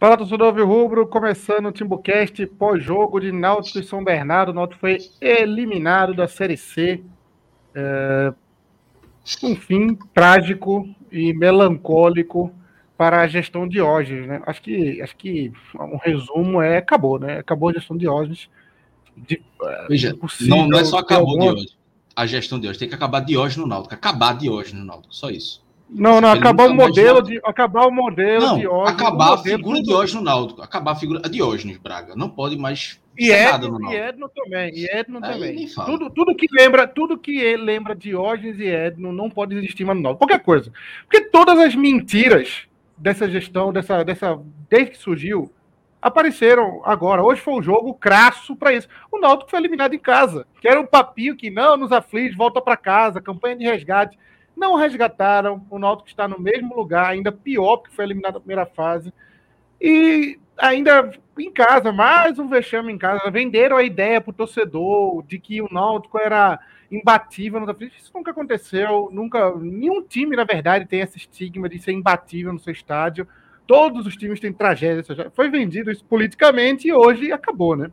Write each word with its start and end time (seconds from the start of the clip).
Fala, 0.00 0.16
torcedor 0.16 0.54
Rubro, 0.64 1.08
começando 1.08 1.66
o 1.66 1.72
Timbucast 1.72 2.46
pós-jogo 2.46 3.18
de 3.18 3.32
Náutico 3.32 3.80
e 3.80 3.82
São 3.82 4.04
Bernardo. 4.04 4.50
O 4.50 4.54
Náutico 4.54 4.78
foi 4.78 4.98
eliminado 5.20 6.14
da 6.14 6.28
Série 6.28 6.56
C. 6.56 7.02
É... 7.74 8.32
Um 9.42 9.56
fim 9.56 9.98
trágico 10.14 10.88
e 11.10 11.32
melancólico 11.34 12.54
para 12.96 13.22
a 13.22 13.26
gestão 13.26 13.66
de 13.66 13.74
Diógenes, 13.74 14.28
né? 14.28 14.40
Acho 14.46 14.62
que, 14.62 15.02
acho 15.02 15.16
que 15.16 15.52
um 15.74 15.96
resumo 15.96 16.62
é 16.62 16.78
acabou, 16.78 17.18
né? 17.18 17.38
Acabou 17.38 17.68
a 17.68 17.72
gestão 17.72 17.96
de 17.96 18.02
Diógenes. 18.02 18.48
De, 19.16 19.42
Veja, 19.88 20.16
não, 20.42 20.68
não, 20.68 20.78
é 20.78 20.84
só 20.84 20.98
acabou 20.98 21.30
alguma... 21.30 21.46
Diógenes. 21.46 21.76
A 22.14 22.24
gestão 22.24 22.58
de 22.58 22.62
Diógenes 22.62 22.78
tem 22.78 22.88
que 22.88 22.94
acabar 22.94 23.18
Diógenes 23.18 23.56
no 23.56 23.66
Náutico. 23.66 23.94
Acabar 23.94 24.38
Diógenes 24.38 24.78
no 24.78 24.84
Náutico, 24.84 25.12
só 25.12 25.28
isso. 25.28 25.66
Não, 25.90 26.20
não, 26.20 26.30
acabar 26.30 26.66
o 26.66 26.74
modelo 26.74 27.22
de. 27.22 27.40
Acabar 27.44 27.86
o 27.86 27.90
modelo 27.90 28.46
não, 28.46 28.58
Diógenes. 28.58 29.00
Acabar 29.00 29.34
a 29.34 29.38
figura 29.38 29.80
de 29.80 29.86
Diógenes 29.86 30.14
no 30.14 30.22
Náutico. 30.22 30.62
Acabar 30.62 30.90
a 30.92 30.94
figura. 30.94 31.22
A 31.24 31.28
Diógenes, 31.28 31.78
Braga. 31.78 32.14
Não 32.14 32.28
pode 32.28 32.56
mais. 32.56 33.00
E 33.16 33.32
Edno, 33.32 33.90
e 33.90 33.96
Edno 33.96 34.28
também. 34.28 34.72
E 34.74 34.86
Edno 34.86 35.20
também. 35.20 35.66
Tudo, 35.86 36.10
tudo 36.10 36.36
que 36.36 36.46
lembra, 36.52 36.86
tudo 36.86 37.18
que 37.18 37.56
lembra 37.56 37.94
Diógenes 37.94 38.60
e 38.60 38.66
Edno 38.66 39.12
não 39.12 39.30
pode 39.30 39.56
existir 39.56 39.84
mais 39.84 39.96
no 39.96 40.02
Náutico. 40.02 40.26
Qualquer 40.26 40.42
coisa. 40.42 40.70
Porque 41.02 41.22
todas 41.22 41.58
as 41.58 41.74
mentiras 41.74 42.68
dessa 42.96 43.28
gestão, 43.28 43.72
dessa, 43.72 44.04
dessa, 44.04 44.38
desde 44.68 44.90
que 44.92 44.98
surgiu, 44.98 45.50
apareceram 46.02 46.82
agora. 46.84 47.24
Hoje 47.24 47.40
foi 47.40 47.54
um 47.54 47.62
jogo 47.62 47.94
crasso 47.94 48.54
para 48.54 48.72
isso. 48.72 48.88
O 49.10 49.18
Náutico 49.18 49.50
foi 49.50 49.58
eliminado 49.58 49.94
em 49.94 49.98
casa. 49.98 50.46
Que 50.60 50.68
era 50.68 50.80
um 50.80 50.86
papinho 50.86 51.34
que 51.34 51.50
não 51.50 51.76
nos 51.76 51.90
aflige, 51.90 52.36
volta 52.36 52.60
para 52.60 52.76
casa, 52.76 53.22
campanha 53.22 53.56
de 53.56 53.64
resgate 53.64 54.16
não 54.58 54.74
resgataram. 54.74 55.64
O 55.70 55.78
Náutico 55.78 56.08
está 56.08 56.26
no 56.26 56.38
mesmo 56.38 56.74
lugar, 56.76 57.06
ainda 57.06 57.32
pior, 57.32 57.78
porque 57.78 57.94
foi 57.94 58.04
eliminado 58.04 58.34
na 58.34 58.40
primeira 58.40 58.66
fase. 58.66 59.12
E 59.80 60.38
ainda 60.58 61.12
em 61.38 61.50
casa, 61.52 61.92
mais 61.92 62.38
um 62.38 62.48
vexame 62.48 62.92
em 62.92 62.98
casa. 62.98 63.30
Venderam 63.30 63.76
a 63.76 63.82
ideia 63.82 64.20
para 64.20 64.30
o 64.30 64.34
torcedor 64.34 65.22
de 65.22 65.38
que 65.38 65.62
o 65.62 65.68
Náutico 65.72 66.18
era 66.18 66.58
imbatível. 66.90 67.64
Isso 67.80 68.10
nunca 68.14 68.32
aconteceu. 68.32 69.08
Nunca, 69.12 69.54
nenhum 69.56 70.02
time, 70.02 70.34
na 70.34 70.44
verdade, 70.44 70.86
tem 70.86 71.00
esse 71.00 71.16
estigma 71.16 71.68
de 71.68 71.78
ser 71.78 71.92
imbatível 71.92 72.52
no 72.52 72.58
seu 72.58 72.72
estádio. 72.72 73.26
Todos 73.66 74.06
os 74.06 74.16
times 74.16 74.40
têm 74.40 74.52
tragédia. 74.52 75.04
Foi 75.34 75.48
vendido 75.48 75.90
isso 75.90 76.04
politicamente 76.04 76.88
e 76.88 76.92
hoje 76.92 77.30
acabou, 77.30 77.76
né? 77.76 77.90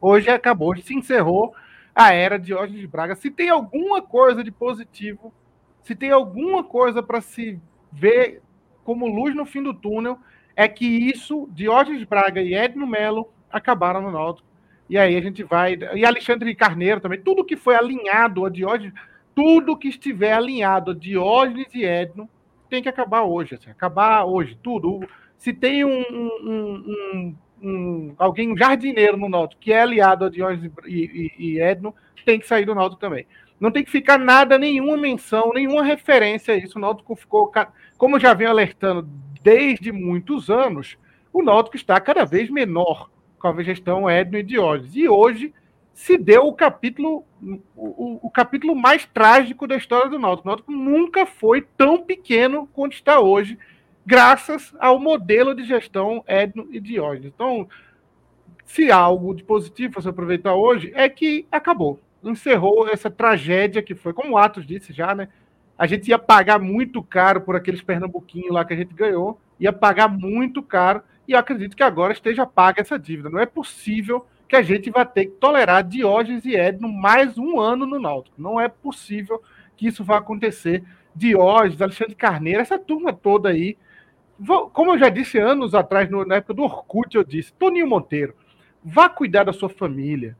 Hoje 0.00 0.30
acabou, 0.30 0.70
hoje 0.70 0.82
se 0.82 0.94
encerrou 0.94 1.54
a 1.94 2.12
era 2.14 2.38
de 2.38 2.48
Jorge 2.48 2.78
de 2.78 2.86
Braga. 2.86 3.14
Se 3.14 3.30
tem 3.30 3.50
alguma 3.50 4.00
coisa 4.00 4.42
de 4.42 4.50
positivo 4.50 5.34
se 5.82 5.94
tem 5.94 6.10
alguma 6.10 6.62
coisa 6.62 7.02
para 7.02 7.20
se 7.20 7.58
ver 7.92 8.42
como 8.84 9.06
luz 9.06 9.34
no 9.34 9.44
fim 9.46 9.62
do 9.62 9.74
túnel, 9.74 10.18
é 10.56 10.68
que 10.68 10.84
isso, 10.84 11.48
Diógenes 11.52 12.04
Braga 12.04 12.40
e 12.42 12.54
Edno 12.54 12.86
Melo 12.86 13.28
acabaram 13.50 14.02
no 14.02 14.10
Náutico. 14.10 14.48
E 14.88 14.98
aí 14.98 15.16
a 15.16 15.20
gente 15.20 15.44
vai. 15.44 15.78
E 15.94 16.04
Alexandre 16.04 16.54
Carneiro 16.54 17.00
também. 17.00 17.20
Tudo 17.20 17.44
que 17.44 17.56
foi 17.56 17.76
alinhado 17.76 18.44
a 18.44 18.50
Diógenes, 18.50 18.92
tudo 19.34 19.76
que 19.76 19.88
estiver 19.88 20.32
alinhado 20.32 20.90
a 20.90 20.94
Diógenes 20.94 21.72
e 21.72 21.84
Edno 21.84 22.28
tem 22.68 22.82
que 22.82 22.88
acabar 22.88 23.22
hoje. 23.22 23.54
Assim, 23.54 23.70
acabar 23.70 24.24
hoje, 24.24 24.58
tudo. 24.60 25.00
Se 25.38 25.52
tem 25.52 25.84
um, 25.84 26.00
um, 26.10 26.84
um, 26.84 27.36
um, 27.62 28.14
alguém, 28.18 28.52
um 28.52 28.56
jardineiro 28.56 29.16
no 29.16 29.28
Náutico 29.28 29.60
que 29.60 29.72
é 29.72 29.82
aliado 29.82 30.24
a 30.24 30.28
Diógenes 30.28 30.72
e, 30.84 31.32
e, 31.38 31.52
e 31.52 31.60
Edno, 31.60 31.94
tem 32.24 32.38
que 32.38 32.46
sair 32.46 32.64
do 32.64 32.74
Náutico 32.74 33.00
também. 33.00 33.26
Não 33.60 33.70
tem 33.70 33.84
que 33.84 33.90
ficar 33.90 34.18
nada, 34.18 34.56
nenhuma 34.56 34.96
menção, 34.96 35.52
nenhuma 35.54 35.82
referência 35.82 36.54
a 36.54 36.56
isso. 36.56 36.78
O 36.78 36.80
Náutico 36.80 37.14
ficou, 37.14 37.52
como 37.98 38.18
já 38.18 38.32
vem 38.32 38.46
alertando 38.46 39.06
desde 39.42 39.92
muitos 39.92 40.48
anos, 40.48 40.96
o 41.30 41.42
Náutico 41.42 41.76
está 41.76 42.00
cada 42.00 42.24
vez 42.24 42.48
menor 42.48 43.10
com 43.38 43.48
a 43.48 43.62
gestão 43.62 44.08
Edno 44.08 44.38
e 44.38 44.42
Diógenes. 44.42 44.96
E 44.96 45.06
hoje 45.06 45.52
se 45.92 46.16
deu 46.16 46.46
o 46.46 46.54
capítulo, 46.54 47.22
o, 47.76 48.26
o, 48.26 48.30
capítulo 48.30 48.74
mais 48.74 49.04
trágico 49.04 49.66
da 49.66 49.76
história 49.76 50.08
do 50.08 50.18
Náutico. 50.18 50.48
O 50.48 50.50
Náutico 50.50 50.72
nunca 50.72 51.26
foi 51.26 51.60
tão 51.76 52.02
pequeno 52.02 52.66
quanto 52.72 52.94
está 52.94 53.20
hoje, 53.20 53.58
graças 54.06 54.74
ao 54.78 54.98
modelo 54.98 55.54
de 55.54 55.64
gestão 55.64 56.24
Edno 56.26 56.66
e 56.70 56.80
Diógenes. 56.80 57.32
Então, 57.34 57.68
se 58.64 58.90
há 58.90 58.96
algo 58.96 59.34
de 59.34 59.44
positivo 59.44 60.00
você 60.00 60.08
aproveitar 60.08 60.54
hoje, 60.54 60.90
é 60.94 61.08
que 61.10 61.46
acabou 61.52 62.00
encerrou 62.22 62.88
essa 62.88 63.10
tragédia 63.10 63.82
que 63.82 63.94
foi, 63.94 64.12
como 64.12 64.34
o 64.34 64.38
Atos 64.38 64.66
disse 64.66 64.92
já, 64.92 65.14
né? 65.14 65.28
A 65.78 65.86
gente 65.86 66.08
ia 66.08 66.18
pagar 66.18 66.58
muito 66.58 67.02
caro 67.02 67.40
por 67.40 67.56
aqueles 67.56 67.80
pernambuquinhos 67.80 68.52
lá 68.52 68.64
que 68.64 68.74
a 68.74 68.76
gente 68.76 68.92
ganhou, 68.92 69.40
ia 69.58 69.72
pagar 69.72 70.08
muito 70.08 70.62
caro, 70.62 71.02
e 71.26 71.34
acredito 71.34 71.76
que 71.76 71.82
agora 71.82 72.12
esteja 72.12 72.44
paga 72.44 72.80
essa 72.80 72.98
dívida. 72.98 73.30
Não 73.30 73.38
é 73.38 73.46
possível 73.46 74.26
que 74.48 74.56
a 74.56 74.62
gente 74.62 74.90
vai 74.90 75.06
ter 75.06 75.26
que 75.26 75.32
tolerar 75.32 75.84
Diógenes 75.84 76.44
e 76.44 76.56
Edno 76.56 76.88
mais 76.88 77.38
um 77.38 77.60
ano 77.60 77.86
no 77.86 78.00
Náutico. 78.00 78.42
Não 78.42 78.60
é 78.60 78.68
possível 78.68 79.40
que 79.76 79.86
isso 79.86 80.02
vá 80.02 80.18
acontecer. 80.18 80.82
Diógenes, 81.14 81.80
Alexandre 81.80 82.16
Carneiro, 82.16 82.60
essa 82.60 82.78
turma 82.78 83.12
toda 83.12 83.48
aí. 83.48 83.78
Como 84.72 84.92
eu 84.92 84.98
já 84.98 85.08
disse 85.08 85.38
anos 85.38 85.74
atrás, 85.74 86.10
na 86.10 86.36
época 86.36 86.54
do 86.54 86.62
Orkut, 86.62 87.16
eu 87.16 87.22
disse, 87.22 87.52
Toninho 87.52 87.86
Monteiro, 87.86 88.34
vá 88.82 89.08
cuidar 89.08 89.44
da 89.44 89.52
sua 89.52 89.68
família, 89.68 90.36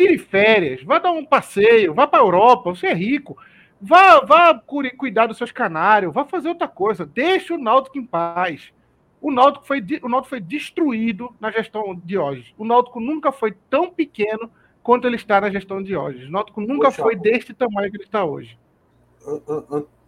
tire 0.00 0.18
férias, 0.18 0.82
vá 0.82 0.98
dar 0.98 1.12
um 1.12 1.24
passeio, 1.24 1.92
vá 1.92 2.06
para 2.06 2.20
a 2.20 2.22
Europa, 2.22 2.70
você 2.70 2.88
é 2.88 2.94
rico. 2.94 3.36
Vá, 3.80 4.20
vá 4.20 4.62
cuidar 4.96 5.26
dos 5.26 5.38
seus 5.38 5.52
canários, 5.52 6.12
vá 6.12 6.24
fazer 6.24 6.48
outra 6.48 6.68
coisa. 6.68 7.06
Deixe 7.06 7.52
o 7.52 7.58
Náutico 7.58 7.98
em 7.98 8.04
paz. 8.04 8.72
O 9.20 9.30
Náutico 9.30 9.66
foi, 9.66 9.82
o 10.02 10.08
Náutico 10.08 10.30
foi 10.30 10.40
destruído 10.40 11.34
na 11.40 11.50
gestão 11.50 11.94
de 12.04 12.18
hoje. 12.18 12.54
O 12.58 12.64
Náutico 12.64 13.00
nunca 13.00 13.32
foi 13.32 13.54
tão 13.70 13.90
pequeno 13.90 14.50
quanto 14.82 15.06
ele 15.06 15.16
está 15.16 15.40
na 15.40 15.50
gestão 15.50 15.82
de 15.82 15.96
hoje. 15.96 16.26
O 16.26 16.30
Náutico 16.30 16.60
nunca 16.60 16.88
Poxa, 16.88 17.02
foi 17.02 17.16
deste 17.16 17.54
tamanho 17.54 17.90
que 17.90 17.96
ele 17.96 18.04
está 18.04 18.24
hoje. 18.24 18.58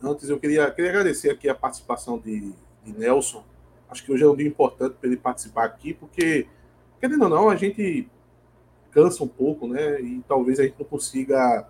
Antes, 0.02 0.28
eu 0.28 0.38
queria, 0.38 0.70
queria 0.70 0.91
agradecer 0.91 1.31
aqui 1.31 1.48
a 1.48 1.54
participação 1.54 2.19
de, 2.19 2.52
de 2.84 2.98
Nelson. 2.98 3.44
Acho 3.90 4.05
que 4.05 4.12
hoje 4.12 4.25
é 4.25 4.26
um 4.26 4.37
dia 4.37 4.46
importante 4.46 4.96
para 4.99 5.08
ele 5.08 5.19
participar 5.19 5.64
aqui, 5.64 5.94
porque, 5.94 6.46
querendo 6.99 7.22
ou 7.25 7.28
não, 7.28 7.49
a 7.49 7.56
gente 7.56 8.08
cansa 8.93 9.25
um 9.25 9.29
pouco, 9.29 9.67
né? 9.67 10.00
E 10.00 10.23
talvez 10.29 10.61
a 10.61 10.62
gente 10.62 10.77
não 10.79 10.87
consiga 10.87 11.67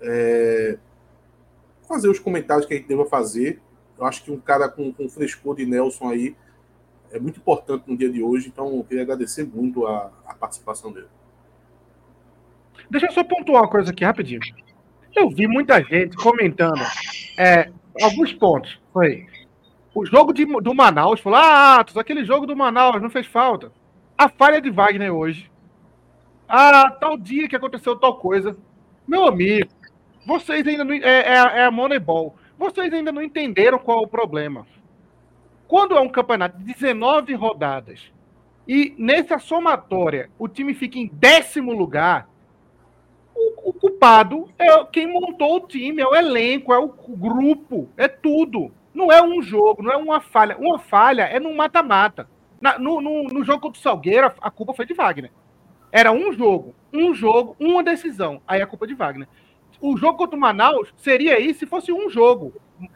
é, 0.00 0.78
fazer 1.86 2.08
os 2.08 2.18
comentários 2.18 2.66
que 2.66 2.74
a 2.74 2.76
gente 2.76 2.88
deva 2.88 3.04
fazer. 3.04 3.60
Eu 3.98 4.06
acho 4.06 4.24
que 4.24 4.32
um 4.32 4.40
cara 4.40 4.68
com, 4.68 4.92
com 4.92 5.08
frescor 5.08 5.54
de 5.54 5.66
Nelson 5.66 6.08
aí 6.08 6.34
é 7.12 7.18
muito 7.18 7.38
importante 7.38 7.84
no 7.86 7.96
dia 7.96 8.10
de 8.10 8.22
hoje, 8.22 8.48
então 8.48 8.76
eu 8.76 8.84
queria 8.84 9.02
agradecer 9.02 9.44
muito 9.44 9.86
a, 9.86 10.10
a 10.26 10.34
participação 10.34 10.92
dele. 10.92 11.08
Deixa 12.88 13.06
eu 13.06 13.12
só 13.12 13.22
pontuar 13.22 13.62
uma 13.62 13.70
coisa 13.70 13.90
aqui 13.90 14.04
rapidinho. 14.04 14.40
Eu 15.14 15.28
vi 15.28 15.46
muita 15.46 15.82
gente 15.82 16.16
comentando 16.16 16.80
é, 17.36 17.70
alguns 18.00 18.32
pontos. 18.32 18.80
Foi 18.92 19.26
o 19.94 20.06
jogo 20.06 20.32
de, 20.32 20.46
do 20.46 20.74
Manaus, 20.74 21.20
falou: 21.20 21.38
Ah, 21.38 21.84
aquele 21.96 22.24
jogo 22.24 22.46
do 22.46 22.56
Manaus 22.56 23.02
não 23.02 23.10
fez 23.10 23.26
falta. 23.26 23.72
A 24.16 24.28
falha 24.28 24.60
de 24.60 24.70
Wagner 24.70 25.12
hoje 25.12 25.49
ah, 26.50 26.90
tal 26.90 27.16
dia 27.16 27.48
que 27.48 27.56
aconteceu 27.56 27.96
tal 27.96 28.16
coisa. 28.16 28.56
Meu 29.06 29.26
amigo, 29.26 29.70
vocês 30.26 30.66
ainda 30.66 30.84
não. 30.84 30.94
É, 30.94 30.98
é, 31.00 31.34
é 31.34 31.64
a 31.64 31.70
Moneyball. 31.70 32.34
Vocês 32.58 32.92
ainda 32.92 33.12
não 33.12 33.22
entenderam 33.22 33.78
qual 33.78 34.00
é 34.00 34.02
o 34.02 34.08
problema. 34.08 34.66
Quando 35.66 35.96
é 35.96 36.00
um 36.00 36.08
campeonato 36.08 36.58
de 36.58 36.64
19 36.64 37.32
rodadas 37.34 38.12
e 38.66 38.94
nessa 38.98 39.38
somatória 39.38 40.28
o 40.38 40.48
time 40.48 40.74
fica 40.74 40.98
em 40.98 41.06
décimo 41.06 41.72
lugar, 41.72 42.28
o, 43.34 43.70
o 43.70 43.72
culpado 43.72 44.48
é 44.58 44.84
quem 44.86 45.06
montou 45.06 45.56
o 45.56 45.66
time, 45.66 46.02
é 46.02 46.06
o 46.06 46.14
elenco, 46.14 46.72
é 46.72 46.78
o 46.78 46.88
grupo, 46.88 47.88
é 47.96 48.08
tudo. 48.08 48.72
Não 48.92 49.12
é 49.12 49.22
um 49.22 49.40
jogo, 49.40 49.82
não 49.82 49.92
é 49.92 49.96
uma 49.96 50.20
falha. 50.20 50.56
Uma 50.58 50.78
falha 50.78 51.22
é 51.22 51.38
no 51.38 51.54
mata-mata. 51.54 52.28
No, 52.78 53.00
no, 53.00 53.22
no, 53.24 53.44
jogo 53.44 53.60
contra 53.60 53.78
o 53.78 53.82
Salgueiro, 53.82 54.32
a 54.40 54.50
culpa 54.50 54.74
foi 54.74 54.84
de 54.84 54.92
Wagner. 54.92 55.30
Era 55.92 56.12
um 56.12 56.32
jogo, 56.32 56.74
um 56.92 57.14
jogo, 57.14 57.56
uma 57.58 57.82
decisão. 57.82 58.40
Aí 58.46 58.62
a 58.62 58.66
culpa 58.66 58.86
de 58.86 58.94
Wagner. 58.94 59.28
O 59.80 59.96
jogo 59.96 60.18
contra 60.18 60.36
o 60.36 60.40
Manaus 60.40 60.92
seria 60.96 61.40
isso 61.40 61.60
se 61.60 61.66
fosse 61.66 61.92
um 61.92 62.08
jogo. 62.08 62.52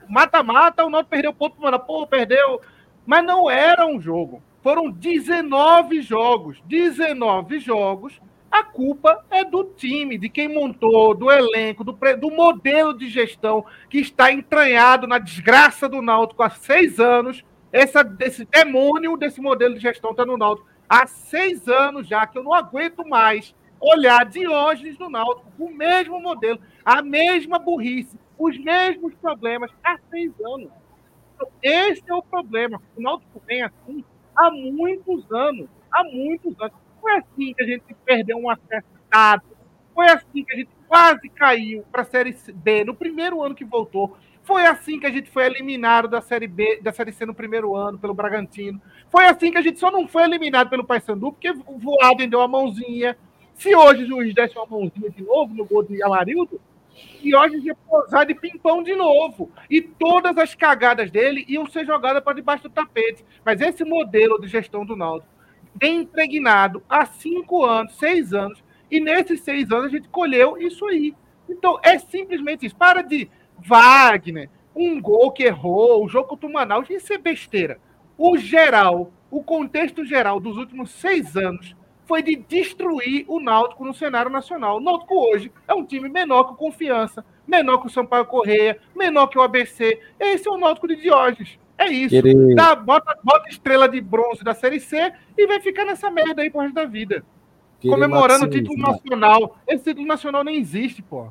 Mata-mata, 0.09 0.85
o 0.85 0.91
Náutico 0.91 1.11
perdeu 1.11 1.33
ponto 1.33 1.55
pro 1.55 1.65
Manaus. 1.65 1.85
Pô, 1.87 2.07
perdeu. 2.07 2.61
Mas 3.07 3.25
não 3.25 3.51
era 3.51 3.87
um 3.87 4.01
jogo. 4.01 4.43
Foram 4.63 4.91
19 4.91 6.03
jogos. 6.03 6.61
19 6.67 7.59
jogos. 7.59 8.21
A 8.51 8.63
culpa 8.63 9.25
é 9.31 9.45
do 9.45 9.65
time, 9.65 10.17
de 10.17 10.29
quem 10.29 10.47
montou, 10.47 11.13
do 11.13 11.29
elenco, 11.29 11.83
do, 11.83 11.99
do 12.21 12.31
modelo 12.31 12.97
de 12.97 13.09
gestão 13.09 13.67
que 13.91 13.99
está 13.99 14.31
entranhado 14.31 15.09
na 15.09 15.19
desgraça 15.19 15.89
do 15.89 16.01
Náutico 16.01 16.43
há 16.43 16.51
seis 16.51 17.01
anos. 17.01 17.45
Essa, 17.73 18.09
esse 18.21 18.45
demônio 18.45 19.17
desse 19.17 19.41
modelo 19.41 19.75
de 19.75 19.81
gestão 19.81 20.13
está 20.13 20.25
no 20.25 20.37
Náutico 20.37 20.69
há 20.89 21.07
seis 21.07 21.69
anos 21.69 22.07
já 22.07 22.27
que 22.27 22.39
eu 22.39 22.43
não 22.43 22.55
aguento 22.55 23.07
mais 23.07 23.55
olhar 23.81 24.25
Diógenes 24.25 24.99
no 24.99 25.11
Náutico 25.11 25.51
com 25.57 25.65
o 25.65 25.75
mesmo 25.75 26.21
modelo, 26.21 26.59
a 26.85 27.03
mesma 27.03 27.59
burrice, 27.59 28.19
os 28.39 28.57
mesmos 28.59 29.15
problemas 29.15 29.71
há 29.83 29.99
seis 30.11 30.33
anos. 30.41 30.71
Esse 31.63 32.03
é 32.09 32.15
o 32.15 32.23
problema. 32.23 32.81
O 32.97 33.03
Náutico 33.03 33.43
vem 33.47 33.63
assim 33.63 34.05
há 34.37 34.51
muitos 34.51 35.31
anos. 35.33 35.69
Há 35.91 36.05
muitos 36.05 36.59
anos. 36.61 36.75
Foi 37.01 37.13
assim 37.17 37.53
que 37.55 37.63
a 37.63 37.67
gente 37.67 37.95
perdeu 38.05 38.39
um 38.39 38.49
acertado. 38.49 39.43
Foi 39.95 40.07
assim 40.07 40.45
que 40.45 40.53
a 40.53 40.57
gente 40.57 40.71
quase 40.89 41.29
caiu 41.29 41.85
para 41.91 42.03
a 42.03 42.05
Série 42.05 42.37
B 42.55 42.85
no 42.85 42.95
primeiro 42.95 43.43
ano 43.43 43.55
que 43.55 43.65
voltou. 43.65 44.17
Foi 44.45 44.67
assim 44.67 45.01
que 45.01 45.07
a 45.07 45.11
gente 45.11 45.31
foi 45.31 45.47
eliminado 45.47 46.07
da 46.07 46.21
Série 46.21 46.47
B, 46.47 46.79
da 46.83 46.93
Série 46.93 47.13
C 47.13 47.25
no 47.25 47.35
primeiro 47.35 47.75
ano 47.75 47.99
pelo 47.99 48.15
Bragantino. 48.15 48.81
Foi 49.11 49.25
assim 49.25 49.51
que 49.51 49.59
a 49.59 49.63
gente 49.63 49.79
só 49.79 49.91
não 49.91 50.07
foi 50.07 50.23
eliminado 50.25 50.69
pelo 50.69 50.85
Paysandu 50.85 51.33
porque 51.33 51.51
o 51.51 51.79
Voaden 51.79 52.29
deu 52.29 52.41
a 52.43 52.49
mãozinha. 52.49 53.17
Se 53.55 53.75
hoje 53.75 54.05
o 54.05 54.07
juiz 54.07 54.35
desse 54.35 54.57
uma 54.57 54.67
mãozinha 54.67 55.11
de 55.11 55.23
novo 55.23 55.55
no 55.55 55.65
gol 55.65 55.83
de 55.83 56.03
Amarildo, 56.03 56.61
e 57.23 57.35
hoje 57.35 57.59
ia 57.59 57.75
posar 57.75 58.27
de 58.27 58.35
pimpão 58.35 58.83
de 58.83 58.95
novo. 58.95 59.51
E 59.69 59.81
todas 59.81 60.37
as 60.37 60.55
cagadas 60.55 61.11
dele 61.11 61.45
iam 61.49 61.67
ser 61.67 61.87
jogadas 61.87 62.23
para 62.23 62.35
debaixo 62.35 62.65
do 62.65 62.71
tapete. 62.71 63.25
Mas 63.45 63.61
esse 63.61 63.85
modelo 63.85 64.41
de 64.41 64.47
gestão 64.47 64.85
do 64.85 64.95
Náutico 64.95 65.33
bem 65.75 66.03
impregnado 66.03 66.83
há 66.89 67.05
cinco 67.05 67.65
anos, 67.65 67.97
seis 67.97 68.33
anos, 68.33 68.63
e 68.91 69.01
nesses 69.01 69.41
seis 69.41 69.73
anos 69.73 69.87
a 69.87 69.89
gente 69.89 70.09
colheu 70.09 70.57
isso 70.57 70.87
aí. 70.87 71.15
Então 71.49 71.79
é 71.83 71.99
simplesmente 71.99 72.67
isso. 72.67 72.77
Para 72.77 73.03
de 73.03 73.29
Wagner, 73.59 74.51
um 74.75 75.01
gol 75.01 75.31
que 75.31 75.45
errou, 75.45 76.05
o 76.05 76.09
jogo 76.09 76.29
contra 76.29 76.49
o 76.49 76.53
Manaus, 76.53 76.91
isso 76.91 77.13
é 77.13 77.19
besteira. 77.19 77.79
O 78.19 78.37
geral, 78.37 79.13
o 79.31 79.43
contexto 79.43 80.05
geral 80.05 80.41
dos 80.41 80.57
últimos 80.57 80.91
seis 80.91 81.37
anos 81.37 81.75
foi 82.07 82.23
de 82.23 82.37
destruir 82.37 83.25
o 83.29 83.41
Náutico 83.41 83.85
no 83.85 83.95
cenário 83.95 84.31
nacional. 84.31 84.77
O 84.77 84.81
Náutico 84.81 85.15
hoje 85.15 85.51
é 85.67 85.75
um 85.75 85.85
time 85.85 86.09
menor 86.09 86.45
que 86.45 86.53
o 86.53 86.57
Confiança, 86.57 87.25
menor 87.47 87.79
que 87.79 87.87
o 87.87 87.91
Sampaio 87.91 88.27
Correia, 88.27 88.79
menor 88.95 89.29
que 89.29 89.39
o 89.39 89.43
ABC. 89.43 90.01
Esse 90.21 90.49
é 90.49 90.51
o 90.51 90.59
Náutico 90.59 90.89
de 90.89 90.97
Diógenes. 90.97 91.59
É 91.77 91.89
isso. 91.89 92.15
Dá, 92.55 92.75
bota, 92.75 93.19
bota 93.23 93.49
estrela 93.49 93.89
de 93.89 94.01
bronze 94.01 94.45
da 94.45 94.55
Série 94.55 94.79
C 94.79 95.13
e 95.37 95.47
vai 95.47 95.61
ficar 95.61 95.85
nessa 95.85 96.11
merda 96.11 96.43
aí 96.43 96.51
pro 96.51 96.61
resto 96.61 96.75
da 96.75 96.85
vida. 96.85 97.25
Querer 97.81 97.95
Comemorando 97.95 98.47
o 98.47 98.51
título 98.51 98.79
nacional. 98.79 99.59
Esse 99.67 99.85
título 99.85 100.07
nacional 100.07 100.45
nem 100.45 100.57
existe, 100.57 101.03
pô. 101.03 101.29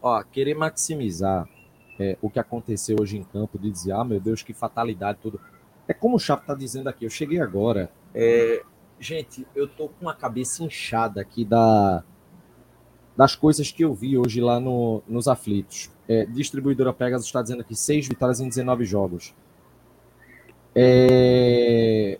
Ó, 0.00 0.22
querer 0.22 0.54
maximizar 0.54 1.46
é, 2.02 2.18
o 2.20 2.28
que 2.28 2.38
aconteceu 2.38 2.96
hoje 3.00 3.16
em 3.16 3.22
campo, 3.22 3.58
de 3.58 3.70
dizer, 3.70 3.92
ah, 3.92 4.04
meu 4.04 4.18
Deus, 4.18 4.42
que 4.42 4.52
fatalidade, 4.52 5.18
tudo. 5.22 5.40
É 5.86 5.94
como 5.94 6.16
o 6.16 6.18
Chapo 6.18 6.46
tá 6.46 6.54
dizendo 6.54 6.88
aqui, 6.88 7.04
eu 7.04 7.10
cheguei 7.10 7.40
agora. 7.40 7.90
É, 8.14 8.62
gente, 8.98 9.46
eu 9.54 9.68
tô 9.68 9.88
com 9.88 10.08
a 10.08 10.14
cabeça 10.14 10.64
inchada 10.64 11.20
aqui 11.20 11.44
da, 11.44 12.02
das 13.16 13.36
coisas 13.36 13.70
que 13.70 13.84
eu 13.84 13.94
vi 13.94 14.18
hoje 14.18 14.40
lá 14.40 14.58
no, 14.58 15.02
nos 15.06 15.28
aflitos. 15.28 15.90
É, 16.08 16.26
distribuidora 16.26 16.92
Pegasus 16.92 17.26
está 17.26 17.40
dizendo 17.40 17.60
aqui 17.60 17.76
seis 17.76 18.06
vitórias 18.06 18.40
em 18.40 18.48
19 18.48 18.84
jogos. 18.84 19.34
É... 20.74 22.18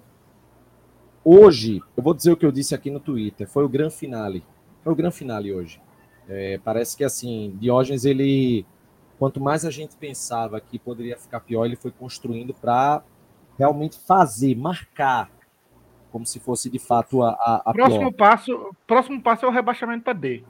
Hoje, 1.25 1.81
eu 1.97 2.03
vou 2.03 2.15
dizer 2.15 2.33
o 2.33 2.37
que 2.37 2.45
eu 2.45 2.53
disse 2.53 2.75
aqui 2.75 2.91
no 2.91 3.01
Twitter, 3.01 3.49
foi 3.49 3.65
o 3.65 3.69
grande 3.69 3.95
finale. 3.95 4.45
Foi 4.83 4.93
o 4.93 4.97
grande 4.97 5.17
finale 5.17 5.53
hoje. 5.53 5.81
É, 6.29 6.59
parece 6.63 6.97
que 6.97 7.05
assim, 7.05 7.57
Diógenes, 7.61 8.05
ele 8.05 8.65
quanto 9.23 9.41
mais 9.41 9.65
a 9.65 9.71
gente 9.71 9.95
pensava 9.95 10.61
que 10.61 10.81
poderia 10.81 11.17
ficar 11.17 11.39
pior, 11.39 11.65
ele 11.65 11.77
foi 11.77 11.93
construindo 11.93 12.53
para 12.53 13.05
realmente 13.57 13.97
fazer, 14.05 14.57
marcar, 14.57 15.31
como 16.11 16.27
se 16.27 16.41
fosse 16.41 16.69
de 16.69 16.81
fato 16.81 17.23
a, 17.23 17.29
a, 17.31 17.63
a 17.67 17.73
próximo 17.73 18.13
pior. 18.13 18.15
passo. 18.15 18.77
Próximo 18.85 19.23
passo 19.23 19.47
é 19.47 19.49
o 19.49 19.53
rebaixamento 19.53 20.03
para 20.03 20.13
D. 20.13 20.43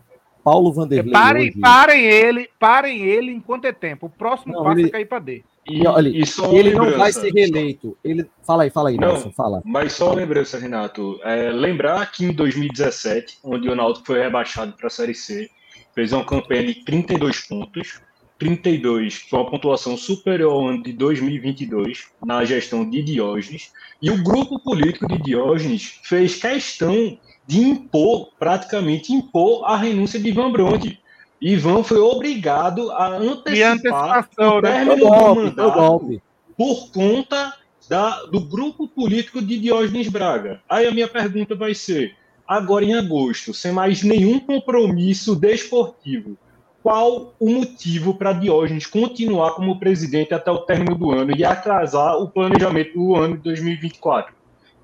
Paulo 0.42 0.72
Vanderlei. 0.72 1.12
Parem, 1.12 1.50
hoje... 1.50 1.60
parem 1.60 2.06
ele, 2.06 2.48
parem 2.58 3.02
ele 3.02 3.30
enquanto 3.30 3.66
é 3.66 3.72
tempo. 3.74 4.06
O 4.06 4.08
próximo 4.08 4.54
não, 4.54 4.64
passo 4.64 4.78
ele... 4.78 4.88
é 4.88 4.90
cair 4.90 5.04
para 5.04 5.18
D. 5.18 5.44
E, 5.68 5.86
olha, 5.86 6.08
e 6.08 6.22
ele 6.22 6.70
lembrança. 6.70 6.90
não 6.90 6.98
vai 6.98 7.12
ser 7.12 7.30
reeleito. 7.30 7.98
Ele... 8.02 8.30
Fala 8.42 8.62
aí, 8.62 8.70
fala 8.70 8.88
aí, 8.88 8.96
não, 8.96 9.08
Nelson, 9.08 9.32
fala. 9.32 9.60
Mas 9.66 9.92
só 9.92 10.14
lembrança, 10.14 10.58
Renato. 10.58 11.20
É, 11.24 11.50
lembrar 11.50 12.10
que 12.10 12.24
em 12.24 12.32
2017, 12.32 13.40
onde 13.44 13.68
o 13.68 13.76
Náutico 13.76 14.06
foi 14.06 14.22
rebaixado 14.22 14.72
para 14.72 14.86
a 14.86 14.90
Série 14.90 15.14
C, 15.14 15.50
fez 15.94 16.10
uma 16.14 16.24
campanha 16.24 16.64
de 16.64 16.82
32 16.86 17.46
pontos, 17.46 18.00
32 18.42 19.26
foi 19.30 19.38
uma 19.38 19.48
pontuação 19.48 19.96
superior 19.96 20.52
ao 20.52 20.68
ano 20.68 20.82
de 20.82 20.92
2022 20.92 22.08
na 22.24 22.44
gestão 22.44 22.88
de 22.88 23.00
Diógenes, 23.00 23.72
e 24.00 24.10
o 24.10 24.20
grupo 24.20 24.58
político 24.58 25.06
de 25.06 25.16
Diógenes 25.18 26.00
fez 26.02 26.34
questão 26.34 27.16
de 27.46 27.60
impor, 27.60 28.30
praticamente 28.40 29.12
impor, 29.12 29.64
a 29.64 29.76
renúncia 29.76 30.18
de 30.18 30.28
Ivan 30.28 30.50
Bronte. 30.50 30.98
Ivan 31.40 31.84
foi 31.84 31.98
obrigado 31.98 32.90
a 32.90 33.16
antecipar 33.16 34.28
o 34.36 34.60
né? 34.60 34.60
término 34.60 34.96
do 34.96 35.34
mandato 35.34 36.22
por 36.56 36.90
conta 36.90 37.54
da, 37.88 38.24
do 38.24 38.40
grupo 38.40 38.88
político 38.88 39.40
de 39.40 39.56
Diógenes 39.56 40.08
Braga. 40.08 40.60
Aí 40.68 40.86
a 40.86 40.90
minha 40.90 41.06
pergunta 41.06 41.54
vai 41.54 41.76
ser, 41.76 42.16
agora 42.46 42.84
em 42.84 42.94
agosto, 42.94 43.54
sem 43.54 43.70
mais 43.70 44.02
nenhum 44.02 44.40
compromisso 44.40 45.36
desportivo, 45.36 46.36
qual 46.82 47.32
o 47.38 47.48
motivo 47.48 48.14
para 48.14 48.32
Diógenes 48.32 48.86
continuar 48.86 49.52
como 49.52 49.78
presidente 49.78 50.34
até 50.34 50.50
o 50.50 50.58
término 50.58 50.96
do 50.96 51.12
ano 51.12 51.34
e 51.36 51.44
atrasar 51.44 52.16
o 52.16 52.28
planejamento 52.28 52.94
do 52.94 53.14
ano 53.14 53.36
de 53.36 53.42
2024? 53.44 54.34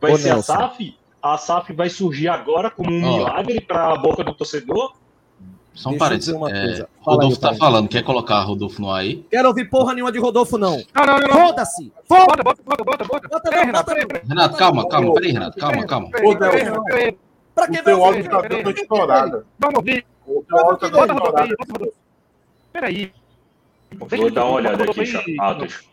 Vai 0.01 0.13
Ô, 0.13 0.17
ser 0.17 0.29
Nelson. 0.29 0.53
a 0.53 0.57
SAF? 0.57 0.99
A 1.21 1.37
SAF 1.37 1.73
vai 1.73 1.91
surgir 1.91 2.29
agora 2.29 2.71
como 2.71 2.91
um 2.91 3.05
oh. 3.05 3.17
milagre 3.17 3.61
para 3.61 3.93
a 3.93 3.97
boca 3.97 4.23
do 4.23 4.33
torcedor? 4.33 4.93
Só 5.75 5.91
um 5.91 5.99
parênteses. 5.99 6.35
Uma 6.35 6.51
é, 6.51 6.65
coisa. 6.65 6.89
Rodolfo 7.01 7.37
aí, 7.37 7.41
tá 7.41 7.55
falando, 7.55 7.89
quer 7.89 8.03
colocar 8.03 8.41
Rodolfo 8.43 8.81
no 8.81 8.93
aí? 8.93 9.25
Quero 9.31 9.49
ouvir 9.49 9.69
porra 9.69 9.95
nenhuma 9.95 10.11
de 10.11 10.19
Rodolfo, 10.19 10.59
não. 10.59 10.83
Não, 10.95 11.07
não, 11.07 11.19
não. 11.19 11.29
Foda-se. 11.29 11.93
Bota, 12.09 12.43
bota, 12.43 12.63
bota, 12.65 12.85
bota, 12.85 13.05
bota. 13.05 13.29
bota, 13.29 13.51
Renato, 13.51 13.93
Renato, 14.29 14.57
calma, 14.57 14.89
calma. 14.89 15.15
Peraí, 15.15 15.33
Renato, 15.33 15.59
calma, 15.59 15.87
calma. 15.87 16.11
Pra 16.11 17.69
que 17.69 17.79
o 17.79 17.85
teu 17.85 18.05
áudio 18.05 18.31
tá 18.31 18.41
dando 18.43 18.71
estourado. 18.71 19.47
Vamos 19.59 19.77
ouvir. 19.77 20.05
Peraí. 22.73 23.13
Vou 23.97 24.31
dar 24.31 24.45
uma 24.45 24.55
olhada 24.55 24.85
aqui, 24.85 25.07
chapados. 25.07 25.89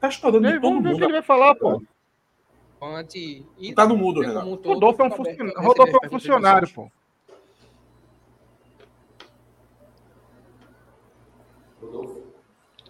Tá 0.00 0.08
estourando 0.08 0.46
de 0.46 0.60
todo 0.60 0.62
Vamos 0.62 0.82
ver 0.84 0.94
o 0.94 0.98
que 0.98 1.04
ele 1.04 1.12
vai 1.12 1.22
falar, 1.22 1.54
pô. 1.54 1.82
Tá 3.74 3.86
no 3.86 3.96
mudo, 3.96 4.20
Renato. 4.20 4.60
Rodolfo 4.64 5.02
é 5.02 5.06
um 5.06 5.10
funcionário, 5.10 5.60
Rodolfo 5.60 5.98
é 6.00 6.06
um 6.06 6.10
funcionário 6.10 6.68
pô. 6.72 6.90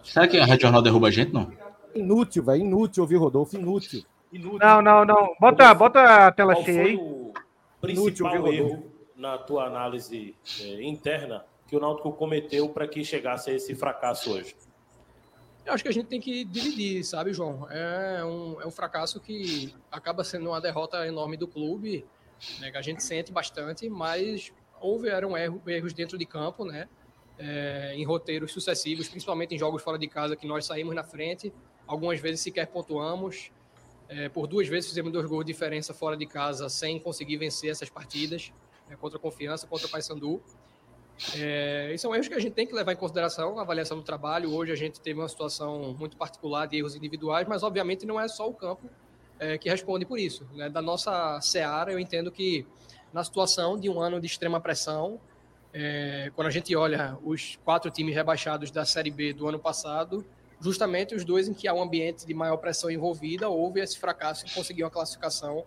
Será 0.03 0.27
que 0.27 0.37
a 0.37 0.45
Rádio 0.45 0.63
Jornal 0.63 0.81
derruba 0.81 1.07
a 1.07 1.11
gente, 1.11 1.33
não? 1.33 1.51
Inútil, 1.95 2.43
velho. 2.43 2.61
Inútil 2.63 3.03
ouvir 3.03 3.15
Rodolfo. 3.15 3.55
Inútil. 3.55 4.03
Inútil. 4.31 4.59
Não, 4.59 4.81
não, 4.81 5.05
não. 5.05 5.35
Bota, 5.39 5.73
bota 5.73 6.27
a 6.27 6.31
tela 6.31 6.53
Qual 6.53 6.65
cheia 6.65 6.83
aí. 6.83 6.95
O 6.95 7.18
principal 7.81 8.47
erro 8.51 8.91
na 9.15 9.37
tua 9.37 9.65
análise 9.65 10.35
é, 10.61 10.83
interna 10.83 11.45
que 11.67 11.75
o 11.75 11.79
Náutico 11.79 12.11
cometeu 12.13 12.69
para 12.69 12.87
que 12.87 13.03
chegasse 13.03 13.51
a 13.51 13.53
esse 13.53 13.75
fracasso 13.75 14.31
hoje? 14.31 14.55
Eu 15.65 15.73
acho 15.73 15.83
que 15.83 15.89
a 15.89 15.93
gente 15.93 16.07
tem 16.07 16.19
que 16.19 16.43
dividir, 16.43 17.03
sabe, 17.03 17.31
João? 17.31 17.69
É 17.69 18.23
um, 18.25 18.59
é 18.61 18.65
um 18.65 18.71
fracasso 18.71 19.19
que 19.19 19.73
acaba 19.91 20.23
sendo 20.23 20.49
uma 20.49 20.59
derrota 20.59 21.05
enorme 21.05 21.37
do 21.37 21.47
clube, 21.47 22.05
né, 22.59 22.71
que 22.71 22.77
a 22.77 22.81
gente 22.81 23.03
sente 23.03 23.31
bastante, 23.31 23.87
mas 23.87 24.51
houveram 24.81 25.37
erros, 25.37 25.61
erros 25.67 25.93
dentro 25.93 26.17
de 26.17 26.25
campo, 26.25 26.65
né? 26.65 26.89
É, 27.37 27.93
em 27.95 28.03
roteiros 28.03 28.51
sucessivos, 28.51 29.07
principalmente 29.07 29.53
em 29.53 29.59
jogos 29.59 29.81
fora 29.81 29.97
de 29.97 30.07
casa, 30.07 30.35
que 30.35 30.47
nós 30.47 30.65
saímos 30.65 30.95
na 30.95 31.03
frente, 31.03 31.53
algumas 31.87 32.19
vezes 32.19 32.41
sequer 32.41 32.67
pontuamos, 32.67 33.51
é, 34.09 34.27
por 34.27 34.47
duas 34.47 34.67
vezes 34.67 34.89
fizemos 34.89 35.13
dois 35.13 35.25
gols 35.27 35.45
de 35.45 35.53
diferença 35.53 35.93
fora 35.93 36.17
de 36.17 36.25
casa 36.25 36.67
sem 36.67 36.99
conseguir 36.99 37.37
vencer 37.37 37.69
essas 37.69 37.89
partidas, 37.89 38.51
né, 38.89 38.97
contra 38.99 39.19
a 39.19 39.21
Confiança, 39.21 39.67
contra 39.67 39.87
o 39.87 39.89
Paysandu. 39.89 40.41
É, 41.35 41.91
e 41.93 41.97
são 41.97 42.13
erros 42.15 42.27
que 42.27 42.33
a 42.33 42.39
gente 42.39 42.53
tem 42.53 42.65
que 42.65 42.73
levar 42.73 42.93
em 42.93 42.95
consideração 42.95 43.55
na 43.55 43.61
avaliação 43.61 43.97
do 43.97 44.03
trabalho. 44.03 44.51
Hoje 44.51 44.71
a 44.71 44.75
gente 44.75 44.99
teve 44.99 45.19
uma 45.19 45.29
situação 45.29 45.95
muito 45.99 46.17
particular 46.17 46.65
de 46.65 46.77
erros 46.77 46.95
individuais, 46.95 47.47
mas 47.47 47.61
obviamente 47.61 48.05
não 48.05 48.19
é 48.19 48.27
só 48.27 48.49
o 48.49 48.53
campo 48.53 48.89
é, 49.37 49.57
que 49.57 49.69
responde 49.69 50.05
por 50.05 50.17
isso. 50.17 50.47
Né? 50.53 50.69
Da 50.69 50.81
nossa 50.81 51.39
seara, 51.41 51.91
eu 51.91 51.99
entendo 51.99 52.31
que 52.31 52.65
na 53.13 53.23
situação 53.23 53.77
de 53.77 53.89
um 53.89 53.99
ano 53.99 54.19
de 54.19 54.25
extrema 54.25 54.59
pressão, 54.59 55.19
é, 55.73 56.31
quando 56.35 56.47
a 56.47 56.51
gente 56.51 56.75
olha 56.75 57.17
os 57.23 57.59
quatro 57.63 57.91
times 57.91 58.15
rebaixados 58.15 58.71
da 58.71 58.85
Série 58.85 59.11
B 59.11 59.33
do 59.33 59.47
ano 59.47 59.59
passado, 59.59 60.25
justamente 60.59 61.15
os 61.15 61.23
dois 61.23 61.47
em 61.47 61.53
que 61.53 61.67
há 61.67 61.73
um 61.73 61.81
ambiente 61.81 62.25
de 62.25 62.33
maior 62.33 62.57
pressão 62.57 62.89
envolvida, 62.89 63.49
houve 63.49 63.79
esse 63.79 63.97
fracasso 63.97 64.45
em 64.45 64.49
conseguir 64.49 64.83
uma 64.83 64.89
classificação 64.89 65.65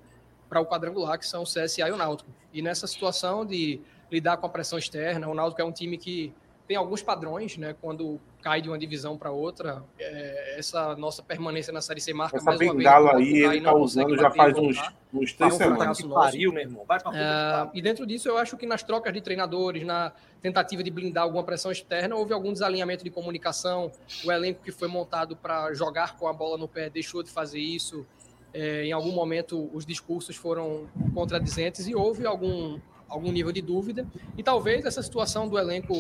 para 0.49 0.61
o 0.61 0.67
quadrangular, 0.67 1.19
que 1.19 1.27
são 1.27 1.43
o 1.43 1.47
CSA 1.47 1.89
e 1.89 1.93
o 1.93 1.97
Náutico. 1.97 2.31
E 2.53 2.61
nessa 2.61 2.87
situação 2.87 3.45
de 3.47 3.81
lidar 4.11 4.37
com 4.37 4.47
a 4.47 4.49
pressão 4.49 4.79
externa, 4.79 5.27
o 5.29 5.35
Náutico 5.35 5.63
é 5.63 5.65
um 5.65 5.73
time 5.73 5.97
que 5.97 6.35
tem 6.67 6.77
alguns 6.77 7.03
padrões, 7.03 7.57
né? 7.57 7.75
Quando 7.81 8.21
cai 8.43 8.61
de 8.61 8.69
uma 8.69 8.77
divisão 8.77 9.17
para 9.17 9.31
outra, 9.31 9.85
é, 9.99 10.59
essa 10.59 10.97
nossa 10.97 11.23
permanência 11.23 11.73
na 11.73 11.81
Série 11.81 12.01
C 12.01 12.13
marca 12.13 12.37
essa 12.37 12.45
mais 12.45 12.61
uma 12.61 12.75
vez. 12.75 12.87
Essa 12.87 13.17
aí 13.17 13.39
ele 13.39 13.59
está 13.59 13.75
usando 13.75 14.17
já 14.17 14.31
faz 14.31 14.59
uns, 14.59 14.77
uns 15.15 15.33
três 15.33 15.55
semanas. 15.55 16.03
Pariu, 16.03 16.53
meu 16.53 16.63
irmão. 16.63 16.85
Vai 16.85 17.01
pra 17.01 17.13
é, 17.15 17.71
e 17.73 17.81
dentro 17.81 18.05
disso, 18.05 18.29
eu 18.29 18.37
acho 18.37 18.57
que 18.57 18.67
nas 18.67 18.83
trocas 18.83 19.13
de 19.13 19.21
treinadores, 19.21 19.87
na 19.87 20.13
tentativa 20.43 20.83
de 20.83 20.91
blindar 20.91 21.23
alguma 21.23 21.45
pressão 21.45 21.71
externa, 21.71 22.17
houve 22.17 22.33
algum 22.35 22.53
desalinhamento 22.53 23.05
de 23.05 23.11
comunicação. 23.11 23.93
O 24.25 24.33
elenco 24.33 24.61
que 24.63 24.73
foi 24.73 24.89
montado 24.89 25.37
para 25.37 25.73
jogar 25.73 26.17
com 26.17 26.27
a 26.27 26.33
bola 26.33 26.59
no 26.59 26.67
pé 26.67 26.91
deixou 26.91 27.23
de 27.23 27.31
fazer 27.31 27.61
isso. 27.61 28.05
É, 28.53 28.85
em 28.85 28.93
algum 28.93 29.13
momento, 29.13 29.71
os 29.73 29.87
discursos 29.87 30.35
foram 30.37 30.89
contradizentes 31.15 31.87
e 31.87 31.95
houve 31.95 32.27
algum, 32.27 32.79
algum 33.09 33.31
nível 33.31 33.53
de 33.53 33.63
dúvida. 33.63 34.05
E 34.37 34.43
talvez 34.43 34.85
essa 34.85 35.01
situação 35.01 35.49
do 35.49 35.57
elenco 35.57 35.95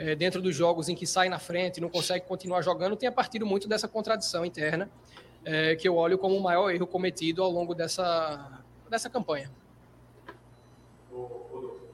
é, 0.00 0.14
dentro 0.14 0.40
dos 0.40 0.56
jogos 0.56 0.88
em 0.88 0.94
que 0.94 1.06
sai 1.06 1.28
na 1.28 1.38
frente, 1.38 1.78
não 1.78 1.90
consegue 1.90 2.24
continuar 2.24 2.62
jogando, 2.62 2.96
tenha 2.96 3.12
partido 3.12 3.44
muito 3.44 3.68
dessa 3.68 3.86
contradição 3.86 4.46
interna, 4.46 4.88
é, 5.44 5.76
que 5.76 5.86
eu 5.86 5.94
olho 5.94 6.16
como 6.16 6.34
o 6.34 6.42
maior 6.42 6.70
erro 6.70 6.86
cometido 6.86 7.42
ao 7.42 7.50
longo 7.50 7.74
dessa, 7.74 8.62
dessa 8.88 9.10
campanha. 9.10 9.50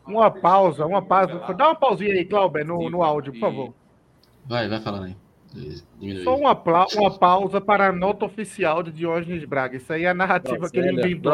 Uma 0.07 0.31
pausa, 0.31 0.87
uma 0.87 1.03
pausa. 1.03 1.53
Dá 1.53 1.67
uma 1.67 1.75
pausinha 1.75 2.13
aí, 2.13 2.25
Clauber, 2.25 2.65
no, 2.65 2.89
no 2.89 3.03
áudio, 3.03 3.33
por 3.33 3.41
favor. 3.41 3.75
Vai, 4.45 4.69
vai 4.69 4.81
falando 4.81 5.07
aí. 5.07 5.17
Só 6.23 6.37
uma, 6.37 6.63
uma 6.97 7.19
pausa 7.19 7.61
para 7.61 7.89
a 7.89 7.93
nota 7.93 8.25
oficial 8.25 8.85
de 8.85 8.93
Diógenes 8.93 9.45
Braga. 9.45 9.79
Isso 9.79 9.93
aí 9.93 10.05
é 10.05 10.11
a 10.11 10.15
narrativa 10.15 10.71
que 10.71 10.79
ele 10.79 10.93
inventou. 10.93 11.33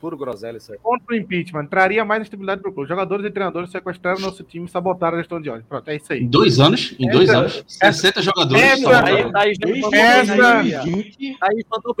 Puro 0.00 0.16
groselha 0.16 0.56
isso 0.56 0.72
aí. 0.72 0.78
Contra 0.78 1.14
o 1.14 1.16
impeachment. 1.16 1.66
Traria 1.66 2.04
mais 2.04 2.22
estabilidade 2.22 2.60
para 2.60 2.70
o 2.70 2.74
clube. 2.74 2.88
Jogadores 2.88 3.24
e 3.24 3.30
treinadores 3.30 3.70
sequestraram 3.70 4.20
nosso 4.20 4.42
time 4.44 4.66
e 4.66 4.68
sabotaram 4.68 5.16
a 5.16 5.20
gestão 5.20 5.38
de 5.38 5.44
Diógenes. 5.44 5.66
Pronto, 5.68 5.88
é 5.88 5.96
isso 5.96 6.12
aí. 6.12 6.22
Em 6.22 6.28
dois 6.28 6.60
anos? 6.60 6.94
Em 6.98 7.08
dois 7.10 7.30
anos? 7.30 7.64
60 7.66 8.22
jogadores. 8.22 8.62
Essa, 8.62 9.04
aí, 9.04 9.30
aí, 9.34 9.52
essa, 9.92 10.62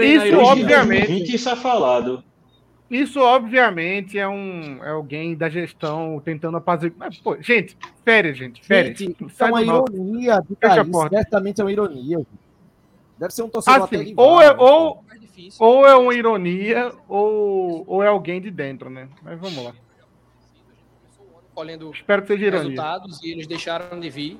isso, 0.04 0.38
obviamente. 0.38 1.34
Isso 1.34 1.48
é 1.48 1.56
falado. 1.56 2.22
Isso, 2.90 3.20
obviamente, 3.20 4.18
é 4.18 4.26
um 4.26 4.82
é 4.82 4.90
alguém 4.90 5.36
da 5.36 5.50
gestão 5.50 6.22
tentando 6.24 6.56
apaziguar. 6.56 7.10
Pô, 7.22 7.36
gente, 7.40 7.76
férias, 8.02 8.38
gente. 8.38 8.64
Férias. 8.64 8.98
Gente, 8.98 9.26
é 9.38 9.44
uma 9.44 9.62
ironia 9.62 10.40
do 10.40 10.56
país. 10.56 10.86
Certamente 11.10 11.60
é 11.60 11.64
uma 11.64 11.72
ironia. 11.72 12.26
Deve 13.18 13.34
ser 13.34 13.42
um 13.42 13.48
torcedor 13.48 13.82
assim, 13.82 14.14
ou, 14.16 14.40
é, 14.40 14.56
ou, 14.56 15.04
ou 15.58 15.86
é 15.86 15.96
uma 15.96 16.14
ironia, 16.14 16.92
ou, 17.08 17.84
ou 17.86 18.02
é 18.02 18.08
alguém 18.08 18.40
de 18.40 18.50
dentro, 18.50 18.90
né? 18.90 19.08
Mas 19.22 19.38
vamos 19.38 19.64
lá. 19.64 19.74
Colhendo 21.54 21.90
Espero 21.90 22.22
que 22.22 22.28
seja 22.28 22.46
ironia. 22.46 22.62
resultados 22.62 23.22
e 23.22 23.32
eles 23.32 23.46
deixaram 23.46 23.98
de 23.98 24.10
vir. 24.10 24.38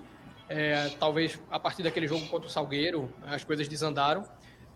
É, 0.48 0.88
talvez 0.98 1.38
a 1.50 1.58
partir 1.60 1.82
daquele 1.82 2.06
jogo 2.06 2.26
contra 2.28 2.46
o 2.46 2.50
Salgueiro, 2.50 3.12
as 3.26 3.44
coisas 3.44 3.68
desandaram. 3.68 4.24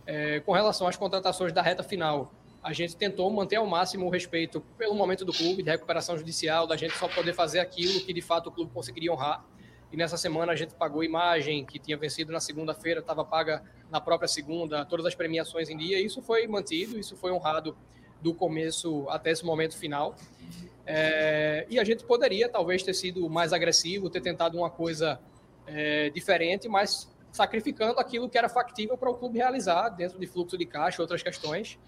É, 0.05 0.41
com 0.41 0.53
relação 0.53 0.87
às 0.87 0.97
contratações 0.97 1.53
da 1.53 1.63
reta 1.63 1.83
final, 1.83 2.33
a 2.63 2.73
gente 2.73 2.97
tentou 2.97 3.31
manter 3.31 3.57
ao 3.57 3.67
máximo 3.67 4.07
o 4.07 4.11
respeito 4.11 4.61
pelo 4.77 4.95
momento 4.95 5.25
do 5.25 5.33
clube, 5.33 5.63
de 5.63 5.71
recuperação 5.71 6.17
judicial, 6.17 6.67
da 6.67 6.77
gente 6.77 6.97
só 6.97 7.09
poder 7.09 7.33
fazer 7.33 7.61
aquilo 7.61 8.01
que 8.01 8.13
de 8.13 8.21
fato 8.21 8.49
o 8.49 8.53
clube 8.53 8.71
conseguiria 8.73 9.13
honrar. 9.13 9.45
E 9.93 9.97
nessa 9.97 10.17
semana 10.17 10.53
a 10.53 10.57
gente 10.57 10.75
pagou 10.75 11.05
imagem 11.05 11.67
que 11.67 11.79
tinha 11.79 11.99
vencido 11.99 12.33
na 12.33 12.41
segunda-feira, 12.41 13.01
estava 13.01 13.25
paga 13.25 13.63
na 13.91 14.01
própria 14.01 14.27
segunda, 14.27 14.87
todas 14.87 15.05
as 15.05 15.15
premiações 15.15 15.69
em 15.69 15.77
dia. 15.77 16.01
Isso 16.01 16.23
foi 16.23 16.47
mantido, 16.47 16.99
isso 16.99 17.15
foi 17.15 17.31
honrado 17.31 17.77
do 18.23 18.33
começo 18.33 19.07
até 19.11 19.31
esse 19.31 19.45
momento 19.45 19.77
final. 19.77 20.17
É, 20.87 21.67
e 21.69 21.79
a 21.79 21.85
gente 21.85 22.05
poderia 22.05 22.49
talvez 22.49 22.83
ter 22.83 22.95
sido 22.95 23.29
mais 23.29 23.53
agressivo, 23.53 24.09
ter 24.09 24.23
tentado 24.23 24.57
uma 24.57 24.71
coisa 24.71 25.21
é, 25.67 26.09
diferente, 26.11 26.69
mas 26.69 27.13
sacrificando 27.31 28.01
aquilo 28.01 28.29
que 28.29 28.39
era 28.39 28.49
factível 28.49 28.97
para 28.97 29.11
o 29.11 29.15
clube 29.15 29.39
realizar 29.39 29.91
dentro 29.91 30.19
de 30.19 30.27
fluxo 30.27 30.57
de 30.57 30.65
caixa, 30.65 31.03
outras 31.03 31.23
questões. 31.23 31.79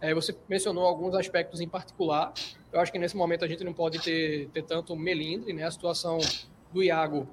É, 0.00 0.12
você 0.12 0.36
mencionou 0.48 0.84
alguns 0.84 1.14
aspectos 1.14 1.60
em 1.60 1.68
particular. 1.68 2.34
Eu 2.70 2.80
acho 2.80 2.92
que 2.92 2.98
nesse 2.98 3.16
momento 3.16 3.44
a 3.44 3.48
gente 3.48 3.64
não 3.64 3.72
pode 3.72 4.00
ter, 4.00 4.48
ter 4.50 4.62
tanto 4.62 4.94
melindre, 4.94 5.52
né? 5.52 5.64
A 5.64 5.70
situação 5.70 6.18
do 6.72 6.82
Iago, 6.82 7.28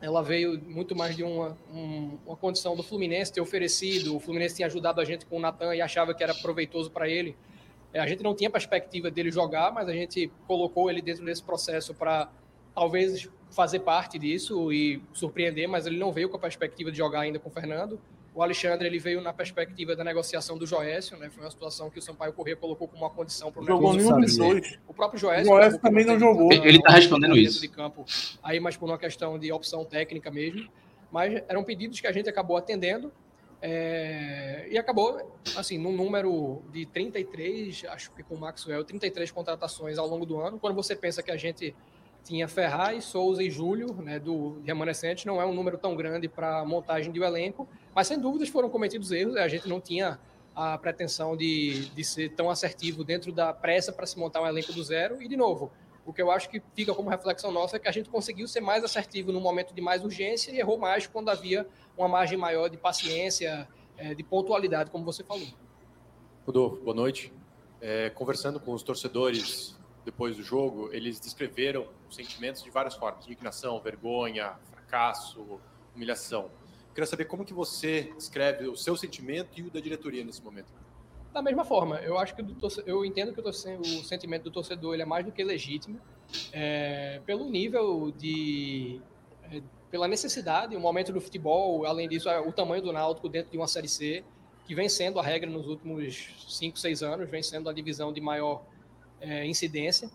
ela 0.00 0.22
veio 0.22 0.60
muito 0.66 0.94
mais 0.94 1.16
de 1.16 1.24
uma, 1.24 1.56
um, 1.72 2.18
uma 2.26 2.36
condição 2.36 2.76
do 2.76 2.82
Fluminense 2.82 3.32
ter 3.32 3.40
oferecido. 3.40 4.14
O 4.14 4.20
Fluminense 4.20 4.56
tinha 4.56 4.66
ajudado 4.66 5.00
a 5.00 5.04
gente 5.04 5.26
com 5.26 5.36
o 5.36 5.40
Natan 5.40 5.74
e 5.74 5.80
achava 5.80 6.14
que 6.14 6.22
era 6.22 6.34
proveitoso 6.34 6.90
para 6.90 7.08
ele. 7.08 7.36
É, 7.92 8.00
a 8.00 8.06
gente 8.06 8.22
não 8.22 8.34
tinha 8.34 8.48
perspectiva 8.48 9.10
dele 9.10 9.30
jogar, 9.30 9.72
mas 9.72 9.88
a 9.88 9.92
gente 9.92 10.30
colocou 10.46 10.90
ele 10.90 11.02
dentro 11.02 11.24
desse 11.24 11.42
processo 11.42 11.94
para 11.94 12.30
talvez 12.74 13.28
fazer 13.50 13.80
parte 13.80 14.18
disso 14.18 14.72
e 14.72 15.02
surpreender, 15.12 15.68
mas 15.68 15.86
ele 15.86 15.98
não 15.98 16.12
veio 16.12 16.28
com 16.28 16.36
a 16.36 16.40
perspectiva 16.40 16.92
de 16.92 16.98
jogar 16.98 17.20
ainda 17.20 17.38
com 17.38 17.48
o 17.48 17.52
Fernando. 17.52 17.98
O 18.38 18.42
Alexandre 18.44 18.86
ele 18.86 19.00
veio 19.00 19.20
na 19.20 19.32
perspectiva 19.32 19.96
da 19.96 20.04
negociação 20.04 20.56
do 20.56 20.64
Joécio, 20.64 21.18
né? 21.18 21.28
Foi 21.28 21.42
uma 21.42 21.50
situação 21.50 21.90
que 21.90 21.98
o 21.98 22.02
Sampaio 22.02 22.32
Corrêa 22.32 22.54
colocou 22.54 22.86
como 22.86 23.02
uma 23.02 23.10
condição 23.10 23.50
para 23.50 23.62
o 23.62 23.66
Jogou 23.66 23.92
nenhum 23.94 24.20
dos 24.20 24.36
dois. 24.36 24.78
O 24.86 24.94
próprio 24.94 25.18
Joécio. 25.18 25.52
O 25.52 25.56
Joécio 25.56 25.80
também 25.80 26.04
não 26.04 26.16
jogou. 26.16 26.52
Ele 26.52 26.78
está 26.78 26.92
respondendo 26.92 27.36
isso. 27.36 27.60
De 27.60 27.66
campo, 27.66 28.04
aí, 28.40 28.60
mas 28.60 28.76
por 28.76 28.88
uma 28.88 28.96
questão 28.96 29.36
de 29.40 29.50
opção 29.50 29.84
técnica 29.84 30.30
mesmo. 30.30 30.70
Mas 31.10 31.42
eram 31.48 31.64
pedidos 31.64 32.00
que 32.00 32.06
a 32.06 32.12
gente 32.12 32.28
acabou 32.28 32.56
atendendo. 32.56 33.10
É, 33.60 34.68
e 34.70 34.78
acabou, 34.78 35.36
assim, 35.56 35.76
num 35.76 35.90
número 35.90 36.62
de 36.70 36.86
33, 36.86 37.86
acho 37.88 38.12
que 38.12 38.22
com 38.22 38.36
o 38.36 38.38
Maxwell, 38.38 38.84
33 38.84 39.32
contratações 39.32 39.98
ao 39.98 40.06
longo 40.06 40.24
do 40.24 40.40
ano. 40.40 40.60
Quando 40.60 40.76
você 40.76 40.94
pensa 40.94 41.24
que 41.24 41.32
a 41.32 41.36
gente 41.36 41.74
tinha 42.24 42.46
Ferraz, 42.46 43.04
Souza 43.04 43.42
e 43.42 43.50
Júlio, 43.50 43.94
né, 43.94 44.18
do 44.18 44.60
remanescente, 44.64 45.26
não 45.26 45.40
é 45.40 45.46
um 45.46 45.54
número 45.54 45.78
tão 45.78 45.96
grande 45.96 46.28
para 46.28 46.64
montagem 46.64 47.12
de 47.12 47.20
um 47.20 47.24
elenco, 47.24 47.68
mas 47.94 48.06
sem 48.06 48.18
dúvidas 48.18 48.48
foram 48.48 48.68
cometidos 48.68 49.10
erros, 49.12 49.36
a 49.36 49.48
gente 49.48 49.68
não 49.68 49.80
tinha 49.80 50.18
a 50.54 50.76
pretensão 50.76 51.36
de, 51.36 51.88
de 51.90 52.04
ser 52.04 52.30
tão 52.34 52.50
assertivo 52.50 53.04
dentro 53.04 53.32
da 53.32 53.52
pressa 53.52 53.92
para 53.92 54.06
se 54.06 54.18
montar 54.18 54.42
um 54.42 54.46
elenco 54.46 54.72
do 54.72 54.82
zero, 54.82 55.22
e 55.22 55.28
de 55.28 55.36
novo, 55.36 55.70
o 56.04 56.12
que 56.12 56.22
eu 56.22 56.30
acho 56.30 56.48
que 56.48 56.62
fica 56.74 56.94
como 56.94 57.10
reflexão 57.10 57.52
nossa 57.52 57.76
é 57.76 57.78
que 57.78 57.86
a 57.86 57.92
gente 57.92 58.08
conseguiu 58.08 58.48
ser 58.48 58.60
mais 58.60 58.82
assertivo 58.82 59.30
no 59.30 59.40
momento 59.40 59.74
de 59.74 59.80
mais 59.80 60.02
urgência 60.02 60.50
e 60.50 60.58
errou 60.58 60.78
mais 60.78 61.06
quando 61.06 61.28
havia 61.28 61.66
uma 61.96 62.08
margem 62.08 62.38
maior 62.38 62.68
de 62.68 62.78
paciência, 62.78 63.68
é, 63.96 64.14
de 64.14 64.22
pontualidade, 64.22 64.90
como 64.90 65.04
você 65.04 65.22
falou. 65.22 65.46
Rodolfo, 66.46 66.82
boa 66.82 66.96
noite. 66.96 67.30
É, 67.80 68.08
conversando 68.10 68.58
com 68.58 68.72
os 68.72 68.82
torcedores 68.82 69.77
depois 70.08 70.36
do 70.36 70.42
jogo, 70.42 70.88
eles 70.90 71.20
descreveram 71.20 71.86
os 72.08 72.16
sentimentos 72.16 72.62
de 72.62 72.70
várias 72.70 72.94
formas: 72.94 73.26
indignação, 73.26 73.78
vergonha, 73.78 74.54
fracasso, 74.70 75.60
humilhação. 75.94 76.50
Queria 76.94 77.06
saber 77.06 77.26
como 77.26 77.44
que 77.44 77.52
você 77.52 78.10
descreve 78.16 78.66
o 78.66 78.76
seu 78.76 78.96
sentimento 78.96 79.50
e 79.60 79.62
o 79.62 79.70
da 79.70 79.80
diretoria 79.80 80.24
nesse 80.24 80.42
momento. 80.42 80.72
Da 81.32 81.42
mesma 81.42 81.62
forma, 81.62 81.96
eu 81.96 82.18
acho 82.18 82.34
que 82.34 82.42
eu 82.86 83.04
entendo 83.04 83.34
que 83.34 83.40
o, 83.40 83.52
sentimento 84.02 84.44
do 84.44 84.50
torcedor 84.50 84.98
é 84.98 85.04
mais 85.04 85.26
do 85.26 85.30
que 85.30 85.44
legítimo, 85.44 86.00
é, 86.52 87.20
pelo 87.26 87.44
nível 87.50 88.10
de, 88.10 89.00
é, 89.52 89.60
pela 89.90 90.08
necessidade, 90.08 90.74
o 90.74 90.80
momento 90.80 91.12
do 91.12 91.20
futebol, 91.20 91.84
além 91.84 92.08
disso, 92.08 92.30
o 92.30 92.52
tamanho 92.52 92.82
do 92.82 92.92
Náutico 92.92 93.28
dentro 93.28 93.52
de 93.52 93.58
uma 93.58 93.68
série 93.68 93.88
C, 93.88 94.24
que 94.64 94.74
vem 94.74 94.88
sendo 94.88 95.20
a 95.20 95.22
regra 95.22 95.48
nos 95.48 95.68
últimos 95.68 96.46
5, 96.48 96.78
6 96.78 97.02
anos, 97.02 97.28
vem 97.28 97.42
sendo 97.42 97.68
a 97.68 97.74
divisão 97.74 98.10
de 98.10 98.22
maior 98.22 98.64
é, 99.20 99.46
incidência. 99.46 100.08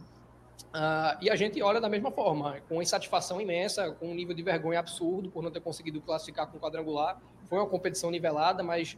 Uh, 0.73 1.17
e 1.21 1.29
a 1.29 1.35
gente 1.35 1.61
olha 1.61 1.79
da 1.79 1.87
mesma 1.87 2.11
forma, 2.11 2.59
com 2.67 2.81
insatisfação 2.81 3.39
imensa, 3.39 3.91
com 3.91 4.09
um 4.09 4.15
nível 4.15 4.35
de 4.35 4.41
vergonha 4.41 4.79
absurdo 4.79 5.29
por 5.29 5.43
não 5.43 5.51
ter 5.51 5.61
conseguido 5.61 6.01
classificar 6.01 6.47
com 6.47 6.57
quadrangular. 6.59 7.21
Foi 7.47 7.59
uma 7.59 7.67
competição 7.67 8.09
nivelada, 8.09 8.63
mas 8.63 8.97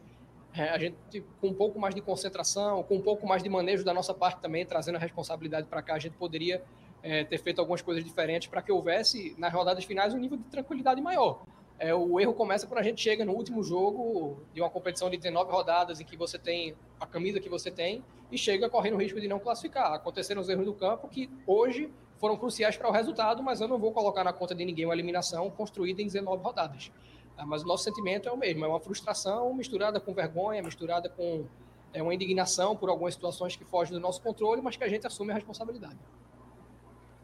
é, 0.54 0.70
a 0.70 0.78
gente, 0.78 0.96
com 1.38 1.48
um 1.48 1.54
pouco 1.54 1.78
mais 1.78 1.94
de 1.94 2.00
concentração, 2.00 2.82
com 2.82 2.96
um 2.96 3.02
pouco 3.02 3.26
mais 3.26 3.42
de 3.42 3.48
manejo 3.48 3.84
da 3.84 3.92
nossa 3.92 4.14
parte 4.14 4.40
também, 4.40 4.64
trazendo 4.64 4.96
a 4.96 4.98
responsabilidade 4.98 5.66
para 5.66 5.82
cá, 5.82 5.94
a 5.94 5.98
gente 5.98 6.16
poderia 6.16 6.62
é, 7.02 7.24
ter 7.24 7.38
feito 7.38 7.60
algumas 7.60 7.82
coisas 7.82 8.02
diferentes 8.02 8.48
para 8.48 8.62
que 8.62 8.72
houvesse, 8.72 9.34
nas 9.36 9.52
rodadas 9.52 9.84
finais, 9.84 10.14
um 10.14 10.18
nível 10.18 10.38
de 10.38 10.44
tranquilidade 10.44 11.00
maior. 11.02 11.42
É, 11.78 11.94
o 11.94 12.18
erro 12.18 12.32
começa 12.32 12.66
quando 12.66 12.80
a 12.80 12.82
gente 12.82 13.02
chega 13.02 13.24
no 13.24 13.32
último 13.32 13.62
jogo 13.62 14.42
de 14.54 14.60
uma 14.62 14.70
competição 14.70 15.10
de 15.10 15.16
19 15.18 15.50
rodadas 15.50 16.00
em 16.00 16.04
que 16.04 16.16
você 16.16 16.38
tem 16.38 16.74
a 16.98 17.06
camisa 17.06 17.38
que 17.38 17.48
você 17.48 17.70
tem 17.70 18.02
e 18.30 18.38
chega 18.38 18.68
correndo 18.68 18.94
o 18.94 18.96
risco 18.96 19.20
de 19.20 19.28
não 19.28 19.38
classificar. 19.38 19.92
Aconteceram 19.92 20.40
os 20.40 20.48
erros 20.48 20.64
do 20.64 20.72
campo 20.72 21.06
que 21.06 21.28
hoje 21.46 21.92
foram 22.18 22.36
cruciais 22.36 22.76
para 22.76 22.88
o 22.88 22.92
resultado, 22.92 23.42
mas 23.42 23.60
eu 23.60 23.68
não 23.68 23.78
vou 23.78 23.92
colocar 23.92 24.24
na 24.24 24.32
conta 24.32 24.54
de 24.54 24.64
ninguém 24.64 24.86
uma 24.86 24.94
eliminação 24.94 25.50
construída 25.50 26.00
em 26.00 26.06
19 26.06 26.42
rodadas. 26.42 26.90
Ah, 27.36 27.44
mas 27.44 27.62
o 27.62 27.66
nosso 27.66 27.84
sentimento 27.84 28.26
é 28.26 28.32
o 28.32 28.36
mesmo, 28.36 28.64
é 28.64 28.68
uma 28.68 28.80
frustração 28.80 29.52
misturada 29.52 30.00
com 30.00 30.14
vergonha, 30.14 30.62
misturada 30.62 31.10
com 31.10 31.44
é, 31.92 32.02
uma 32.02 32.14
indignação 32.14 32.74
por 32.74 32.88
algumas 32.88 33.12
situações 33.12 33.54
que 33.54 33.64
fogem 33.64 33.92
do 33.92 34.00
nosso 34.00 34.22
controle, 34.22 34.62
mas 34.62 34.76
que 34.76 34.84
a 34.84 34.88
gente 34.88 35.06
assume 35.06 35.32
a 35.32 35.34
responsabilidade. 35.34 35.98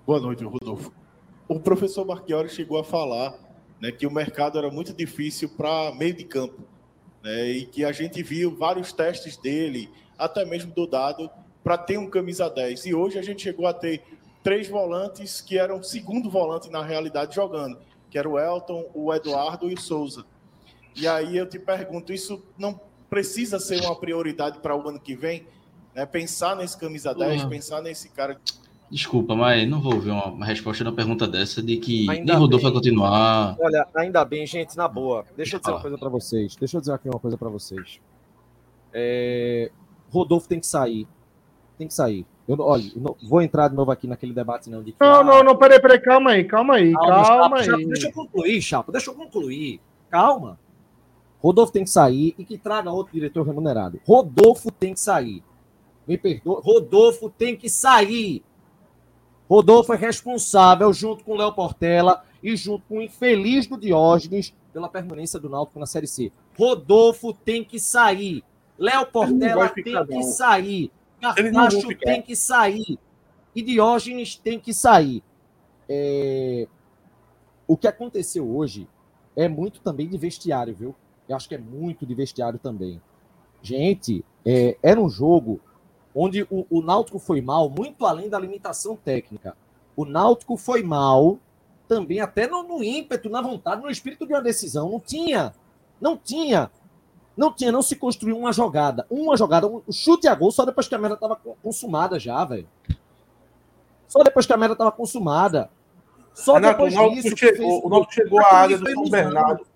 Boa 0.06 0.21
noite, 0.21 0.44
Rodolfo. 0.44 0.92
O 1.49 1.59
professor 1.59 2.04
Marchiori 2.04 2.50
chegou 2.50 2.78
a 2.78 2.85
falar 2.85 3.51
né, 3.83 3.91
que 3.91 4.07
o 4.07 4.11
mercado 4.11 4.57
era 4.57 4.71
muito 4.71 4.93
difícil 4.93 5.49
para 5.49 5.93
meio 5.93 6.15
de 6.15 6.23
campo, 6.23 6.62
né, 7.21 7.51
e 7.51 7.67
que 7.67 7.85
a 7.85 7.91
gente 7.91 8.23
viu 8.23 8.57
vários 8.57 8.93
testes 8.93 9.37
dele, 9.37 9.91
até 10.17 10.45
mesmo 10.45 10.73
do 10.73 10.87
dado, 10.87 11.29
para 11.65 11.77
ter 11.77 11.99
um 11.99 12.09
camisa 12.09 12.49
10. 12.49 12.87
E 12.87 12.95
hoje 12.95 13.19
a 13.19 13.23
gente 13.23 13.43
chegou 13.43 13.67
a 13.67 13.75
ter 13.75 14.05
três 14.41 14.69
volantes 14.69 15.41
que 15.41 15.59
eram 15.59 15.83
segundo 15.83 16.31
volante 16.31 16.71
na 16.71 16.83
realidade 16.83 17.35
jogando. 17.35 17.77
que 18.09 18.19
era 18.19 18.29
o 18.29 18.39
Elton, 18.39 18.91
o 18.93 19.12
Eduardo 19.15 19.71
e 19.71 19.75
o 19.75 19.81
Souza. 19.81 20.27
E 20.95 21.09
aí 21.09 21.35
eu 21.35 21.49
te 21.49 21.59
pergunto, 21.59 22.12
isso 22.12 22.45
não 22.59 22.79
precisa 23.09 23.59
ser 23.59 23.81
uma 23.81 23.99
prioridade 23.99 24.59
para 24.59 24.77
o 24.77 24.87
ano 24.87 25.01
que 25.01 25.17
vem? 25.17 25.47
Né? 25.95 26.05
Pensar 26.05 26.55
nesse 26.55 26.77
camisa 26.77 27.15
10, 27.15 27.45
uhum. 27.45 27.49
pensar 27.49 27.81
nesse 27.81 28.11
cara. 28.11 28.39
Desculpa, 28.92 29.34
mas 29.34 29.66
não 29.66 29.80
vou 29.80 29.99
ver 29.99 30.11
uma, 30.11 30.26
uma 30.26 30.44
resposta 30.44 30.84
na 30.84 30.92
pergunta 30.92 31.26
dessa 31.26 31.62
de 31.62 31.78
que 31.78 32.11
ainda 32.11 32.34
nem 32.34 32.37
Rodolfo 32.37 32.64
vai 32.64 32.72
continuar. 32.72 33.56
Olha, 33.58 33.88
ainda 33.94 34.22
bem, 34.22 34.46
gente, 34.46 34.76
na 34.76 34.87
boa. 34.87 35.25
Deixa 35.34 35.56
eu 35.56 35.61
dizer 35.61 35.72
uma 35.72 35.80
coisa 35.80 35.96
para 35.96 36.11
vocês. 36.11 36.54
Deixa 36.56 36.76
eu 36.76 36.80
dizer 36.82 36.92
aqui 36.92 37.08
uma 37.08 37.18
coisa 37.18 37.38
para 37.38 37.49
vocês. 37.49 37.99
É... 38.92 39.72
Rodolfo 40.11 40.46
tem 40.46 40.61
que 40.61 40.66
sair. 40.66 41.08
Tem 41.78 41.88
que 41.88 41.94
sair. 41.94 42.26
Eu, 42.46 42.61
olha, 42.61 42.84
não, 42.94 43.16
vou 43.26 43.40
entrar 43.40 43.68
de 43.68 43.75
novo 43.75 43.90
aqui 43.90 44.06
naquele 44.06 44.34
debate, 44.34 44.68
não. 44.68 44.82
De 44.82 44.92
que, 44.92 44.99
não, 45.00 45.20
ah, 45.20 45.25
não, 45.25 45.42
não, 45.42 45.56
peraí, 45.56 45.80
peraí, 45.80 45.99
calma 45.99 46.32
aí, 46.32 46.44
calma 46.44 46.75
aí, 46.75 46.92
calma, 46.92 47.25
calma 47.25 47.58
aí. 47.61 47.64
Chapo, 47.64 47.87
deixa 47.87 48.08
eu 48.08 48.12
concluir, 48.12 48.61
Chapo, 48.61 48.92
deixa 48.92 49.11
eu 49.11 49.14
concluir. 49.14 49.80
Calma. 50.11 50.58
Rodolfo 51.38 51.72
tem 51.72 51.84
que 51.84 51.90
sair 51.90 52.34
e 52.37 52.44
que 52.44 52.58
traga 52.58 52.90
outro 52.90 53.14
diretor 53.14 53.46
remunerado. 53.46 53.99
Rodolfo 54.06 54.70
tem 54.70 54.92
que 54.92 55.00
sair. 55.00 55.42
Me 56.06 56.18
perdoa. 56.18 56.61
Rodolfo 56.62 57.30
tem 57.30 57.56
que 57.56 57.70
sair. 57.70 58.44
Rodolfo 59.52 59.92
é 59.92 59.97
responsável, 59.99 60.90
junto 60.94 61.23
com 61.25 61.32
o 61.32 61.37
Léo 61.37 61.52
Portela 61.52 62.25
e 62.42 62.56
junto 62.56 62.87
com 62.88 62.97
o 62.97 63.02
infeliz 63.02 63.66
do 63.66 63.76
Diógenes, 63.76 64.54
pela 64.73 64.88
permanência 64.88 65.38
do 65.38 65.47
Náutico 65.47 65.78
na 65.78 65.85
Série 65.85 66.06
C. 66.06 66.32
Rodolfo 66.59 67.35
tem 67.35 67.62
que 67.62 67.78
sair. 67.78 68.42
Léo 68.78 69.04
Portela 69.04 69.68
tem 69.68 70.06
que 70.06 70.23
sair. 70.23 70.90
Cartacho 71.21 71.94
tem 71.99 72.23
que 72.23 72.35
sair. 72.35 72.99
E 73.54 73.61
Diógenes 73.61 74.37
tem 74.37 74.59
que 74.59 74.73
sair. 74.73 75.23
É... 75.87 76.66
O 77.68 77.76
que 77.76 77.87
aconteceu 77.87 78.49
hoje 78.56 78.88
é 79.37 79.49
muito 79.49 79.82
também 79.82 80.09
de 80.09 80.16
vestiário, 80.16 80.75
viu? 80.75 80.94
Eu 81.28 81.37
acho 81.37 81.47
que 81.47 81.54
é 81.54 81.59
muito 81.59 82.06
de 82.06 82.14
vestiário 82.14 82.59
também. 82.59 83.02
Gente, 83.61 84.25
é, 84.47 84.78
era 84.82 84.99
um 84.99 85.11
jogo 85.11 85.61
onde 86.14 86.47
o, 86.50 86.66
o 86.71 86.83
Náutico 86.83 87.19
foi 87.19 87.40
mal, 87.40 87.69
muito 87.69 88.04
além 88.07 88.28
da 88.28 88.38
limitação 88.38 88.97
técnica. 88.97 89.57
O 89.97 90.04
Náutico 90.04 90.57
foi 90.57 90.83
mal 90.83 91.38
também, 91.88 92.21
até 92.21 92.47
no, 92.47 92.62
no 92.62 92.83
ímpeto, 92.83 93.28
na 93.28 93.42
vontade, 93.42 93.83
no 93.83 93.90
espírito 93.90 94.26
de 94.26 94.33
uma 94.33 94.42
decisão. 94.42 94.90
Não 94.90 95.00
tinha, 95.00 95.54
não 96.00 96.16
tinha, 96.16 96.71
não 97.37 97.52
tinha, 97.52 97.73
não 97.73 97.83
se 97.83 97.97
construiu 97.97 98.38
uma 98.38 98.52
jogada. 98.52 99.07
Uma 99.11 99.37
jogada, 99.37 99.66
um 99.66 99.83
chute 99.90 100.27
a 100.29 100.35
gol 100.35 100.51
só 100.51 100.64
depois 100.64 100.88
que 100.88 100.94
a 100.94 100.98
merda 100.98 101.14
estava 101.14 101.37
consumada 101.62 102.18
já, 102.18 102.44
velho. 102.44 102.68
Só 104.09 104.22
depois 104.22 104.46
que 104.46 104.53
a 104.53 104.57
merda 104.57 104.75
estava 104.75 104.92
consumada. 104.92 105.70
Só 106.35 106.55
Renato, 106.55 106.72
depois 106.75 106.94
o 106.94 106.96
Náutico 106.96 107.22
disso. 107.22 107.37
Chegou, 107.37 107.87
o 107.87 107.88
Náutico 107.90 108.14
chegou 108.14 108.40
à 108.40 108.55
área 108.55 108.79
do 108.79 108.90
São 108.90 109.09
Bernardo. 109.09 109.66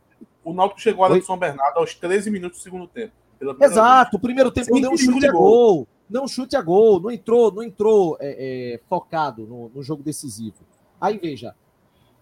O 0.45 0.53
Náutico 0.55 0.81
chegou 0.81 1.05
à 1.05 1.09
área 1.09 1.21
do 1.21 1.27
São 1.27 1.39
Bernardo 1.39 1.79
aos 1.79 1.95
13 1.95 2.31
minutos 2.31 2.61
do 2.61 2.63
segundo 2.63 2.87
tempo. 2.87 3.13
Exato, 3.61 4.13
vez. 4.13 4.19
o 4.19 4.19
primeiro 4.19 4.51
tempo 4.51 4.71
não 4.71 4.81
deu 4.81 4.91
um 4.93 4.97
chute 4.97 5.27
a 5.27 5.33
gol. 5.33 5.41
gol 5.43 5.89
não 6.09 6.29
chute 6.29 6.57
a 6.57 6.63
gol, 6.63 7.01
não 7.01 7.11
entrou, 7.11 7.53
não 7.53 7.63
entrou 7.63 8.17
é, 8.21 8.75
é, 8.75 8.81
focado 8.89 9.47
no, 9.47 9.69
no, 9.69 9.83
jogo 9.83 10.03
decisivo. 10.03 10.57
Aí 11.01 11.19
veja, 11.19 11.55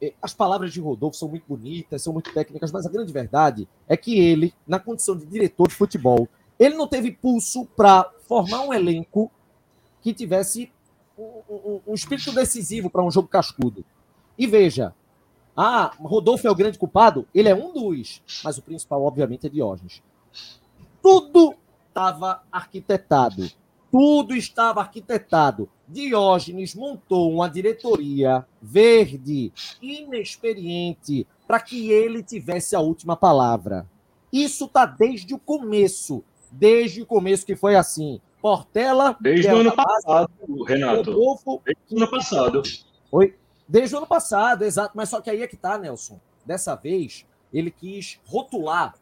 é, 0.00 0.14
as 0.20 0.34
palavras 0.34 0.72
de 0.72 0.80
Rodolfo 0.80 1.16
são 1.16 1.28
muito 1.28 1.44
bonitas, 1.46 2.02
são 2.02 2.12
muito 2.12 2.32
técnicas, 2.32 2.72
mas 2.72 2.86
a 2.86 2.90
grande 2.90 3.12
verdade 3.12 3.68
é 3.88 3.96
que 3.96 4.18
ele, 4.18 4.54
na 4.66 4.78
condição 4.78 5.16
de 5.16 5.26
diretor 5.26 5.68
de 5.68 5.74
futebol, 5.74 6.28
ele 6.58 6.74
não 6.74 6.86
teve 6.86 7.12
pulso 7.12 7.66
para 7.76 8.10
formar 8.26 8.62
um 8.62 8.72
elenco 8.72 9.30
que 10.00 10.14
tivesse 10.14 10.70
um, 11.18 11.42
um, 11.48 11.80
um 11.88 11.94
espírito 11.94 12.32
decisivo 12.32 12.88
para 12.90 13.04
um 13.04 13.10
jogo 13.10 13.28
cascudo. 13.28 13.84
E 14.38 14.46
veja, 14.46 14.94
ah, 15.56 15.92
Rodolfo 16.00 16.46
é 16.46 16.50
o 16.50 16.54
grande 16.54 16.78
culpado? 16.78 17.26
Ele 17.34 17.48
é 17.48 17.54
um 17.54 17.72
dos, 17.72 18.22
mas 18.42 18.58
o 18.58 18.62
principal, 18.62 19.02
obviamente, 19.02 19.46
é 19.46 19.50
Diógenes. 19.50 20.02
Tudo 21.00 21.54
estava 21.88 22.42
arquitetado 22.50 23.48
tudo 23.94 24.34
estava 24.34 24.80
arquitetado. 24.80 25.70
Diógenes 25.86 26.74
montou 26.74 27.32
uma 27.32 27.48
diretoria 27.48 28.44
verde, 28.60 29.52
inexperiente, 29.80 31.24
para 31.46 31.60
que 31.60 31.92
ele 31.92 32.20
tivesse 32.20 32.74
a 32.74 32.80
última 32.80 33.14
palavra. 33.16 33.88
Isso 34.32 34.64
está 34.64 34.84
desde 34.84 35.32
o 35.32 35.38
começo. 35.38 36.24
Desde 36.50 37.02
o 37.02 37.06
começo 37.06 37.46
que 37.46 37.54
foi 37.54 37.76
assim. 37.76 38.20
Portela. 38.42 39.16
Desde 39.20 39.46
o 39.46 39.58
ano 39.58 39.76
passado, 39.76 40.28
Renato. 40.66 41.12
Rodolfo, 41.12 41.62
desde 41.64 41.94
o 41.94 41.96
ano 41.98 42.10
passado. 42.10 42.62
Oi? 43.12 43.36
Desde 43.68 43.94
o 43.94 43.98
ano 43.98 44.08
passado, 44.08 44.64
exato. 44.64 44.96
Mas 44.96 45.08
só 45.08 45.20
que 45.20 45.30
aí 45.30 45.40
é 45.40 45.46
que 45.46 45.56
tá, 45.56 45.78
Nelson. 45.78 46.18
Dessa 46.44 46.74
vez, 46.74 47.24
ele 47.52 47.70
quis 47.70 48.18
rotular. 48.26 48.96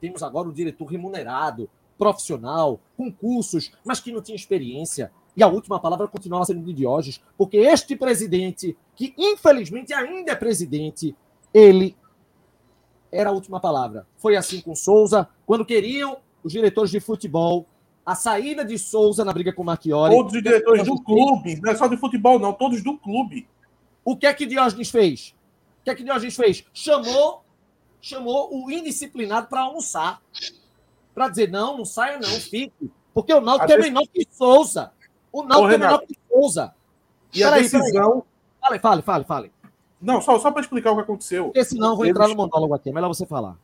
Temos 0.00 0.22
agora 0.22 0.48
o 0.48 0.54
diretor 0.54 0.86
remunerado, 0.86 1.68
profissional, 1.98 2.80
com 2.96 3.12
cursos, 3.12 3.72
mas 3.84 4.00
que 4.00 4.12
não 4.12 4.22
tinha 4.22 4.36
experiência. 4.36 5.10
E 5.36 5.42
a 5.42 5.48
última 5.48 5.78
palavra 5.78 6.08
continuava 6.08 6.44
sendo 6.44 6.64
de 6.64 6.72
Diógenes, 6.72 7.20
porque 7.36 7.58
este 7.58 7.96
presidente, 7.96 8.76
que 8.94 9.14
infelizmente 9.16 9.92
ainda 9.92 10.32
é 10.32 10.34
presidente, 10.34 11.14
ele 11.52 11.96
era 13.10 13.30
a 13.30 13.32
última 13.32 13.60
palavra. 13.60 14.06
Foi 14.16 14.36
assim 14.36 14.60
com 14.60 14.74
Souza, 14.74 15.28
quando 15.46 15.64
queriam 15.64 16.18
os 16.42 16.52
diretores 16.52 16.90
de 16.90 17.00
futebol 17.00 17.66
a 18.08 18.14
saída 18.14 18.64
de 18.64 18.78
Souza 18.78 19.22
na 19.22 19.34
briga 19.34 19.52
com 19.52 19.60
o 19.60 19.64
Marchiori. 19.66 20.14
Todos 20.14 20.32
os 20.32 20.42
diretores 20.42 20.86
do 20.86 20.98
clube, 21.02 21.60
não 21.60 21.70
é 21.70 21.76
só 21.76 21.86
de 21.86 21.96
futebol, 21.98 22.38
não, 22.38 22.54
todos 22.54 22.82
do 22.82 22.96
clube. 22.96 23.46
O 24.02 24.16
que 24.16 24.26
é 24.26 24.32
que 24.32 24.46
Diógenes 24.46 24.90
fez? 24.90 25.34
O 25.82 25.84
que 25.84 25.90
é 25.90 25.94
que 25.94 26.02
Diógenes 26.02 26.34
fez? 26.34 26.64
Chamou, 26.72 27.44
chamou 28.00 28.48
o 28.50 28.70
indisciplinado 28.70 29.48
para 29.48 29.60
almoçar 29.60 30.22
para 31.18 31.28
dizer, 31.30 31.50
não, 31.50 31.78
não 31.78 31.84
saia 31.84 32.16
não, 32.20 32.28
fique. 32.28 32.88
Porque 33.12 33.34
o 33.34 33.40
Náutico 33.40 33.72
é 33.72 33.76
menor 33.76 34.04
que 34.06 34.24
Souza. 34.30 34.92
O 35.32 35.42
Náutico 35.42 35.72
é 35.72 35.78
menor 35.78 36.02
que 36.06 36.16
Souza. 36.30 36.72
E 37.34 37.42
a 37.42 37.50
decisão... 37.50 38.22
Fale, 38.60 38.78
fale, 38.78 39.02
fale, 39.02 39.24
fale. 39.24 39.52
Não, 40.00 40.20
só, 40.20 40.38
só 40.38 40.52
para 40.52 40.60
explicar 40.60 40.92
o 40.92 40.94
que 40.94 41.02
aconteceu. 41.02 41.46
Porque 41.46 41.64
senão 41.64 41.90
eu 41.90 41.96
vou 41.96 42.06
entrar 42.06 42.28
no 42.28 42.36
monólogo 42.36 42.72
aqui, 42.72 42.90
é 42.90 42.92
melhor 42.92 43.08
você 43.08 43.26
falar. 43.26 43.56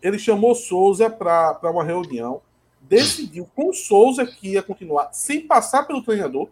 Ele 0.00 0.18
chamou 0.18 0.54
Souza 0.54 1.10
para 1.10 1.58
uma 1.64 1.84
reunião, 1.84 2.40
decidiu 2.80 3.46
com 3.54 3.70
Souza 3.74 4.24
que 4.24 4.52
ia 4.52 4.62
continuar 4.62 5.10
sem 5.12 5.46
passar 5.46 5.86
pelo 5.86 6.02
treinador, 6.02 6.48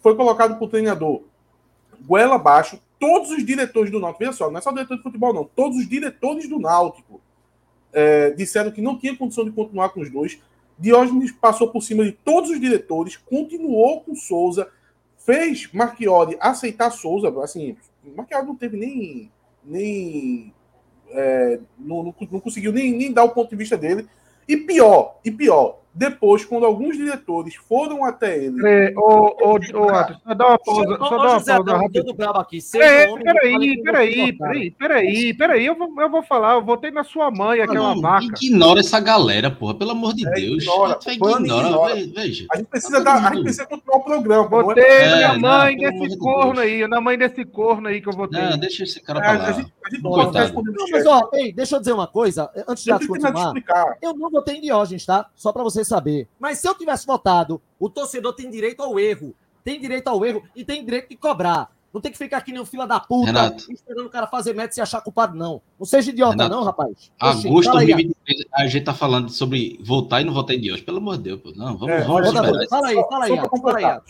foi 0.00 0.16
colocado 0.16 0.56
para 0.56 0.64
o 0.64 0.68
treinador 0.68 1.22
goela 2.00 2.36
abaixo, 2.36 2.80
todos 2.98 3.30
os 3.30 3.44
diretores 3.44 3.90
do 3.90 4.00
Náutico, 4.00 4.20
veja 4.20 4.32
só, 4.32 4.50
não 4.50 4.56
é 4.56 4.62
só 4.62 4.72
diretor 4.72 4.96
de 4.96 5.02
futebol 5.02 5.34
não, 5.34 5.44
todos 5.44 5.76
os 5.76 5.86
diretores 5.86 6.48
do 6.48 6.58
Náutico 6.58 7.20
é, 7.92 8.30
disseram 8.30 8.70
que 8.70 8.80
não 8.80 8.98
tinha 8.98 9.16
condição 9.16 9.44
de 9.44 9.50
continuar 9.50 9.90
com 9.90 10.00
os 10.00 10.10
dois. 10.10 10.40
Diógenes 10.78 11.30
passou 11.32 11.68
por 11.68 11.82
cima 11.82 12.04
de 12.04 12.12
todos 12.12 12.50
os 12.50 12.60
diretores, 12.60 13.16
continuou 13.16 14.00
com 14.00 14.14
Souza, 14.14 14.68
fez 15.18 15.70
Marchiori 15.72 16.36
aceitar 16.40 16.90
Souza. 16.90 17.28
Assim, 17.42 17.76
Marchiori 18.16 18.46
não 18.46 18.56
teve 18.56 18.76
nem. 18.76 19.30
nem 19.64 20.52
é, 21.10 21.60
não, 21.78 22.02
não, 22.02 22.14
não, 22.30 22.40
conseguiu 22.40 22.72
nem, 22.72 22.90
nem 22.92 23.12
dar 23.12 23.24
o 23.24 23.30
ponto 23.30 23.50
de 23.50 23.56
vista 23.56 23.76
dele. 23.76 24.08
E 24.48 24.56
pior, 24.56 25.20
e 25.24 25.30
pior, 25.30 25.81
depois, 25.94 26.44
quando 26.44 26.64
alguns 26.64 26.96
diretores 26.96 27.54
foram 27.54 28.04
até 28.04 28.36
ele. 28.44 28.66
É, 28.66 28.94
ô, 28.96 29.36
ô, 29.42 29.58
ô, 29.78 29.88
Atos, 29.90 30.16
só 30.26 30.34
dá 30.34 30.48
uma 30.48 30.58
pausa. 30.58 30.82
Só 30.82 30.96
dá 30.96 31.18
uma 31.18 31.30
pausa 31.30 31.52
rápida. 31.54 32.40
Aqui, 32.40 32.58
é, 32.76 33.06
peraí, 33.18 33.82
peraí, 33.82 34.32
peraí, 34.32 34.70
peraí, 34.70 35.34
peraí, 35.34 35.66
eu 35.66 35.76
vou, 35.76 35.92
eu 36.00 36.10
vou 36.10 36.22
falar, 36.22 36.54
eu 36.54 36.64
votei 36.64 36.90
na 36.90 37.04
sua 37.04 37.30
mãe, 37.30 37.60
aquela 37.60 37.94
vaca. 37.94 38.24
Ignora 38.40 38.80
essa 38.80 38.98
galera, 39.00 39.50
porra, 39.50 39.74
pelo 39.74 39.90
amor 39.90 40.14
de 40.14 40.26
é, 40.26 40.30
Deus. 40.30 40.62
Ignora, 40.62 40.98
ignora, 41.06 41.40
ignora. 41.40 41.94
Veja. 42.14 42.46
A 42.50 42.56
gente 42.56 42.66
precisa, 42.68 43.04
dar, 43.04 43.26
a 43.26 43.34
gente 43.34 43.42
precisa 43.42 43.66
continuar 43.66 43.96
o 43.98 44.00
programa. 44.00 44.48
Votei 44.48 44.84
é, 44.84 45.10
na 45.10 45.16
minha 45.16 45.38
mãe 45.38 45.76
não, 45.76 45.98
desse 45.98 46.18
corno 46.18 46.60
aí, 46.60 46.88
na 46.88 47.00
mãe 47.02 47.18
desse 47.18 47.44
corno 47.44 47.88
aí 47.88 48.00
que 48.00 48.08
eu 48.08 48.12
votei. 48.14 48.40
Não, 48.40 48.58
deixa 48.58 48.84
esse 48.84 49.00
cara 49.00 49.20
falar. 49.20 49.48
A 49.48 49.52
gente, 49.52 49.72
a 49.84 49.90
gente 49.90 50.02
pode 50.02 50.38
responder 50.38 50.72
Mas, 50.90 51.06
ó, 51.06 51.30
ei, 51.34 51.52
deixa 51.52 51.76
eu 51.76 51.80
dizer 51.80 51.92
uma 51.92 52.06
coisa, 52.06 52.50
antes 52.66 52.84
de 52.84 53.06
continuar. 53.06 53.52
Eu 54.00 54.14
não 54.14 54.30
votei 54.30 54.56
em 54.56 54.60
Diógenes, 54.62 55.04
tá? 55.04 55.26
Só 55.34 55.52
pra 55.52 55.62
saberem. 55.84 56.28
Mas 56.38 56.58
se 56.58 56.68
eu 56.68 56.74
tivesse 56.74 57.06
votado, 57.06 57.60
o 57.78 57.88
torcedor 57.88 58.32
tem 58.34 58.50
direito 58.50 58.82
ao 58.82 58.98
erro. 58.98 59.34
Tem 59.64 59.80
direito 59.80 60.08
ao 60.08 60.24
erro 60.24 60.42
e 60.54 60.64
tem 60.64 60.84
direito 60.84 61.08
de 61.10 61.16
cobrar. 61.16 61.70
Não 61.92 62.00
tem 62.00 62.10
que 62.10 62.16
ficar 62.16 62.38
aqui 62.38 62.52
nem 62.52 62.60
um 62.60 62.64
fila 62.64 62.86
da 62.86 62.98
puta 62.98 63.26
Renato. 63.26 63.70
esperando 63.70 64.06
o 64.06 64.10
cara 64.10 64.26
fazer 64.26 64.54
meta 64.54 64.72
e 64.72 64.74
se 64.74 64.80
achar 64.80 65.02
culpado, 65.02 65.36
não. 65.36 65.60
Não 65.78 65.84
seja 65.84 66.10
idiota, 66.10 66.32
Renato, 66.32 66.54
não, 66.54 66.64
rapaz. 66.64 67.10
Agosto 67.20 67.70
de 67.70 67.86
2023, 67.86 68.46
a 68.54 68.66
gente 68.66 68.84
tá 68.84 68.94
falando 68.94 69.30
sobre 69.30 69.78
votar 69.84 70.22
e 70.22 70.24
não 70.24 70.32
votar 70.32 70.56
em 70.56 70.60
Deus. 70.60 70.80
Pelo 70.80 70.98
amor 70.98 71.18
de 71.18 71.24
Deus, 71.24 71.54
não. 71.54 71.76
Vamos, 71.76 71.94
é, 71.94 72.02
vamos. 72.02 72.32
Fala 72.32 72.88
aí, 72.88 72.96
fala 73.08 73.24
aí, 73.26 73.36
fala 73.36 73.78
aí. 73.78 74.00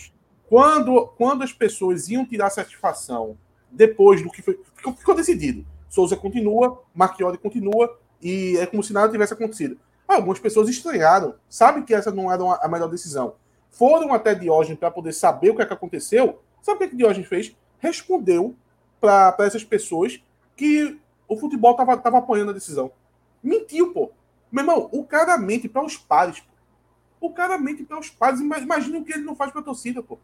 Quando, 0.49 1.07
quando 1.17 1.43
as 1.43 1.53
pessoas 1.53 2.09
iam 2.09 2.25
tirar 2.25 2.51
satisfação 2.51 3.37
depois 3.71 4.23
do 4.23 4.31
que 4.31 4.43
foi. 4.43 4.61
Ficou, 4.75 4.93
ficou 4.93 5.15
decidido. 5.15 5.67
Souza 5.89 6.17
continua, 6.17 6.81
Marchiori 6.95 7.37
continua, 7.37 7.99
e 8.23 8.57
é 8.59 8.67
como 8.67 8.83
se 8.83 8.93
nada 8.93 9.11
tivesse 9.11 9.35
acontecido. 9.35 9.77
Algumas 10.17 10.39
pessoas 10.39 10.69
estranharam, 10.69 11.35
sabem 11.49 11.83
que 11.85 11.95
essa 11.95 12.11
não 12.11 12.31
era 12.31 12.43
a 12.63 12.69
melhor 12.69 12.89
decisão. 12.89 13.35
Foram 13.71 14.13
até 14.13 14.35
Diógenes 14.35 14.79
para 14.79 14.91
poder 14.91 15.13
saber 15.13 15.51
o 15.51 15.57
que, 15.57 15.63
é 15.63 15.67
que 15.67 15.73
aconteceu. 15.73 16.43
Sabe 16.61 16.77
o 16.77 16.79
que, 16.79 16.85
é 16.85 16.89
que 16.89 16.97
Diógenes 16.97 17.29
fez? 17.29 17.57
Respondeu 17.79 18.55
para 19.01 19.35
essas 19.41 19.65
pessoas 19.65 20.23
que 20.57 21.01
O 21.27 21.37
futebol 21.37 21.75
tava, 21.75 21.97
tava 21.97 22.19
apoiando 22.19 22.51
a 22.51 22.55
decisão. 22.55 22.93
Mentiu, 23.43 23.93
pô. 23.93 24.11
Meu 24.51 24.63
irmão, 24.63 24.89
o 24.93 25.03
cara 25.03 25.39
mente 25.39 25.67
para 25.67 25.83
os 25.83 25.97
pares, 25.97 26.41
pô. 26.41 27.29
O 27.29 27.33
cara 27.33 27.57
mente 27.57 27.83
para 27.85 27.99
os 27.99 28.11
pares. 28.11 28.41
Imagina 28.41 28.99
o 28.99 29.05
que 29.05 29.13
ele 29.13 29.25
não 29.25 29.35
faz 29.35 29.51
para 29.51 29.63
a 29.63 29.65
torcida, 29.65 30.03
pô. 30.03 30.19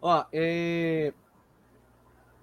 Ó, 0.00 0.24
é... 0.32 1.12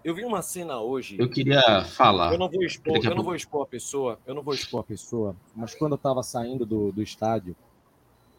Eu 0.03 0.15
vi 0.15 0.25
uma 0.25 0.41
cena 0.41 0.79
hoje. 0.79 1.15
Eu 1.19 1.29
queria 1.29 1.83
falar. 1.85 2.33
Eu 2.33 2.39
não 2.39 2.49
vou 2.49 2.63
expor, 2.63 2.97
eu 3.03 3.15
não 3.15 3.23
vou 3.23 3.35
expor 3.35 3.63
a 3.63 3.65
pessoa, 3.67 4.19
eu 4.25 4.33
não 4.33 4.41
vou 4.41 4.53
expor 4.53 4.79
a 4.79 4.83
pessoa, 4.83 5.35
mas 5.55 5.75
quando 5.75 5.91
eu 5.91 5.97
estava 5.97 6.23
saindo 6.23 6.65
do, 6.65 6.91
do 6.91 7.03
estádio, 7.03 7.55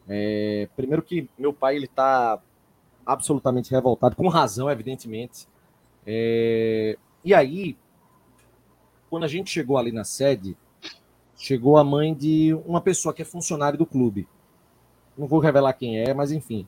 é... 0.07 0.67
primeiro 0.75 1.01
que 1.01 1.29
meu 1.37 1.53
pai 1.53 1.77
ele 1.77 1.87
tá 1.87 2.41
absolutamente 3.05 3.71
revoltado, 3.71 4.15
com 4.15 4.27
razão, 4.27 4.69
evidentemente. 4.69 5.47
É... 6.05 6.97
E 7.23 7.33
aí, 7.33 7.77
quando 9.09 9.23
a 9.23 9.29
gente 9.29 9.49
chegou 9.49 9.77
ali 9.77 9.93
na 9.93 10.03
sede, 10.03 10.57
chegou 11.37 11.77
a 11.77 11.83
mãe 11.83 12.13
de 12.13 12.53
uma 12.65 12.81
pessoa 12.81 13.13
que 13.13 13.21
é 13.21 13.25
funcionário 13.25 13.79
do 13.79 13.85
clube. 13.85 14.27
Não 15.17 15.27
vou 15.27 15.39
revelar 15.39 15.73
quem 15.73 15.99
é, 15.99 16.13
mas 16.13 16.31
enfim. 16.31 16.67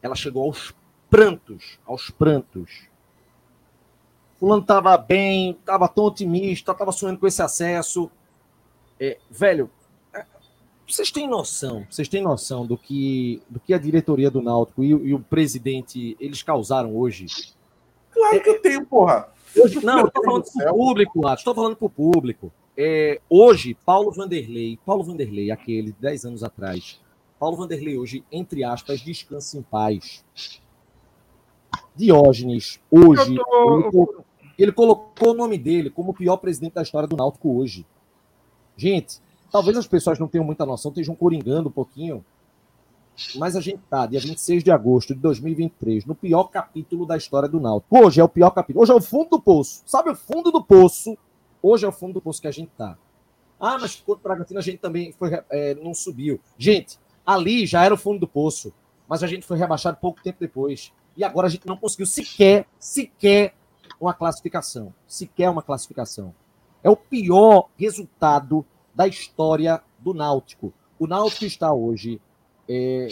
Ela 0.00 0.14
chegou 0.14 0.44
aos 0.44 0.74
prantos, 1.10 1.78
aos 1.84 2.08
prantos 2.10 2.89
fulano 4.40 4.62
tava 4.62 4.96
bem, 4.96 5.58
tava 5.66 5.86
tão 5.86 6.04
otimista, 6.04 6.74
tava 6.74 6.90
sonhando 6.90 7.20
com 7.20 7.26
esse 7.26 7.42
acesso. 7.42 8.10
É, 8.98 9.18
velho, 9.30 9.70
é, 10.14 10.24
vocês 10.88 11.10
têm 11.10 11.28
noção, 11.28 11.86
vocês 11.90 12.08
têm 12.08 12.22
noção 12.22 12.66
do 12.66 12.76
que, 12.76 13.42
do 13.48 13.60
que 13.60 13.74
a 13.74 13.78
diretoria 13.78 14.30
do 14.30 14.40
Náutico 14.40 14.82
e, 14.82 14.88
e 14.88 15.14
o 15.14 15.20
presidente, 15.20 16.16
eles 16.18 16.42
causaram 16.42 16.96
hoje? 16.96 17.26
Claro 18.10 18.42
que 18.42 18.48
eu 18.48 18.62
tenho, 18.62 18.86
porra. 18.86 19.28
Hoje, 19.56 19.84
não, 19.84 20.00
eu 20.00 20.10
tô 20.10 20.22
falando 20.24 20.44
pro 20.44 20.74
público, 20.74 21.26
Atos, 21.26 21.44
tô 21.44 21.54
falando 21.54 21.76
pro 21.76 21.90
público. 21.90 22.52
É, 22.76 23.20
hoje, 23.28 23.76
Paulo 23.84 24.10
Vanderlei, 24.10 24.78
Paulo 24.86 25.04
Vanderlei, 25.04 25.50
aquele 25.50 25.94
10 26.00 26.24
anos 26.24 26.42
atrás, 26.42 27.00
Paulo 27.38 27.56
Vanderlei 27.56 27.98
hoje, 27.98 28.24
entre 28.30 28.64
aspas, 28.64 29.00
descansa 29.00 29.58
em 29.58 29.62
paz. 29.62 30.24
Diógenes, 31.94 32.80
hoje, 32.90 33.34
tô... 33.90 34.24
Ele 34.62 34.72
colocou 34.72 35.30
o 35.30 35.34
nome 35.34 35.56
dele 35.56 35.88
como 35.88 36.10
o 36.10 36.14
pior 36.14 36.36
presidente 36.36 36.74
da 36.74 36.82
história 36.82 37.08
do 37.08 37.16
Náutico 37.16 37.56
hoje. 37.56 37.86
Gente, 38.76 39.18
talvez 39.50 39.74
as 39.76 39.86
pessoas 39.86 40.18
não 40.18 40.28
tenham 40.28 40.44
muita 40.44 40.66
noção, 40.66 40.90
estejam 40.90 41.14
coringando 41.14 41.70
um 41.70 41.72
pouquinho, 41.72 42.22
mas 43.36 43.56
a 43.56 43.60
gente 43.62 43.80
tá, 43.88 44.04
dia 44.04 44.20
26 44.20 44.62
de 44.62 44.70
agosto 44.70 45.14
de 45.14 45.20
2023, 45.20 46.04
no 46.04 46.14
pior 46.14 46.44
capítulo 46.44 47.06
da 47.06 47.16
história 47.16 47.48
do 47.48 47.58
Náutico. 47.58 48.04
Hoje 48.04 48.20
é 48.20 48.24
o 48.24 48.28
pior 48.28 48.50
capítulo. 48.50 48.82
Hoje 48.82 48.92
é 48.92 48.94
o 48.94 49.00
fundo 49.00 49.30
do 49.30 49.40
poço. 49.40 49.82
Sabe 49.86 50.10
o 50.10 50.14
fundo 50.14 50.52
do 50.52 50.62
poço? 50.62 51.16
Hoje 51.62 51.86
é 51.86 51.88
o 51.88 51.92
fundo 51.92 52.14
do 52.14 52.20
poço 52.20 52.42
que 52.42 52.48
a 52.48 52.52
gente 52.52 52.70
tá. 52.76 52.98
Ah, 53.58 53.78
mas 53.78 53.96
contra 53.96 54.20
o 54.20 54.22
Bragantino 54.22 54.58
a 54.58 54.62
gente 54.62 54.78
também 54.78 55.10
foi, 55.12 55.42
é, 55.48 55.74
não 55.76 55.94
subiu. 55.94 56.38
Gente, 56.58 56.98
ali 57.24 57.64
já 57.64 57.82
era 57.82 57.94
o 57.94 57.98
fundo 57.98 58.20
do 58.20 58.28
poço, 58.28 58.74
mas 59.08 59.22
a 59.22 59.26
gente 59.26 59.46
foi 59.46 59.56
rebaixado 59.56 59.96
pouco 59.98 60.22
tempo 60.22 60.36
depois. 60.38 60.92
E 61.16 61.24
agora 61.24 61.46
a 61.46 61.50
gente 61.50 61.66
não 61.66 61.78
conseguiu 61.78 62.06
sequer, 62.06 62.66
sequer 62.78 63.54
uma 64.00 64.14
classificação, 64.14 64.92
sequer 65.06 65.48
uma 65.50 65.62
classificação. 65.62 66.34
É 66.82 66.90
o 66.90 66.96
pior 66.96 67.68
resultado 67.76 68.64
da 68.94 69.06
história 69.06 69.82
do 69.98 70.14
Náutico. 70.14 70.72
O 70.98 71.06
Náutico 71.06 71.44
está 71.44 71.72
hoje 71.72 72.20
é, 72.68 73.08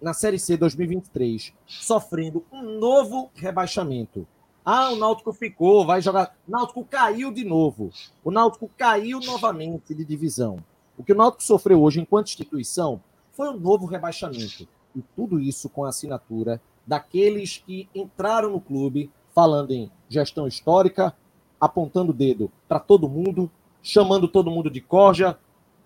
na 0.00 0.12
Série 0.12 0.38
C 0.38 0.56
2023 0.56 1.52
sofrendo 1.66 2.44
um 2.52 2.78
novo 2.78 3.30
rebaixamento. 3.34 4.26
Ah, 4.64 4.90
o 4.90 4.96
Náutico 4.96 5.32
ficou, 5.32 5.86
vai 5.86 6.02
jogar. 6.02 6.36
O 6.46 6.50
Náutico 6.50 6.84
caiu 6.84 7.30
de 7.30 7.44
novo. 7.44 7.90
O 8.24 8.30
Náutico 8.30 8.68
caiu 8.76 9.20
novamente 9.20 9.94
de 9.94 10.04
divisão. 10.04 10.58
O 10.98 11.04
que 11.04 11.12
o 11.12 11.16
Náutico 11.16 11.44
sofreu 11.44 11.80
hoje 11.82 12.00
enquanto 12.00 12.28
instituição 12.28 13.00
foi 13.32 13.48
um 13.48 13.56
novo 13.56 13.86
rebaixamento. 13.86 14.66
E 14.94 15.02
tudo 15.14 15.38
isso 15.38 15.68
com 15.68 15.84
a 15.84 15.90
assinatura 15.90 16.60
daqueles 16.86 17.58
que 17.58 17.88
entraram 17.94 18.50
no 18.50 18.60
clube 18.60 19.10
falando 19.36 19.70
em 19.72 19.90
gestão 20.08 20.48
histórica, 20.48 21.14
apontando 21.60 22.10
o 22.10 22.14
dedo 22.14 22.50
para 22.66 22.80
todo 22.80 23.06
mundo, 23.06 23.50
chamando 23.82 24.26
todo 24.26 24.50
mundo 24.50 24.70
de 24.70 24.80
corja, 24.80 25.38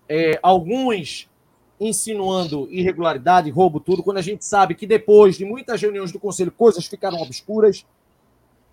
é, 0.07 0.39
alguns 0.41 1.29
insinuando 1.77 2.69
irregularidade, 2.71 3.49
roubo, 3.49 3.81
tudo, 3.81 4.03
quando 4.03 4.19
a 4.19 4.21
gente 4.21 4.45
sabe 4.45 4.73
que 4.73 4.87
depois 4.87 5.35
de 5.35 5.43
muitas 5.43 5.81
reuniões 5.81 6.13
do 6.13 6.19
Conselho, 6.19 6.49
coisas 6.49 6.85
ficaram 6.85 7.17
obscuras. 7.17 7.85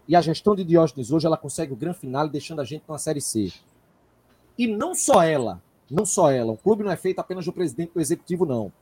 E 0.06 0.14
a 0.14 0.20
gestão 0.20 0.54
de 0.54 0.62
Diógenes 0.62 1.10
hoje 1.10 1.26
ela 1.26 1.36
consegue 1.36 1.72
o 1.72 1.76
grande 1.76 1.98
final, 1.98 2.28
deixando 2.28 2.60
a 2.60 2.64
gente 2.64 2.84
na 2.88 2.98
Série 2.98 3.20
C. 3.20 3.52
E 4.56 4.68
não 4.68 4.94
só 4.94 5.24
ela, 5.24 5.60
não 5.90 6.06
só 6.06 6.30
ela. 6.30 6.52
O 6.52 6.56
clube 6.56 6.84
não 6.84 6.92
é 6.92 6.96
feito 6.96 7.18
apenas 7.18 7.44
do 7.44 7.52
presidente 7.52 7.92
do 7.94 8.00
executivo, 8.00 8.46
não. 8.46 8.72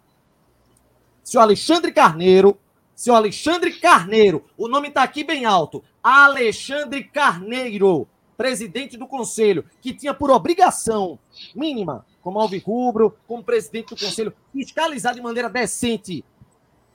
Se 1.24 1.38
o 1.38 1.40
Alexandre 1.40 1.90
Carneiro 1.90 2.58
seu 2.96 3.14
Alexandre 3.14 3.74
Carneiro. 3.74 4.42
O 4.56 4.66
nome 4.66 4.88
está 4.88 5.02
aqui 5.02 5.22
bem 5.22 5.44
alto. 5.44 5.84
Alexandre 6.02 7.04
Carneiro, 7.04 8.08
presidente 8.38 8.96
do 8.96 9.06
conselho, 9.06 9.66
que 9.82 9.92
tinha 9.92 10.14
por 10.14 10.30
obrigação 10.30 11.18
mínima, 11.54 12.06
como 12.22 12.40
Alvirrubro, 12.40 13.14
como 13.28 13.44
presidente 13.44 13.90
do 13.90 14.00
conselho, 14.00 14.32
fiscalizar 14.50 15.14
de 15.14 15.20
maneira 15.20 15.50
decente 15.50 16.24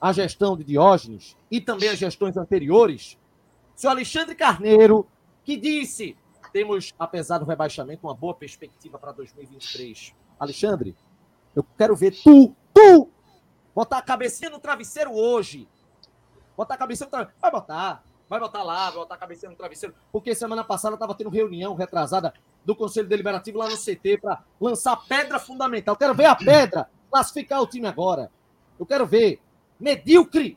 a 0.01 0.11
gestão 0.11 0.57
de 0.57 0.63
Diógenes 0.63 1.37
e 1.51 1.61
também 1.61 1.87
as 1.87 1.99
gestões 1.99 2.35
anteriores. 2.35 3.15
Seu 3.75 3.91
Alexandre 3.91 4.33
Carneiro, 4.33 5.05
que 5.45 5.55
disse: 5.55 6.17
temos, 6.51 6.95
apesar 6.97 7.37
do 7.37 7.45
rebaixamento, 7.45 8.07
uma 8.07 8.15
boa 8.15 8.33
perspectiva 8.33 8.97
para 8.97 9.11
2023. 9.11 10.15
Alexandre, 10.39 10.95
eu 11.55 11.63
quero 11.77 11.95
ver 11.95 12.15
tu, 12.23 12.55
tu, 12.73 13.07
botar 13.75 13.99
a 13.99 14.01
cabecinha 14.01 14.49
no 14.49 14.59
travesseiro 14.59 15.13
hoje 15.13 15.67
Botar 16.61 16.75
a 16.75 16.77
cabeça 16.77 17.05
no 17.05 17.09
travesseiro. 17.09 17.41
Vai 17.41 17.51
botar. 17.51 18.03
Vai 18.29 18.39
botar 18.39 18.61
lá, 18.61 18.85
vai 18.91 18.99
botar 18.99 19.15
a 19.15 19.17
cabeça 19.17 19.49
no 19.49 19.55
travesseiro. 19.55 19.95
Porque 20.11 20.35
semana 20.35 20.63
passada 20.63 20.93
estava 20.93 21.15
tendo 21.15 21.31
reunião 21.31 21.73
retrasada 21.73 22.31
do 22.63 22.75
Conselho 22.75 23.07
Deliberativo 23.07 23.57
lá 23.57 23.67
no 23.67 23.75
CT 23.75 24.19
para 24.21 24.43
lançar 24.59 24.95
pedra 25.07 25.39
fundamental. 25.39 25.95
quero 25.95 26.13
ver 26.13 26.25
a 26.25 26.35
pedra 26.35 26.87
classificar 27.09 27.63
o 27.63 27.65
time 27.65 27.87
agora. 27.87 28.31
Eu 28.77 28.85
quero 28.85 29.07
ver. 29.07 29.41
Medíocre. 29.79 30.55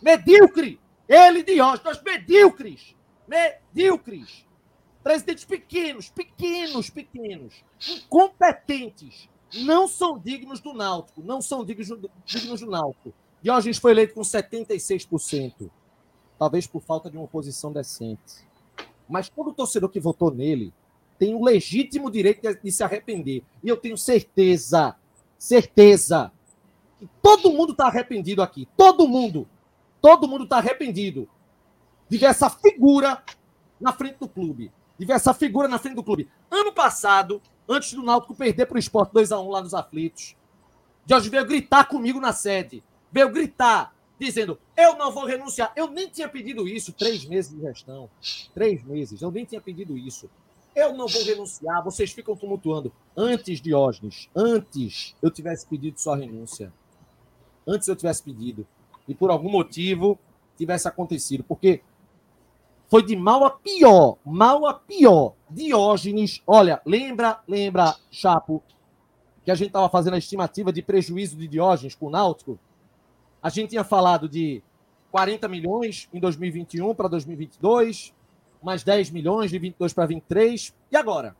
Medíocre. 0.00 0.80
Ele 1.08 1.42
de 1.42 1.60
hoje, 1.60 1.82
nós 1.84 2.00
medíocres. 2.00 2.94
Medíocres. 3.26 4.46
Presidentes 5.02 5.44
pequenos, 5.44 6.10
pequenos, 6.10 6.90
pequenos. 6.90 7.64
Incompetentes. 7.88 9.28
Não 9.52 9.88
são 9.88 10.16
dignos 10.16 10.60
do 10.60 10.72
Náutico. 10.72 11.20
Não 11.24 11.42
são 11.42 11.64
dignos 11.64 11.88
do, 11.88 12.08
dignos 12.24 12.60
do 12.60 12.70
Náutico. 12.70 13.12
Diógenes 13.42 13.78
foi 13.78 13.92
eleito 13.92 14.14
com 14.14 14.20
76%, 14.20 15.70
talvez 16.38 16.66
por 16.66 16.82
falta 16.82 17.10
de 17.10 17.16
uma 17.16 17.24
oposição 17.24 17.72
decente. 17.72 18.46
Mas 19.08 19.28
todo 19.28 19.52
torcedor 19.52 19.88
que 19.88 19.98
votou 19.98 20.30
nele 20.30 20.72
tem 21.18 21.34
o 21.34 21.44
legítimo 21.44 22.10
direito 22.10 22.42
de 22.62 22.72
se 22.72 22.82
arrepender. 22.82 23.42
E 23.62 23.68
eu 23.68 23.76
tenho 23.76 23.96
certeza, 23.96 24.94
certeza, 25.38 26.32
que 26.98 27.08
todo 27.22 27.52
mundo 27.52 27.72
está 27.72 27.86
arrependido 27.86 28.42
aqui. 28.42 28.68
Todo 28.76 29.08
mundo. 29.08 29.48
Todo 30.00 30.28
mundo 30.28 30.44
está 30.44 30.58
arrependido 30.58 31.28
de 32.08 32.18
ver 32.18 32.26
essa 32.26 32.48
figura 32.48 33.22
na 33.80 33.92
frente 33.92 34.18
do 34.18 34.28
clube. 34.28 34.72
De 34.98 35.04
ver 35.04 35.14
essa 35.14 35.34
figura 35.34 35.68
na 35.68 35.78
frente 35.78 35.96
do 35.96 36.02
clube. 36.02 36.28
Ano 36.50 36.72
passado, 36.72 37.40
antes 37.68 37.92
do 37.92 38.02
Náutico 38.02 38.34
perder 38.34 38.66
para 38.66 38.76
o 38.76 38.78
Esporte 38.78 39.12
2x1 39.12 39.50
lá 39.50 39.60
nos 39.60 39.74
aflitos, 39.74 40.36
Jorge 41.06 41.28
veio 41.28 41.46
gritar 41.46 41.84
comigo 41.86 42.20
na 42.20 42.32
sede 42.32 42.82
veio 43.10 43.30
gritar, 43.30 43.94
dizendo: 44.18 44.58
Eu 44.76 44.96
não 44.96 45.10
vou 45.10 45.24
renunciar. 45.24 45.72
Eu 45.74 45.88
nem 45.88 46.08
tinha 46.08 46.28
pedido 46.28 46.68
isso. 46.68 46.92
Três 46.92 47.24
meses 47.24 47.52
de 47.52 47.60
gestão. 47.60 48.10
Três 48.54 48.82
meses. 48.84 49.22
Eu 49.22 49.30
nem 49.30 49.44
tinha 49.44 49.60
pedido 49.60 49.96
isso. 49.96 50.28
Eu 50.74 50.92
não 50.92 51.08
vou 51.08 51.24
renunciar. 51.24 51.82
Vocês 51.82 52.12
ficam 52.12 52.36
tumultuando. 52.36 52.92
Antes, 53.16 53.60
Diógenes, 53.60 54.28
antes 54.34 55.16
eu 55.20 55.30
tivesse 55.30 55.66
pedido 55.66 56.00
sua 56.00 56.16
renúncia. 56.16 56.72
Antes 57.66 57.88
eu 57.88 57.96
tivesse 57.96 58.22
pedido. 58.22 58.66
E 59.08 59.14
por 59.14 59.30
algum 59.30 59.50
motivo 59.50 60.18
tivesse 60.56 60.86
acontecido. 60.86 61.42
Porque 61.44 61.82
foi 62.88 63.04
de 63.04 63.16
mal 63.16 63.44
a 63.44 63.50
pior. 63.50 64.16
Mal 64.24 64.66
a 64.66 64.74
pior. 64.74 65.34
Diógenes, 65.48 66.42
olha, 66.46 66.80
lembra, 66.84 67.40
lembra, 67.46 67.96
Chapo, 68.10 68.62
que 69.44 69.50
a 69.50 69.54
gente 69.54 69.68
estava 69.68 69.88
fazendo 69.88 70.14
a 70.14 70.18
estimativa 70.18 70.72
de 70.72 70.82
prejuízo 70.82 71.36
de 71.36 71.48
Diógenes 71.48 71.94
com 71.94 72.06
o 72.06 72.10
Náutico? 72.10 72.58
A 73.42 73.48
gente 73.48 73.70
tinha 73.70 73.84
falado 73.84 74.28
de 74.28 74.62
40 75.10 75.48
milhões 75.48 76.08
em 76.12 76.20
2021 76.20 76.94
para 76.94 77.08
2022, 77.08 78.14
mais 78.62 78.82
10 78.82 79.10
milhões 79.10 79.50
de 79.50 79.58
22 79.58 79.92
para 79.92 80.06
23. 80.06 80.74
E 80.90 80.96
agora? 80.96 81.34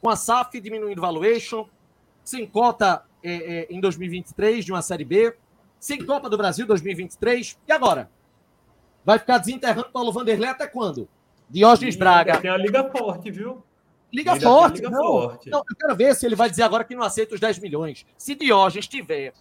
Com 0.00 0.08
a 0.08 0.16
SAF 0.16 0.60
diminuindo 0.60 1.00
valuation, 1.00 1.66
sem 2.22 2.46
cota 2.46 3.04
é, 3.22 3.32
é, 3.32 3.66
em 3.70 3.80
2023 3.80 4.64
de 4.64 4.72
uma 4.72 4.82
Série 4.82 5.04
B, 5.04 5.34
sem 5.80 6.04
Copa 6.04 6.28
do 6.28 6.36
Brasil 6.36 6.66
2023. 6.66 7.58
E 7.66 7.72
agora? 7.72 8.10
Vai 9.04 9.18
ficar 9.18 9.38
desenterrando 9.38 9.90
Paulo 9.90 10.12
Vanderlei 10.12 10.50
até 10.50 10.66
quando? 10.66 11.08
Diógenes 11.48 11.96
Braga. 11.96 12.40
Tem 12.40 12.50
a 12.50 12.56
Liga 12.56 12.84
Forte, 12.90 13.30
viu? 13.30 13.62
Liga, 14.12 14.34
Liga 14.34 14.46
Forte. 14.46 14.76
Liga 14.76 14.90
não, 14.90 15.02
forte. 15.02 15.50
não, 15.50 15.58
eu 15.58 15.76
quero 15.76 15.96
ver 15.96 16.14
se 16.14 16.26
ele 16.26 16.34
vai 16.34 16.50
dizer 16.50 16.62
agora 16.62 16.84
que 16.84 16.94
não 16.94 17.02
aceita 17.02 17.34
os 17.34 17.40
10 17.40 17.58
milhões. 17.58 18.06
Se 18.16 18.34
Diógenes 18.34 18.86
tiver 18.86 19.32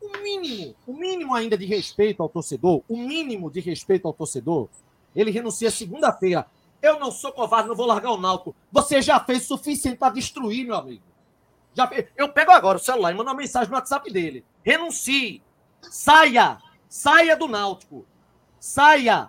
o 0.00 0.18
mínimo, 0.22 0.74
o 0.86 0.92
mínimo 0.92 1.34
ainda 1.34 1.56
de 1.56 1.64
respeito 1.64 2.22
ao 2.22 2.28
torcedor, 2.28 2.82
o 2.88 2.96
mínimo 2.96 3.50
de 3.50 3.60
respeito 3.60 4.06
ao 4.06 4.14
torcedor, 4.14 4.68
ele 5.14 5.30
renuncia 5.30 5.70
segunda-feira. 5.70 6.46
Eu 6.82 7.00
não 7.00 7.10
sou 7.10 7.32
covarde, 7.32 7.68
não 7.68 7.74
vou 7.74 7.86
largar 7.86 8.12
o 8.12 8.18
Náutico. 8.18 8.54
Você 8.70 9.00
já 9.00 9.18
fez 9.18 9.44
o 9.44 9.56
suficiente 9.56 9.96
para 9.96 10.12
destruir, 10.12 10.66
meu 10.66 10.76
amigo. 10.76 11.02
Já 11.74 11.88
fez. 11.88 12.06
Eu 12.16 12.28
pego 12.28 12.52
agora 12.52 12.76
o 12.76 12.80
celular 12.80 13.12
e 13.12 13.14
mando 13.14 13.30
uma 13.30 13.36
mensagem 13.36 13.70
no 13.70 13.76
WhatsApp 13.76 14.10
dele. 14.12 14.44
Renuncie. 14.62 15.42
Saia. 15.82 16.58
Saia 16.88 17.36
do 17.36 17.48
Náutico. 17.48 18.06
Saia. 18.60 19.28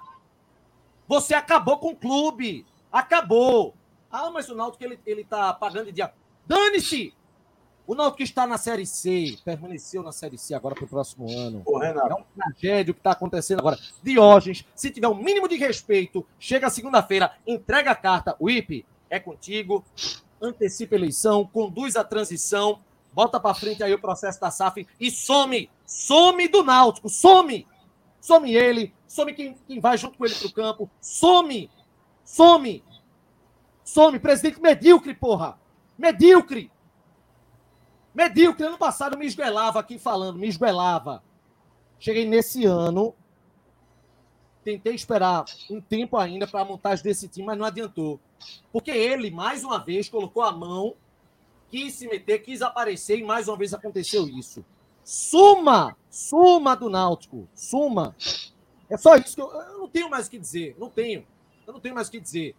Você 1.07 1.33
acabou 1.33 1.77
com 1.77 1.91
o 1.91 1.95
clube. 1.95 2.65
Acabou. 2.91 3.73
Ah, 4.11 4.29
mas 4.29 4.49
o 4.49 4.55
Náutico 4.55 4.83
ele, 4.83 4.99
ele 5.05 5.23
tá 5.23 5.53
pagando 5.53 5.85
de 5.85 5.93
dia. 5.93 6.13
Dane-se! 6.45 7.13
O 7.87 7.95
Náutico 7.95 8.21
está 8.21 8.45
na 8.45 8.57
Série 8.57 8.85
C, 8.85 9.37
permaneceu 9.45 10.03
na 10.03 10.11
Série 10.11 10.37
C 10.37 10.53
agora 10.53 10.75
para 10.75 10.83
o 10.83 10.87
próximo 10.89 11.25
ano. 11.31 11.63
Ô, 11.65 11.81
é 11.81 11.93
um 12.13 12.23
tragédia 12.35 12.91
o 12.91 12.93
que 12.93 12.99
está 12.99 13.11
acontecendo 13.11 13.59
agora. 13.59 13.79
Diógenes, 14.03 14.65
se 14.75 14.91
tiver 14.91 15.07
o 15.07 15.11
um 15.11 15.23
mínimo 15.23 15.47
de 15.47 15.55
respeito, 15.55 16.27
chega 16.37 16.69
segunda-feira, 16.69 17.31
entrega 17.47 17.91
a 17.91 17.95
carta. 17.95 18.35
O 18.41 18.49
IP 18.49 18.85
é 19.09 19.21
contigo, 19.21 19.85
antecipa 20.41 20.95
a 20.95 20.97
eleição, 20.97 21.45
conduz 21.45 21.95
a 21.95 22.03
transição, 22.03 22.81
bota 23.13 23.39
para 23.39 23.55
frente 23.55 23.81
aí 23.81 23.93
o 23.93 24.01
processo 24.01 24.41
da 24.41 24.51
SAF 24.51 24.85
e 24.99 25.09
some, 25.09 25.69
some 25.85 26.45
do 26.49 26.63
Náutico, 26.63 27.07
some! 27.07 27.65
Some 28.19 28.53
ele, 28.53 28.93
some 29.07 29.33
quem, 29.33 29.55
quem 29.65 29.79
vai 29.79 29.97
junto 29.97 30.17
com 30.17 30.25
ele 30.25 30.35
para 30.35 30.47
o 30.47 30.51
campo, 30.51 30.89
some! 30.99 31.71
Some! 32.25 32.83
Some, 33.81 34.19
presidente 34.19 34.61
medíocre, 34.61 35.13
porra! 35.13 35.57
Medíocre! 35.97 36.69
Medíocre, 38.17 38.65
ano 38.65 38.79
passado 38.79 39.15
me 39.15 39.27
esguelava 39.27 39.79
aqui 39.79 39.99
falando, 39.99 40.39
me 40.39 40.47
esguelava. 40.47 41.21
Cheguei 41.99 42.25
nesse 42.25 42.65
ano, 42.65 43.13
tentei 44.63 44.95
esperar 44.95 45.45
um 45.69 45.79
tempo 45.79 46.17
ainda 46.17 46.47
para 46.47 46.61
a 46.61 46.65
montagem 46.65 47.03
desse 47.03 47.27
time, 47.27 47.45
mas 47.45 47.59
não 47.59 47.65
adiantou. 47.65 48.19
Porque 48.71 48.89
ele, 48.89 49.29
mais 49.29 49.63
uma 49.63 49.77
vez, 49.77 50.09
colocou 50.09 50.41
a 50.41 50.51
mão, 50.51 50.95
quis 51.69 51.93
se 51.93 52.07
meter, 52.07 52.39
quis 52.39 52.63
aparecer 52.63 53.19
e 53.19 53.23
mais 53.23 53.47
uma 53.47 53.55
vez 53.55 53.71
aconteceu 53.71 54.27
isso. 54.27 54.65
Suma! 55.03 55.95
Suma 56.09 56.73
do 56.73 56.89
Náutico! 56.89 57.47
Suma! 57.53 58.15
É 58.89 58.97
só 58.97 59.15
isso 59.15 59.35
que 59.35 59.41
eu, 59.43 59.51
eu 59.51 59.77
não 59.77 59.87
tenho 59.87 60.09
mais 60.09 60.25
o 60.25 60.31
que 60.31 60.39
dizer. 60.39 60.75
Não 60.79 60.89
tenho. 60.89 61.23
Eu 61.67 61.73
não 61.73 61.79
tenho 61.79 61.93
mais 61.93 62.07
o 62.07 62.11
que 62.11 62.19
dizer. 62.19 62.55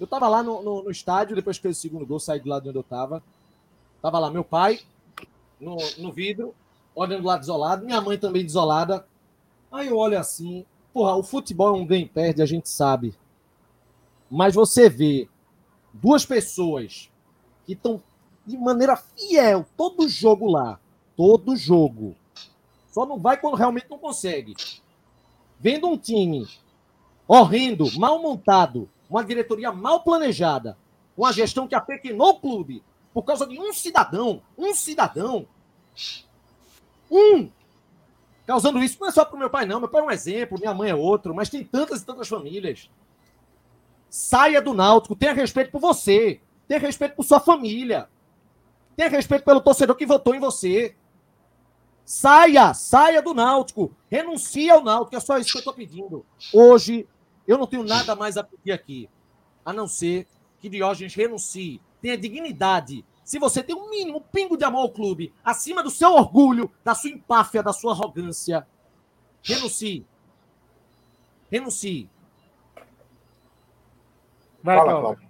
Eu 0.00 0.06
estava 0.06 0.26
lá 0.26 0.42
no, 0.42 0.60
no, 0.60 0.82
no, 0.82 0.90
estádio, 0.90 1.36
depois 1.36 1.56
que 1.56 1.62
fez 1.62 1.78
o 1.78 1.80
segundo 1.80 2.04
gol, 2.04 2.18
saí 2.18 2.40
do 2.40 2.48
lado 2.48 2.64
de 2.64 2.70
onde 2.70 2.78
eu 2.78 2.82
estava. 2.82 3.22
Tava 4.02 4.18
lá 4.18 4.30
meu 4.30 4.42
pai 4.42 4.80
no, 5.60 5.76
no 5.98 6.10
vidro, 6.10 6.52
olhando 6.92 7.24
lá 7.24 7.36
desolado, 7.36 7.86
minha 7.86 8.00
mãe 8.00 8.18
também 8.18 8.42
desolada. 8.42 9.06
Aí 9.70 9.86
eu 9.86 9.96
olho 9.96 10.18
assim, 10.18 10.66
porra, 10.92 11.14
o 11.14 11.22
futebol 11.22 11.68
é 11.68 11.78
um 11.78 11.86
ganho-perde, 11.86 12.42
a 12.42 12.46
gente 12.46 12.68
sabe. 12.68 13.14
Mas 14.28 14.56
você 14.56 14.90
vê 14.90 15.28
duas 15.92 16.26
pessoas 16.26 17.08
que 17.64 17.74
estão 17.74 18.02
de 18.44 18.58
maneira 18.58 18.96
fiel, 18.96 19.64
todo 19.76 20.08
jogo 20.08 20.50
lá, 20.50 20.80
todo 21.16 21.56
jogo. 21.56 22.16
Só 22.90 23.06
não 23.06 23.18
vai 23.18 23.36
quando 23.36 23.54
realmente 23.56 23.86
não 23.88 23.98
consegue. 23.98 24.56
Vendo 25.60 25.86
um 25.86 25.96
time 25.96 26.48
horrendo, 27.28 27.86
mal 27.98 28.20
montado, 28.20 28.90
uma 29.08 29.24
diretoria 29.24 29.70
mal 29.70 30.02
planejada, 30.02 30.76
uma 31.16 31.32
gestão 31.32 31.68
que 31.68 31.74
apequenou 31.74 32.30
o 32.30 32.40
clube, 32.40 32.82
por 33.12 33.22
causa 33.22 33.46
de 33.46 33.58
um 33.58 33.72
cidadão, 33.72 34.42
um 34.56 34.74
cidadão, 34.74 35.46
um, 37.10 37.50
causando 38.46 38.82
isso. 38.82 38.98
Não 39.00 39.08
é 39.08 39.12
só 39.12 39.24
para 39.24 39.36
o 39.36 39.38
meu 39.38 39.50
pai, 39.50 39.66
não. 39.66 39.80
Meu 39.80 39.88
pai 39.88 40.00
é 40.00 40.04
um 40.04 40.10
exemplo, 40.10 40.58
minha 40.58 40.74
mãe 40.74 40.90
é 40.90 40.94
outro, 40.94 41.34
mas 41.34 41.48
tem 41.48 41.64
tantas 41.64 42.00
e 42.00 42.06
tantas 42.06 42.28
famílias. 42.28 42.90
Saia 44.08 44.60
do 44.60 44.74
Náutico, 44.74 45.16
tenha 45.16 45.32
respeito 45.32 45.70
por 45.70 45.80
você, 45.80 46.40
tenha 46.68 46.80
respeito 46.80 47.16
por 47.16 47.24
sua 47.24 47.40
família, 47.40 48.08
tenha 48.96 49.08
respeito 49.08 49.44
pelo 49.44 49.60
torcedor 49.60 49.96
que 49.96 50.06
votou 50.06 50.34
em 50.34 50.40
você. 50.40 50.94
Saia, 52.04 52.74
saia 52.74 53.22
do 53.22 53.32
Náutico, 53.32 53.94
renuncie 54.10 54.70
ao 54.70 54.82
Náutico, 54.82 55.16
é 55.16 55.20
só 55.20 55.38
isso 55.38 55.52
que 55.52 55.58
eu 55.58 55.60
estou 55.60 55.72
pedindo. 55.72 56.26
Hoje, 56.52 57.06
eu 57.46 57.56
não 57.56 57.66
tenho 57.66 57.84
nada 57.84 58.14
mais 58.14 58.36
a 58.36 58.44
pedir 58.44 58.72
aqui, 58.72 59.08
a 59.64 59.72
não 59.72 59.86
ser 59.86 60.26
que 60.60 60.68
Diógenes 60.68 61.14
renuncie 61.14 61.80
tenha 62.02 62.18
dignidade, 62.18 63.04
se 63.24 63.38
você 63.38 63.62
tem 63.62 63.74
um 63.74 63.88
mínimo 63.88 64.18
um 64.18 64.20
pingo 64.20 64.56
de 64.56 64.64
amor 64.64 64.80
ao 64.80 64.90
clube, 64.90 65.32
acima 65.44 65.82
do 65.82 65.90
seu 65.90 66.12
orgulho, 66.12 66.70
da 66.84 66.94
sua 66.94 67.10
empáfia, 67.10 67.62
da 67.62 67.72
sua 67.72 67.92
arrogância, 67.92 68.66
renuncie. 69.42 70.04
Renuncie. 71.50 72.10
Vai, 74.62 74.76
Fala, 74.76 75.00
Cláudio. 75.00 75.28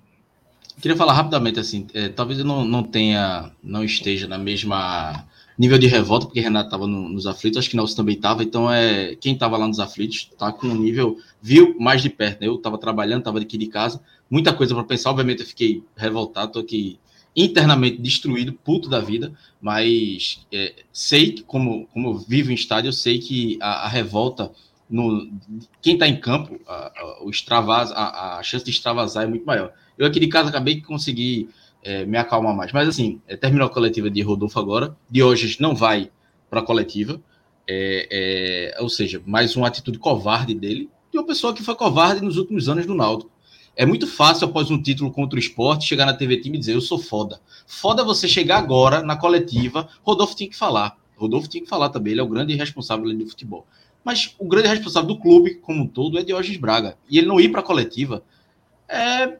Queria 0.81 0.97
falar 0.97 1.13
rapidamente 1.13 1.61
assim, 1.61 1.87
é, 1.93 2.09
talvez 2.09 2.39
eu 2.39 2.45
não, 2.45 2.65
não 2.65 2.83
tenha, 2.83 3.53
não 3.63 3.85
esteja 3.85 4.27
na 4.27 4.39
mesma 4.39 5.27
nível 5.59 5.79
de 5.79 5.87
revolta, 5.87 6.27
porque 6.27 6.41
Renato 6.41 6.67
estava 6.67 6.87
no, 6.87 7.09
nos 7.09 7.27
aflitos, 7.27 7.59
acho 7.59 7.71
que 7.71 7.77
Nelson 7.77 7.97
também 7.97 8.17
estava, 8.17 8.43
então 8.43 8.73
é 8.73 9.15
quem 9.17 9.35
estava 9.35 9.57
lá 9.57 9.69
nos 9.69 9.79
aflitos 9.79 10.31
está 10.33 10.51
com 10.51 10.67
um 10.67 10.75
nível, 10.75 11.19
viu 11.41 11.77
mais 11.79 12.03
de 12.03 12.09
perto, 12.09 12.41
né? 12.41 12.49
Eu 12.49 12.57
estava 12.57 12.79
trabalhando, 12.79 13.21
estava 13.21 13.39
aqui 13.39 13.59
de 13.59 13.67
casa, 13.67 14.01
muita 14.33 14.55
coisa 14.55 14.75
para 14.75 14.85
pensar. 14.85 15.11
Obviamente, 15.11 15.43
eu 15.43 15.47
fiquei 15.47 15.85
revoltado, 15.95 16.47
estou 16.47 16.63
aqui 16.63 16.99
internamente 17.37 17.99
destruído, 17.99 18.55
puto 18.55 18.89
da 18.89 18.99
vida, 18.99 19.33
mas 19.61 20.47
é, 20.51 20.75
sei 20.91 21.33
que, 21.33 21.43
como, 21.43 21.87
como 21.89 22.09
eu 22.09 22.15
vivo 22.15 22.51
em 22.51 22.55
estádio, 22.55 22.89
eu 22.89 22.93
sei 22.95 23.19
que 23.19 23.59
a, 23.61 23.85
a 23.85 23.89
revolta, 23.89 24.51
no, 24.89 25.31
quem 25.83 25.95
está 25.95 26.09
em 26.09 26.19
campo, 26.19 26.59
a, 26.67 26.93
a, 26.99 27.25
o 27.25 27.29
extravasa, 27.29 27.95
a, 27.95 28.39
a, 28.39 28.43
chance 28.43 28.65
de 28.65 28.71
extravasar 28.71 29.25
é 29.25 29.27
muito 29.27 29.45
maior. 29.45 29.71
Eu 29.99 30.07
aqui 30.07 30.19
de 30.19 30.29
casa 30.29 30.49
acabei 30.49 30.77
de 30.77 30.81
conseguir 30.81 31.51
é, 31.83 32.07
me 32.07 32.17
acalmar 32.17 32.57
mais. 32.57 32.73
Mas 32.73 32.89
assim, 32.89 33.21
é, 33.29 33.37
terminou 33.37 33.67
a 33.67 33.71
coletiva 33.71 34.11
de 34.11 34.23
Rodolfo 34.23 34.59
agora, 34.59 34.97
de 35.11 35.23
hoje 35.23 35.59
não 35.61 35.75
vai 35.75 36.11
para 36.49 36.61
a 36.61 36.65
coletiva, 36.65 37.21
é, 37.69 38.73
é, 38.77 38.83
ou 38.83 38.89
seja, 38.89 39.23
mais 39.27 39.57
uma 39.57 39.69
atitude 39.69 39.99
covarde 39.99 40.55
dele, 40.55 40.89
de 41.11 41.19
uma 41.19 41.27
pessoa 41.27 41.55
que 41.55 41.63
foi 41.63 41.75
covarde 41.75 42.23
nos 42.23 42.39
últimos 42.39 42.69
anos 42.69 42.87
do 42.87 42.95
Náutico. 42.95 43.33
É 43.75 43.87
muito 43.87 44.07
fácil, 44.07 44.47
após 44.47 44.71
um 44.71 44.81
título 44.81 45.11
contra 45.11 45.37
o 45.37 45.39
esporte, 45.39 45.87
chegar 45.87 46.05
na 46.05 46.13
TV 46.13 46.37
Time 46.39 46.57
e 46.57 46.61
dizer 46.61 46.75
eu 46.75 46.81
sou 46.81 46.99
foda. 46.99 47.41
Foda 47.67 48.05
você 48.05 48.29
chegar 48.29 48.59
agora 48.59 49.03
na 49.03 49.17
coletiva. 49.17 49.89
Rodolfo 50.03 50.37
tinha 50.37 50.51
que 50.51 50.57
falar. 50.57 50.99
Rodolfo 51.17 51.49
tinha 51.49 51.63
que 51.63 51.69
falar 51.69 51.89
também, 51.89 52.13
ele 52.13 52.21
é 52.21 52.25
o 52.25 52.29
grande 52.29 52.55
responsável 52.55 53.05
do 53.17 53.27
futebol. 53.27 53.67
Mas 54.05 54.35
o 54.39 54.47
grande 54.47 54.69
responsável 54.69 55.09
do 55.09 55.19
clube, 55.19 55.55
como 55.55 55.83
um 55.83 55.87
todo, 55.87 56.19
é 56.19 56.25
Diógenes 56.25 56.59
Braga. 56.59 56.99
E 57.09 57.17
ele 57.17 57.27
não 57.27 57.41
ir 57.41 57.51
para 57.51 57.61
a 57.61 57.65
coletiva 57.65 58.23
é. 58.89 59.39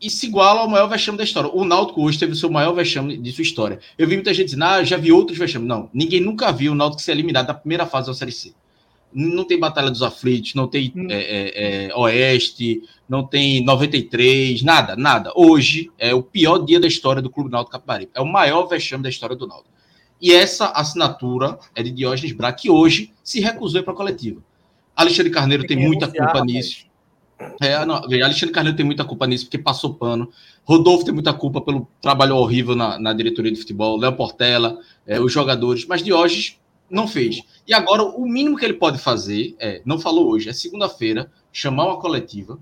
E 0.00 0.08
se 0.08 0.26
iguala 0.26 0.60
ao 0.60 0.68
maior 0.68 0.86
vexame 0.86 1.18
da 1.18 1.24
história. 1.24 1.50
O 1.52 1.62
Náutico 1.62 2.02
hoje 2.02 2.18
teve 2.18 2.32
o 2.32 2.36
seu 2.36 2.48
maior 2.48 2.72
vexame 2.72 3.18
de 3.18 3.32
sua 3.32 3.42
história. 3.42 3.80
Eu 3.98 4.08
vi 4.08 4.14
muita 4.14 4.32
gente 4.32 4.46
dizendo, 4.46 4.64
ah, 4.64 4.82
já 4.82 4.96
vi 4.96 5.12
outros 5.12 5.36
vexames. 5.36 5.68
Não, 5.68 5.90
ninguém 5.92 6.20
nunca 6.20 6.50
viu 6.50 6.72
o 6.72 6.74
Náutico 6.74 7.02
ser 7.02 7.12
eliminado 7.12 7.48
na 7.48 7.54
primeira 7.54 7.84
fase 7.84 8.06
da 8.06 8.14
Série 8.14 8.32
C 8.32 8.54
não 9.12 9.44
tem 9.44 9.58
Batalha 9.58 9.90
dos 9.90 10.02
Aflitos, 10.02 10.54
não 10.54 10.68
tem 10.68 10.92
hum. 10.94 11.06
é, 11.10 11.14
é, 11.14 11.86
é, 11.88 11.96
Oeste, 11.96 12.82
não 13.08 13.26
tem 13.26 13.64
93, 13.64 14.62
nada, 14.62 14.94
nada. 14.96 15.32
Hoje 15.34 15.90
é 15.98 16.14
o 16.14 16.22
pior 16.22 16.58
dia 16.58 16.78
da 16.78 16.86
história 16.86 17.20
do 17.20 17.30
Clube 17.30 17.50
Náutico 17.50 17.72
Capibaribe. 17.72 18.12
É 18.14 18.20
o 18.20 18.26
maior 18.26 18.66
vexame 18.66 19.02
da 19.02 19.08
história 19.08 19.34
do 19.34 19.46
Náutico. 19.46 19.70
E 20.20 20.32
essa 20.32 20.66
assinatura 20.66 21.58
é 21.74 21.82
de 21.82 21.90
Diógenes 21.90 22.32
Braga, 22.32 22.56
que 22.56 22.70
hoje 22.70 23.12
se 23.24 23.40
recusou 23.40 23.82
para 23.82 23.92
a 23.92 23.96
coletiva. 23.96 24.42
Alexandre 24.94 25.32
Carneiro 25.32 25.66
tem, 25.66 25.78
tem 25.78 25.86
muita 25.86 26.08
culpa 26.08 26.44
nisso. 26.44 26.84
É, 27.58 27.84
não, 27.86 27.96
Alexandre 27.96 28.50
Carneiro 28.52 28.76
tem 28.76 28.84
muita 28.84 29.02
culpa 29.02 29.26
nisso, 29.26 29.46
porque 29.46 29.56
passou 29.58 29.94
pano. 29.94 30.30
Rodolfo 30.62 31.06
tem 31.06 31.14
muita 31.14 31.32
culpa 31.32 31.60
pelo 31.60 31.88
trabalho 32.02 32.36
horrível 32.36 32.76
na, 32.76 32.98
na 32.98 33.14
diretoria 33.14 33.50
de 33.50 33.58
futebol. 33.58 33.98
Léo 33.98 34.12
Portela, 34.12 34.78
é, 35.06 35.18
os 35.18 35.32
jogadores. 35.32 35.86
Mas 35.86 36.02
Diógenes 36.02 36.58
não 36.90 37.06
fez. 37.06 37.42
E 37.66 37.72
agora, 37.72 38.02
o 38.02 38.26
mínimo 38.26 38.56
que 38.56 38.64
ele 38.64 38.74
pode 38.74 38.98
fazer 38.98 39.54
é, 39.58 39.80
não 39.84 39.98
falou 39.98 40.28
hoje, 40.28 40.48
é 40.48 40.52
segunda-feira, 40.52 41.30
chamar 41.52 41.86
uma 41.86 42.00
coletiva, 42.00 42.58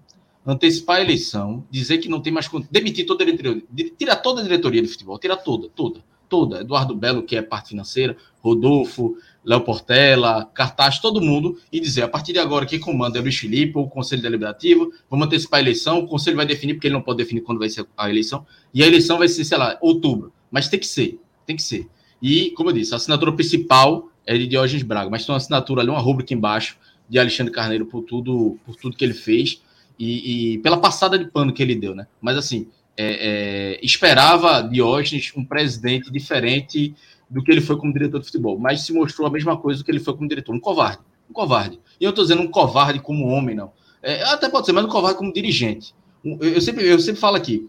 antecipar 0.47 0.97
a 0.97 1.01
eleição, 1.01 1.65
dizer 1.71 1.99
que 1.99 2.09
não 2.09 2.21
tem 2.21 2.33
mais. 2.33 2.49
demitir 2.71 3.07
toda 3.07 3.23
a 3.23 3.27
diretoria, 3.27 3.63
tirar 3.99 4.17
toda 4.17 4.41
a 4.41 4.45
diretoria 4.45 4.83
de 4.83 4.89
futebol, 4.89 5.19
tirar 5.19 5.37
toda, 5.37 5.69
toda, 5.69 6.05
toda. 6.29 6.61
Eduardo 6.61 6.95
Belo, 6.95 7.23
que 7.23 7.37
é 7.37 7.43
parte 7.43 7.71
financeira, 7.71 8.17
Rodolfo, 8.41 9.17
Léo 9.45 9.63
Portela, 9.63 10.45
Cartaz, 10.55 10.99
todo 10.99 11.21
mundo, 11.21 11.59
e 11.73 11.81
dizer 11.81 12.03
a 12.03 12.09
partir 12.09 12.33
de 12.33 12.39
agora 12.39 12.67
quem 12.67 12.79
comanda 12.79 13.19
é 13.19 13.23
Luiz 13.23 13.37
Felipe, 13.37 13.79
o 13.79 13.87
Conselho 13.87 14.23
Deliberativo, 14.23 14.93
vamos 15.11 15.27
antecipar 15.27 15.59
a 15.59 15.63
eleição, 15.63 16.01
o 16.01 16.07
Conselho 16.07 16.37
vai 16.37 16.47
definir, 16.47 16.75
porque 16.75 16.87
ele 16.87 16.95
não 16.95 17.03
pode 17.03 17.19
definir 17.19 17.41
quando 17.41 17.59
vai 17.59 17.69
ser 17.69 17.87
a 17.97 18.11
eleição, 18.11 18.47
e 18.73 18.83
a 18.83 18.87
eleição 18.87 19.19
vai 19.19 19.29
ser, 19.29 19.45
sei 19.45 19.59
lá, 19.59 19.79
outubro. 19.81 20.33
Mas 20.51 20.69
tem 20.69 20.79
que 20.79 20.87
ser, 20.87 21.21
tem 21.47 21.57
que 21.57 21.63
ser. 21.63 21.89
E, 22.21 22.51
como 22.51 22.71
eu 22.71 22.75
disse, 22.75 22.93
a 22.93 22.97
assinatura 22.97 23.33
principal 23.33 24.08
é 24.29 24.37
de 24.37 24.47
Diógenes 24.47 24.83
Braga, 24.83 25.09
mas 25.09 25.25
tem 25.25 25.33
uma 25.33 25.39
assinatura 25.39 25.81
ali, 25.81 25.89
uma 25.89 25.99
rúbrica 25.99 26.35
embaixo 26.35 26.77
de 27.09 27.19
Alexandre 27.19 27.51
Carneiro 27.51 27.87
por 27.87 28.03
tudo, 28.03 28.59
por 28.67 28.77
tudo 28.77 28.95
que 28.95 29.03
ele 29.03 29.15
fez. 29.15 29.63
e, 29.99 30.55
e, 30.55 30.59
pela 30.59 30.77
passada 30.77 31.19
de 31.19 31.25
pano 31.25 31.53
que 31.53 31.63
ele 31.63 31.75
deu, 31.75 31.95
né? 31.95 32.07
Mas 32.21 32.37
assim, 32.37 32.69
é, 32.95 33.79
é, 33.79 33.81
esperava 33.83 34.61
Diógenes 34.61 35.33
um 35.35 35.45
presidente 35.45 36.13
diferente 36.13 36.95
do 37.29 37.43
que 37.43 37.51
ele 37.51 37.63
foi 37.63 37.77
como 37.79 37.93
diretor 37.93 38.21
de 38.21 38.27
futebol, 38.27 38.59
mas 38.59 38.83
se 38.83 38.93
mostrou 38.93 39.27
a 39.27 39.31
mesma 39.31 39.57
coisa 39.57 39.81
do 39.81 39.85
que 39.85 39.91
ele 39.91 39.99
foi 39.99 40.15
como 40.15 40.29
diretor, 40.29 40.55
um 40.55 40.61
covarde, 40.61 41.01
um 41.29 41.33
covarde. 41.33 41.81
E 41.99 42.05
eu 42.05 42.11
estou 42.11 42.23
dizendo 42.23 42.43
um 42.43 42.49
covarde 42.49 43.01
como 43.01 43.27
homem, 43.29 43.57
não. 43.57 43.73
É, 44.03 44.23
até 44.25 44.49
pode 44.51 44.67
ser, 44.67 44.73
mas 44.73 44.85
um 44.85 44.89
covarde 44.89 45.17
como 45.17 45.33
dirigente. 45.33 45.95
Eu 46.23 46.61
sempre, 46.61 46.87
eu 46.87 46.99
sempre 47.01 47.21
falo 47.21 47.37
aqui, 47.37 47.67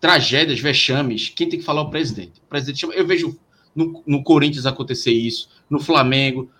tragédias, 0.00 0.60
vexames, 0.60 1.28
quem 1.28 1.46
tem 1.46 1.58
que 1.58 1.64
falar 1.64 1.82
é 1.82 1.84
o 1.84 1.90
presidente. 1.90 2.40
O 2.42 2.48
presidente 2.48 2.80
chama, 2.80 2.94
eu 2.94 3.06
vejo 3.06 3.38
no, 3.74 4.02
no 4.06 4.22
Corinthians 4.22 4.66
acontecer 4.66 5.12
isso, 5.12 5.48
no 5.68 5.80
Flamengo, 5.80 6.50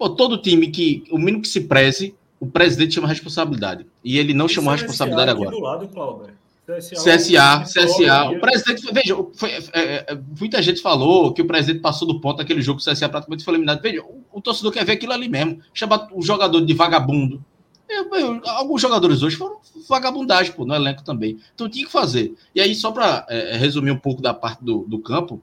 Pô, 0.00 0.08
todo 0.08 0.38
time 0.38 0.70
que, 0.70 1.04
o 1.10 1.18
mínimo 1.18 1.42
que 1.42 1.48
se 1.48 1.60
preze, 1.60 2.14
o 2.40 2.46
presidente 2.46 2.94
chama 2.94 3.06
responsabilidade. 3.06 3.84
E 4.02 4.16
ele 4.16 4.32
não 4.32 4.48
chamou 4.48 4.72
a 4.72 4.74
responsabilidade 4.74 5.30
agora. 5.30 5.50
Do 5.50 5.60
lado, 5.60 5.88
Cláudio. 5.88 6.32
CSA, 6.66 7.64
CSA. 7.64 8.30
O 8.30 8.40
presidente, 8.40 8.90
veja, 8.94 9.14
foi, 9.34 9.50
é, 9.50 9.60
é, 9.74 10.18
muita 10.38 10.62
gente 10.62 10.80
falou 10.80 11.34
que 11.34 11.42
o 11.42 11.46
presidente 11.46 11.80
passou 11.80 12.08
do 12.08 12.18
ponto 12.18 12.40
aquele 12.40 12.62
jogo 12.62 12.80
que 12.80 12.88
o 12.88 12.90
CSA 12.90 13.10
praticamente 13.10 13.44
foi 13.44 13.52
eliminado. 13.52 13.82
Veja, 13.82 14.00
o, 14.00 14.24
o 14.32 14.40
torcedor 14.40 14.72
quer 14.72 14.86
ver 14.86 14.92
aquilo 14.92 15.12
ali 15.12 15.28
mesmo. 15.28 15.60
Chama 15.74 16.08
o 16.14 16.22
jogador 16.22 16.62
de 16.62 16.72
vagabundo. 16.72 17.44
Eu, 17.86 18.08
eu, 18.14 18.40
alguns 18.46 18.80
jogadores 18.80 19.22
hoje 19.22 19.36
foram 19.36 19.58
vagabundagem, 19.86 20.52
pô, 20.52 20.64
no 20.64 20.74
elenco 20.74 21.04
também. 21.04 21.38
Então 21.54 21.68
tinha 21.68 21.84
que 21.84 21.92
fazer. 21.92 22.34
E 22.54 22.60
aí, 22.62 22.74
só 22.74 22.90
para 22.90 23.26
é, 23.28 23.58
resumir 23.58 23.90
um 23.90 23.98
pouco 23.98 24.22
da 24.22 24.32
parte 24.32 24.64
do, 24.64 24.86
do 24.88 24.98
campo, 24.98 25.42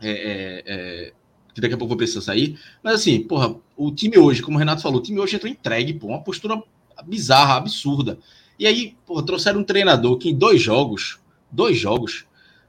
é, 0.00 0.10
é, 0.10 0.62
é 0.66 1.12
que 1.54 1.60
daqui 1.60 1.74
a 1.74 1.78
pouco 1.78 1.90
vou 1.90 1.96
precisar 1.96 2.20
sair. 2.20 2.58
Mas 2.82 2.94
assim, 2.94 3.20
porra, 3.22 3.54
o 3.76 3.90
time 3.90 4.18
hoje, 4.18 4.42
como 4.42 4.56
o 4.56 4.58
Renato 4.58 4.82
falou, 4.82 5.00
o 5.00 5.02
time 5.02 5.18
hoje 5.18 5.36
entrou 5.36 5.50
entregue, 5.50 5.94
pô, 5.94 6.08
uma 6.08 6.22
postura 6.22 6.62
bizarra, 7.06 7.56
absurda. 7.56 8.18
E 8.58 8.66
aí, 8.66 8.94
porra, 9.06 9.24
trouxeram 9.24 9.60
um 9.60 9.64
treinador 9.64 10.16
que 10.18 10.30
em 10.30 10.34
dois 10.34 10.60
jogos, 10.60 11.18
dois 11.50 11.78
jogos, 11.78 12.26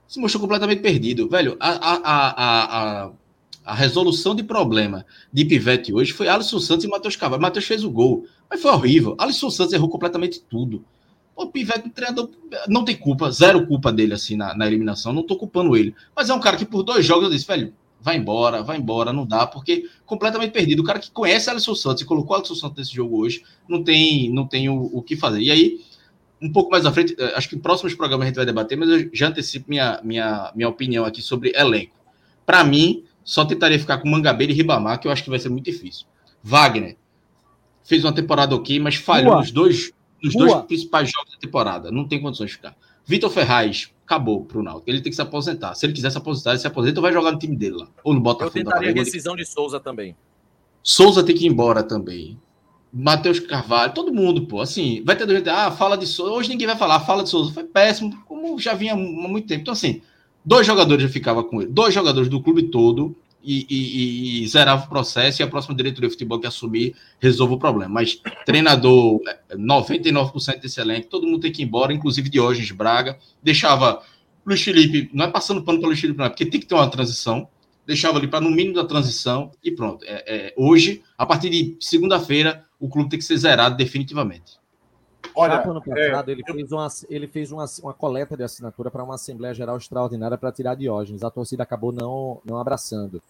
se 0.07 0.19
mostrou 0.19 0.41
completamente 0.41 0.81
perdido. 0.81 1.29
Velho, 1.29 1.55
a, 1.59 1.69
a, 1.69 1.95
a, 2.03 3.05
a, 3.05 3.11
a 3.63 3.73
resolução 3.73 4.35
de 4.35 4.43
problema 4.43 5.05
de 5.31 5.45
Pivete 5.45 5.93
hoje 5.93 6.11
foi 6.11 6.27
Alisson 6.27 6.59
Santos 6.59 6.85
e 6.85 6.87
Matheus 6.87 7.15
Carvalho. 7.15 7.41
Matheus 7.41 7.65
fez 7.65 7.83
o 7.83 7.89
gol, 7.89 8.25
mas 8.49 8.61
foi 8.61 8.71
horrível. 8.71 9.15
Alisson 9.17 9.49
Santos 9.49 9.73
errou 9.73 9.89
completamente 9.89 10.41
tudo. 10.41 10.83
O 11.43 11.47
Pivete, 11.51 11.87
o 11.87 11.91
treinador, 11.91 12.29
não 12.67 12.85
tem 12.85 12.95
culpa, 12.95 13.31
zero 13.31 13.65
culpa 13.65 13.91
dele 13.91 14.13
assim 14.13 14.35
na, 14.35 14.55
na 14.55 14.67
eliminação, 14.67 15.11
não 15.11 15.23
tô 15.23 15.35
culpando 15.35 15.75
ele. 15.75 15.95
Mas 16.15 16.29
é 16.29 16.33
um 16.33 16.39
cara 16.39 16.57
que 16.57 16.65
por 16.65 16.83
dois 16.83 17.05
jogos 17.05 17.25
eu 17.25 17.29
disse, 17.29 17.47
velho, 17.47 17.73
vai 18.01 18.17
embora, 18.17 18.63
vai 18.63 18.77
embora, 18.77 19.13
não 19.13 19.25
dá, 19.25 19.45
porque 19.45 19.87
completamente 20.05 20.51
perdido. 20.51 20.81
O 20.81 20.85
cara 20.85 20.99
que 20.99 21.11
conhece 21.11 21.49
Alisson 21.49 21.75
Santos 21.75 22.01
e 22.01 22.05
colocou 22.05 22.35
Alisson 22.35 22.55
Santos 22.55 22.77
nesse 22.77 22.95
jogo 22.95 23.17
hoje, 23.19 23.43
não 23.67 23.83
tem, 23.83 24.29
não 24.31 24.47
tem 24.47 24.69
o, 24.69 24.89
o 24.93 25.01
que 25.01 25.15
fazer. 25.15 25.41
E 25.41 25.51
aí, 25.51 25.79
um 26.41 26.51
pouco 26.51 26.71
mais 26.71 26.85
à 26.85 26.91
frente, 26.91 27.15
eh, 27.17 27.33
acho 27.35 27.47
que 27.47 27.55
em 27.55 27.59
próximos 27.59 27.93
programas 27.93 28.25
a 28.25 28.27
gente 28.27 28.35
vai 28.35 28.45
debater, 28.45 28.77
mas 28.77 28.89
eu 28.89 29.09
já 29.13 29.27
antecipo 29.27 29.65
minha, 29.69 30.01
minha, 30.03 30.51
minha 30.55 30.67
opinião 30.67 31.05
aqui 31.05 31.21
sobre 31.21 31.53
elenco. 31.55 31.95
Para 32.45 32.63
mim, 32.63 33.03
só 33.23 33.45
tentaria 33.45 33.79
ficar 33.79 33.99
com 33.99 34.09
Mangabeira 34.09 34.51
e 34.51 34.55
Ribamar, 34.55 34.99
que 34.99 35.07
eu 35.07 35.11
acho 35.11 35.23
que 35.23 35.29
vai 35.29 35.37
ser 35.37 35.49
muito 35.49 35.65
difícil. 35.65 36.07
Wagner 36.43 36.97
fez 37.83 38.03
uma 38.03 38.13
temporada 38.13 38.55
ok, 38.55 38.79
mas 38.79 38.95
falhou 38.95 39.37
nos 39.37 39.51
dois, 39.51 39.91
nos 40.21 40.33
dois 40.33 40.53
principais 40.65 41.09
jogos 41.09 41.31
da 41.31 41.37
temporada. 41.37 41.91
Não 41.91 42.07
tem 42.07 42.21
condições 42.21 42.51
de 42.51 42.55
ficar. 42.57 42.75
Vitor 43.05 43.29
Ferraz, 43.29 43.91
acabou 44.05 44.45
pro 44.45 44.61
Náutico. 44.61 44.89
Ele 44.89 45.01
tem 45.01 45.09
que 45.09 45.15
se 45.15 45.21
aposentar. 45.21 45.73
Se 45.75 45.85
ele 45.85 45.93
quiser 45.93 46.11
se 46.11 46.17
aposentar, 46.17 46.51
ele 46.51 46.59
se 46.59 46.67
aposenta 46.67 46.99
ou 46.99 47.01
vai 47.01 47.13
jogar 47.13 47.31
no 47.31 47.39
time 47.39 47.55
dele 47.55 47.77
lá. 47.77 47.87
Ou 48.03 48.13
no 48.13 48.19
Botafogo. 48.19 48.57
Eu 48.57 48.63
tentaria 48.63 48.91
a 48.91 48.93
rescisão 48.93 49.35
de 49.35 49.45
Souza 49.45 49.79
também. 49.79 50.15
Souza 50.83 51.23
tem 51.23 51.35
que 51.35 51.45
ir 51.45 51.49
embora 51.49 51.83
também. 51.83 52.39
Matheus 52.93 53.39
Carvalho, 53.39 53.93
todo 53.93 54.13
mundo, 54.13 54.45
pô. 54.45 54.59
Assim, 54.59 55.01
vai 55.05 55.15
ter 55.15 55.25
do 55.25 55.31
jeito. 55.31 55.49
Ah, 55.49 55.71
fala 55.71 55.97
de 55.97 56.05
Souza. 56.05 56.31
Hoje 56.31 56.49
ninguém 56.49 56.67
vai 56.67 56.75
falar, 56.75 56.99
fala 57.01 57.23
de 57.23 57.29
Souza. 57.29 57.53
Foi 57.53 57.63
péssimo, 57.63 58.21
como 58.27 58.59
já 58.59 58.73
vinha 58.73 58.93
há 58.93 58.97
muito 58.97 59.47
tempo. 59.47 59.61
Então, 59.61 59.73
assim, 59.73 60.01
dois 60.43 60.67
jogadores 60.67 61.03
já 61.03 61.09
ficava 61.09 61.43
com 61.43 61.61
ele. 61.61 61.71
Dois 61.71 61.93
jogadores 61.93 62.29
do 62.29 62.41
clube 62.41 62.63
todo 62.63 63.15
e, 63.43 63.65
e, 63.69 64.43
e, 64.43 64.47
zerava 64.47 64.85
o 64.85 64.89
processo 64.89 65.41
e 65.41 65.43
a 65.43 65.47
próxima 65.47 65.75
diretoria 65.75 66.07
de 66.07 66.13
futebol 66.13 66.39
que 66.39 66.47
assumir 66.47 66.95
resolve 67.19 67.55
o 67.55 67.57
problema. 67.57 67.93
Mas 67.93 68.21
treinador, 68.45 69.19
99% 69.53 70.59
desse 70.59 70.79
elenco, 70.79 71.07
todo 71.07 71.27
mundo 71.27 71.39
tem 71.39 71.51
que 71.51 71.61
ir 71.61 71.65
embora, 71.65 71.93
inclusive 71.93 72.29
Diógenes 72.29 72.71
Braga, 72.71 73.17
deixava 73.41 74.01
Luiz 74.45 74.61
Felipe, 74.61 75.09
não 75.13 75.25
é 75.25 75.31
passando 75.31 75.63
pano 75.63 75.79
para 75.79 75.87
Luiz 75.87 75.99
Felipe, 75.99 76.17
não 76.17 76.25
é 76.25 76.29
porque 76.29 76.45
tem 76.45 76.59
que 76.59 76.65
ter 76.65 76.75
uma 76.75 76.89
transição, 76.89 77.47
deixava 77.85 78.17
ali 78.17 78.27
para 78.27 78.41
no 78.41 78.49
mínimo 78.49 78.75
da 78.75 78.85
transição 78.85 79.51
e 79.63 79.71
pronto. 79.71 80.05
É, 80.05 80.23
é, 80.27 80.53
hoje, 80.57 81.01
a 81.17 81.25
partir 81.25 81.49
de 81.49 81.77
segunda-feira, 81.79 82.65
o 82.79 82.89
clube 82.89 83.09
tem 83.09 83.19
que 83.19 83.25
ser 83.25 83.37
zerado 83.37 83.75
definitivamente. 83.75 84.60
Olha, 85.35 85.61
ano 85.61 85.81
passado, 85.81 86.29
é, 86.29 86.33
ele, 86.33 86.43
eu... 86.45 86.53
fez 86.53 86.71
uma, 86.71 86.87
ele 87.09 87.27
fez 87.27 87.51
uma, 87.51 87.65
uma 87.83 87.93
coleta 87.93 88.35
de 88.35 88.43
assinatura 88.43 88.91
para 88.91 89.03
uma 89.03 89.15
Assembleia 89.15 89.53
Geral 89.53 89.77
Extraordinária 89.77 90.37
para 90.37 90.51
tirar 90.51 90.75
Diógenes. 90.75 91.23
A 91.23 91.31
torcida 91.31 91.63
acabou 91.63 91.91
não, 91.91 92.41
não 92.45 92.57
abraçando. 92.57 93.21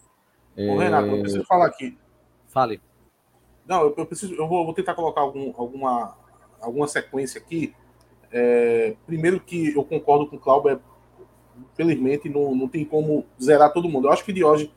Ô, 0.57 0.77
Renato, 0.77 1.07
eu 1.07 1.21
preciso 1.21 1.45
falar 1.45 1.67
aqui. 1.67 1.97
Fale. 2.47 2.81
Não, 3.65 3.83
eu, 3.83 3.95
eu 3.97 4.05
preciso, 4.05 4.33
eu 4.33 4.47
vou, 4.47 4.65
vou, 4.65 4.73
tentar 4.73 4.93
colocar 4.95 5.21
algum, 5.21 5.53
alguma, 5.55 6.17
alguma 6.59 6.87
sequência 6.87 7.39
aqui. 7.39 7.73
É, 8.31 8.95
primeiro 9.05 9.39
que 9.39 9.73
eu 9.75 9.83
concordo 9.83 10.27
com 10.27 10.35
o 10.35 10.39
Cláudio, 10.39 10.71
é, 10.71 10.79
felizmente 11.75 12.27
não, 12.29 12.55
não 12.55 12.67
tem 12.67 12.83
como 12.83 13.25
zerar 13.41 13.71
todo 13.71 13.89
mundo. 13.89 14.07
Eu 14.07 14.11
acho 14.11 14.25
que 14.25 14.33
Diógenes 14.33 14.71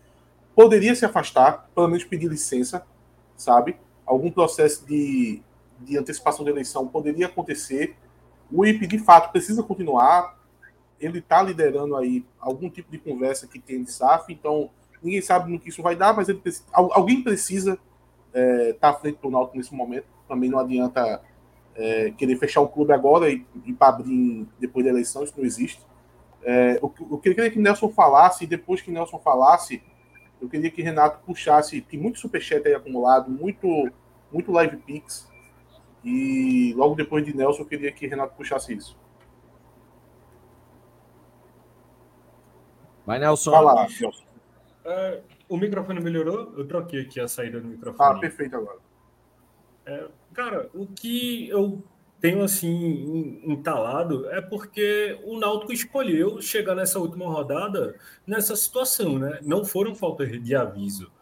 poderia 0.55 0.95
se 0.95 1.05
afastar, 1.05 1.69
pelo 1.75 1.89
menos 1.89 2.05
pedir 2.05 2.29
licença, 2.29 2.87
sabe? 3.37 3.77
Algum 4.07 4.31
processo 4.31 4.87
de 4.87 5.43
de 5.81 5.99
antecipação 5.99 6.45
da 6.45 6.51
eleição 6.51 6.87
poderia 6.87 7.27
acontecer. 7.27 7.97
O 8.51 8.65
IP, 8.65 8.87
de 8.87 8.99
fato, 8.99 9.33
precisa 9.33 9.63
continuar. 9.63 10.39
Ele 11.01 11.19
está 11.19 11.43
liderando 11.43 11.97
aí 11.97 12.25
algum 12.39 12.71
tipo 12.71 12.91
de 12.91 12.99
conversa 12.99 13.47
que 13.47 13.59
tem 13.59 13.83
de 13.83 13.91
SAF, 13.91 14.33
então 14.33 14.71
ninguém 15.03 15.21
sabe 15.21 15.51
no 15.51 15.59
que 15.59 15.69
isso 15.69 15.83
vai 15.83 15.95
dar, 15.95 16.15
mas 16.15 16.29
ele 16.29 16.39
precisa, 16.39 16.65
alguém 16.73 17.23
precisa 17.23 17.79
estar 18.29 18.41
é, 18.41 18.73
tá 18.75 18.91
à 18.91 18.95
frente 18.95 19.19
do 19.21 19.31
Náutico 19.31 19.57
nesse 19.57 19.75
momento. 19.75 20.07
Também 20.27 20.49
não 20.49 20.59
adianta 20.59 21.21
é, 21.75 22.11
querer 22.13 22.37
fechar 22.37 22.61
o 22.61 22.69
clube 22.69 22.93
agora 22.93 23.31
e, 23.31 23.45
e 23.67 23.77
abrir 23.79 24.47
depois 24.59 24.85
da 24.85 24.91
eleição, 24.91 25.25
isso 25.25 25.35
não 25.37 25.45
existe. 25.45 25.83
É, 26.43 26.75
que 26.75 27.03
eu 27.11 27.19
queria 27.19 27.51
que 27.51 27.59
Nelson 27.59 27.89
falasse, 27.89 28.45
e 28.45 28.47
depois 28.47 28.81
que 28.81 28.91
Nelson 28.91 29.19
falasse, 29.19 29.83
eu 30.41 30.49
queria 30.49 30.71
que 30.71 30.83
Renato 30.83 31.25
puxasse, 31.25 31.81
tem 31.81 31.99
muito 31.99 32.19
superchat 32.19 32.67
aí 32.67 32.75
acumulado, 32.75 33.31
muito, 33.31 33.91
muito 34.31 34.53
live 34.53 34.77
pix. 34.77 35.27
E 36.05 36.75
logo 36.77 36.95
depois 36.95 37.25
de 37.25 37.35
Nelson, 37.35 37.63
eu 37.63 37.67
queria 37.67 37.91
que 37.91 38.07
Renato 38.07 38.37
puxasse 38.37 38.75
isso. 38.75 38.99
Vai, 43.07 43.19
Nelson. 43.19 43.51
Fala, 43.51 43.75
Nelson. 43.75 44.13
É, 44.85 45.21
o 45.49 45.57
microfone 45.57 46.01
melhorou? 46.01 46.53
Eu 46.57 46.67
troquei 46.67 47.03
aqui 47.03 47.21
a 47.21 47.29
saída 47.29 47.61
do 47.61 47.69
microfone. 47.69 48.17
Ah, 48.17 48.21
perfeito 48.21 48.57
agora. 48.57 48.79
É, 49.87 50.07
cara, 50.33 50.69
o 50.75 50.87
que 50.87 51.49
eu 51.49 51.83
tenho 52.21 52.43
assim 52.43 53.41
entalado 53.45 54.29
é 54.31 54.41
porque 54.41 55.19
o 55.25 55.39
Náutico 55.39 55.73
escolheu 55.73 56.41
chegar 56.41 56.75
nessa 56.75 56.99
última 56.99 57.27
rodada 57.27 57.99
nessa 58.27 58.57
situação, 58.57 59.19
né? 59.19 59.41
Não 59.43 59.65
foram 59.65 59.95
faltas 59.95 60.31
de 60.43 60.55
aviso. 60.55 61.13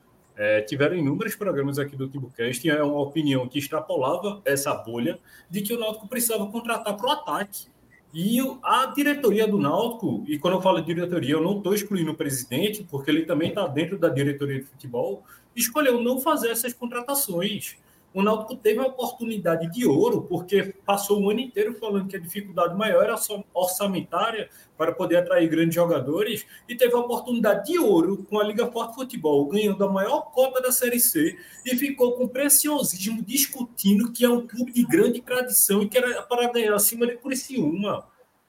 É, 0.44 0.60
tiveram 0.60 0.96
inúmeros 0.96 1.36
programas 1.36 1.78
aqui 1.78 1.94
do 1.94 2.08
Timbucast, 2.08 2.68
é 2.68 2.82
uma 2.82 3.00
opinião 3.00 3.46
que 3.46 3.60
extrapolava 3.60 4.42
essa 4.44 4.74
bolha 4.74 5.20
de 5.48 5.62
que 5.62 5.72
o 5.72 5.78
Náutico 5.78 6.08
precisava 6.08 6.44
contratar 6.48 6.96
para 6.96 7.06
o 7.06 7.10
ataque. 7.12 7.68
E 8.12 8.40
a 8.60 8.86
diretoria 8.86 9.46
do 9.46 9.56
Náutico, 9.56 10.24
e 10.26 10.40
quando 10.40 10.54
eu 10.54 10.60
falo 10.60 10.82
diretoria, 10.82 11.34
eu 11.34 11.40
não 11.40 11.58
estou 11.58 11.72
excluindo 11.72 12.10
o 12.10 12.16
presidente, 12.16 12.84
porque 12.90 13.08
ele 13.08 13.22
também 13.22 13.50
está 13.50 13.68
dentro 13.68 13.96
da 13.96 14.08
diretoria 14.08 14.58
de 14.58 14.64
futebol, 14.64 15.22
escolheu 15.54 16.02
não 16.02 16.20
fazer 16.20 16.50
essas 16.50 16.72
contratações 16.72 17.76
o 18.14 18.22
Náutico 18.22 18.56
teve 18.56 18.78
uma 18.78 18.88
oportunidade 18.88 19.70
de 19.70 19.86
ouro, 19.86 20.22
porque 20.22 20.74
passou 20.84 21.22
o 21.22 21.30
ano 21.30 21.40
inteiro 21.40 21.74
falando 21.74 22.08
que 22.08 22.16
a 22.16 22.20
dificuldade 22.20 22.76
maior 22.76 23.04
era 23.04 23.16
orçamentária 23.54 24.50
para 24.76 24.92
poder 24.92 25.16
atrair 25.16 25.48
grandes 25.48 25.74
jogadores, 25.74 26.44
e 26.68 26.74
teve 26.74 26.94
a 26.94 26.98
oportunidade 26.98 27.72
de 27.72 27.78
ouro 27.78 28.24
com 28.28 28.38
a 28.38 28.44
Liga 28.44 28.70
Forte 28.70 28.94
Futebol, 28.94 29.46
ganhando 29.46 29.82
a 29.84 29.90
maior 29.90 30.30
cota 30.32 30.60
da 30.60 30.72
Série 30.72 31.00
C, 31.00 31.36
e 31.64 31.76
ficou 31.76 32.12
com 32.12 32.28
preciosismo 32.28 33.22
discutindo 33.22 34.12
que 34.12 34.24
é 34.24 34.28
um 34.28 34.46
clube 34.46 34.72
de 34.72 34.84
grande 34.84 35.22
tradição 35.22 35.82
e 35.82 35.88
que 35.88 35.96
era 35.96 36.22
para 36.22 36.52
ganhar 36.52 36.74
acima 36.74 37.06
de 37.06 37.16
Criciúma. 37.16 38.06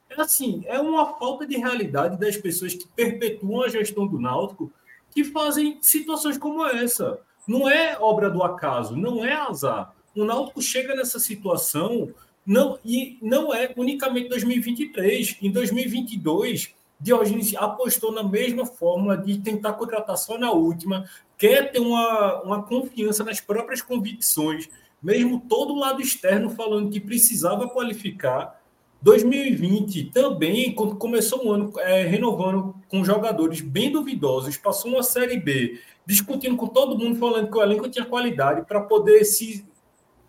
É 0.10 0.22
assim, 0.22 0.64
é 0.68 0.80
uma 0.80 1.18
falta 1.18 1.46
de 1.46 1.58
realidade 1.58 2.20
das 2.20 2.38
pessoas 2.38 2.74
que 2.76 2.88
perpetuam 2.88 3.64
a 3.64 3.70
gestão 3.70 4.06
do 4.06 4.20
Náutico 4.20 4.72
que 5.12 5.24
fazem 5.24 5.78
situações 5.82 6.38
como 6.38 6.66
essa. 6.66 7.20
Não 7.48 7.70
é 7.70 7.98
obra 8.00 8.30
do 8.30 8.44
acaso, 8.44 8.96
não 8.96 9.24
é 9.24 9.34
azar. 9.34 9.94
O 10.16 10.24
Náutico 10.24 10.62
chega 10.62 10.96
nessa 10.96 11.20
situação 11.20 12.14
não 12.46 12.78
e 12.84 13.18
não 13.22 13.54
é 13.54 13.74
unicamente 13.76 14.30
2023. 14.30 15.38
Em 15.42 15.52
2022, 15.52 16.74
Diógenes 17.00 17.56
apostou 17.56 18.12
na 18.12 18.24
mesma 18.24 18.66
fórmula 18.66 19.18
de 19.18 19.40
tentar 19.40 19.74
contratar 19.74 20.18
só 20.18 20.38
na 20.38 20.52
última, 20.52 21.06
quer 21.38 21.72
ter 21.72 21.80
uma, 21.80 22.42
uma 22.44 22.64
confiança 22.64 23.24
nas 23.24 23.42
próprias 23.42 23.82
convicções 23.82 24.70
mesmo 25.04 25.42
todo 25.50 25.74
o 25.74 25.80
lado 25.80 26.02
externo 26.02 26.50
falando 26.50 26.90
que 26.90 27.00
precisava 27.00 27.68
qualificar. 27.68 28.62
2020 29.02 30.12
também, 30.12 30.74
quando 30.74 30.96
começou 30.96 31.46
o 31.46 31.52
ano 31.52 31.74
é, 31.80 32.04
renovando 32.04 32.74
com 32.88 33.04
jogadores 33.04 33.60
bem 33.60 33.92
duvidosos, 33.92 34.56
passou 34.56 34.92
uma 34.92 35.04
Série 35.04 35.38
B, 35.38 35.82
discutindo 36.06 36.56
com 36.56 36.68
todo 36.68 36.98
mundo, 36.98 37.18
falando 37.18 37.50
que 37.50 37.58
o 37.58 37.62
elenco 37.62 37.90
tinha 37.90 38.06
qualidade 38.06 38.66
para 38.66 38.82
poder 38.82 39.24
se 39.24 39.66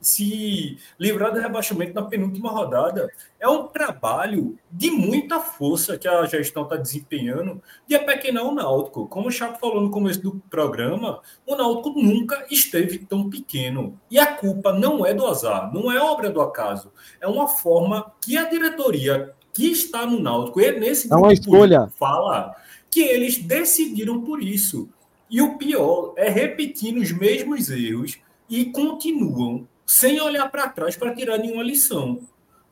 se 0.05 0.77
livrar 0.99 1.33
do 1.33 1.41
rebaixamento 1.41 1.95
na 1.95 2.03
penúltima 2.03 2.51
rodada. 2.51 3.11
É 3.41 3.49
um 3.49 3.67
trabalho 3.67 4.57
de 4.71 4.91
muita 4.91 5.41
força 5.41 5.97
que 5.97 6.07
a 6.07 6.25
gestão 6.27 6.65
está 6.65 6.77
desempenhando 6.77 7.63
de 7.87 7.95
apequenar 7.95 8.45
o 8.45 8.55
Náutico. 8.55 9.09
Como 9.09 9.29
o 9.29 9.33
Chaco 9.33 9.59
falou 9.59 9.81
no 9.81 9.91
começo 9.91 10.21
do 10.23 10.43
programa, 10.51 11.21
o 11.47 11.57
Náutico 11.57 11.91
nunca 11.99 12.47
esteve 12.51 12.99
tão 12.99 13.29
pequeno. 13.31 13.99
E 14.11 14.19
a 14.19 14.27
culpa 14.27 14.73
não 14.73 15.05
é 15.05 15.15
do 15.15 15.27
azar, 15.27 15.73
não 15.73 15.91
é 15.91 15.99
obra 15.99 16.31
do 16.31 16.41
acaso. 16.41 16.93
É 17.21 17.27
uma 17.27 17.49
forma 17.49 18.13
que 18.21 18.37
a 18.37 18.49
diretoria 18.49 19.33
que 19.53 19.71
está 19.71 20.05
no 20.05 20.21
Náutico, 20.21 20.61
e 20.61 20.79
nesse 20.79 21.11
é 21.11 21.17
uma 21.17 21.33
escolha. 21.33 21.89
fala 21.99 22.55
que 22.91 23.01
eles 23.01 23.39
decidiram 23.39 24.21
por 24.21 24.43
isso. 24.43 24.89
E 25.35 25.43
o 25.43 25.59
pior 25.59 26.15
é 26.17 26.31
repetindo 26.31 26.99
os 26.99 27.11
mesmos 27.11 27.69
erros 27.69 28.19
e 28.49 28.67
continuam 28.67 29.67
sem 29.85 30.21
olhar 30.21 30.49
para 30.49 30.69
trás 30.69 30.97
para 30.97 31.13
tirar 31.13 31.39
nenhuma 31.39 31.65
lição. 31.65 32.21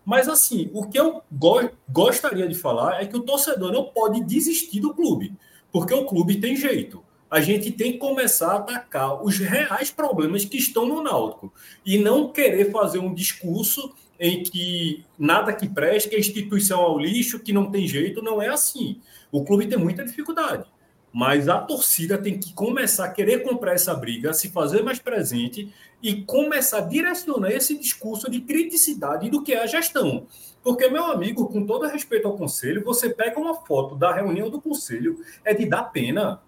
Mas, 0.04 0.28
assim, 0.28 0.70
o 0.72 0.86
que 0.86 0.96
eu 0.96 1.24
go 1.28 1.68
gostaria 1.88 2.46
de 2.46 2.54
falar 2.54 3.02
é 3.02 3.06
que 3.06 3.16
o 3.16 3.22
torcedor 3.22 3.72
não 3.72 3.86
pode 3.86 4.22
desistir 4.22 4.78
do 4.78 4.94
clube, 4.94 5.34
porque 5.72 5.92
o 5.92 6.04
clube 6.04 6.40
tem 6.40 6.54
jeito. 6.54 7.02
A 7.28 7.40
gente 7.40 7.72
tem 7.72 7.94
que 7.94 7.98
começar 7.98 8.52
a 8.52 8.58
atacar 8.58 9.24
os 9.24 9.38
reais 9.38 9.90
problemas 9.90 10.44
que 10.44 10.56
estão 10.56 10.86
no 10.86 11.02
Náutico 11.02 11.52
e 11.84 11.98
não 11.98 12.28
querer 12.30 12.70
fazer 12.70 13.00
um 13.00 13.12
discurso 13.12 13.92
em 14.20 14.44
que 14.44 15.04
nada 15.18 15.52
que 15.52 15.68
preste, 15.68 16.08
que 16.08 16.14
a 16.14 16.20
instituição 16.20 16.80
é 16.80 16.88
o 16.88 16.98
lixo, 16.98 17.40
que 17.40 17.52
não 17.52 17.72
tem 17.72 17.88
jeito. 17.88 18.22
Não 18.22 18.40
é 18.40 18.46
assim. 18.46 19.00
O 19.32 19.44
clube 19.44 19.66
tem 19.66 19.76
muita 19.76 20.04
dificuldade. 20.04 20.64
Mas 21.12 21.48
a 21.48 21.58
torcida 21.58 22.16
tem 22.16 22.38
que 22.38 22.54
começar 22.54 23.04
a 23.04 23.10
querer 23.10 23.42
comprar 23.42 23.74
essa 23.74 23.94
briga, 23.94 24.32
se 24.32 24.48
fazer 24.48 24.82
mais 24.82 24.98
presente 24.98 25.72
e 26.02 26.22
começar 26.22 26.78
a 26.78 26.82
direcionar 26.82 27.50
esse 27.50 27.78
discurso 27.78 28.30
de 28.30 28.40
criticidade 28.40 29.28
do 29.28 29.42
que 29.42 29.52
é 29.52 29.62
a 29.62 29.66
gestão. 29.66 30.26
Porque, 30.62 30.88
meu 30.88 31.04
amigo, 31.04 31.48
com 31.48 31.66
todo 31.66 31.86
respeito 31.86 32.26
ao 32.26 32.36
conselho, 32.36 32.84
você 32.84 33.10
pega 33.10 33.38
uma 33.38 33.54
foto 33.54 33.94
da 33.94 34.12
reunião 34.12 34.48
do 34.48 34.60
conselho, 34.60 35.20
é 35.44 35.52
de 35.52 35.66
dar 35.66 35.84
pena. 35.84 36.40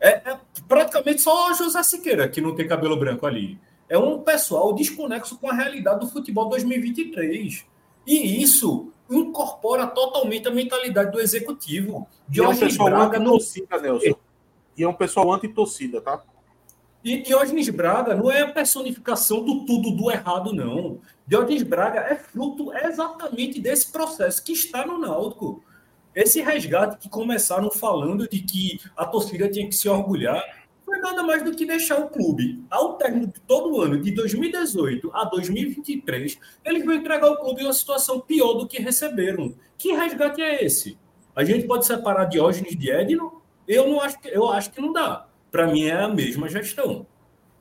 É, 0.00 0.30
é 0.30 0.38
praticamente 0.66 1.20
só 1.20 1.52
José 1.52 1.82
Siqueira 1.82 2.28
que 2.28 2.40
não 2.40 2.54
tem 2.54 2.66
cabelo 2.66 2.96
branco 2.96 3.26
ali. 3.26 3.58
É 3.88 3.98
um 3.98 4.20
pessoal 4.20 4.72
desconexo 4.72 5.38
com 5.38 5.50
a 5.50 5.54
realidade 5.54 6.00
do 6.00 6.08
futebol 6.08 6.48
2023. 6.48 7.64
E 8.06 8.42
isso 8.42 8.92
incorpora 9.10 9.86
totalmente 9.86 10.48
a 10.48 10.50
mentalidade 10.50 11.12
do 11.12 11.20
executivo. 11.20 12.06
Diógenes 12.28 12.60
é 12.60 12.64
um 12.64 12.68
pessoal 12.68 12.90
Braga 12.90 13.18
não 13.18 13.30
torcida, 13.32 13.80
Nelson. 13.80 14.14
E 14.76 14.82
é 14.82 14.88
um 14.88 14.94
pessoal 14.94 15.32
anti-torcida, 15.32 16.00
tá? 16.00 16.22
E 17.02 17.22
Diógenes 17.22 17.68
Braga 17.68 18.14
não 18.14 18.30
é 18.30 18.42
a 18.42 18.52
personificação 18.52 19.44
do 19.44 19.64
tudo 19.64 19.92
do 19.92 20.10
errado, 20.10 20.52
não. 20.52 20.98
Diógenes 21.26 21.62
Braga 21.62 22.00
é 22.00 22.16
fruto 22.16 22.72
exatamente 22.76 23.60
desse 23.60 23.92
processo 23.92 24.42
que 24.42 24.52
está 24.52 24.84
no 24.84 24.98
Náutico. 24.98 25.62
Esse 26.14 26.40
resgate 26.40 26.96
que 26.96 27.08
começaram 27.08 27.70
falando 27.70 28.28
de 28.28 28.40
que 28.40 28.80
a 28.96 29.04
torcida 29.04 29.48
tinha 29.48 29.68
que 29.68 29.74
se 29.74 29.88
orgulhar, 29.88 30.42
foi 30.96 31.00
nada 31.00 31.22
mais 31.22 31.42
do 31.42 31.54
que 31.54 31.66
deixar 31.66 31.98
o 31.98 32.08
clube, 32.08 32.64
ao 32.70 32.94
término 32.94 33.26
de 33.26 33.40
todo 33.40 33.80
ano, 33.80 34.00
de 34.00 34.10
2018 34.12 35.10
a 35.12 35.24
2023, 35.24 36.38
eles 36.64 36.84
vão 36.84 36.94
entregar 36.94 37.30
o 37.30 37.36
clube 37.36 37.62
em 37.62 37.64
uma 37.64 37.72
situação 37.72 38.20
pior 38.20 38.54
do 38.54 38.66
que 38.66 38.80
receberam. 38.80 39.54
Que 39.76 39.92
resgate 39.92 40.40
é 40.40 40.64
esse? 40.64 40.98
A 41.34 41.44
gente 41.44 41.66
pode 41.66 41.84
separar 41.84 42.24
Diógenes 42.24 42.76
de 42.76 42.90
Edno? 42.90 43.42
Eu, 43.68 43.88
não 43.88 44.00
acho, 44.00 44.18
que, 44.18 44.28
eu 44.28 44.48
acho 44.48 44.70
que 44.70 44.80
não 44.80 44.92
dá. 44.92 45.28
Para 45.50 45.66
mim 45.66 45.84
é 45.84 45.92
a 45.92 46.08
mesma 46.08 46.48
gestão. 46.48 47.06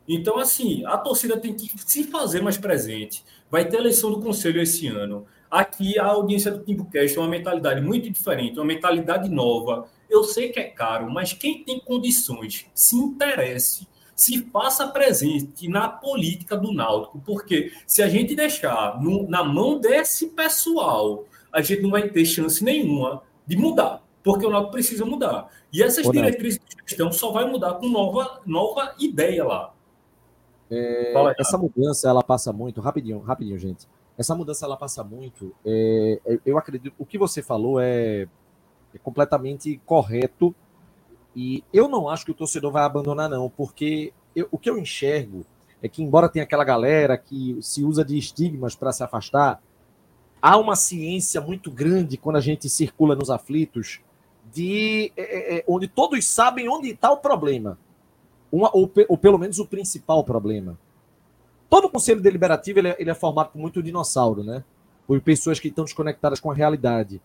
Então, 0.07 0.37
assim, 0.37 0.85
a 0.85 0.97
torcida 0.97 1.37
tem 1.37 1.53
que 1.53 1.69
se 1.85 2.05
fazer 2.05 2.41
mais 2.41 2.57
presente. 2.57 3.25
Vai 3.49 3.67
ter 3.67 3.77
eleição 3.77 4.11
do 4.11 4.21
conselho 4.21 4.61
esse 4.61 4.87
ano. 4.87 5.25
Aqui 5.49 5.97
a 5.99 6.05
audiência 6.05 6.51
do 6.51 6.63
Timbucast 6.63 7.17
é 7.17 7.21
uma 7.21 7.29
mentalidade 7.29 7.81
muito 7.81 8.09
diferente, 8.09 8.59
uma 8.59 8.65
mentalidade 8.65 9.29
nova. 9.29 9.87
Eu 10.09 10.23
sei 10.23 10.49
que 10.49 10.59
é 10.59 10.63
caro, 10.63 11.09
mas 11.09 11.33
quem 11.33 11.63
tem 11.63 11.79
condições, 11.79 12.65
se 12.73 12.95
interesse, 12.95 13.87
se 14.15 14.43
faça 14.51 14.87
presente 14.87 15.67
na 15.67 15.89
política 15.89 16.55
do 16.55 16.73
Náutico, 16.73 17.21
porque 17.25 17.71
se 17.85 18.01
a 18.01 18.07
gente 18.07 18.35
deixar 18.35 19.01
no, 19.01 19.29
na 19.29 19.43
mão 19.43 19.79
desse 19.79 20.27
pessoal, 20.27 21.25
a 21.51 21.61
gente 21.61 21.81
não 21.81 21.91
vai 21.91 22.09
ter 22.09 22.25
chance 22.25 22.63
nenhuma 22.63 23.21
de 23.45 23.57
mudar, 23.57 24.01
porque 24.23 24.45
o 24.45 24.49
Náutico 24.49 24.71
precisa 24.71 25.05
mudar. 25.05 25.49
E 25.71 25.83
essas 25.83 26.09
diretrizes 26.09 26.59
de 26.59 26.77
gestão 26.87 27.11
só 27.11 27.31
vai 27.31 27.49
mudar 27.49 27.73
com 27.75 27.89
nova, 27.89 28.41
nova 28.45 28.95
ideia 28.97 29.43
lá. 29.43 29.73
É, 30.71 31.13
essa 31.37 31.57
mudança 31.57 32.09
ela 32.09 32.23
passa 32.23 32.51
muito 32.51 32.81
rapidinho, 32.81 33.19
rapidinho, 33.19 33.59
gente. 33.59 33.87
Essa 34.17 34.33
mudança 34.33 34.65
ela 34.65 34.77
passa 34.77 35.03
muito. 35.03 35.53
É, 35.65 36.19
é, 36.25 36.39
eu 36.45 36.57
acredito. 36.57 36.93
O 36.97 37.05
que 37.05 37.17
você 37.17 37.41
falou 37.41 37.79
é, 37.79 38.27
é, 38.93 38.97
completamente 39.03 39.79
correto. 39.85 40.55
E 41.35 41.63
eu 41.73 41.89
não 41.89 42.07
acho 42.07 42.23
que 42.23 42.31
o 42.31 42.35
torcedor 42.35 42.71
vai 42.71 42.83
abandonar, 42.83 43.29
não, 43.29 43.49
porque 43.49 44.13
eu, 44.33 44.47
o 44.49 44.57
que 44.57 44.69
eu 44.69 44.77
enxergo 44.77 45.45
é 45.81 45.89
que, 45.89 46.01
embora 46.01 46.29
tenha 46.29 46.43
aquela 46.43 46.63
galera 46.63 47.17
que 47.17 47.57
se 47.61 47.83
usa 47.83 48.05
de 48.05 48.17
estigmas 48.17 48.73
para 48.73 48.93
se 48.93 49.03
afastar, 49.03 49.61
há 50.41 50.55
uma 50.55 50.77
ciência 50.77 51.41
muito 51.41 51.69
grande 51.69 52.15
quando 52.15 52.37
a 52.37 52.41
gente 52.41 52.69
circula 52.69 53.15
nos 53.15 53.29
aflitos, 53.29 53.99
de 54.53 55.11
é, 55.17 55.55
é, 55.55 55.57
é 55.57 55.63
onde 55.67 55.89
todos 55.89 56.25
sabem 56.25 56.69
onde 56.69 56.91
está 56.91 57.11
o 57.11 57.17
problema. 57.17 57.77
Uma, 58.49 58.69
ou, 58.73 58.89
ou 59.09 59.17
pelo 59.17 59.37
menos 59.37 59.59
o 59.59 59.65
principal 59.65 60.23
problema. 60.23 60.79
Todo 61.75 61.87
o 61.87 61.89
conselho 61.89 62.21
deliberativo 62.21 62.79
ele 62.79 62.87
é, 62.87 62.95
ele 62.97 63.09
é, 63.09 63.13
formado 63.13 63.49
por 63.49 63.59
muito 63.59 63.83
dinossauro, 63.83 64.45
né? 64.45 64.63
Por 65.05 65.19
pessoas 65.19 65.59
que 65.59 65.67
estão 65.67 65.83
desconectadas 65.83 66.39
com 66.39 66.49
a 66.49 66.53
realidade. 66.53 67.21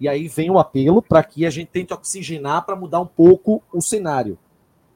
E 0.00 0.08
aí 0.08 0.26
vem 0.26 0.50
o 0.50 0.58
apelo 0.58 1.00
para 1.00 1.22
que 1.22 1.46
a 1.46 1.50
gente 1.50 1.68
tente 1.68 1.94
oxigenar 1.94 2.66
para 2.66 2.74
mudar 2.74 2.98
um 2.98 3.06
pouco 3.06 3.62
o 3.72 3.80
cenário. 3.80 4.36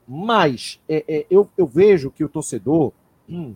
Mas 0.09 0.81
é, 0.89 1.05
é, 1.07 1.27
eu, 1.31 1.49
eu, 1.57 1.69
vejo 1.69 2.11
que 2.11 2.25
o 2.25 2.29
torcedor 2.29 2.93
hum, 3.29 3.55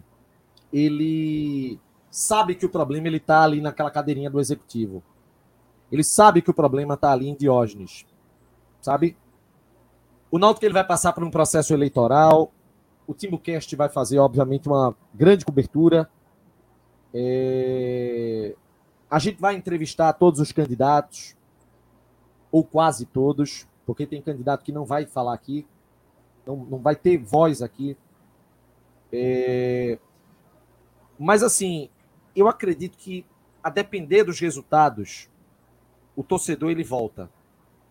ele 0.73 1.81
sabe 2.13 2.55
que 2.55 2.67
o 2.67 2.71
problema 2.71 3.09
ele 3.09 3.17
está 3.17 3.43
ali 3.43 3.61
naquela 3.61 3.91
cadeirinha 3.91 4.31
do 4.31 4.39
executivo. 4.39 5.03
Ele 5.91 6.05
sabe 6.05 6.43
que 6.43 6.51
o 6.51 6.55
problema 6.55 6.95
está 6.95 7.11
ali 7.11 7.29
em 7.29 7.35
Diógenes, 7.35 8.07
sabe? 8.81 9.17
O 10.31 10.39
Náutico 10.39 10.65
ele 10.65 10.75
vai 10.75 10.87
passar 10.87 11.13
por 11.13 11.25
um 11.25 11.31
processo 11.31 11.75
eleitoral, 11.75 12.53
o 13.11 13.15
TimbuCast 13.15 13.75
vai 13.75 13.89
fazer, 13.89 14.21
obviamente, 14.21 14.69
uma 14.69 14.95
grande 15.13 15.45
cobertura. 15.45 16.09
É... 17.13 18.55
A 19.11 19.19
gente 19.19 19.41
vai 19.41 19.57
entrevistar 19.57 20.13
todos 20.13 20.39
os 20.39 20.53
candidatos, 20.53 21.37
ou 22.53 22.63
quase 22.63 23.05
todos, 23.05 23.67
porque 23.85 24.07
tem 24.07 24.23
candidato 24.23 24.65
que 24.65 24.71
não 24.71 24.85
vai 24.85 25.07
falar 25.07 25.35
aqui, 25.35 25.67
não, 26.47 26.55
não 26.59 26.79
vai 26.79 26.95
ter 26.95 27.19
voz 27.19 27.63
aqui. 27.63 27.97
É... 29.13 29.99
Mas, 31.19 31.43
assim, 31.43 31.91
eu 32.37 32.47
acredito 32.47 32.97
que, 32.97 33.27
a 33.61 33.71
depender 33.71 34.23
dos 34.23 34.39
resultados, 34.39 35.29
o 36.15 36.23
torcedor 36.23 36.71
ele 36.71 36.85
volta. 36.85 37.29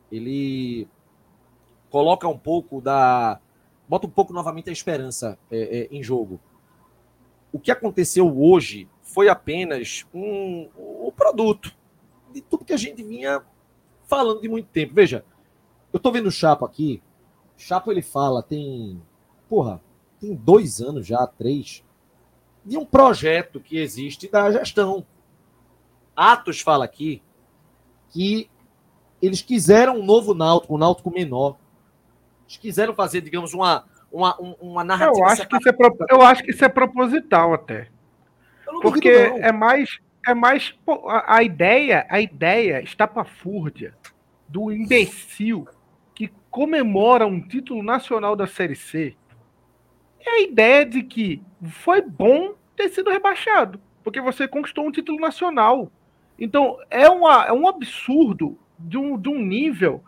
Ele 0.09 0.87
coloca 1.89 2.25
um 2.25 2.37
pouco 2.37 2.79
da 2.79 3.41
bota 3.89 4.05
um 4.05 4.09
pouco 4.09 4.31
novamente 4.31 4.69
a 4.69 4.73
esperança 4.73 5.37
é, 5.49 5.79
é, 5.79 5.87
em 5.91 6.03
jogo. 6.03 6.39
O 7.51 7.59
que 7.59 7.71
aconteceu 7.71 8.39
hoje 8.39 8.87
foi 9.01 9.27
apenas 9.27 10.05
um, 10.13 10.69
um 10.77 11.11
produto 11.11 11.75
de 12.31 12.39
tudo 12.39 12.63
que 12.63 12.73
a 12.73 12.77
gente 12.77 13.03
vinha 13.03 13.41
falando 14.07 14.41
de 14.41 14.47
muito 14.47 14.67
tempo. 14.67 14.93
Veja, 14.93 15.25
eu 15.91 15.97
estou 15.97 16.11
vendo 16.11 16.27
o 16.27 16.31
Chapo 16.31 16.63
aqui. 16.63 17.01
Chapo 17.57 17.91
ele 17.91 18.03
fala, 18.03 18.43
tem. 18.43 19.01
Porra, 19.49 19.81
tem 20.19 20.35
dois 20.35 20.79
anos 20.79 21.07
já, 21.07 21.25
três, 21.25 21.83
de 22.63 22.77
um 22.77 22.85
projeto 22.85 23.59
que 23.59 23.77
existe 23.77 24.29
da 24.29 24.51
gestão. 24.51 25.03
Atos 26.15 26.61
fala 26.61 26.85
aqui 26.85 27.23
que 28.11 28.49
eles 29.21 29.41
quiseram 29.41 29.99
um 29.99 30.05
novo 30.05 30.33
náutico, 30.35 30.75
um 30.75 30.77
náutico 30.77 31.09
menor. 31.09 31.57
Quiseram 32.57 32.93
fazer, 32.93 33.21
digamos, 33.21 33.53
uma, 33.53 33.85
uma, 34.11 34.35
uma 34.59 34.83
narrativa. 34.83 35.19
Eu 35.19 35.25
acho, 35.25 35.47
que 35.47 35.57
isso 35.57 35.69
é 35.69 35.75
eu 36.09 36.21
acho 36.21 36.43
que 36.43 36.51
isso 36.51 36.65
é 36.65 36.69
proposital 36.69 37.53
até. 37.53 37.87
Porque 38.81 39.09
é 39.09 39.51
mais. 39.51 39.99
É 40.27 40.33
mais 40.33 40.75
a, 41.07 41.37
a 41.37 41.43
ideia, 41.43 42.05
a 42.09 42.19
ideia 42.19 42.81
estapafúrdia 42.81 43.93
do 44.47 44.71
imbecil 44.71 45.65
que 46.13 46.29
comemora 46.51 47.25
um 47.25 47.39
título 47.39 47.81
nacional 47.81 48.35
da 48.35 48.45
Série 48.45 48.75
C 48.75 49.15
é 50.19 50.29
a 50.29 50.41
ideia 50.41 50.85
de 50.85 51.01
que 51.03 51.41
foi 51.63 52.01
bom 52.01 52.53
ter 52.75 52.89
sido 52.89 53.09
rebaixado, 53.09 53.79
porque 54.03 54.21
você 54.21 54.47
conquistou 54.47 54.85
um 54.85 54.91
título 54.91 55.19
nacional. 55.19 55.91
Então, 56.37 56.77
é, 56.89 57.09
uma, 57.09 57.45
é 57.45 57.53
um 57.53 57.67
absurdo 57.67 58.57
de 58.77 58.97
um, 58.97 59.17
de 59.17 59.29
um 59.29 59.39
nível 59.39 60.03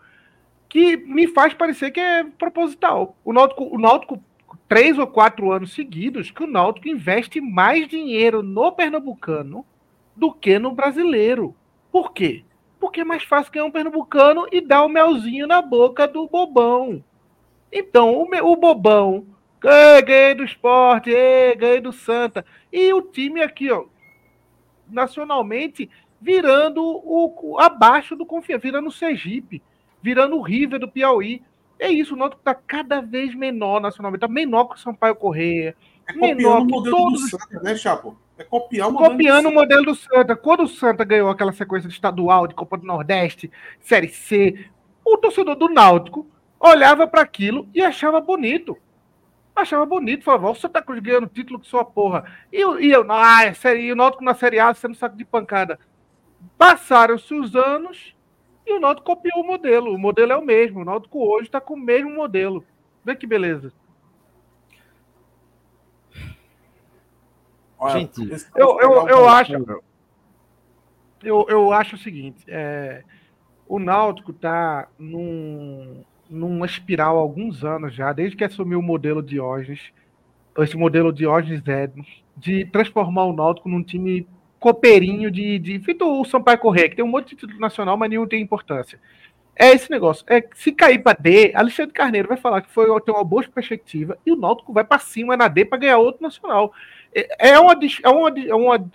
que 0.72 0.96
me 0.96 1.28
faz 1.28 1.52
parecer 1.52 1.90
que 1.90 2.00
é 2.00 2.24
proposital. 2.24 3.14
O 3.22 3.30
Náutico, 3.30 3.64
o 3.64 3.78
Náutico, 3.78 4.18
três 4.66 4.98
ou 4.98 5.06
quatro 5.06 5.52
anos 5.52 5.74
seguidos, 5.74 6.30
que 6.30 6.42
o 6.42 6.46
Náutico 6.46 6.88
investe 6.88 7.42
mais 7.42 7.86
dinheiro 7.86 8.42
no 8.42 8.72
Pernambucano 8.72 9.66
do 10.16 10.32
que 10.32 10.58
no 10.58 10.72
brasileiro. 10.72 11.54
Por 11.90 12.14
quê? 12.14 12.42
Porque 12.80 13.02
é 13.02 13.04
mais 13.04 13.22
fácil 13.22 13.52
ganhar 13.52 13.66
um 13.66 13.70
Pernambucano 13.70 14.46
e 14.50 14.62
dar 14.62 14.82
o 14.82 14.86
um 14.86 14.88
melzinho 14.88 15.46
na 15.46 15.60
boca 15.60 16.08
do 16.08 16.26
bobão. 16.26 17.04
Então, 17.70 18.14
o, 18.14 18.22
o 18.24 18.56
bobão, 18.56 19.26
ganhei 19.60 20.34
do 20.34 20.42
esporte, 20.42 21.10
ganhei 21.54 21.82
do 21.82 21.92
Santa. 21.92 22.46
E 22.72 22.94
o 22.94 23.02
time 23.02 23.42
aqui, 23.42 23.70
ó, 23.70 23.84
nacionalmente, 24.88 25.90
virando 26.18 26.82
o, 26.82 27.58
abaixo 27.60 28.16
do 28.16 28.24
confiança, 28.24 28.62
virando 28.62 28.88
o 28.88 28.92
Sergipe, 28.92 29.62
virando 30.02 30.36
o 30.36 30.42
River 30.42 30.80
do 30.80 30.90
Piauí. 30.90 31.42
É 31.78 31.90
isso, 31.90 32.14
o 32.14 32.16
Náutico 32.16 32.40
está 32.40 32.54
cada 32.54 33.00
vez 33.00 33.34
menor 33.34 33.80
nacionalmente, 33.80 34.24
está 34.24 34.32
menor 34.32 34.66
que 34.66 34.76
o 34.76 34.78
Sampaio 34.78 35.14
Correia. 35.14 35.74
É 36.08 36.12
menor 36.12 36.60
o 36.60 36.64
modelo 36.64 36.96
todos... 36.96 37.22
do 37.22 37.28
Santa, 37.28 37.60
né, 37.60 37.76
Chapo? 37.76 38.16
É 38.36 38.44
copiar 38.44 38.88
o 38.88 38.94
Copiando 38.94 39.48
o 39.48 39.54
modelo 39.54 39.84
do 39.84 39.94
Santa. 39.94 40.34
Quando 40.34 40.64
o 40.64 40.68
Santa 40.68 41.04
ganhou 41.04 41.28
aquela 41.28 41.52
sequência 41.52 41.88
de 41.88 41.94
estadual, 41.94 42.46
de 42.46 42.54
Copa 42.54 42.76
do 42.78 42.86
Nordeste, 42.86 43.50
Série 43.80 44.08
C, 44.08 44.66
o 45.04 45.16
torcedor 45.16 45.54
do 45.54 45.68
Náutico 45.68 46.26
olhava 46.58 47.06
para 47.06 47.22
aquilo 47.22 47.68
e 47.74 47.82
achava 47.82 48.20
bonito. 48.20 48.76
Achava 49.54 49.84
bonito, 49.84 50.24
falava, 50.24 50.50
o 50.50 50.54
Santa 50.54 50.80
Cruz 50.80 50.98
ganhando 51.00 51.26
título 51.26 51.60
que 51.60 51.66
sua 51.66 51.84
porra. 51.84 52.24
E 52.50 52.58
e 52.58 52.90
eu 52.90 53.04
ah, 53.10 53.44
é 53.44 53.52
série, 53.52 53.82
e 53.82 53.92
o 53.92 53.96
Náutico 53.96 54.24
na 54.24 54.34
Série 54.34 54.58
A 54.58 54.72
sendo 54.72 54.94
saco 54.94 55.16
de 55.16 55.24
pancada. 55.24 55.78
Passaram-se 56.56 57.34
os 57.34 57.54
anos 57.54 58.14
e 58.66 58.72
o 58.72 58.80
Náutico 58.80 59.06
copiou 59.06 59.42
o 59.42 59.46
modelo. 59.46 59.94
O 59.94 59.98
modelo 59.98 60.32
é 60.32 60.36
o 60.36 60.44
mesmo. 60.44 60.80
O 60.80 60.84
Náutico 60.84 61.18
hoje 61.18 61.46
está 61.46 61.60
com 61.60 61.74
o 61.74 61.80
mesmo 61.80 62.10
modelo. 62.10 62.64
Vê 63.04 63.14
que 63.14 63.26
beleza. 63.26 63.72
Gente, 67.90 68.20
eu, 68.54 68.78
eu, 68.80 69.08
eu 69.08 69.28
acho. 69.28 69.52
Eu, 71.22 71.46
eu 71.48 71.72
acho 71.72 71.96
o 71.96 71.98
seguinte: 71.98 72.44
é, 72.46 73.02
o 73.66 73.78
Náutico 73.78 74.30
está 74.30 74.88
num, 74.98 76.04
numa 76.30 76.66
espiral 76.66 77.16
há 77.16 77.20
alguns 77.20 77.64
anos 77.64 77.94
já, 77.94 78.12
desde 78.12 78.36
que 78.36 78.44
assumiu 78.44 78.78
o 78.78 78.82
modelo 78.82 79.22
Diógenes, 79.22 79.92
esse 80.58 80.76
modelo 80.76 81.12
Diógenes 81.12 81.66
Ednos, 81.66 82.22
de 82.36 82.64
transformar 82.66 83.24
o 83.24 83.32
Náutico 83.32 83.68
num 83.68 83.82
time 83.82 84.28
copeirinho 84.62 85.28
de, 85.28 85.58
de 85.58 85.80
feito 85.80 86.08
o 86.08 86.24
Sampaio 86.24 86.56
Correia, 86.56 86.88
que 86.88 86.94
tem 86.94 87.04
um 87.04 87.08
monte 87.08 87.30
de 87.30 87.36
título 87.36 87.58
nacional, 87.58 87.96
mas 87.96 88.08
nenhum 88.08 88.28
tem 88.28 88.40
importância. 88.40 88.98
É 89.56 89.72
esse 89.72 89.90
negócio. 89.90 90.24
É, 90.28 90.42
se 90.54 90.70
cair 90.70 91.00
para 91.00 91.18
D, 91.20 91.52
Alexandre 91.54 91.92
Carneiro 91.92 92.28
vai 92.28 92.36
falar 92.36 92.62
que 92.62 92.70
foi 92.70 92.86
tem 93.00 93.12
uma 93.12 93.24
boa 93.24 93.42
perspectiva 93.42 94.16
e 94.24 94.32
o 94.32 94.36
Náutico 94.36 94.72
vai 94.72 94.84
para 94.84 95.00
cima 95.00 95.36
na 95.36 95.48
D 95.48 95.64
para 95.64 95.78
ganhar 95.78 95.98
outro 95.98 96.22
nacional. 96.22 96.72
É, 97.12 97.50
é 97.50 97.60
uma, 97.60 97.72
é 98.02 98.08
uma, 98.08 98.30
é 98.38 98.54
uma 98.54 98.90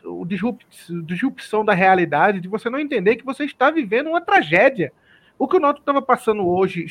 disrupção 1.05 1.65
da 1.65 1.73
realidade 1.73 2.39
de 2.39 2.47
você 2.47 2.69
não 2.69 2.79
entender 2.79 3.17
que 3.17 3.25
você 3.25 3.43
está 3.43 3.69
vivendo 3.69 4.07
uma 4.07 4.21
tragédia. 4.21 4.93
O 5.37 5.47
que 5.47 5.57
o 5.57 5.59
Náutico 5.59 5.81
estava 5.81 6.01
passando 6.01 6.47
hoje, 6.47 6.87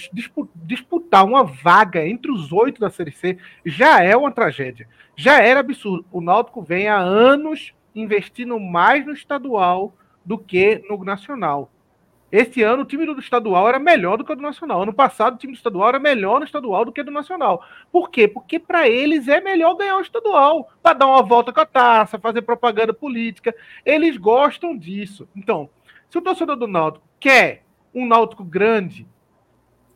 disputar 0.55 1.25
uma 1.25 1.43
vaga 1.43 2.07
entre 2.07 2.31
os 2.31 2.53
oito 2.53 2.81
da 2.81 2.91
Série 2.91 3.11
C, 3.11 3.39
já 3.65 4.05
é 4.05 4.15
uma 4.15 4.31
tragédia. 4.31 4.87
Já 5.17 5.43
era 5.43 5.61
absurdo. 5.61 6.05
O 6.13 6.21
Náutico 6.21 6.63
vem 6.63 6.89
há 6.89 6.99
anos 6.99 7.75
investindo 7.97 8.61
mais 8.61 9.05
no 9.05 9.13
estadual 9.13 9.95
do 10.25 10.39
que 10.39 10.83
no 10.89 11.03
nacional. 11.05 11.71
Esse 12.31 12.63
ano 12.63 12.83
o 12.83 12.85
time 12.85 13.07
do 13.07 13.19
estadual 13.19 13.69
era 13.69 13.79
melhor 13.79 14.19
do 14.19 14.25
que 14.25 14.33
o 14.33 14.37
do 14.37 14.43
nacional. 14.43 14.83
Ano 14.83 14.93
passado 14.93 15.35
o 15.35 15.39
time 15.39 15.53
do 15.53 15.57
estadual 15.57 15.89
era 15.89 15.99
melhor 15.99 16.41
no 16.41 16.45
estadual 16.45 16.85
do 16.85 16.93
que 16.93 17.03
do 17.03 17.11
nacional. 17.11 17.65
Por 17.91 18.11
quê? 18.11 18.27
Porque 18.27 18.59
para 18.59 18.89
eles 18.89 19.29
é 19.29 19.41
melhor 19.41 19.75
ganhar 19.77 19.97
o 19.97 20.03
estadual, 20.03 20.69
para 20.83 20.99
dar 20.99 21.07
uma 21.07 21.23
volta 21.23 21.53
com 21.53 21.61
a 21.61 21.67
taça, 21.67 22.19
fazer 22.19 22.43
propaganda 22.43 22.93
política. 22.93 23.55
Eles 23.85 24.17
gostam 24.17 24.77
disso. 24.77 25.29
Então, 25.37 25.71
se 26.11 26.19
o 26.19 26.23
torcedor 26.23 26.57
do 26.57 26.67
Náutico 26.67 27.07
quer 27.21 27.63
um 27.95 28.07
Náutico 28.07 28.45
grande, 28.45 29.07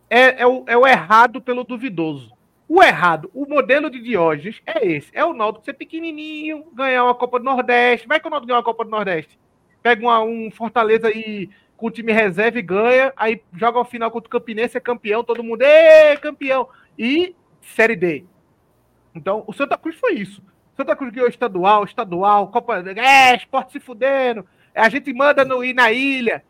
é, 0.08 0.42
é, 0.42 0.46
o, 0.46 0.64
é 0.66 0.76
o 0.76 0.86
errado 0.86 1.40
pelo 1.40 1.64
duvidoso. 1.64 2.32
O 2.72 2.80
errado, 2.80 3.28
o 3.34 3.46
modelo 3.46 3.90
de 3.90 4.00
Diógenes 4.00 4.62
é 4.64 4.86
esse. 4.86 5.10
É 5.12 5.24
o 5.24 5.32
Náutico 5.32 5.64
ser 5.64 5.72
pequenininho, 5.72 6.64
ganhar 6.72 7.02
uma 7.02 7.16
Copa 7.16 7.40
do 7.40 7.44
Nordeste. 7.44 8.06
Vai 8.06 8.20
que 8.20 8.28
o 8.28 8.30
Náutico 8.30 8.46
ganhar 8.46 8.58
uma 8.58 8.64
Copa 8.64 8.84
do 8.84 8.90
Nordeste. 8.92 9.36
Pega 9.82 10.00
uma, 10.00 10.20
um 10.22 10.52
Fortaleza 10.52 11.08
aí 11.08 11.50
com 11.76 11.88
o 11.88 11.90
time 11.90 12.12
reserva 12.12 12.60
e 12.60 12.62
ganha. 12.62 13.12
Aí 13.16 13.42
joga 13.54 13.76
ao 13.76 13.84
final 13.84 14.08
contra 14.08 14.28
o 14.28 14.30
Campinense, 14.30 14.76
é 14.76 14.80
campeão. 14.80 15.24
Todo 15.24 15.42
mundo, 15.42 15.62
é 15.62 16.16
campeão. 16.16 16.68
E 16.96 17.34
Série 17.60 17.96
D. 17.96 18.24
Então, 19.16 19.42
o 19.48 19.52
Santa 19.52 19.76
Cruz 19.76 19.96
foi 19.96 20.12
isso. 20.12 20.40
Santa 20.76 20.94
Cruz 20.94 21.12
ganhou 21.12 21.28
estadual, 21.28 21.82
estadual, 21.82 22.52
Copa. 22.52 22.84
É, 22.96 23.34
esporte 23.34 23.72
se 23.72 23.80
fudendo. 23.80 24.46
A 24.76 24.88
gente 24.88 25.12
manda 25.12 25.44
no, 25.44 25.64
ir 25.64 25.74
na 25.74 25.90
ilha, 25.90 26.44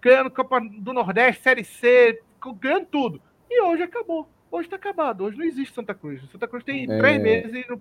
ganhando 0.00 0.30
Copa 0.30 0.62
do 0.62 0.94
Nordeste, 0.94 1.42
Série 1.42 1.62
C, 1.62 2.22
ganhando 2.58 2.86
tudo. 2.86 3.20
E 3.50 3.60
hoje 3.60 3.82
acabou. 3.82 4.26
Hoje 4.50 4.66
está 4.66 4.76
acabado. 4.76 5.24
Hoje 5.24 5.36
não 5.36 5.44
existe 5.44 5.74
Santa 5.74 5.94
Cruz. 5.94 6.20
Santa 6.30 6.48
Cruz 6.48 6.64
tem 6.64 6.90
é... 6.90 6.98
três 6.98 7.20
meses 7.20 7.52
e 7.52 7.68
nos 7.68 7.78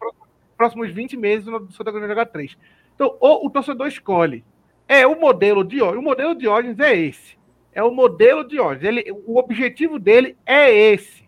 próximos 0.55 0.91
20 0.91 1.17
meses 1.17 1.47
o 1.47 1.71
Santa 1.71 1.91
Cruz 1.91 1.99
vai 1.99 2.09
jogar 2.09 2.25
três. 2.25 2.57
Então, 2.95 3.15
ou 3.19 3.45
o 3.45 3.49
torcedor 3.49 3.87
escolhe. 3.87 4.43
É 4.87 5.05
o 5.05 5.19
modelo 5.19 5.63
de 5.63 5.81
O 5.81 6.01
modelo 6.01 6.33
de 6.33 6.41
Diógenes 6.41 6.79
é 6.79 6.95
esse. 6.95 7.37
É 7.73 7.83
o 7.83 7.91
modelo 7.91 8.43
de 8.43 8.51
Diógenes. 8.51 8.83
Ele, 8.83 9.11
o 9.25 9.37
objetivo 9.37 9.99
dele 9.99 10.37
é 10.45 10.71
esse. 10.71 11.27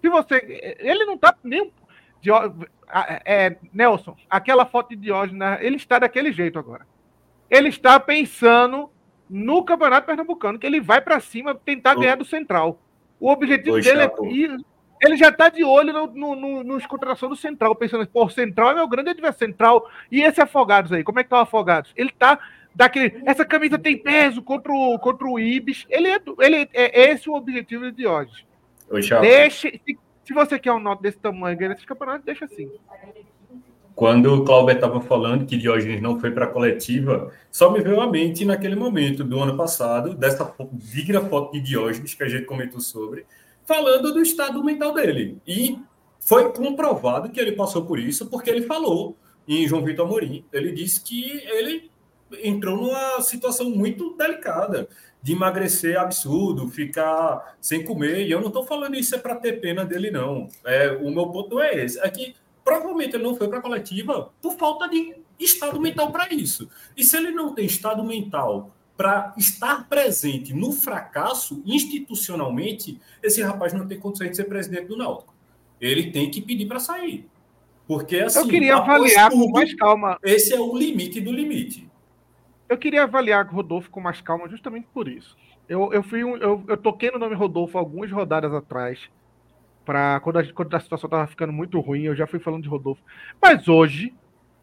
Se 0.00 0.08
você. 0.08 0.76
Ele 0.78 1.04
não 1.04 1.14
está 1.14 1.34
nem. 1.42 1.72
É, 3.24 3.56
Nelson, 3.72 4.14
aquela 4.28 4.66
foto 4.66 4.90
de 4.90 4.96
Diógenes, 4.96 5.38
né, 5.38 5.58
ele 5.60 5.76
está 5.76 5.98
daquele 5.98 6.30
jeito 6.30 6.58
agora. 6.58 6.86
Ele 7.50 7.68
está 7.68 7.98
pensando 7.98 8.90
no 9.28 9.64
Campeonato 9.64 10.06
Pernambucano, 10.06 10.58
que 10.58 10.66
ele 10.66 10.80
vai 10.80 11.00
para 11.00 11.18
cima 11.18 11.54
tentar 11.54 11.94
ganhar 11.94 12.16
do 12.16 12.24
Central. 12.24 12.78
O 13.22 13.30
objetivo 13.30 13.76
Oi, 13.76 13.82
dele 13.82 14.02
é 14.02 14.04
é 14.04 14.32
ir. 14.32 14.56
Ele 15.00 15.16
já 15.16 15.28
está 15.28 15.48
de 15.48 15.62
olho 15.62 15.92
no, 15.92 16.06
no, 16.08 16.34
no, 16.34 16.64
nos 16.64 16.84
do 16.84 17.36
Central, 17.36 17.72
pensando, 17.76 18.04
pô, 18.04 18.28
Central 18.28 18.70
é 18.70 18.74
meu 18.74 18.88
grande 18.88 19.10
adversário 19.10 19.38
Central. 19.38 19.88
E 20.10 20.22
esse 20.22 20.40
Afogados 20.40 20.92
aí, 20.92 21.04
como 21.04 21.20
é 21.20 21.22
que 21.22 21.30
tá 21.30 21.36
o 21.38 21.42
Afogados? 21.42 21.92
Ele 21.94 22.10
tá 22.10 22.40
daquele. 22.74 23.22
Essa 23.24 23.44
camisa 23.44 23.78
tem 23.78 23.96
peso 23.96 24.42
contra 24.42 24.72
o, 24.72 24.98
contra 24.98 25.28
o 25.28 25.38
Ibis. 25.38 25.86
Ele 25.88 26.08
é, 26.08 26.20
ele 26.40 26.68
é 26.72 27.10
esse 27.12 27.30
o 27.30 27.34
objetivo 27.34 27.92
de 27.92 28.08
hoje. 28.08 28.44
Deixe. 29.20 29.80
Se, 29.84 29.98
se, 30.24 30.34
você 30.34 30.58
quer 30.58 30.72
um 30.72 30.80
nota 30.80 31.00
desse 31.00 31.18
tamanho 31.18 31.56
ganhar 31.56 31.74
esse 31.74 31.86
campeonato, 31.86 32.24
deixa 32.24 32.44
assim. 32.44 32.68
Quando 33.94 34.34
o 34.34 34.44
Cláudio 34.44 34.74
estava 34.74 35.00
falando 35.00 35.46
que 35.46 35.56
Diógenes 35.56 36.00
não 36.00 36.18
foi 36.18 36.30
para 36.30 36.46
a 36.46 36.48
coletiva, 36.48 37.30
só 37.50 37.70
me 37.70 37.80
veio 37.80 38.00
à 38.00 38.10
mente 38.10 38.44
naquele 38.44 38.74
momento 38.74 39.22
do 39.22 39.38
ano 39.38 39.56
passado, 39.56 40.14
dessa 40.14 40.54
digna 40.72 41.20
foto 41.20 41.52
de 41.52 41.60
Diógenes 41.60 42.14
que 42.14 42.22
a 42.22 42.28
gente 42.28 42.46
comentou 42.46 42.80
sobre, 42.80 43.26
falando 43.64 44.12
do 44.12 44.22
estado 44.22 44.64
mental 44.64 44.94
dele. 44.94 45.38
E 45.46 45.78
foi 46.18 46.52
comprovado 46.52 47.30
que 47.30 47.40
ele 47.40 47.52
passou 47.52 47.84
por 47.84 47.98
isso, 47.98 48.26
porque 48.26 48.48
ele 48.48 48.62
falou 48.62 49.16
em 49.46 49.66
João 49.66 49.84
Vitor 49.84 50.06
Amorim. 50.06 50.44
Ele 50.52 50.72
disse 50.72 51.02
que 51.02 51.42
ele 51.46 51.90
entrou 52.42 52.76
numa 52.76 53.20
situação 53.20 53.68
muito 53.68 54.16
delicada 54.16 54.88
de 55.22 55.32
emagrecer 55.32 55.98
absurdo, 55.98 56.68
ficar 56.68 57.56
sem 57.60 57.84
comer. 57.84 58.26
E 58.26 58.30
eu 58.30 58.40
não 58.40 58.48
estou 58.48 58.64
falando 58.64 58.96
isso 58.96 59.14
é 59.14 59.18
para 59.18 59.36
ter 59.36 59.60
pena 59.60 59.84
dele, 59.84 60.10
não. 60.10 60.48
É, 60.64 60.90
o 60.90 61.10
meu 61.10 61.26
ponto 61.28 61.54
não 61.54 61.62
é 61.62 61.84
esse. 61.84 61.98
É 62.00 62.08
que 62.08 62.34
provavelmente 62.64 63.16
ele 63.16 63.24
não 63.24 63.34
foi 63.34 63.48
para 63.48 63.58
a 63.58 63.62
coletiva 63.62 64.32
por 64.40 64.54
falta 64.56 64.88
de 64.88 65.14
estado 65.38 65.80
mental 65.80 66.10
para 66.12 66.32
isso. 66.32 66.68
E 66.96 67.04
se 67.04 67.16
ele 67.16 67.30
não 67.30 67.54
tem 67.54 67.66
estado 67.66 68.02
mental 68.04 68.70
para 68.96 69.32
estar 69.36 69.88
presente 69.88 70.54
no 70.54 70.72
fracasso 70.72 71.62
institucionalmente, 71.64 73.00
esse 73.22 73.42
rapaz 73.42 73.72
não 73.72 73.86
tem 73.86 73.98
condições 73.98 74.30
de 74.30 74.36
ser 74.36 74.44
presidente 74.44 74.86
do 74.86 74.96
Náutico. 74.96 75.34
Ele 75.80 76.10
tem 76.12 76.30
que 76.30 76.40
pedir 76.40 76.66
para 76.66 76.78
sair. 76.78 77.28
Porque 77.86 78.18
assim, 78.18 78.38
eu 78.38 78.46
queria 78.46 78.76
avaliar 78.76 79.30
tudo, 79.30 79.44
com 79.44 79.50
mais 79.50 79.74
calma. 79.74 80.18
Esse 80.22 80.54
é 80.54 80.60
o 80.60 80.76
limite 80.76 81.20
do 81.20 81.32
limite. 81.32 81.90
Eu 82.68 82.78
queria 82.78 83.02
avaliar 83.02 83.46
o 83.46 83.50
Rodolfo 83.50 83.90
com 83.90 84.00
mais 84.00 84.20
calma, 84.20 84.48
justamente 84.48 84.86
por 84.94 85.08
isso. 85.08 85.36
Eu, 85.68 85.92
eu 85.92 86.02
fui 86.02 86.22
um, 86.22 86.36
eu, 86.36 86.62
eu 86.68 86.76
toquei 86.76 87.10
no 87.10 87.18
nome 87.18 87.34
Rodolfo 87.34 87.76
algumas 87.76 88.10
rodadas 88.10 88.52
atrás 88.54 89.10
para 89.84 90.20
quando, 90.20 90.38
a, 90.38 90.52
quando 90.52 90.74
a 90.74 90.80
situação 90.80 91.08
estava 91.08 91.26
ficando 91.26 91.52
muito 91.52 91.80
ruim, 91.80 92.02
eu 92.02 92.14
já 92.14 92.26
fui 92.26 92.38
falando 92.38 92.62
de 92.62 92.68
Rodolfo. 92.68 93.02
Mas 93.40 93.68
hoje 93.68 94.14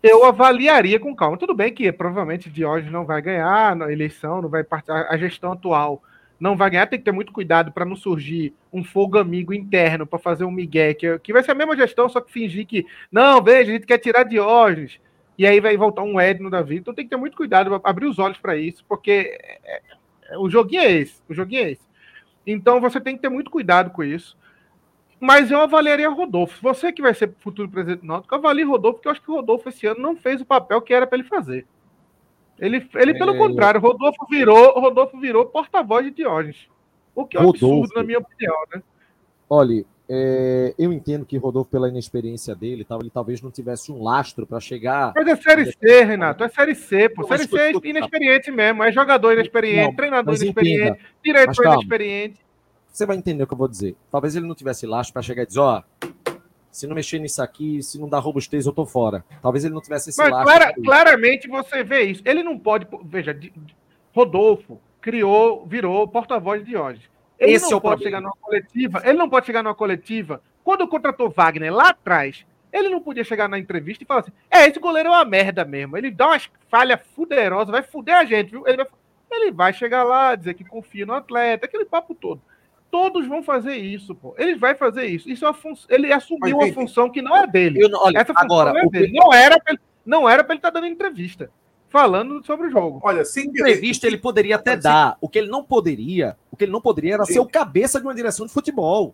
eu 0.02 0.24
avaliaria 0.26 1.00
com 1.00 1.16
calma. 1.16 1.38
Tudo 1.38 1.54
bem 1.54 1.74
que 1.74 1.92
provavelmente 1.92 2.50
Diógenes 2.50 2.92
não 2.92 3.06
vai 3.06 3.22
ganhar 3.22 3.76
na 3.76 3.92
eleição, 3.92 4.42
não 4.42 4.50
vai 4.50 4.66
a 4.88 5.18
gestão 5.18 5.52
atual 5.52 6.02
não 6.40 6.56
vai 6.56 6.70
ganhar, 6.70 6.88
tem 6.88 6.98
que 6.98 7.06
ter 7.06 7.12
muito 7.12 7.34
cuidado 7.34 7.72
para 7.72 7.86
não 7.86 7.96
surgir 7.96 8.54
um 8.72 8.84
fogo 8.84 9.18
amigo 9.18 9.54
interno 9.54 10.08
para 10.08 10.18
fazer 10.18 10.46
um 10.46 10.52
migué, 10.52 10.94
que, 10.94 11.20
que 11.20 11.34
vai 11.34 11.44
ser 11.44 11.52
a 11.52 11.56
mesma 11.56 11.76
gestão, 11.76 12.08
só 12.08 12.22
que 12.22 12.32
fingir 12.32 12.66
que, 12.66 12.86
não, 13.12 13.44
veja, 13.44 13.72
a 13.72 13.74
gente 13.74 13.86
quer 13.86 13.98
tirar 13.98 14.24
Diógenes. 14.24 15.00
e 15.38 15.46
aí 15.46 15.60
vai 15.60 15.76
voltar 15.76 16.04
um 16.04 16.20
Edno 16.20 16.50
da 16.50 16.62
vida. 16.62 16.82
Então 16.82 16.94
tem 16.94 17.06
que 17.06 17.10
ter 17.10 17.18
muito 17.18 17.36
cuidado, 17.36 17.80
abrir 17.84 18.06
os 18.06 18.20
olhos 18.20 18.38
para 18.38 18.56
isso, 18.56 18.86
porque 18.88 19.38
é, 19.66 19.82
é, 20.30 20.38
o 20.38 20.50
joguinho 20.50 20.82
é 20.82 20.92
esse. 20.92 21.22
O 21.28 21.34
joguinho 21.34 21.64
é 21.64 21.72
esse. 21.72 21.90
Então 22.48 22.80
você 22.80 23.02
tem 23.02 23.16
que 23.16 23.22
ter 23.22 23.30
muito 23.30 23.52
cuidado 23.52 23.90
com 23.92 24.04
isso. 24.04 24.38
Mas 25.20 25.52
eu 25.52 25.60
avaliaria 25.60 26.10
Rodolfo. 26.10 26.62
Você 26.62 26.94
que 26.94 27.02
vai 27.02 27.14
ser 27.14 27.34
futuro 27.40 27.70
presidente 27.70 28.02
do 28.02 28.08
Náutico, 28.08 28.34
avalie 28.34 28.64
Rodolfo, 28.64 28.96
porque 28.96 29.08
eu 29.08 29.12
acho 29.12 29.22
que 29.22 29.30
o 29.30 29.36
Rodolfo 29.36 29.68
esse 29.68 29.86
ano 29.86 30.00
não 30.00 30.16
fez 30.16 30.40
o 30.40 30.46
papel 30.46 30.82
que 30.82 30.94
era 30.94 31.06
para 31.06 31.18
ele 31.18 31.28
fazer. 31.28 31.68
Ele, 32.58 32.88
ele 32.96 33.14
pelo 33.18 33.36
é... 33.36 33.38
contrário, 33.38 33.80
Rodolfo 33.80 34.26
virou, 34.30 34.80
Rodolfo 34.80 35.20
virou 35.20 35.46
porta-voz 35.46 36.06
de 36.06 36.12
Diógenes. 36.12 36.68
O 37.14 37.26
que 37.26 37.38
é 37.38 37.42
um 37.42 37.50
absurdo, 37.50 37.94
na 37.96 38.04
minha 38.04 38.20
opinião, 38.20 38.56
né? 38.74 38.82
Olha, 39.50 39.84
é, 40.08 40.74
eu 40.78 40.92
entendo 40.92 41.26
que 41.26 41.38
Rodolfo, 41.38 41.70
pela 41.70 41.90
inexperiência 41.90 42.56
dele, 42.56 42.84
tal, 42.84 43.00
ele 43.00 43.10
talvez 43.10 43.42
não 43.42 43.52
tivesse 43.52 43.92
um 43.92 44.02
lastro 44.02 44.46
para 44.48 44.60
chegar. 44.60 45.14
Mas 45.16 45.28
é 45.28 45.36
Série 45.36 45.66
C, 45.72 46.04
Renato, 46.04 46.44
é 46.44 46.50
Série 46.50 46.76
C, 46.76 47.10
pô. 47.10 47.24
Série 47.28 47.48
C 47.48 47.58
é 47.60 47.72
inexperiente 47.84 48.52
mesmo, 48.52 48.84
é 48.84 48.92
jogador 48.92 49.34
inexperiente, 49.34 49.88
não, 49.88 49.96
treinador 49.96 50.36
inexperiente, 50.36 50.82
entenda. 50.82 51.00
diretor 51.24 51.66
inexperiente. 51.66 52.40
Você 53.00 53.06
vai 53.06 53.16
entender 53.16 53.42
o 53.42 53.48
que 53.48 53.54
eu 53.54 53.58
vou 53.58 53.70
dizer. 53.70 53.96
Talvez 54.12 54.36
ele 54.36 54.46
não 54.46 54.54
tivesse 54.54 54.86
lastro 54.86 55.14
para 55.14 55.22
chegar 55.22 55.44
e 55.44 55.46
dizer: 55.46 55.62
ó, 55.62 55.82
se 56.70 56.86
não 56.86 56.94
mexer 56.94 57.18
nisso 57.18 57.42
aqui, 57.42 57.82
se 57.82 57.98
não 57.98 58.10
dar 58.10 58.20
robustez, 58.20 58.66
eu 58.66 58.74
tô 58.74 58.86
fora. 58.86 59.24
Talvez 59.42 59.64
ele 59.64 59.74
não 59.74 59.80
tivesse 59.80 60.10
esse 60.10 60.22
Mas. 60.22 60.30
Clara, 60.30 60.74
claramente 60.84 61.48
você 61.48 61.82
vê 61.82 62.02
isso. 62.02 62.22
Ele 62.26 62.44
não 62.44 62.60
pode. 62.60 62.86
Veja, 63.06 63.40
Rodolfo 64.14 64.82
criou, 65.00 65.66
virou 65.66 66.10
porta-voz 66.10 66.66
de 66.66 66.76
hoje. 66.76 67.10
Ele 67.40 67.54
Esse 67.54 67.72
não 67.72 67.78
é 67.78 67.80
pode 67.80 68.02
problema. 68.02 68.18
chegar 68.18 68.22
numa 68.22 68.36
coletiva. 68.36 69.02
Ele 69.06 69.18
não 69.18 69.30
pode 69.30 69.46
chegar 69.46 69.64
numa 69.64 69.76
coletiva. 69.76 70.42
Quando 70.62 70.86
contratou 70.86 71.30
Wagner 71.30 71.74
lá 71.74 71.92
atrás, 71.92 72.46
ele 72.70 72.90
não 72.90 73.00
podia 73.00 73.24
chegar 73.24 73.48
na 73.48 73.58
entrevista 73.58 74.04
e 74.04 74.08
falar 74.08 74.20
assim: 74.20 74.34
é, 74.52 74.68
esse 74.68 74.78
goleiro 74.78 75.08
é 75.08 75.12
uma 75.14 75.24
merda 75.24 75.64
mesmo. 75.64 75.98
Ele 75.98 76.12
dá 76.12 76.28
umas 76.28 76.50
falhas 76.68 77.00
fuderosas, 77.16 77.72
vai 77.72 77.82
fuder 77.82 78.18
a 78.18 78.26
gente, 78.26 78.52
viu? 78.52 78.68
Ele 78.68 78.76
vai, 78.76 78.88
ele 79.32 79.52
vai 79.52 79.72
chegar 79.72 80.04
lá, 80.04 80.36
dizer 80.36 80.54
que 80.54 80.66
confia 80.66 81.06
no 81.06 81.14
atleta, 81.14 81.66
aquele 81.66 81.86
papo 81.86 82.14
todo. 82.14 82.42
Todos 82.92 83.28
vão 83.28 83.44
fazer 83.44 83.76
isso, 83.76 84.16
pô. 84.16 84.34
Ele 84.38 84.56
vai 84.56 84.76
fazer 84.76 85.06
isso. 85.06 85.30
Isso 85.30 85.46
é 85.46 85.54
fun... 85.54 85.74
Ele 85.88 86.12
assumiu 86.12 86.58
Mas, 86.58 86.70
uma 86.70 86.74
função 86.74 87.10
que 87.10 87.22
não 87.22 87.36
é 87.36 87.46
dele. 87.46 87.84
Eu, 87.84 87.90
olha, 87.94 88.18
Essa 88.18 88.34
agora, 88.36 88.74
não, 88.74 88.82
é 88.82 88.86
dele. 88.88 89.14
não 89.14 89.34
era 89.34 89.60
pra 89.60 89.74
ele, 89.74 89.82
não 90.06 90.30
era 90.30 90.44
para 90.44 90.54
ele 90.54 90.60
estar 90.60 90.72
tá 90.72 90.80
dando 90.80 90.92
entrevista 90.92 91.52
falando 91.90 92.46
sobre 92.46 92.68
o 92.68 92.72
jogo. 92.72 93.00
Olha, 93.04 93.26
sem 93.26 93.46
entrevista 93.46 94.08
ele 94.08 94.18
poderia 94.18 94.56
até 94.56 94.78
dar. 94.78 95.18
O 95.20 95.28
que 95.28 95.40
ele 95.40 95.50
não 95.50 95.64
poderia, 95.64 96.38
o 96.52 96.56
que 96.56 96.64
ele 96.64 96.72
não 96.72 96.82
poderia 96.82 97.16
era 97.16 97.26
Sim. 97.26 97.34
ser 97.34 97.40
o 97.40 97.48
cabeça 97.48 98.00
de 98.00 98.06
uma 98.06 98.16
direção 98.16 98.46
de 98.46 98.54
futebol. 98.54 99.14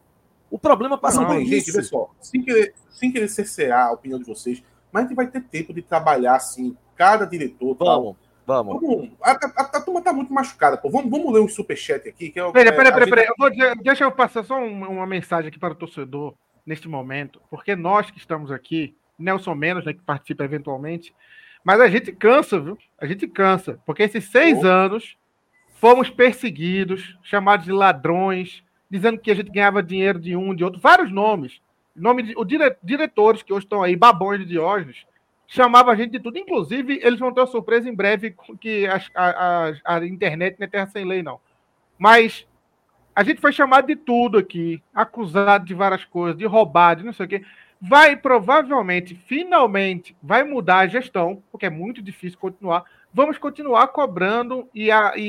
O 0.52 0.60
problema 0.60 0.98
passa 0.98 1.22
não, 1.22 1.28
por 1.28 1.40
gente, 1.40 1.58
isso. 1.58 1.74
Pessoal, 1.74 2.14
sem 2.20 2.44
querer, 2.44 2.74
sem 2.90 3.12
querer 3.12 3.28
cercear 3.28 3.88
a 3.88 3.92
opinião 3.94 4.20
de 4.20 4.26
vocês, 4.26 4.64
mas 4.92 5.06
a 5.06 5.08
gente 5.08 5.16
vai 5.16 5.28
ter 5.28 5.42
tempo 5.42 5.74
de 5.74 5.82
trabalhar 5.82 6.36
assim, 6.36 6.78
cada 6.96 7.26
diretor. 7.26 7.76
Vamos. 7.76 8.16
Tal. 8.16 8.25
Vamos. 8.46 8.82
vamos. 8.82 9.12
A, 9.22 9.32
a, 9.32 9.78
a, 9.78 9.82
turma 9.82 10.02
tá 10.02 10.14
muito 10.14 10.32
machucada, 10.32 10.78
pô. 10.78 10.90
Vamos, 10.90 11.10
veraí, 11.10 11.34
ler 11.34 11.40
um 11.40 11.48
superchat 11.48 12.08
aqui. 12.08 12.30
Que 12.30 12.40
é, 12.40 12.52
peraí, 12.52 12.72
peraí, 12.72 12.94
peraí. 12.94 13.10
peraí. 13.10 13.26
Eu 13.26 13.36
vou, 13.38 13.50
deixa 13.84 14.04
eu 14.04 14.12
passar 14.12 14.44
só 14.44 14.58
uma, 14.64 14.88
uma 14.88 15.08
mensagem 15.08 15.50
aqui 15.50 15.60
para 15.60 15.74
o 15.74 15.78
torcedor 15.78 16.36
neste 16.66 16.88
momento, 16.88 17.42
porque 17.50 17.76
nós 17.76 18.10
que 18.10 18.18
estamos 18.18 18.52
aqui, 18.52 18.96
Nelson 19.20 19.54
Menos, 19.54 19.86
né, 19.86 19.94
que 19.94 20.02
participa 20.02 20.44
eventualmente, 20.44 21.14
mas 21.64 21.80
a 21.80 21.88
gente 21.88 22.12
cansa, 22.12 22.60
viu? 22.60 22.78
A 23.00 23.06
gente 23.06 23.28
cansa. 23.28 23.80
Porque 23.86 24.04
esses 24.04 24.26
seis 24.26 24.64
oh. 24.64 24.68
anos 24.68 25.18
fomos 25.76 26.10
perseguidos, 26.10 27.18
chamados 27.24 27.66
de 27.66 27.72
ladrões, 27.72 28.64
dizendo 28.90 29.20
que 29.20 29.32
a 29.32 29.36
gente 29.36 29.52
ganhava 29.52 29.84
dinheiro 29.84 30.20
de 30.20 30.36
um, 30.36 30.56
de 30.56 30.64
outro, 30.64 30.80
vários 30.80 31.12
nomes. 31.12 31.60
Nome 31.96 32.24
de, 32.24 32.34
o 32.38 32.44
dire, 32.44 32.76
diretores 32.84 33.42
que 33.42 33.54
hoje 33.54 33.66
estão 33.66 33.82
aí, 33.82 33.96
babões 33.96 34.40
de 34.40 34.46
Diógenes, 34.46 35.06
chamava 35.48 35.92
a 35.92 35.96
gente 35.96 36.12
de 36.12 36.20
tudo. 36.20 36.38
Inclusive, 36.38 37.00
eles 37.04 37.20
vão 37.20 37.34
ter 37.34 37.42
uma 37.42 37.48
surpresa 37.48 37.90
em 37.90 37.96
breve 37.96 38.36
que 38.60 38.88
a, 38.88 39.02
a, 39.16 39.74
a, 39.86 40.06
internet 40.06 40.58
não 40.60 40.66
é 40.66 40.70
terra 40.70 40.88
sem 40.88 41.06
lei, 41.06 41.22
não. 41.22 41.40
Mas 41.98 42.48
a 43.16 43.24
gente 43.24 43.40
foi 43.40 43.52
chamado 43.54 43.88
de 43.88 43.96
tudo 43.96 44.38
aqui, 44.38 44.82
acusado 44.94 45.66
de 45.66 45.74
várias 45.74 46.04
coisas, 46.04 46.38
de 46.38 46.46
roubar, 46.46 46.96
de 46.96 47.06
não 47.06 47.14
sei 47.14 47.26
o 47.26 47.30
quê 47.30 47.42
vai 47.88 48.16
provavelmente, 48.16 49.16
finalmente, 49.16 50.16
vai 50.22 50.44
mudar 50.44 50.80
a 50.80 50.88
gestão, 50.88 51.44
porque 51.52 51.66
é 51.66 51.70
muito 51.70 52.02
difícil 52.02 52.40
continuar. 52.40 52.84
Vamos 53.14 53.38
continuar 53.38 53.88
cobrando 53.90 54.68
e, 54.74 54.92
a, 54.92 55.14
e, 55.16 55.22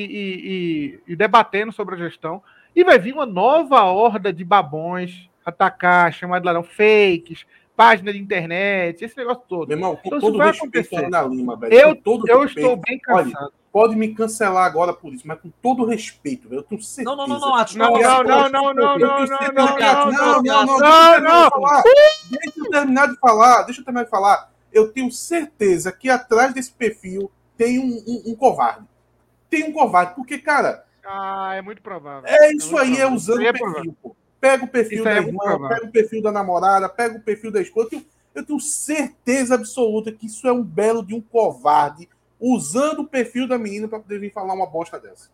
e, 1.06 1.12
e, 1.12 1.16
debatendo 1.16 1.72
sobre 1.72 1.94
a 1.94 1.98
gestão. 1.98 2.42
E 2.74 2.82
vai 2.82 2.98
vir 2.98 3.12
uma 3.12 3.26
nova 3.26 3.82
horda 3.84 4.32
de 4.32 4.44
babões 4.44 5.28
atacar, 5.44 6.12
chamar 6.12 6.40
de 6.40 6.46
ladrão, 6.46 6.64
fakes, 6.64 7.46
página 7.76 8.12
de 8.12 8.18
internet, 8.18 9.04
esse 9.04 9.16
negócio 9.16 9.42
todo. 9.46 9.68
Meu 9.68 9.76
irmão, 9.76 9.96
com 9.96 10.08
então, 10.08 10.20
todo 10.20 10.38
respeito 10.38 11.10
na 11.10 11.22
Lima, 11.22 11.56
velho. 11.56 11.74
Eu, 11.74 12.02
eu 12.26 12.44
estou 12.44 12.76
bem 12.76 12.98
cansado. 12.98 13.36
Olha, 13.36 13.52
pode 13.70 13.94
me 13.94 14.14
cancelar 14.14 14.64
agora 14.64 14.94
por 14.94 15.12
isso, 15.12 15.28
mas 15.28 15.38
com 15.38 15.50
todo 15.60 15.84
respeito, 15.84 16.48
eu 16.52 16.62
tenho 16.62 16.82
certeza. 16.82 17.14
Não, 17.14 17.26
não, 17.26 17.38
não, 17.38 17.38
não, 17.38 17.54
Atos, 17.54 17.76
não, 17.76 17.90
não, 17.92 18.00
não, 18.00 18.48
não, 18.48 18.50
não, 18.50 18.74
não, 18.74 18.98
não, 18.98 18.98
não, 18.98 20.42
não, 20.42 20.66
não, 20.72 21.20
não, 21.20 21.82
deixa 22.30 22.58
eu 22.58 22.70
terminar 22.70 23.08
de 23.08 23.16
falar, 23.18 23.62
deixa 23.64 23.80
eu 23.82 23.84
terminar 23.84 24.04
de 24.04 24.10
falar. 24.10 24.50
Eu 24.72 24.90
tenho 24.92 25.10
certeza 25.12 25.92
que 25.92 26.08
atrás 26.08 26.54
desse 26.54 26.72
perfil 26.72 27.30
tem 27.56 27.78
um, 27.78 28.02
um, 28.06 28.32
um 28.32 28.34
covarde. 28.34 28.86
Tem 29.50 29.64
um 29.64 29.72
covarde, 29.72 30.14
porque, 30.14 30.38
cara. 30.38 30.84
Ah, 31.04 31.54
é 31.54 31.62
muito 31.62 31.82
provável. 31.82 32.28
É 32.28 32.52
isso 32.52 32.76
aí, 32.76 32.98
é 32.98 33.06
usando 33.06 33.40
o 33.40 33.52
perfil, 33.52 33.96
pô. 34.02 34.16
Pega 34.46 34.64
o 34.64 34.68
perfil 34.68 35.04
da 35.04 35.16
irmã, 35.16 35.68
pega 35.68 35.86
o 35.86 35.90
perfil 35.90 36.22
da 36.22 36.30
namorada, 36.30 36.88
pega 36.88 37.16
o 37.16 37.20
perfil 37.20 37.50
da 37.50 37.60
esposa. 37.60 37.86
Eu 37.86 37.90
tenho, 37.90 38.06
eu 38.34 38.46
tenho 38.46 38.60
certeza 38.60 39.54
absoluta 39.56 40.12
que 40.12 40.26
isso 40.26 40.46
é 40.46 40.52
um 40.52 40.62
belo 40.62 41.04
de 41.04 41.14
um 41.14 41.20
covarde 41.20 42.08
usando 42.38 43.00
o 43.00 43.06
perfil 43.06 43.48
da 43.48 43.58
menina 43.58 43.88
para 43.88 43.98
poder 43.98 44.20
vir 44.20 44.32
falar 44.32 44.54
uma 44.54 44.66
bosta 44.66 45.00
dessa. 45.00 45.30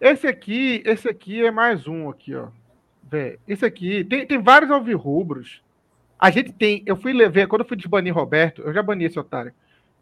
Esse 0.00 0.26
aqui, 0.26 0.82
esse 0.84 1.08
aqui 1.08 1.44
é 1.44 1.50
mais 1.50 1.88
um 1.88 2.10
aqui, 2.10 2.34
ó. 2.34 2.48
Vê, 3.02 3.38
esse 3.48 3.64
aqui 3.64 4.04
tem, 4.04 4.26
tem 4.26 4.38
vários 4.38 4.70
alvirrubros. 4.70 5.62
A 6.18 6.30
gente 6.30 6.52
tem, 6.52 6.82
eu 6.84 6.96
fui 6.96 7.12
ver 7.28 7.48
quando 7.48 7.62
eu 7.62 7.68
fui 7.68 7.76
desbanir 7.76 8.14
Roberto, 8.14 8.62
eu 8.62 8.72
já 8.72 8.82
bani 8.82 9.04
esse 9.04 9.18
otário. 9.18 9.52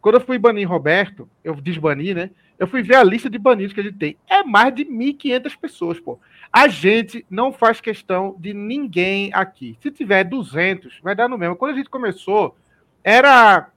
Quando 0.01 0.15
eu 0.15 0.21
fui 0.21 0.37
banir 0.37 0.69
Roberto, 0.69 1.29
eu 1.43 1.55
desbani, 1.55 2.13
né? 2.13 2.31
Eu 2.59 2.67
fui 2.67 2.81
ver 2.81 2.95
a 2.95 3.03
lista 3.03 3.29
de 3.29 3.37
banidos 3.37 3.73
que 3.73 3.79
a 3.79 3.83
gente 3.83 3.97
tem. 3.97 4.17
É 4.27 4.43
mais 4.43 4.73
de 4.73 4.85
1.500 4.85 5.57
pessoas, 5.59 5.99
pô. 5.99 6.19
A 6.57 6.67
gente 6.67 7.23
não 7.29 7.53
faz 7.53 7.79
questão 7.79 8.35
de 8.39 8.51
ninguém 8.51 9.29
aqui. 9.31 9.77
Se 9.79 9.91
tiver 9.91 10.23
200, 10.23 10.99
vai 11.03 11.13
dar 11.13 11.29
no 11.29 11.37
mesmo. 11.37 11.55
Quando 11.55 11.73
a 11.73 11.77
gente 11.77 11.87
começou, 11.87 12.57
era 13.03 13.69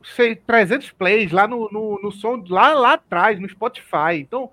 sei, 0.00 0.36
300 0.36 0.92
plays 0.92 1.32
lá 1.32 1.48
no, 1.48 1.68
no, 1.72 2.00
no 2.00 2.12
som, 2.12 2.40
lá, 2.48 2.72
lá 2.72 2.92
atrás, 2.92 3.40
no 3.40 3.48
Spotify. 3.48 4.14
Então, 4.20 4.48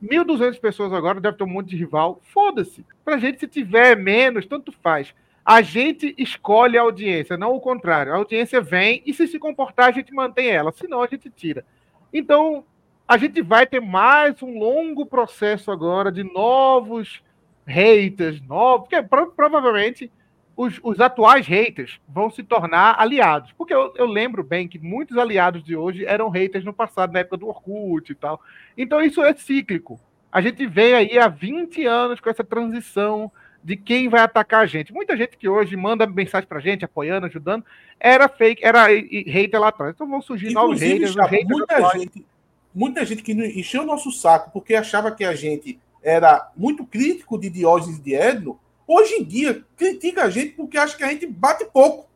1.200 0.00 0.60
pessoas 0.60 0.92
agora, 0.92 1.20
deve 1.20 1.36
ter 1.36 1.42
um 1.42 1.48
monte 1.48 1.70
de 1.70 1.76
rival. 1.78 2.20
Foda-se. 2.32 2.86
Pra 3.04 3.18
gente, 3.18 3.40
se 3.40 3.48
tiver 3.48 3.96
menos, 3.96 4.46
tanto 4.46 4.70
faz. 4.70 5.12
A 5.44 5.62
gente 5.62 6.14
escolhe 6.16 6.78
a 6.78 6.82
audiência, 6.82 7.36
não 7.36 7.56
o 7.56 7.60
contrário. 7.60 8.12
A 8.12 8.18
audiência 8.18 8.60
vem 8.60 9.02
e 9.04 9.12
se 9.12 9.26
se 9.26 9.40
comportar, 9.40 9.88
a 9.88 9.92
gente 9.92 10.14
mantém 10.14 10.48
ela. 10.48 10.70
Senão, 10.70 11.02
a 11.02 11.08
gente 11.08 11.28
tira. 11.28 11.66
Então, 12.12 12.64
a 13.06 13.16
gente 13.18 13.42
vai 13.42 13.66
ter 13.66 13.80
mais 13.80 14.42
um 14.42 14.58
longo 14.58 15.04
processo 15.04 15.70
agora 15.70 16.10
de 16.10 16.24
novos 16.24 17.22
haters, 17.66 18.40
novos, 18.42 18.88
porque 18.88 19.02
provavelmente 19.36 20.10
os, 20.56 20.78
os, 20.82 21.00
atuais 21.00 21.46
haters 21.46 22.00
vão 22.08 22.30
se 22.30 22.42
tornar 22.42 22.96
aliados. 22.98 23.52
Porque 23.52 23.74
eu, 23.74 23.92
eu, 23.96 24.06
lembro 24.06 24.42
bem 24.42 24.68
que 24.68 24.78
muitos 24.78 25.18
aliados 25.18 25.62
de 25.62 25.76
hoje 25.76 26.04
eram 26.06 26.30
haters 26.30 26.64
no 26.64 26.72
passado, 26.72 27.12
na 27.12 27.20
época 27.20 27.36
do 27.36 27.48
Orkut 27.48 28.10
e 28.10 28.14
tal. 28.14 28.40
Então 28.76 29.02
isso 29.02 29.22
é 29.22 29.34
cíclico. 29.34 30.00
A 30.32 30.40
gente 30.40 30.66
vem 30.66 30.94
aí 30.94 31.18
há 31.18 31.28
20 31.28 31.84
anos 31.86 32.20
com 32.20 32.30
essa 32.30 32.44
transição 32.44 33.30
de 33.62 33.76
quem 33.76 34.08
vai 34.08 34.20
atacar 34.20 34.62
a 34.62 34.66
gente. 34.66 34.92
Muita 34.92 35.16
gente 35.16 35.36
que 35.36 35.48
hoje 35.48 35.76
manda 35.76 36.06
mensagem 36.06 36.48
pra 36.48 36.60
gente, 36.60 36.84
apoiando, 36.84 37.26
ajudando, 37.26 37.64
era 37.98 38.28
fake, 38.28 38.64
era 38.64 38.86
hater 38.86 39.60
lá 39.60 39.68
atrás. 39.68 39.94
Então 39.94 40.08
vão 40.08 40.20
surgir 40.20 40.50
Inclusive, 40.50 41.00
novos 41.00 41.14
haters. 41.14 41.30
haters 41.30 41.48
muita, 41.48 41.98
gente, 41.98 42.26
muita 42.74 43.04
gente 43.04 43.22
que 43.22 43.32
encheu 43.32 43.82
o 43.82 43.86
nosso 43.86 44.10
saco 44.10 44.50
porque 44.52 44.74
achava 44.74 45.12
que 45.12 45.24
a 45.24 45.34
gente 45.34 45.78
era 46.02 46.50
muito 46.56 46.84
crítico 46.84 47.38
de 47.38 47.48
Diógenes 47.48 47.98
e 47.98 48.02
de 48.02 48.14
Edno, 48.14 48.58
hoje 48.86 49.14
em 49.14 49.24
dia 49.24 49.64
critica 49.76 50.24
a 50.24 50.30
gente 50.30 50.50
porque 50.50 50.76
acha 50.76 50.96
que 50.96 51.04
a 51.04 51.08
gente 51.08 51.26
bate 51.26 51.64
pouco. 51.66 52.08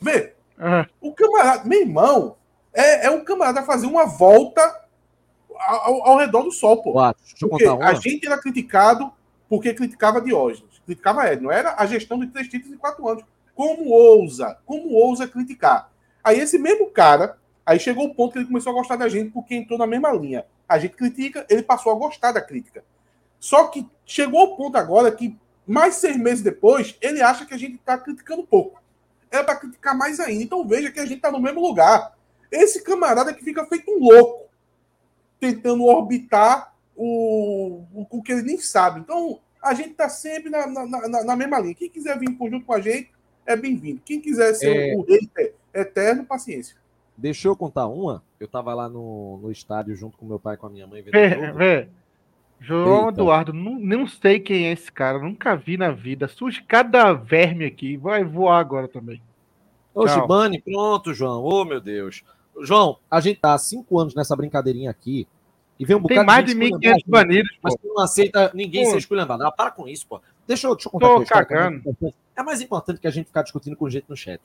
Vê, 0.00 0.34
uhum. 0.58 0.84
o 1.00 1.14
camarada, 1.14 1.64
meu 1.64 1.80
irmão, 1.80 2.36
é, 2.72 3.06
é 3.06 3.10
um 3.10 3.24
camarada 3.24 3.62
fazer 3.62 3.86
uma 3.86 4.06
volta 4.06 4.60
ao, 5.58 6.06
ao 6.06 6.18
redor 6.18 6.42
do 6.42 6.52
sol, 6.52 6.82
pô. 6.82 6.94
Porque 7.38 7.66
a 7.66 7.94
gente 7.94 8.26
era 8.26 8.38
criticado 8.38 9.12
porque 9.48 9.74
criticava 9.74 10.20
Diógenes, 10.20 10.80
criticava 10.86 11.30
Ed, 11.30 11.42
não 11.42 11.50
era 11.50 11.74
a 11.76 11.86
gestão 11.86 12.18
de 12.18 12.28
três 12.28 12.48
títulos 12.48 12.74
em 12.74 12.78
quatro 12.78 13.08
anos. 13.08 13.24
Como 13.54 13.90
ousa, 13.90 14.56
como 14.64 14.92
ousa 14.92 15.26
criticar? 15.26 15.90
Aí 16.22 16.38
esse 16.38 16.58
mesmo 16.58 16.90
cara, 16.90 17.36
aí 17.70 17.78
chegou 17.78 18.06
o 18.06 18.14
ponto 18.14 18.32
que 18.32 18.38
ele 18.38 18.46
começou 18.46 18.72
a 18.72 18.74
gostar 18.74 18.96
da 18.96 19.08
gente 19.08 19.30
porque 19.30 19.54
entrou 19.54 19.78
na 19.78 19.86
mesma 19.86 20.10
linha. 20.12 20.44
A 20.68 20.78
gente 20.78 20.96
critica, 20.96 21.46
ele 21.48 21.62
passou 21.62 21.92
a 21.92 21.94
gostar 21.94 22.32
da 22.32 22.40
crítica. 22.40 22.82
Só 23.38 23.68
que 23.68 23.86
chegou 24.04 24.42
o 24.42 24.56
ponto 24.56 24.76
agora 24.76 25.12
que 25.12 25.36
mais 25.66 25.94
seis 25.94 26.16
meses 26.16 26.42
depois, 26.42 26.96
ele 27.00 27.22
acha 27.22 27.46
que 27.46 27.54
a 27.54 27.56
gente 27.56 27.76
está 27.76 27.96
criticando 27.96 28.42
pouco. 28.42 28.82
é 29.30 29.40
para 29.40 29.54
criticar 29.54 29.96
mais 29.96 30.18
ainda. 30.18 30.42
Então 30.42 30.66
veja 30.66 30.90
que 30.90 30.98
a 30.98 31.06
gente 31.06 31.18
está 31.18 31.30
no 31.30 31.40
mesmo 31.40 31.60
lugar. 31.60 32.16
Esse 32.50 32.82
camarada 32.82 33.32
que 33.32 33.44
fica 33.44 33.64
feito 33.66 33.88
um 33.88 34.00
louco, 34.00 34.48
tentando 35.38 35.84
orbitar 35.84 36.74
o, 36.96 37.84
o, 37.94 38.06
o 38.10 38.22
que 38.22 38.32
ele 38.32 38.42
nem 38.42 38.58
sabe. 38.58 38.98
Então, 38.98 39.38
a 39.62 39.72
gente 39.72 39.92
está 39.92 40.08
sempre 40.08 40.50
na, 40.50 40.66
na, 40.66 40.86
na, 40.86 41.24
na, 41.24 41.36
mesma 41.36 41.60
linha. 41.60 41.74
Quem 41.74 41.88
quiser 41.88 42.18
vir 42.18 42.36
junto 42.50 42.66
com 42.66 42.72
a 42.72 42.80
gente, 42.80 43.12
é 43.46 43.54
bem-vindo. 43.54 44.02
Quem 44.04 44.20
quiser 44.20 44.52
ser 44.54 44.76
é... 44.76 44.96
o 44.96 45.02
rei 45.02 45.30
eterno, 45.72 46.24
paciência. 46.24 46.76
Deixa 47.20 47.48
eu 47.48 47.54
contar 47.54 47.86
uma. 47.86 48.22
Eu 48.38 48.46
estava 48.46 48.72
lá 48.72 48.88
no, 48.88 49.38
no 49.42 49.52
estádio 49.52 49.94
junto 49.94 50.16
com 50.16 50.24
meu 50.24 50.38
pai 50.38 50.54
e 50.54 50.56
com 50.56 50.66
a 50.66 50.70
minha 50.70 50.86
mãe. 50.86 51.02
Vê, 51.02 51.52
vê. 51.52 51.88
João 52.58 53.08
Eita. 53.08 53.20
Eduardo, 53.20 53.52
não, 53.52 53.78
não 53.78 54.06
sei 54.06 54.40
quem 54.40 54.66
é 54.66 54.72
esse 54.72 54.90
cara, 54.90 55.18
nunca 55.18 55.54
vi 55.54 55.76
na 55.76 55.90
vida. 55.90 56.28
Surge 56.28 56.62
cada 56.62 57.12
verme 57.12 57.64
aqui, 57.64 57.96
vai 57.96 58.24
voar 58.24 58.58
agora 58.58 58.88
também. 58.88 59.20
Ô, 59.94 60.06
Gibane, 60.06 60.62
pronto, 60.62 61.12
João. 61.12 61.42
Ô, 61.42 61.60
oh, 61.60 61.64
meu 61.64 61.80
Deus. 61.80 62.22
João, 62.62 62.98
a 63.10 63.20
gente 63.20 63.38
tá 63.38 63.52
há 63.52 63.58
cinco 63.58 63.98
anos 63.98 64.14
nessa 64.14 64.34
brincadeirinha 64.34 64.90
aqui 64.90 65.26
e 65.78 65.84
vem 65.84 65.96
um 65.96 66.00
bocado 66.00 66.20
Tem 66.20 66.26
mais 66.26 66.44
de, 66.44 66.54
de 66.54 66.60
1.500 66.60 67.02
banidos, 67.06 67.58
Mas 67.62 67.74
não 67.84 68.00
aceita 68.00 68.50
ninguém 68.54 68.84
pô. 68.84 68.90
ser 68.90 68.98
esculhambado. 68.98 69.44
Ah, 69.44 69.52
para 69.52 69.70
com 69.70 69.86
isso, 69.86 70.06
pô. 70.06 70.20
Deixa 70.46 70.66
eu, 70.66 70.74
deixa 70.74 70.88
eu 70.88 70.92
contar 70.92 71.08
Tô 71.08 71.24
cagando. 71.24 71.96
É 72.36 72.42
mais 72.42 72.60
importante 72.60 73.00
que 73.00 73.06
a 73.06 73.10
gente 73.10 73.26
ficar 73.26 73.42
discutindo 73.42 73.76
com 73.76 73.88
gente 73.88 74.06
no 74.08 74.16
chat. 74.16 74.40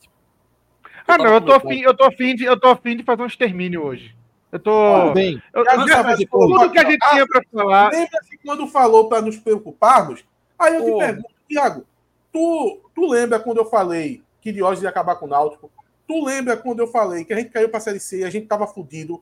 Ah, 1.07 1.17
não, 1.17 1.33
eu 1.33 1.41
tô, 1.41 1.53
afim, 1.53 1.81
eu, 1.81 1.95
tô 1.95 2.03
afim 2.03 2.35
de, 2.35 2.45
eu 2.45 2.59
tô 2.59 2.67
afim 2.67 2.97
de 2.97 3.03
fazer 3.03 3.21
um 3.21 3.27
extermínio 3.27 3.83
hoje. 3.83 4.15
Eu 4.51 4.59
tô. 4.59 5.11
bem. 5.11 5.41
Eu, 5.53 5.63
eu, 5.65 5.87
eu, 5.87 6.27
tudo 6.29 6.71
que 6.71 6.79
a 6.79 6.89
gente 6.89 7.09
tinha 7.09 7.27
para 7.27 7.41
falar. 7.51 7.91
Lembra-se 7.91 8.37
quando 8.43 8.67
falou 8.67 9.09
para 9.09 9.21
nos 9.21 9.37
preocuparmos? 9.37 10.23
Aí 10.57 10.75
eu 10.75 10.85
te 10.85 10.97
pergunto, 10.97 11.29
Tiago, 11.47 11.85
tu, 12.31 12.79
tu 12.95 13.07
lembra 13.07 13.39
quando 13.39 13.57
eu 13.57 13.65
falei 13.65 14.23
que 14.41 14.51
Diógenes 14.51 14.83
ia 14.83 14.89
acabar 14.89 15.15
com 15.15 15.25
o 15.25 15.29
Náutico? 15.29 15.69
Tu 16.07 16.23
lembra 16.23 16.55
quando 16.55 16.79
eu 16.79 16.87
falei 16.87 17.25
que 17.25 17.33
a 17.33 17.37
gente 17.37 17.49
caiu 17.49 17.67
para 17.67 17.79
a 17.79 17.81
Série 17.81 17.99
C, 17.99 18.23
a 18.23 18.29
gente 18.29 18.47
tava 18.47 18.65
fudido? 18.65 19.21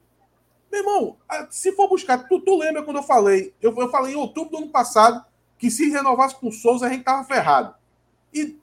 Meu 0.72 0.82
irmão, 0.82 1.18
se 1.50 1.72
for 1.72 1.88
buscar, 1.88 2.28
tu, 2.28 2.40
tu 2.40 2.58
lembra 2.58 2.84
quando 2.84 2.98
eu 2.98 3.04
falei? 3.04 3.54
Eu, 3.62 3.74
eu 3.78 3.90
falei 3.90 4.14
em 4.14 4.18
outubro 4.18 4.52
do 4.52 4.58
ano 4.58 4.70
passado 4.70 5.24
que 5.58 5.72
se 5.72 5.90
renovasse 5.90 6.36
com 6.36 6.50
o 6.50 6.52
Souza, 6.52 6.86
a 6.86 6.90
gente 6.90 7.04
tava 7.04 7.24
ferrado. 7.24 7.74
E 8.34 8.58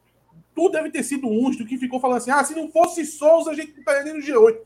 tu 0.61 0.69
deve 0.69 0.91
ter 0.91 1.03
sido 1.03 1.27
um 1.27 1.51
do 1.51 1.65
que 1.65 1.79
ficou 1.79 1.99
falando 1.99 2.19
assim: 2.19 2.31
ah, 2.31 2.45
se 2.45 2.55
não 2.55 2.71
fosse 2.71 3.07
Souza, 3.07 3.51
a 3.51 3.55
gente 3.55 3.73
não 3.73 3.79
estaria 3.79 4.05
nem 4.05 4.15
no 4.15 4.21
G8 4.21 4.59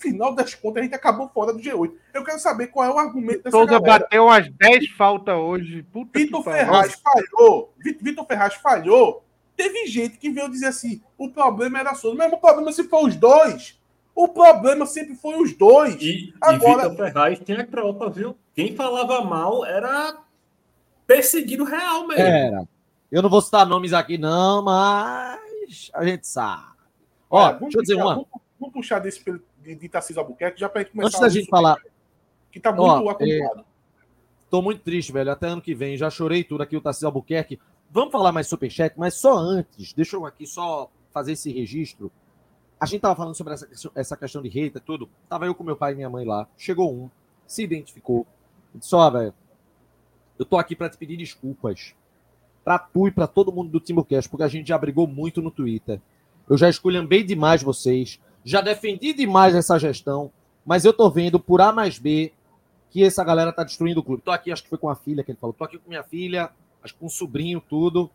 final 0.00 0.34
das 0.34 0.54
contas, 0.54 0.80
a 0.80 0.84
gente 0.84 0.94
acabou 0.94 1.28
fora 1.28 1.52
do 1.52 1.60
G8. 1.60 1.92
Eu 2.14 2.24
quero 2.24 2.38
saber 2.38 2.68
qual 2.68 2.86
é 2.86 2.90
o 2.90 2.98
argumento 2.98 3.42
dessa 3.42 3.50
Souza 3.50 3.78
galera. 3.78 4.00
bateu 4.00 4.24
umas 4.24 4.48
10 4.48 4.88
faltas 4.92 5.36
hoje. 5.36 5.82
Puta 5.92 6.18
Vitor 6.18 6.42
Ferraz 6.42 6.94
falhou. 6.94 7.74
Vitor 7.78 8.26
Ferraz 8.26 8.54
falhou. 8.54 9.22
Teve 9.54 9.86
gente 9.86 10.16
que 10.16 10.30
veio 10.30 10.50
dizer 10.50 10.68
assim: 10.68 11.02
o 11.18 11.28
problema 11.28 11.78
era 11.80 11.94
Souza. 11.94 12.16
Mesmo 12.16 12.36
o 12.36 12.40
problema 12.40 12.72
se 12.72 12.84
for 12.84 13.06
os 13.06 13.14
dois. 13.14 13.78
O 14.14 14.26
problema 14.26 14.86
sempre 14.86 15.14
foi 15.14 15.40
os 15.40 15.52
dois. 15.52 15.96
E, 16.00 16.32
Agora... 16.40 16.86
e 16.86 16.88
Vitor 16.88 16.96
Ferraz 16.96 17.38
tem 17.40 17.56
a 17.56 17.66
tropa, 17.66 18.08
viu? 18.08 18.34
Quem 18.54 18.74
falava 18.74 19.22
mal 19.22 19.66
era 19.66 20.16
perseguido 21.06 21.64
real 21.64 22.06
mesmo. 22.06 22.22
Era. 22.22 22.68
Eu 23.10 23.22
não 23.22 23.30
vou 23.30 23.40
citar 23.40 23.66
nomes 23.66 23.92
aqui, 23.92 24.16
não, 24.16 24.62
mas 24.62 25.90
a 25.94 26.04
gente 26.04 26.26
sabe. 26.26 26.70
Ó, 27.28 27.48
é, 27.48 27.58
deixa 27.58 27.78
eu 27.78 27.82
dizer 27.82 27.94
uma. 27.94 28.14
Vamos, 28.14 28.28
vamos 28.58 28.74
puxar 28.74 28.98
desse 28.98 29.22
de, 29.62 29.74
de 29.74 29.88
Tarcísio 29.88 30.20
Albuquerque, 30.20 30.60
já 30.60 30.68
para 30.68 30.84
começar. 30.84 31.08
Antes 31.08 31.20
da 31.20 31.28
gente 31.28 31.48
falar. 31.48 31.76
Que 32.50 32.58
está 32.58 32.72
muito 32.72 32.84
Ó, 32.84 33.10
acumulado. 33.10 33.64
Estou 34.44 34.60
é, 34.60 34.64
muito 34.64 34.82
triste, 34.82 35.12
velho. 35.12 35.30
Até 35.30 35.48
ano 35.48 35.62
que 35.62 35.74
vem. 35.74 35.96
Já 35.96 36.10
chorei 36.10 36.42
tudo 36.42 36.62
aqui, 36.62 36.76
o 36.76 36.80
Tarcísio 36.80 37.06
Albuquerque. 37.06 37.60
Vamos 37.90 38.12
falar 38.12 38.32
mais 38.32 38.46
superchat, 38.46 38.94
mas 38.96 39.14
só 39.14 39.36
antes, 39.36 39.92
deixa 39.92 40.16
eu 40.16 40.24
aqui 40.24 40.46
só 40.46 40.88
fazer 41.12 41.32
esse 41.32 41.52
registro. 41.52 42.10
A 42.78 42.86
gente 42.86 43.00
tava 43.00 43.16
falando 43.16 43.34
sobre 43.34 43.54
essa, 43.54 43.68
essa 43.94 44.16
questão 44.16 44.40
de 44.40 44.48
hater, 44.48 44.80
tudo. 44.80 45.08
Tava 45.28 45.46
eu 45.46 45.54
com 45.54 45.64
meu 45.64 45.76
pai 45.76 45.92
e 45.92 45.96
minha 45.96 46.08
mãe 46.08 46.24
lá. 46.24 46.48
Chegou 46.56 46.92
um, 46.92 47.10
se 47.46 47.64
identificou. 47.64 48.26
Disse: 48.74 48.94
Ó, 48.94 49.10
velho, 49.10 49.34
eu 50.38 50.44
tô 50.44 50.56
aqui 50.56 50.74
para 50.74 50.88
te 50.88 50.96
pedir 50.96 51.16
desculpas. 51.16 51.94
Pra 52.64 52.78
tu 52.78 53.08
e 53.08 53.10
pra 53.10 53.26
todo 53.26 53.52
mundo 53.52 53.70
do 53.70 53.80
Timbucast, 53.80 54.28
porque 54.28 54.44
a 54.44 54.48
gente 54.48 54.68
já 54.68 54.78
brigou 54.78 55.06
muito 55.06 55.40
no 55.40 55.50
Twitter. 55.50 56.00
Eu 56.48 56.58
já 56.58 56.68
esculhambei 56.68 57.22
demais 57.22 57.62
vocês 57.62 58.20
já 58.44 58.60
defendi 58.60 59.12
demais 59.12 59.54
essa 59.54 59.78
gestão, 59.78 60.30
mas 60.64 60.84
eu 60.84 60.92
tô 60.92 61.10
vendo 61.10 61.38
por 61.38 61.60
A 61.60 61.72
mais 61.72 61.98
B 61.98 62.32
que 62.90 63.04
essa 63.04 63.22
galera 63.22 63.52
tá 63.52 63.62
destruindo 63.62 64.00
o 64.00 64.02
clube. 64.02 64.22
Tô 64.22 64.30
aqui, 64.30 64.50
acho 64.50 64.62
que 64.62 64.68
foi 64.68 64.78
com 64.78 64.88
a 64.88 64.96
filha 64.96 65.22
que 65.22 65.30
ele 65.30 65.38
falou. 65.38 65.54
Tô 65.54 65.64
aqui 65.64 65.78
com 65.78 65.88
minha 65.88 66.02
filha, 66.02 66.50
acho 66.82 66.94
que 66.94 67.00
com 67.00 67.06
um 67.06 67.10
sobrinho, 67.10 67.60
tudo. 67.60 68.10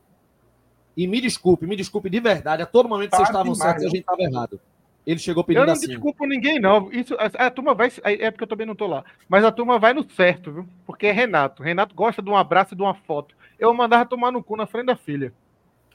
E 0.97 1.07
me 1.07 1.21
desculpe, 1.21 1.65
me 1.65 1.75
desculpe 1.75 2.09
de 2.09 2.19
verdade. 2.19 2.61
A 2.61 2.65
todo 2.65 2.89
momento 2.89 3.15
vocês 3.15 3.27
estavam 3.27 3.55
certos 3.55 3.83
e 3.83 3.87
a 3.87 3.89
gente 3.89 3.99
estava 3.99 4.21
errado. 4.21 4.59
Ele 5.05 5.19
chegou 5.19 5.43
pedindo 5.43 5.61
assim. 5.61 5.63
Eu 5.63 5.67
não 5.67 5.73
assim. 5.73 5.87
desculpo 5.87 6.25
ninguém, 6.25 6.59
não. 6.59 6.91
Isso, 6.91 7.15
a, 7.15 7.45
a, 7.45 7.51
turma 7.51 7.75
vai. 7.75 7.91
É 8.03 8.31
porque 8.31 8.43
eu 8.43 8.47
também 8.47 8.65
não 8.65 8.75
tô 8.75 8.87
lá. 8.87 9.03
Mas 9.29 9.43
a 9.43 9.51
turma 9.51 9.77
vai 9.77 9.93
no 9.93 10.09
certo, 10.09 10.51
viu? 10.51 10.67
Porque 10.85 11.07
é 11.07 11.11
Renato. 11.11 11.61
Renato 11.61 11.93
gosta 11.93 12.21
de 12.21 12.29
um 12.29 12.35
abraço 12.35 12.73
e 12.73 12.77
de 12.77 12.81
uma 12.81 12.95
foto. 12.95 13.35
Eu 13.59 13.73
mandava 13.73 14.05
tomar 14.05 14.31
no 14.31 14.43
cu 14.43 14.55
na 14.55 14.65
frente 14.65 14.87
da 14.87 14.95
filha. 14.95 15.33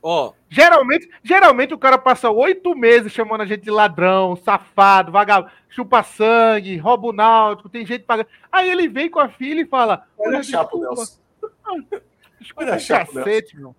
Ó. 0.02 0.28
Oh. 0.28 0.34
Geralmente, 0.48 1.08
geralmente 1.22 1.74
o 1.74 1.78
cara 1.78 1.98
passa 1.98 2.30
oito 2.30 2.74
meses 2.74 3.12
chamando 3.12 3.42
a 3.42 3.46
gente 3.46 3.62
de 3.62 3.70
ladrão, 3.70 4.34
safado, 4.34 5.12
vagabundo, 5.12 5.52
chupa 5.68 6.02
sangue, 6.02 6.76
rouba 6.78 7.08
o 7.08 7.12
náutico, 7.12 7.68
tem 7.68 7.84
gente 7.84 8.04
pagando. 8.04 8.28
Aí 8.50 8.70
ele 8.70 8.88
vem 8.88 9.10
com 9.10 9.20
a 9.20 9.28
filha 9.28 9.60
e 9.60 9.66
fala: 9.66 10.06
Olha, 10.18 10.42
chapo, 10.42 10.80
Nelson. 10.80 11.20
Olha, 12.56 12.78
chapo, 12.78 13.12
cacete, 13.12 13.56
meu. 13.56 13.74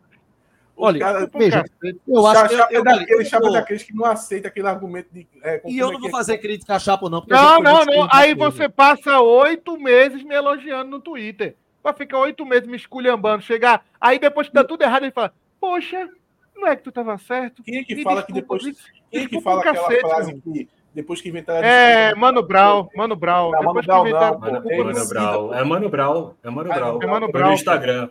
Olha, 0.77 0.99
cara, 0.99 1.29
veja, 1.31 1.63
eu 2.07 2.25
acho 2.25 2.47
que 2.47 2.75
é 2.75 2.83
daquele 2.83 3.25
chapa 3.25 3.51
daqueles 3.51 3.83
que 3.83 3.93
não 3.93 4.05
aceita 4.05 4.47
aquele 4.47 4.67
argumento 4.67 5.09
de. 5.13 5.27
É, 5.43 5.61
e 5.65 5.77
eu 5.77 5.89
não 5.91 5.97
é 5.97 5.99
vou 5.99 6.09
é 6.09 6.11
fazer 6.11 6.39
crítica 6.39 6.75
a 6.75 6.79
Chapo, 6.79 7.07
não. 7.07 7.23
Não, 7.27 7.61
não, 7.61 7.85
não. 7.85 8.07
Aí 8.11 8.33
você 8.33 8.67
passa 8.67 9.19
oito 9.19 9.77
meses 9.77 10.23
me 10.23 10.33
elogiando 10.33 10.89
no 10.89 10.99
Twitter. 10.99 11.55
Vai 11.83 11.93
ficar 11.93 12.19
oito 12.19 12.45
meses 12.45 12.67
me 12.67 12.75
esculhambando, 12.77 13.43
chegar. 13.43 13.85
Aí 13.99 14.19
depois 14.19 14.47
que 14.47 14.53
dá 14.53 14.63
tudo 14.63 14.83
errado, 14.83 15.03
ele 15.03 15.11
fala: 15.11 15.33
Poxa, 15.59 16.09
não 16.55 16.67
é 16.67 16.75
que 16.75 16.83
tu 16.83 16.91
tava 16.91 17.17
certo? 17.17 17.63
Quem 17.63 17.79
é 17.79 17.83
que 17.83 18.03
fala 18.03 18.23
que 18.23 18.33
depois. 18.33 18.63
Quem 19.09 19.23
é 19.23 19.27
que 19.27 19.41
fala 19.41 19.61
aquela 19.61 19.75
cacete, 19.75 20.01
frase 20.01 20.31
meu. 20.33 20.41
que 20.41 20.69
depois 20.93 21.21
que 21.21 21.29
inventaram. 21.29 21.65
É, 21.65 22.13
Mano 22.15 22.43
Brown, 22.43 22.87
Mano 22.95 23.15
Brown. 23.15 23.51
Não, 23.51 23.63
Mano 23.63 23.81
Brown, 23.81 24.09
não. 24.09 24.39
Mano, 24.39 24.63
é 24.69 24.83
Mano 24.83 25.07
Brown. 25.07 25.53
É 25.53 25.63
Mano 25.63 25.89
Brown. 25.89 26.33
É 26.43 26.49
Mano 26.49 26.69
Brown. 26.69 26.99
É 27.01 27.07
Mano 27.07 27.31
Brown. 27.31 27.47
No 27.49 27.53
Instagram. 27.53 28.09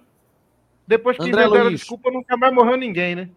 Depois 0.86 1.16
que 1.16 1.22
André 1.22 1.42
inventaram 1.42 1.64
Luiz. 1.66 1.80
desculpa, 1.80 2.10
nunca 2.10 2.36
mais 2.36 2.52
morreu 2.52 2.76
ninguém, 2.76 3.14
né? 3.14 3.30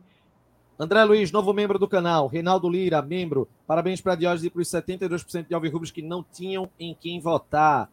André 0.79 1.03
Luiz, 1.03 1.31
novo 1.31 1.53
membro 1.53 1.77
do 1.77 1.87
canal. 1.87 2.25
Reinaldo 2.25 2.67
Lira, 2.67 3.01
membro. 3.01 3.47
Parabéns 3.67 4.01
para 4.01 4.15
Diógenes 4.15 4.45
e 4.45 4.49
para 4.49 4.61
os 4.61 4.67
72% 4.67 5.47
de 5.47 5.53
Alvirrubros 5.53 5.91
que 5.91 6.01
não 6.01 6.23
tinham 6.23 6.67
em 6.79 6.97
quem 6.99 7.19
votar. 7.19 7.89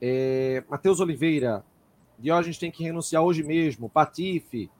É, 0.00 0.62
Matheus 0.68 1.00
Oliveira. 1.00 1.64
Diógenes 2.18 2.58
tem 2.58 2.70
que 2.70 2.82
renunciar 2.82 3.22
hoje 3.22 3.42
mesmo. 3.42 3.88
Patife. 3.88 4.70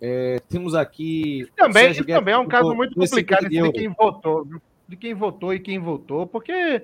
É, 0.00 0.40
temos 0.48 0.74
aqui. 0.74 1.48
Também, 1.56 1.90
isso 1.90 2.04
também 2.04 2.34
é 2.34 2.38
um 2.38 2.48
caso 2.48 2.74
muito 2.74 2.94
complicado 2.94 3.48
de, 3.48 3.60
de 3.60 3.72
quem 3.72 3.88
votou, 3.88 4.46
de 4.88 4.96
quem 4.96 5.14
votou 5.14 5.54
e 5.54 5.60
quem 5.60 5.78
votou, 5.78 6.26
porque 6.26 6.82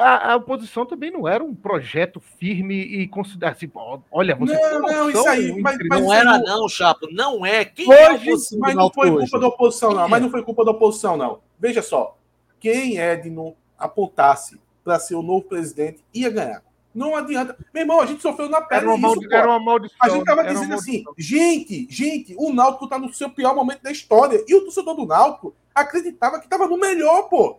a, 0.00 0.32
a, 0.32 0.36
oposição 0.36 0.86
também 0.86 1.10
não 1.10 1.28
era 1.28 1.44
um 1.44 1.54
projeto 1.54 2.20
firme 2.20 2.74
e 2.74 3.06
considerar 3.06 3.52
assim, 3.52 3.70
olha, 4.10 4.34
você 4.34 4.54
não, 4.54 4.80
não, 4.80 5.10
isso 5.10 5.28
aí, 5.28 5.60
mas, 5.60 5.76
mas 5.86 6.00
não 6.00 6.12
era 6.12 6.38
não, 6.38 6.68
Chapo, 6.68 7.06
não 7.12 7.44
é. 7.44 7.64
Quem 7.66 7.92
é 7.92 8.12
hoje, 8.12 8.30
é 8.30 8.58
mas 8.58 8.74
não 8.74 8.90
foi 8.90 9.10
culpa 9.10 9.38
da 9.38 9.46
oposição, 9.46 9.92
não. 9.92 10.08
Mas 10.08 10.22
não 10.22 10.30
foi 10.30 10.42
culpa 10.42 10.64
da 10.64 10.70
oposição, 10.70 11.16
não. 11.16 11.40
Veja 11.58 11.82
só, 11.82 12.16
quem 12.58 12.96
Edno 12.96 13.54
apontasse 13.78 14.58
para 14.88 14.98
ser 14.98 15.16
o 15.16 15.22
novo 15.22 15.44
presidente 15.44 16.02
ia 16.14 16.30
ganhar. 16.30 16.62
Não 16.94 17.14
adianta. 17.14 17.54
Meu 17.74 17.82
irmão, 17.82 18.00
a 18.00 18.06
gente 18.06 18.22
sofreu 18.22 18.48
na 18.48 18.62
pele. 18.62 18.86
Era 18.86 18.94
uma, 18.94 19.08
isso, 19.10 19.28
era 19.30 19.46
uma 19.46 19.60
maldição. 19.60 19.98
A 20.00 20.08
gente 20.08 20.24
tava 20.24 20.42
dizendo 20.42 20.72
assim, 20.72 21.04
gente, 21.18 21.86
gente, 21.90 22.34
o 22.38 22.54
Náutico 22.54 22.88
tá 22.88 22.98
no 22.98 23.12
seu 23.12 23.28
pior 23.28 23.54
momento 23.54 23.82
da 23.82 23.92
história. 23.92 24.42
E 24.48 24.54
o 24.54 24.62
torcedor 24.62 24.96
do 24.96 25.04
Náutico 25.04 25.54
acreditava 25.74 26.40
que 26.40 26.48
tava 26.48 26.66
no 26.66 26.78
melhor, 26.78 27.28
pô. 27.28 27.58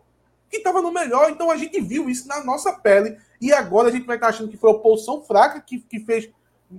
Que 0.50 0.60
tava 0.60 0.82
no 0.82 0.92
melhor. 0.92 1.30
Então 1.30 1.52
a 1.52 1.56
gente 1.56 1.80
viu 1.80 2.10
isso 2.10 2.28
na 2.28 2.44
nossa 2.44 2.74
pele. 2.74 3.16
E 3.40 3.54
agora 3.54 3.90
a 3.90 3.92
gente 3.92 4.08
vai 4.08 4.18
estar 4.18 4.30
tá 4.30 4.34
achando 4.34 4.50
que 4.50 4.58
foi 4.58 4.72
a 4.72 4.74
oposição 4.74 5.22
fraca 5.22 5.62
que, 5.62 5.78
que 5.82 6.00
fez 6.00 6.28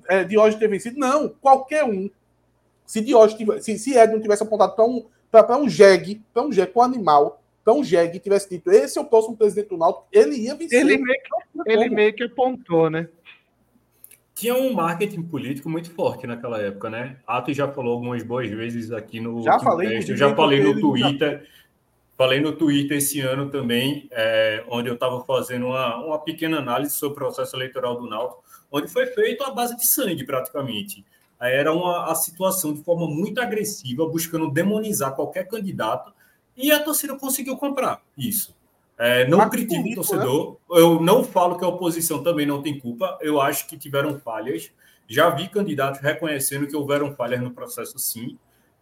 é, 0.08 0.24
Diógenes 0.24 0.58
ter 0.58 0.68
vencido. 0.68 0.98
Não, 0.98 1.28
qualquer 1.28 1.84
um. 1.84 2.10
Se 2.84 3.00
Diógenes 3.00 3.38
tivesse, 3.38 3.62
se, 3.62 3.78
se 3.78 3.96
Ed 3.96 4.12
não 4.12 4.20
tivesse 4.20 4.42
apontado 4.42 4.74
para 4.74 4.84
um, 4.84 5.06
pra, 5.30 5.56
um 5.56 5.68
jegue, 5.68 6.20
para 6.34 6.42
um 6.42 6.50
jegue, 6.50 6.72
um 6.74 6.82
animal, 6.82 7.39
então, 7.62 7.84
Jeg 7.84 8.18
tivesse 8.20 8.48
dito, 8.48 8.70
esse 8.70 8.98
é 8.98 9.00
o 9.00 9.04
próximo 9.04 9.36
presidente 9.36 9.68
do 9.68 9.76
Náutico, 9.76 10.06
ele 10.10 10.36
ia 10.36 10.54
vencer. 10.54 10.80
Ele 10.80 10.96
meio 10.96 11.20
que, 11.20 11.70
ele 11.70 11.88
meio 11.90 12.14
que 12.14 12.24
apontou, 12.24 12.88
né? 12.88 13.08
Tinha 14.34 14.54
um 14.54 14.72
marketing 14.72 15.22
político 15.22 15.68
muito 15.68 15.90
forte 15.90 16.26
naquela 16.26 16.58
época, 16.58 16.88
né? 16.88 17.18
Atos 17.26 17.54
já 17.54 17.68
falou 17.68 17.92
algumas 17.92 18.22
boas 18.22 18.48
vezes 18.48 18.90
aqui 18.90 19.20
no. 19.20 19.42
Já 19.42 19.58
falei. 19.58 19.98
eu 19.98 20.16
já 20.16 20.34
falei 20.34 20.62
no 20.62 20.80
Twitter. 20.80 21.40
Já... 21.40 21.60
Falei 22.16 22.38
no 22.38 22.52
Twitter 22.52 22.98
esse 22.98 23.18
ano 23.20 23.48
também, 23.48 24.06
é, 24.10 24.62
onde 24.68 24.90
eu 24.90 24.94
estava 24.94 25.24
fazendo 25.24 25.68
uma, 25.68 26.04
uma 26.04 26.18
pequena 26.18 26.58
análise 26.58 26.94
sobre 26.94 27.14
o 27.14 27.16
processo 27.16 27.56
eleitoral 27.56 27.96
do 27.98 28.06
Náutico, 28.06 28.44
onde 28.70 28.88
foi 28.88 29.06
feito 29.06 29.42
a 29.42 29.50
base 29.50 29.74
de 29.74 29.90
sangue, 29.90 30.24
praticamente. 30.24 31.02
era 31.40 31.72
uma 31.72 32.10
a 32.10 32.14
situação 32.14 32.74
de 32.74 32.82
forma 32.82 33.06
muito 33.06 33.40
agressiva, 33.40 34.06
buscando 34.06 34.50
demonizar 34.50 35.14
qualquer 35.14 35.48
candidato, 35.48 36.12
e 36.62 36.72
a 36.72 36.82
torcida 36.82 37.16
conseguiu 37.16 37.56
comprar 37.56 38.02
isso. 38.16 38.54
É, 38.98 39.26
não 39.26 39.48
critico 39.48 39.88
o 39.88 39.94
torcedor, 39.94 40.52
né? 40.52 40.78
eu 40.78 41.00
não 41.00 41.24
falo 41.24 41.56
que 41.56 41.64
a 41.64 41.68
oposição 41.68 42.22
também 42.22 42.44
não 42.44 42.62
tem 42.62 42.78
culpa, 42.78 43.18
eu 43.22 43.40
acho 43.40 43.66
que 43.66 43.78
tiveram 43.78 44.18
falhas. 44.18 44.70
Já 45.08 45.30
vi 45.30 45.48
candidatos 45.48 46.00
reconhecendo 46.00 46.66
que 46.66 46.76
houveram 46.76 47.14
falhas 47.16 47.40
no 47.40 47.50
processo, 47.50 47.98
sim, 47.98 48.38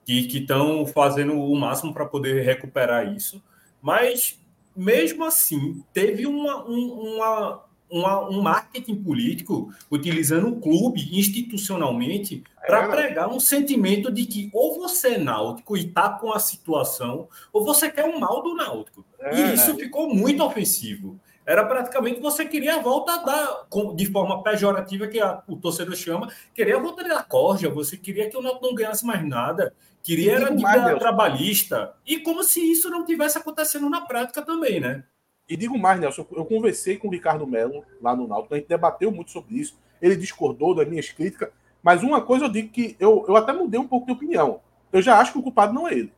e 0.07 0.25
que 0.25 0.39
estão 0.39 0.85
fazendo 0.87 1.35
o 1.35 1.55
máximo 1.55 1.95
para 1.95 2.05
poder 2.05 2.43
recuperar 2.43 3.15
isso. 3.15 3.43
Mas, 3.81 4.41
mesmo 4.75 5.25
assim, 5.25 5.85
teve 5.93 6.27
uma, 6.27 6.65
uma, 6.65 7.65
uma, 7.91 8.29
um 8.29 8.43
marketing 8.43 8.97
político 8.97 9.73
utilizando 9.91 10.49
o 10.49 10.61
clube 10.61 11.09
institucionalmente 11.13 12.45
para 12.67 12.85
é, 12.85 12.89
pregar 12.89 13.29
um 13.29 13.41
sentimento 13.41 14.11
de 14.13 14.27
que 14.27 14.51
ou 14.53 14.79
você 14.79 15.15
é 15.15 15.19
náutico 15.19 15.77
e 15.77 15.87
está 15.87 16.11
com 16.11 16.33
a 16.33 16.39
situação, 16.39 17.29
ou 17.53 17.65
você 17.65 17.91
quer 17.91 18.05
o 18.05 18.21
mal 18.21 18.43
do 18.43 18.55
náutico. 18.55 19.05
É, 19.19 19.35
e 19.35 19.55
isso 19.55 19.75
ficou 19.77 20.15
muito 20.15 20.43
ofensivo. 20.45 21.19
Era 21.49 21.65
praticamente 21.65 22.21
você 22.21 22.45
queria 22.45 22.75
a 22.77 22.83
volta 22.83 23.25
da, 23.25 23.65
de 23.95 24.05
forma 24.05 24.43
pejorativa, 24.43 25.07
que 25.07 25.19
a, 25.19 25.43
o 25.49 25.57
torcedor 25.57 25.97
chama, 25.97 26.31
queria 26.55 26.77
a 26.77 26.79
volta 26.81 27.03
da 27.03 27.23
corja, 27.23 27.71
você 27.71 27.97
queria 27.97 28.29
que 28.29 28.37
o 28.37 28.43
Náutico 28.43 28.67
não 28.67 28.75
ganhasse 28.75 29.07
mais 29.07 29.27
nada, 29.27 29.73
queria 30.03 30.35
era 30.35 30.55
dívida 30.55 30.99
trabalhista. 30.99 31.95
E 32.07 32.19
como 32.19 32.45
se 32.45 32.61
isso 32.61 32.91
não 32.91 33.03
tivesse 33.03 33.39
acontecendo 33.39 33.89
na 33.89 34.03
prática 34.03 34.43
também, 34.43 34.79
né? 34.79 35.05
E 35.49 35.57
digo 35.57 35.79
mais, 35.79 35.99
Nelson, 35.99 36.27
eu 36.33 36.45
conversei 36.45 36.99
com 36.99 37.09
o 37.09 37.11
Ricardo 37.11 37.47
Melo 37.47 37.83
lá 38.03 38.15
no 38.15 38.29
Náutico, 38.29 38.55
a 38.55 38.59
gente 38.59 38.69
debateu 38.69 39.11
muito 39.11 39.31
sobre 39.31 39.59
isso, 39.59 39.79
ele 40.01 40.15
discordou 40.15 40.75
das 40.75 40.87
minhas 40.87 41.09
críticas, 41.11 41.49
mas 41.83 42.03
uma 42.03 42.21
coisa 42.21 42.45
eu 42.45 42.49
digo 42.51 42.69
que 42.69 42.97
eu, 43.01 43.25
eu 43.27 43.35
até 43.35 43.53
mudei 43.53 43.81
um 43.81 43.89
pouco 43.89 44.07
de 44.07 44.13
opinião. 44.13 44.61
Eu 44.93 45.01
já 45.01 45.19
acho 45.19 45.33
que 45.33 45.39
o 45.39 45.43
culpado 45.43 45.73
não 45.73 45.89
é 45.89 45.93
ele. 45.93 46.13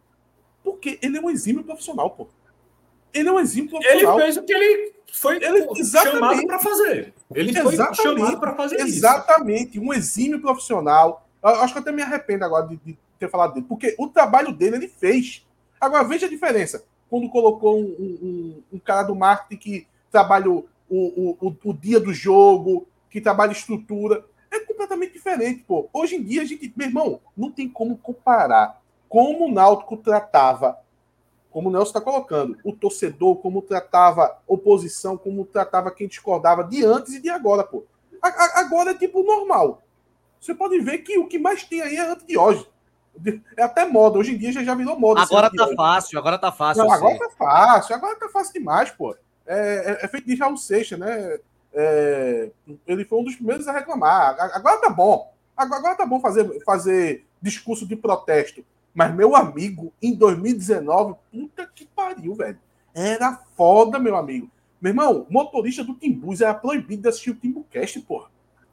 Porque 0.64 0.98
ele 1.00 1.18
é 1.18 1.20
um 1.20 1.30
exímio 1.30 1.62
profissional, 1.62 2.10
pô. 2.10 2.26
Ele 3.12 3.28
é 3.28 3.32
um 3.32 3.38
exímio 3.38 3.70
profissional. 3.70 4.18
Ele 4.18 4.24
fez 4.24 4.36
o 4.36 4.42
que 4.42 4.52
ele 4.52 4.92
foi 5.12 5.36
ele, 5.36 5.84
chamado 5.86 6.46
para 6.46 6.58
fazer. 6.58 7.14
Ele 7.34 7.52
foi 7.52 7.76
chamado 7.76 8.40
para 8.40 8.54
fazer 8.54 8.76
exatamente, 8.76 8.88
isso. 8.88 8.98
Exatamente, 8.98 9.80
um 9.80 9.92
exímio 9.92 10.40
profissional. 10.40 11.28
Eu 11.42 11.50
acho 11.50 11.72
que 11.72 11.78
eu 11.78 11.82
até 11.82 11.92
me 11.92 12.02
arrependo 12.02 12.44
agora 12.44 12.66
de, 12.66 12.76
de 12.76 12.98
ter 13.18 13.28
falado 13.28 13.54
dele, 13.54 13.66
porque 13.68 13.94
o 13.98 14.08
trabalho 14.08 14.52
dele 14.52 14.76
ele 14.76 14.88
fez. 14.88 15.46
Agora, 15.80 16.04
veja 16.04 16.26
a 16.26 16.28
diferença 16.28 16.84
quando 17.10 17.28
colocou 17.28 17.78
um, 17.78 17.82
um, 17.82 18.62
um 18.74 18.78
cara 18.78 19.02
do 19.02 19.16
marketing 19.16 19.56
que 19.56 19.86
trabalha 20.10 20.48
o, 20.48 20.68
o, 20.88 21.36
o, 21.40 21.56
o, 21.64 21.74
dia 21.74 21.98
do 21.98 22.14
jogo, 22.14 22.86
que 23.10 23.20
trabalha 23.20 23.52
estrutura. 23.52 24.24
É 24.50 24.60
completamente 24.60 25.12
diferente, 25.12 25.64
pô. 25.66 25.88
Hoje 25.92 26.16
em 26.16 26.22
dia, 26.22 26.42
a 26.42 26.44
gente, 26.44 26.72
meu 26.76 26.86
irmão, 26.86 27.20
não 27.36 27.50
tem 27.50 27.68
como 27.68 27.98
comparar 27.98 28.80
como 29.08 29.46
o 29.46 29.52
Náutico 29.52 29.96
tratava, 29.96 30.78
como 31.50 31.68
o 31.68 31.72
Nelson 31.72 31.88
está 31.88 32.00
colocando, 32.00 32.56
o 32.62 32.72
torcedor, 32.72 33.36
como 33.36 33.60
tratava 33.60 34.38
oposição, 34.46 35.18
como 35.18 35.44
tratava 35.44 35.90
quem 35.90 36.06
discordava 36.06 36.62
de 36.62 36.84
antes 36.84 37.14
e 37.14 37.20
de 37.20 37.28
agora, 37.28 37.64
pô. 37.64 37.84
agora 38.22 38.92
é 38.92 38.94
tipo 38.94 39.24
normal. 39.24 39.82
Você 40.40 40.54
pode 40.54 40.78
ver 40.78 40.98
que 40.98 41.18
o 41.18 41.26
que 41.26 41.40
mais 41.40 41.64
tem 41.64 41.82
aí 41.82 41.96
é 41.96 42.08
antes 42.08 42.24
de 42.24 42.38
hoje. 42.38 42.64
É 43.56 43.62
até 43.62 43.84
moda. 43.86 44.18
Hoje 44.18 44.34
em 44.34 44.38
dia 44.38 44.52
já, 44.52 44.64
já 44.64 44.74
virou 44.74 44.98
moda. 44.98 45.20
Agora 45.20 45.50
tá 45.50 45.68
fácil, 45.76 46.18
agora 46.18 46.38
tá 46.38 46.52
fácil. 46.52 46.84
Não, 46.84 46.92
agora 46.92 47.18
tá 47.18 47.30
fácil, 47.30 47.94
agora 47.94 48.16
tá 48.16 48.28
fácil 48.28 48.52
demais, 48.54 48.90
pô. 48.90 49.14
É, 49.46 49.98
é, 50.00 50.04
é 50.04 50.08
feito 50.08 50.26
de 50.26 50.36
Raul 50.36 50.56
Seixas, 50.56 50.98
né? 50.98 51.38
É, 51.72 52.50
ele 52.86 53.04
foi 53.04 53.18
um 53.18 53.24
dos 53.24 53.36
primeiros 53.36 53.68
a 53.68 53.72
reclamar. 53.72 54.36
Agora 54.54 54.80
tá 54.80 54.90
bom. 54.90 55.32
Agora 55.56 55.94
tá 55.94 56.06
bom 56.06 56.20
fazer, 56.20 56.62
fazer 56.64 57.24
discurso 57.40 57.86
de 57.86 57.96
protesto. 57.96 58.64
Mas, 58.94 59.14
meu 59.14 59.36
amigo, 59.36 59.92
em 60.02 60.14
2019, 60.14 61.14
puta 61.30 61.66
que 61.74 61.86
pariu, 61.86 62.34
velho. 62.34 62.58
Era 62.94 63.40
foda, 63.56 63.98
meu 63.98 64.16
amigo. 64.16 64.50
Meu 64.80 64.90
irmão, 64.90 65.26
motorista 65.28 65.84
do 65.84 65.94
Timbus 65.94 66.40
era 66.40 66.54
proibido 66.54 67.02
de 67.02 67.08
assistir 67.08 67.30
o 67.30 67.34
Timbucast, 67.34 68.00
porra. 68.00 68.30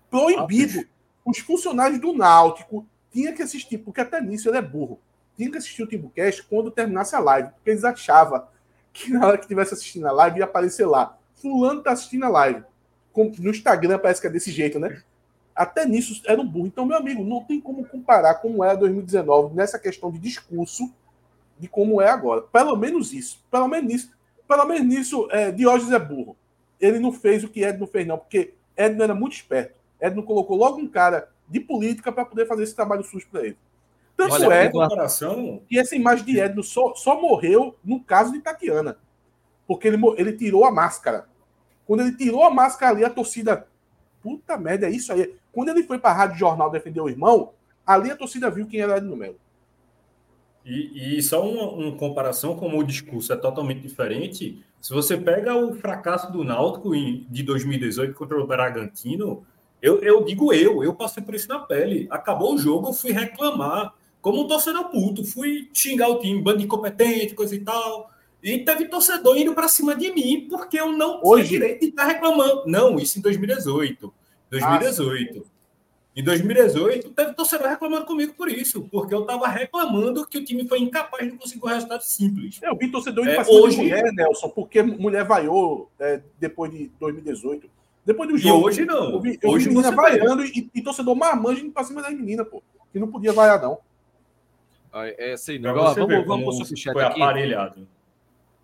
Proibido. 0.09 0.85
Os 1.25 1.39
funcionários 1.39 1.99
do 1.99 2.13
Náutico 2.13 2.85
tinha 3.11 3.33
que 3.33 3.41
assistir, 3.41 3.77
porque 3.77 4.01
até 4.01 4.21
nisso 4.21 4.49
ele 4.49 4.57
é 4.57 4.61
burro. 4.61 4.99
Tinha 5.35 5.51
que 5.51 5.57
assistir 5.57 5.83
o 5.83 5.87
Timbucast 5.87 6.43
quando 6.43 6.71
terminasse 6.71 7.15
a 7.15 7.19
live, 7.19 7.49
porque 7.49 7.69
eles 7.69 7.83
achavam 7.83 8.43
que 8.91 9.11
na 9.11 9.27
hora 9.27 9.37
que 9.37 9.43
estivesse 9.43 9.73
assistindo 9.73 10.07
a 10.07 10.11
live 10.11 10.39
ia 10.39 10.45
aparecer 10.45 10.85
lá. 10.85 11.17
Fulano 11.35 11.83
tá 11.83 11.91
assistindo 11.91 12.25
a 12.25 12.29
live. 12.29 12.63
No 13.39 13.51
Instagram 13.51 13.99
parece 13.99 14.21
que 14.21 14.27
é 14.27 14.29
desse 14.29 14.51
jeito, 14.51 14.79
né? 14.79 15.01
Até 15.55 15.85
nisso 15.85 16.21
era 16.25 16.39
um 16.39 16.47
burro. 16.47 16.67
Então, 16.67 16.85
meu 16.85 16.97
amigo, 16.97 17.23
não 17.23 17.43
tem 17.43 17.59
como 17.59 17.85
comparar 17.85 18.35
como 18.35 18.63
era 18.63 18.75
2019 18.75 19.55
nessa 19.55 19.79
questão 19.79 20.11
de 20.11 20.19
discurso 20.19 20.91
de 21.59 21.67
como 21.67 21.99
é 22.01 22.09
agora. 22.09 22.41
Pelo 22.41 22.75
menos 22.75 23.13
isso. 23.13 23.43
Pelo 23.49 23.67
menos 23.67 23.91
nisso. 23.91 24.11
Pelo 24.47 24.65
menos 24.65 24.85
nisso, 24.85 25.27
é, 25.31 25.51
Diógenes 25.51 25.91
é 25.91 25.99
burro. 25.99 26.35
Ele 26.79 26.99
não 26.99 27.11
fez 27.11 27.43
o 27.43 27.49
que 27.49 27.63
Edno 27.63 27.87
fez, 27.87 28.05
não, 28.05 28.17
porque 28.17 28.53
Edno 28.75 29.03
era 29.03 29.15
muito 29.15 29.33
esperto. 29.33 29.79
Edno 29.99 30.21
colocou 30.21 30.55
logo 30.55 30.77
um 30.77 30.87
cara 30.87 31.29
de 31.47 31.59
política 31.59 32.11
para 32.11 32.25
poder 32.25 32.45
fazer 32.45 32.63
esse 32.63 32.75
trabalho 32.75 33.03
sujo 33.03 33.27
para 33.29 33.45
ele. 33.45 33.57
Tanto 34.15 34.33
Olha, 34.33 34.53
é 34.53 34.69
comparação... 34.69 35.61
que 35.67 35.77
essa 35.77 35.95
imagem 35.95 36.25
de 36.25 36.39
Edno 36.39 36.63
só, 36.63 36.95
só 36.95 37.21
morreu 37.21 37.75
no 37.83 38.03
caso 38.03 38.31
de 38.31 38.39
Tatiana. 38.39 38.97
Porque 39.67 39.87
ele, 39.87 39.97
ele 40.17 40.33
tirou 40.33 40.65
a 40.65 40.71
máscara. 40.71 41.27
Quando 41.85 42.01
ele 42.01 42.17
tirou 42.17 42.43
a 42.43 42.49
máscara 42.49 42.93
ali, 42.93 43.05
a 43.05 43.09
torcida. 43.09 43.67
Puta 44.21 44.57
merda, 44.57 44.87
é 44.87 44.89
isso 44.89 45.13
aí. 45.13 45.35
Quando 45.51 45.69
ele 45.69 45.83
foi 45.83 45.99
para 45.99 46.09
a 46.09 46.13
Rádio 46.13 46.39
Jornal 46.39 46.71
defender 46.71 46.99
o 46.99 47.09
irmão, 47.09 47.53
ali 47.85 48.09
a 48.09 48.15
torcida 48.15 48.49
viu 48.49 48.67
quem 48.67 48.81
era 48.81 48.97
Edno 48.97 49.15
Melo. 49.15 49.39
E, 50.65 51.17
e 51.17 51.23
só 51.23 51.47
uma, 51.47 51.71
uma, 51.71 51.97
comparação, 51.97 52.57
como 52.57 52.77
o 52.77 52.83
discurso 52.83 53.31
é 53.31 53.37
totalmente 53.37 53.81
diferente, 53.81 54.61
se 54.81 54.93
você 54.93 55.15
pega 55.15 55.55
o 55.55 55.73
fracasso 55.73 56.29
do 56.29 56.43
Náutico 56.43 56.93
em, 56.93 57.25
de 57.29 57.41
2018 57.41 58.13
contra 58.13 58.37
o 58.37 58.45
Bragantino, 58.45 59.45
eu, 59.81 60.01
eu 60.01 60.23
digo 60.23 60.53
eu, 60.53 60.83
eu 60.83 60.93
passei 60.93 61.21
por 61.23 61.35
isso 61.35 61.47
na 61.47 61.59
pele. 61.59 62.07
Acabou 62.09 62.55
o 62.55 62.57
jogo, 62.57 62.89
eu 62.89 62.93
fui 62.93 63.11
reclamar, 63.11 63.93
como 64.21 64.41
um 64.41 64.47
torcedor 64.47 64.89
puto, 64.89 65.23
fui 65.23 65.69
xingar 65.73 66.09
o 66.09 66.19
time, 66.19 66.41
bando 66.41 66.61
incompetente, 66.61 67.35
coisa 67.35 67.55
e 67.55 67.59
tal. 67.59 68.11
E 68.41 68.59
teve 68.59 68.85
torcedor 68.85 69.37
indo 69.37 69.53
para 69.53 69.67
cima 69.67 69.95
de 69.95 70.11
mim 70.11 70.47
porque 70.49 70.79
eu 70.79 70.91
não 70.91 71.19
Hoje? 71.23 71.47
tinha 71.47 71.59
direito 71.59 71.79
de 71.81 71.87
estar 71.87 72.05
reclamando. 72.05 72.63
Não, 72.65 72.97
isso 72.97 73.19
em 73.19 73.21
2018. 73.21 74.13
2018. 74.49 75.43
Ah, 75.45 75.57
em 76.17 76.23
2018, 76.23 77.11
teve 77.11 77.33
torcedor 77.33 77.67
reclamando 77.67 78.05
comigo 78.05 78.33
por 78.33 78.49
isso, 78.49 78.81
porque 78.91 79.13
eu 79.13 79.21
estava 79.21 79.47
reclamando 79.47 80.25
que 80.25 80.39
o 80.39 80.43
time 80.43 80.67
foi 80.67 80.79
incapaz 80.79 81.31
de 81.31 81.37
conseguir 81.37 81.63
um 81.63 81.67
resultado 81.67 82.01
simples. 82.01 82.59
Eu 82.59 82.75
vi 82.75 82.89
torcedor 82.89 83.23
indo 83.23 83.33
é, 83.33 83.35
para 83.35 83.43
cima 83.43 83.59
hoje... 83.59 83.75
de 83.75 83.83
mulher, 83.83 84.11
Nelson, 84.13 84.49
porque 84.49 84.81
mulher 84.81 85.23
vaiou 85.23 85.91
é, 85.99 86.19
depois 86.39 86.71
de 86.71 86.91
2018. 86.99 87.69
Depois 88.07 88.29
do 88.29 88.37
jogo. 88.37 88.61
E 88.61 88.63
hoje 88.63 88.85
não. 88.85 89.11
Eu 89.11 89.19
vi, 89.19 89.37
eu 89.41 89.49
hoje 89.49 89.67
vi 89.67 89.75
menina 89.75 89.93
vaiando 89.93 90.45
e, 90.45 90.71
e, 90.73 90.81
torcedor 90.81 91.13
marmanjo 91.13 91.65
indo 91.65 91.73
pra 91.73 91.83
cima 91.83 92.01
das 92.01 92.13
meninas, 92.13 92.47
pô. 92.47 92.63
Que 92.89 92.97
não 92.97 93.11
podia 93.11 93.33
vaiar, 93.33 93.61
não. 93.61 93.79
É 94.93 95.33
assim, 95.33 95.59
não. 95.59 95.73
Vamos, 95.73 95.95
vamos, 95.95 96.25
vamos 96.25 96.45
pro 96.45 96.65
superchat 96.65 96.93
foi 96.93 97.03
aqui. 97.03 97.21
aparelhado. 97.21 97.85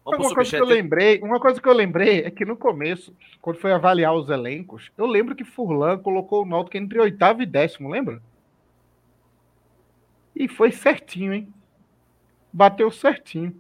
Vamos 0.06 0.28
uma 0.28 0.36
coisa 0.36 0.50
que 0.50 0.62
eu 0.62 0.66
lembrei, 0.66 1.20
uma 1.22 1.40
coisa 1.42 1.62
que 1.62 1.68
eu 1.68 1.74
lembrei 1.74 2.20
é 2.22 2.32
que 2.32 2.46
no 2.46 2.56
começo, 2.56 3.14
quando 3.42 3.58
foi 3.58 3.74
avaliar 3.74 4.16
os 4.16 4.30
elencos, 4.30 4.90
eu 4.98 5.06
lembro 5.06 5.36
que 5.36 5.44
Furlan 5.44 5.98
colocou 5.98 6.44
o 6.44 6.46
Náutico 6.46 6.78
entre 6.78 7.00
oitavo 7.00 7.42
e 7.42 7.46
décimo, 7.46 7.90
lembra? 7.90 8.22
E 10.34 10.48
foi 10.48 10.72
certinho, 10.72 11.34
hein? 11.34 11.54
Bateu 12.52 12.90
certinho. 12.92 13.54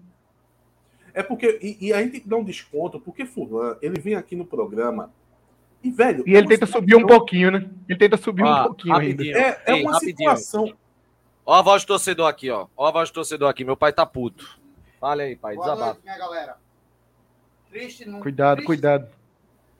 É 1.13 1.21
porque 1.21 1.59
e, 1.61 1.87
e 1.87 1.93
a 1.93 2.01
gente 2.01 2.25
dá 2.25 2.37
um 2.37 2.43
desconto 2.43 3.01
porque 3.01 3.25
Furlan, 3.25 3.77
ele 3.81 3.99
vem 3.99 4.15
aqui 4.15 4.35
no 4.35 4.45
programa 4.45 5.11
e, 5.83 5.91
velho. 5.91 6.23
E 6.25 6.33
ele 6.33 6.47
tenta 6.47 6.65
subir 6.65 6.95
um 6.95 7.05
pouquinho, 7.05 7.51
né? 7.51 7.69
Ele 7.89 7.99
tenta 7.99 8.15
subir 8.15 8.43
ah, 8.43 8.61
um 8.61 8.63
pouquinho 8.67 8.95
ainda. 8.95 9.23
É, 9.23 9.61
é 9.65 9.73
Ei, 9.73 9.83
uma 9.83 9.93
rapidinho. 9.93 10.37
situação. 10.37 10.73
Ó 11.45 11.53
a 11.53 11.61
voz 11.61 11.83
do 11.83 11.87
torcedor 11.87 12.27
aqui, 12.27 12.49
ó. 12.49 12.67
Ó 12.75 12.87
a 12.87 12.91
voz 12.91 13.09
do 13.09 13.13
torcedor 13.13 13.49
aqui. 13.49 13.65
Meu 13.65 13.75
pai 13.75 13.91
tá 13.91 14.05
puto. 14.05 14.59
Fale 14.99 15.23
aí, 15.23 15.35
pai. 15.35 15.55
Boa 15.55 15.75
Noite, 15.75 15.99
minha 16.01 16.17
galera. 16.17 16.57
Triste 17.69 18.07
não. 18.07 18.21
Cuidado, 18.21 18.57
triste, 18.57 18.67
cuidado. 18.67 19.09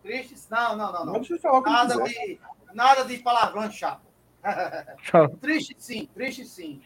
Triste. 0.01 0.35
Não, 0.49 0.75
não, 0.75 0.91
não. 0.91 1.05
não. 1.05 1.13
não 1.13 1.39
falar 1.39 1.61
nada, 1.61 2.03
de, 2.03 2.39
nada 2.73 3.05
de 3.05 3.17
palavrão 3.19 3.71
chato. 3.71 4.01
triste 5.39 5.73
sim, 5.77 6.09
triste 6.13 6.43
sim. 6.43 6.81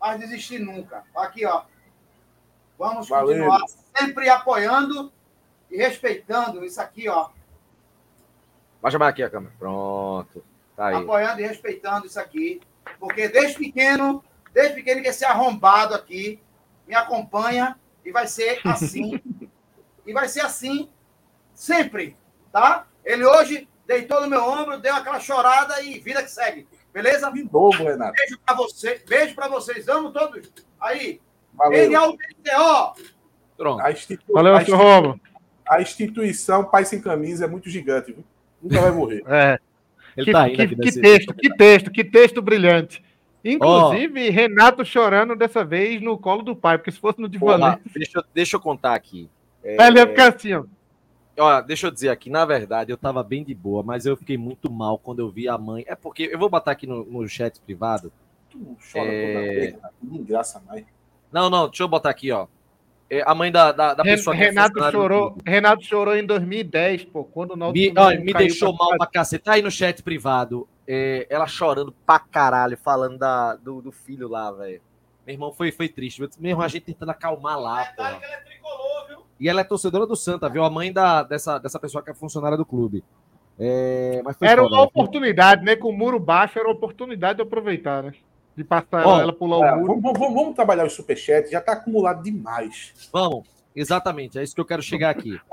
Mas 0.00 0.18
desistir 0.18 0.58
nunca. 0.58 1.04
Aqui, 1.14 1.46
ó. 1.46 1.62
Vamos 2.76 3.08
Valeu. 3.08 3.28
continuar 3.28 3.60
sempre 3.96 4.28
apoiando 4.28 5.12
e 5.70 5.76
respeitando 5.76 6.64
isso 6.64 6.80
aqui, 6.80 7.08
ó. 7.08 7.30
Baixa 8.80 8.98
mais 8.98 9.10
aqui 9.10 9.22
a 9.22 9.30
câmera. 9.30 9.52
Pronto. 9.58 10.44
Tá 10.76 10.86
aí. 10.86 10.96
Apoiando 10.96 11.40
e 11.40 11.46
respeitando 11.46 12.06
isso 12.06 12.20
aqui. 12.20 12.60
Porque 12.98 13.28
desde 13.28 13.58
pequeno, 13.58 14.24
desde 14.52 14.74
pequeno 14.74 15.02
que 15.02 15.08
esse 15.08 15.24
arrombado 15.24 15.94
aqui 15.94 16.40
me 16.86 16.94
acompanha 16.94 17.78
e 18.04 18.12
vai 18.12 18.26
ser 18.26 18.60
assim. 18.64 19.20
e 20.06 20.12
vai 20.12 20.28
ser 20.28 20.40
assim 20.40 20.88
sempre, 21.52 22.16
tá? 22.52 22.86
Ele 23.04 23.24
hoje 23.24 23.68
deitou 23.86 24.20
no 24.20 24.28
meu 24.28 24.42
ombro, 24.42 24.78
deu 24.78 24.94
aquela 24.94 25.18
chorada 25.18 25.82
e 25.82 25.98
vida 25.98 26.22
que 26.22 26.30
segue. 26.30 26.68
Beleza? 26.92 27.30
De 27.30 27.42
novo, 27.44 27.84
Renato. 27.84 28.12
Beijo 28.12 28.38
pra 28.44 28.54
vocês. 28.54 29.02
Beijo 29.06 29.34
pra 29.34 29.48
vocês. 29.48 29.88
Amo 29.88 30.12
todos. 30.12 30.50
Aí. 30.80 31.20
Valeu. 31.54 32.16
Pronto. 33.56 33.82
A 33.82 33.90
institu... 33.90 34.32
Valeu, 34.32 34.54
a, 34.54 34.62
institu... 34.62 35.20
a 35.68 35.82
instituição 35.82 36.64
Pai 36.64 36.84
Sem 36.84 37.00
Camisa 37.00 37.44
é 37.44 37.48
muito 37.48 37.68
gigante, 37.68 38.12
viu? 38.12 38.24
Nunca 38.62 38.80
vai 38.80 38.90
morrer. 38.90 39.22
É. 39.26 39.58
Ele 40.16 40.24
que, 40.24 40.32
tá 40.32 40.50
que, 40.50 40.76
que 40.76 41.00
texto, 41.00 41.34
que 41.34 41.56
texto, 41.56 41.90
que 41.90 42.04
texto 42.04 42.42
brilhante. 42.42 43.04
Inclusive, 43.44 44.28
oh. 44.28 44.32
Renato 44.32 44.84
chorando 44.84 45.36
dessa 45.36 45.64
vez 45.64 46.02
no 46.02 46.18
colo 46.18 46.42
do 46.42 46.56
pai, 46.56 46.76
porque 46.76 46.90
se 46.90 46.98
fosse 46.98 47.20
no 47.20 47.28
divã. 47.28 47.78
Deixa, 47.94 48.24
deixa 48.34 48.56
eu 48.56 48.60
contar 48.60 48.94
aqui. 48.94 49.30
É... 49.62 49.86
Ele 49.86 49.98
ia 49.98 50.06
ficar 50.06 50.34
assim, 50.34 50.54
ó. 50.54 50.64
Olha, 51.40 51.60
deixa 51.60 51.86
eu 51.86 51.90
dizer 51.92 52.08
aqui, 52.08 52.28
na 52.28 52.44
verdade, 52.44 52.90
eu 52.90 52.96
tava 52.96 53.22
bem 53.22 53.44
de 53.44 53.54
boa, 53.54 53.80
mas 53.84 54.06
eu 54.06 54.16
fiquei 54.16 54.36
muito 54.36 54.68
mal 54.70 54.98
quando 54.98 55.20
eu 55.20 55.30
vi 55.30 55.48
a 55.48 55.56
mãe. 55.56 55.84
É 55.86 55.94
porque 55.94 56.28
eu 56.32 56.38
vou 56.38 56.48
botar 56.48 56.72
aqui 56.72 56.84
no, 56.84 57.04
no 57.04 57.28
chat 57.28 57.60
privado. 57.60 58.12
Tu 58.50 58.76
chora 58.92 59.08
é... 59.08 59.32
toda 59.32 59.44
vez, 59.44 60.26
graça 60.26 60.60
mais. 60.66 60.84
Não, 61.30 61.48
não, 61.48 61.68
deixa 61.68 61.84
eu 61.84 61.88
botar 61.88 62.10
aqui, 62.10 62.32
ó. 62.32 62.48
É, 63.10 63.22
a 63.26 63.34
mãe 63.34 63.50
da, 63.50 63.72
da, 63.72 63.94
da 63.94 64.02
pessoa 64.02 64.36
que 64.36 64.42
Renato 64.42 64.90
chorou, 64.90 65.36
Renato 65.46 65.82
chorou 65.82 66.14
em 66.14 66.26
2010, 66.26 67.06
pô, 67.06 67.24
quando 67.24 67.52
o 67.52 67.72
Me, 67.72 67.92
ó, 67.96 68.10
me 68.10 68.34
deixou 68.34 68.74
mal 68.76 68.96
pra 68.98 69.06
cacete. 69.06 69.44
Tá 69.44 69.52
aí 69.52 69.62
no 69.62 69.70
chat 69.70 70.02
privado. 70.02 70.68
É, 70.86 71.26
ela 71.30 71.46
chorando 71.46 71.94
pra 72.04 72.18
caralho, 72.18 72.76
falando 72.76 73.18
da, 73.18 73.56
do, 73.56 73.80
do 73.80 73.92
filho 73.92 74.28
lá, 74.28 74.52
velho. 74.52 74.80
Meu 75.26 75.34
irmão, 75.34 75.52
foi, 75.52 75.72
foi 75.72 75.88
triste. 75.88 76.22
Mesmo 76.38 76.62
a 76.62 76.68
gente 76.68 76.84
tentando 76.84 77.10
acalmar 77.10 77.58
lá, 77.58 77.84
pô. 77.96 78.02
E 79.40 79.48
ela 79.48 79.60
é 79.60 79.64
torcedora 79.64 80.06
do 80.06 80.16
Santa, 80.16 80.48
viu? 80.48 80.64
A 80.64 80.70
mãe 80.70 80.92
da, 80.92 81.22
dessa, 81.22 81.58
dessa 81.58 81.78
pessoa 81.78 82.02
que 82.02 82.10
é 82.10 82.14
funcionária 82.14 82.56
do 82.56 82.66
clube. 82.66 83.04
É, 83.58 84.22
era 84.40 84.62
foda, 84.62 84.74
uma 84.74 84.82
né? 84.82 84.86
oportunidade, 84.86 85.64
né? 85.64 85.76
Com 85.76 85.88
o 85.88 85.96
muro 85.96 86.20
baixo, 86.20 86.58
era 86.58 86.68
uma 86.68 86.74
oportunidade 86.74 87.36
de 87.36 87.42
aproveitar, 87.42 88.02
né? 88.02 88.12
De 88.58 88.64
passar 88.64 89.06
oh, 89.06 89.20
ela, 89.20 89.32
pular 89.32 89.68
é, 89.68 89.72
o 89.72 89.76
muro. 89.78 90.00
Vamos, 90.00 90.18
vamos, 90.18 90.34
vamos 90.34 90.54
trabalhar 90.56 90.84
o 90.84 90.90
superchat, 90.90 91.48
já 91.48 91.60
tá 91.60 91.74
acumulado 91.74 92.24
demais. 92.24 93.08
Vamos, 93.12 93.46
exatamente, 93.74 94.36
é 94.36 94.42
isso 94.42 94.52
que 94.52 94.60
eu 94.60 94.64
quero 94.64 94.82
chegar 94.82 95.10
aqui. 95.10 95.40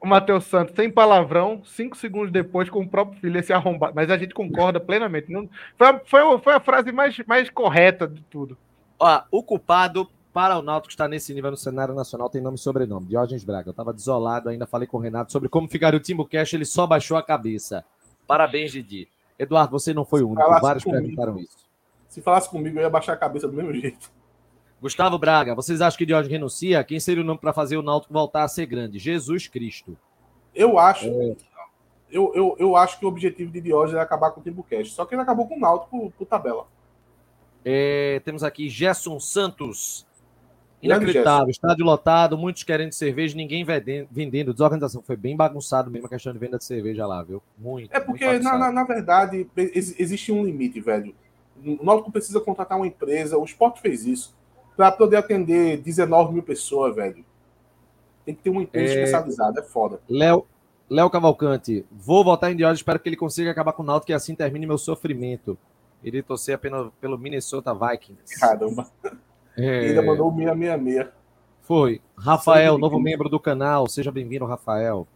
o 0.00 0.06
Matheus 0.06 0.44
Santos, 0.44 0.76
sem 0.76 0.88
palavrão, 0.88 1.62
cinco 1.64 1.96
segundos 1.96 2.30
depois, 2.30 2.70
com 2.70 2.80
o 2.80 2.88
próprio 2.88 3.20
filho, 3.20 3.40
esse 3.40 3.52
arrombado. 3.52 3.92
Mas 3.92 4.08
a 4.08 4.16
gente 4.16 4.32
concorda 4.34 4.78
plenamente. 4.78 5.32
Não, 5.32 5.50
foi, 5.76 5.98
foi, 6.06 6.38
foi 6.38 6.52
a 6.54 6.60
frase 6.60 6.92
mais, 6.92 7.18
mais 7.26 7.50
correta 7.50 8.06
de 8.06 8.22
tudo. 8.22 8.56
Ó, 9.00 9.22
o 9.32 9.42
culpado 9.42 10.08
para 10.32 10.56
o 10.56 10.62
Náutico 10.62 10.92
estar 10.92 11.08
nesse 11.08 11.34
nível 11.34 11.50
no 11.50 11.56
cenário 11.56 11.92
nacional 11.92 12.30
tem 12.30 12.40
nome 12.40 12.54
e 12.54 12.60
sobrenome, 12.60 13.06
Diógenes 13.06 13.42
Braga. 13.42 13.70
Eu 13.70 13.72
estava 13.72 13.92
desolado, 13.92 14.48
ainda 14.48 14.64
falei 14.64 14.86
com 14.86 14.98
o 14.98 15.00
Renato 15.00 15.32
sobre 15.32 15.48
como 15.48 15.66
ficaria 15.66 15.98
o 15.98 16.02
Timbo 16.02 16.24
Cash, 16.24 16.54
ele 16.54 16.64
só 16.64 16.86
baixou 16.86 17.16
a 17.16 17.22
cabeça. 17.22 17.84
Parabéns, 18.28 18.70
Didi. 18.70 19.08
Eduardo, 19.38 19.72
você 19.72 19.94
não 19.94 20.04
foi 20.04 20.22
o 20.22 20.30
único, 20.30 20.60
vários 20.60 20.84
comigo, 20.84 21.02
perguntaram 21.02 21.38
isso. 21.38 21.67
Se 22.18 22.24
falasse 22.24 22.50
comigo, 22.50 22.78
eu 22.78 22.82
ia 22.82 22.90
baixar 22.90 23.12
a 23.12 23.16
cabeça 23.16 23.46
do 23.46 23.54
mesmo 23.54 23.72
jeito. 23.72 24.10
Gustavo 24.80 25.18
Braga, 25.18 25.54
vocês 25.54 25.80
acham 25.80 25.96
que 25.96 26.06
Diógenes 26.06 26.32
renuncia? 26.32 26.82
Quem 26.84 26.98
seria 27.00 27.22
o 27.22 27.26
nome 27.26 27.40
para 27.40 27.52
fazer 27.52 27.76
o 27.76 27.82
Náutico 27.82 28.12
voltar 28.12 28.44
a 28.44 28.48
ser 28.48 28.66
grande? 28.66 28.98
Jesus 28.98 29.48
Cristo. 29.48 29.96
Eu 30.54 30.78
acho. 30.78 31.06
É. 31.08 31.36
Eu, 32.10 32.32
eu, 32.34 32.56
eu 32.58 32.76
acho 32.76 32.98
que 32.98 33.04
o 33.04 33.08
objetivo 33.08 33.52
de 33.52 33.60
Diógenes 33.60 34.00
é 34.00 34.02
acabar 34.02 34.30
com 34.30 34.40
o 34.40 34.42
Timbo 34.42 34.64
Cash. 34.68 34.92
Só 34.92 35.04
que 35.04 35.14
ele 35.14 35.22
acabou 35.22 35.46
com 35.46 35.56
o 35.56 35.60
Náutico 35.60 35.90
por, 35.90 36.12
por 36.12 36.26
tabela. 36.26 36.66
É, 37.64 38.20
temos 38.24 38.42
aqui 38.42 38.68
Gerson 38.68 39.20
Santos. 39.20 40.06
Inacreditável, 40.80 41.50
estádio 41.50 41.84
lotado, 41.84 42.38
muitos 42.38 42.62
querendo 42.62 42.92
cerveja, 42.92 43.36
ninguém 43.36 43.64
vendendo. 44.08 44.52
Desorganização 44.52 45.02
foi 45.02 45.16
bem 45.16 45.36
bagunçado 45.36 45.90
mesmo 45.90 46.06
a 46.06 46.08
questão 46.08 46.32
de 46.32 46.38
venda 46.38 46.56
de 46.56 46.64
cerveja 46.64 47.04
lá, 47.04 47.20
viu? 47.22 47.42
Muito. 47.58 47.92
É 47.92 47.98
porque, 47.98 48.24
muito 48.24 48.44
na, 48.44 48.56
na, 48.56 48.70
na, 48.70 48.84
verdade, 48.84 49.44
existe 49.56 50.30
um 50.30 50.44
limite, 50.44 50.80
velho. 50.80 51.12
O 51.64 51.84
Náutico 51.84 52.12
precisa 52.12 52.40
contratar 52.40 52.76
uma 52.76 52.86
empresa, 52.86 53.38
o 53.38 53.44
Sport 53.44 53.80
fez 53.80 54.04
isso, 54.04 54.34
para 54.76 54.92
poder 54.92 55.16
atender 55.16 55.78
19 55.78 56.32
mil 56.32 56.42
pessoas, 56.42 56.94
velho. 56.94 57.24
Tem 58.24 58.34
que 58.34 58.42
ter 58.42 58.50
uma 58.50 58.62
empresa 58.62 58.94
é... 58.94 58.96
especializada, 58.98 59.60
é 59.60 59.62
foda. 59.62 60.00
Léo, 60.08 60.46
Léo 60.88 61.10
Cavalcante, 61.10 61.84
vou 61.90 62.22
votar 62.22 62.52
em 62.52 62.56
Diógenes, 62.56 62.80
espero 62.80 62.98
que 63.00 63.08
ele 63.08 63.16
consiga 63.16 63.50
acabar 63.50 63.72
com 63.72 63.82
o 63.82 63.86
Náutico 63.86 64.12
e 64.12 64.14
assim 64.14 64.34
termine 64.34 64.66
meu 64.66 64.78
sofrimento. 64.78 65.58
Ele 66.02 66.22
torcer 66.22 66.54
apenas 66.54 66.88
pelo 67.00 67.18
Minnesota 67.18 67.74
Vikings. 67.74 68.38
Caramba. 68.38 68.86
É... 69.56 69.88
Ainda 69.88 70.02
mandou 70.02 70.28
o 70.28 70.36
666. 70.36 71.08
Foi. 71.62 72.00
Rafael, 72.16 72.78
novo 72.78 72.98
membro 73.00 73.28
do 73.28 73.40
canal. 73.40 73.88
Seja 73.88 74.12
bem-vindo, 74.12 74.46
Rafael. 74.46 75.06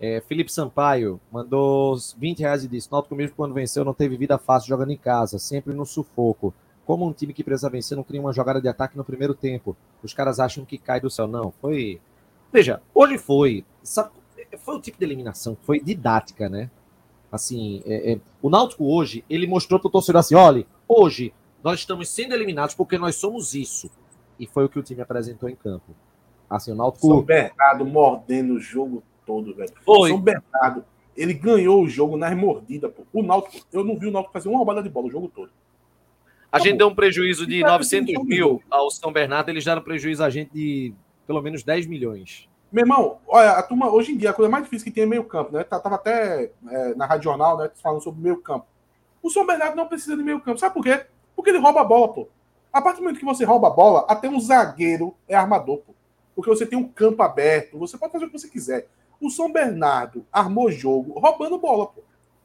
É, 0.00 0.20
Felipe 0.20 0.52
Sampaio 0.52 1.20
mandou 1.30 1.96
20 2.16 2.40
reais 2.40 2.64
e 2.64 2.68
disse: 2.68 2.90
Náutico 2.90 3.14
mesmo 3.14 3.34
quando 3.36 3.54
venceu 3.54 3.84
não 3.84 3.94
teve 3.94 4.16
vida 4.16 4.38
fácil 4.38 4.68
jogando 4.68 4.92
em 4.92 4.96
casa, 4.96 5.38
sempre 5.38 5.74
no 5.74 5.84
sufoco. 5.84 6.54
Como 6.86 7.06
um 7.06 7.12
time 7.12 7.34
que 7.34 7.44
precisa 7.44 7.68
vencer 7.68 7.96
não 7.96 8.04
cria 8.04 8.20
uma 8.20 8.32
jogada 8.32 8.60
de 8.60 8.68
ataque 8.68 8.96
no 8.96 9.04
primeiro 9.04 9.34
tempo. 9.34 9.76
Os 10.02 10.14
caras 10.14 10.40
acham 10.40 10.64
que 10.64 10.78
cai 10.78 11.00
do 11.00 11.10
céu. 11.10 11.26
Não, 11.26 11.50
foi. 11.60 12.00
Veja, 12.52 12.80
hoje 12.94 13.18
foi. 13.18 13.64
Sabe, 13.82 14.10
foi 14.58 14.76
o 14.76 14.80
tipo 14.80 14.98
de 14.98 15.04
eliminação, 15.04 15.56
foi 15.62 15.80
didática, 15.80 16.48
né? 16.48 16.70
Assim, 17.30 17.82
é, 17.84 18.12
é, 18.12 18.20
o 18.40 18.48
Náutico 18.48 18.84
hoje, 18.86 19.24
ele 19.28 19.46
mostrou 19.46 19.78
para 19.78 19.88
o 19.88 19.90
torcedor 19.90 20.20
assim: 20.20 20.34
olha, 20.34 20.64
hoje 20.86 21.34
nós 21.62 21.80
estamos 21.80 22.08
sendo 22.08 22.34
eliminados 22.34 22.74
porque 22.74 22.96
nós 22.96 23.16
somos 23.16 23.54
isso. 23.54 23.90
E 24.38 24.46
foi 24.46 24.64
o 24.64 24.68
que 24.68 24.78
o 24.78 24.82
time 24.82 25.02
apresentou 25.02 25.48
em 25.48 25.56
campo. 25.56 25.94
Assim, 26.48 26.72
o 26.72 26.74
Náutico... 26.74 27.06
São 27.06 27.22
Bernardo 27.22 27.84
mordendo 27.84 28.54
o 28.54 28.60
jogo 28.60 29.02
todo, 29.28 29.54
velho. 29.54 29.70
Foi. 29.84 30.08
São 30.08 30.20
Bernardo, 30.20 30.82
ele 31.14 31.34
ganhou 31.34 31.82
o 31.82 31.88
jogo 31.88 32.16
nas 32.16 32.34
mordidas, 32.34 32.90
pô. 32.90 33.02
O 33.12 33.22
Náutico, 33.22 33.66
eu 33.70 33.84
não 33.84 33.98
vi 33.98 34.06
o 34.06 34.10
Náutico 34.10 34.32
fazer 34.32 34.48
uma 34.48 34.56
roubada 34.56 34.82
de 34.82 34.88
bola 34.88 35.08
o 35.08 35.10
jogo 35.10 35.28
todo. 35.28 35.50
A 36.50 36.58
gente 36.58 36.78
deu 36.78 36.88
um 36.88 36.94
prejuízo 36.94 37.46
de 37.46 37.60
900 37.60 38.24
mil 38.24 38.62
ao 38.70 38.90
São 38.90 39.12
Bernardo, 39.12 39.50
eles 39.50 39.62
deram 39.62 39.82
prejuízo 39.82 40.24
a 40.24 40.30
gente 40.30 40.50
de 40.50 40.94
pelo 41.26 41.42
menos 41.42 41.62
10 41.62 41.86
milhões. 41.86 42.48
Meu 42.72 42.82
irmão, 42.82 43.18
olha, 43.26 43.50
a 43.50 43.62
turma, 43.62 43.90
hoje 43.90 44.12
em 44.12 44.16
dia, 44.16 44.30
a 44.30 44.32
coisa 44.32 44.50
mais 44.50 44.64
difícil 44.64 44.86
que 44.86 44.90
tem 44.90 45.04
é 45.04 45.06
meio 45.06 45.24
campo, 45.24 45.52
né? 45.52 45.62
Tava 45.62 45.96
até 45.96 46.50
é, 46.70 46.94
na 46.94 47.04
Rádio 47.04 47.24
Jornal, 47.24 47.58
né, 47.58 47.70
falando 47.82 48.02
sobre 48.02 48.22
meio 48.22 48.40
campo. 48.40 48.66
O 49.22 49.28
São 49.28 49.46
Bernardo 49.46 49.76
não 49.76 49.86
precisa 49.86 50.16
de 50.16 50.22
meio 50.22 50.40
campo. 50.40 50.58
Sabe 50.58 50.74
por 50.74 50.82
quê? 50.82 51.04
Porque 51.36 51.50
ele 51.50 51.58
rouba 51.58 51.82
a 51.82 51.84
bola, 51.84 52.12
pô. 52.12 52.28
A 52.72 52.80
partir 52.80 52.98
do 52.98 53.04
momento 53.04 53.18
que 53.18 53.24
você 53.24 53.44
rouba 53.44 53.68
a 53.68 53.70
bola, 53.70 54.06
até 54.08 54.28
um 54.28 54.40
zagueiro 54.40 55.14
é 55.26 55.34
armador, 55.34 55.78
pô. 55.78 55.94
Porque 56.34 56.50
você 56.50 56.64
tem 56.64 56.78
um 56.78 56.86
campo 56.86 57.22
aberto, 57.22 57.78
você 57.78 57.98
pode 57.98 58.12
fazer 58.12 58.26
o 58.26 58.30
que 58.30 58.38
você 58.38 58.48
quiser. 58.48 58.86
O 59.20 59.30
São 59.30 59.52
Bernardo 59.52 60.24
armou 60.32 60.70
jogo 60.70 61.18
roubando 61.18 61.58
bola, 61.58 61.86
pô. 61.86 62.02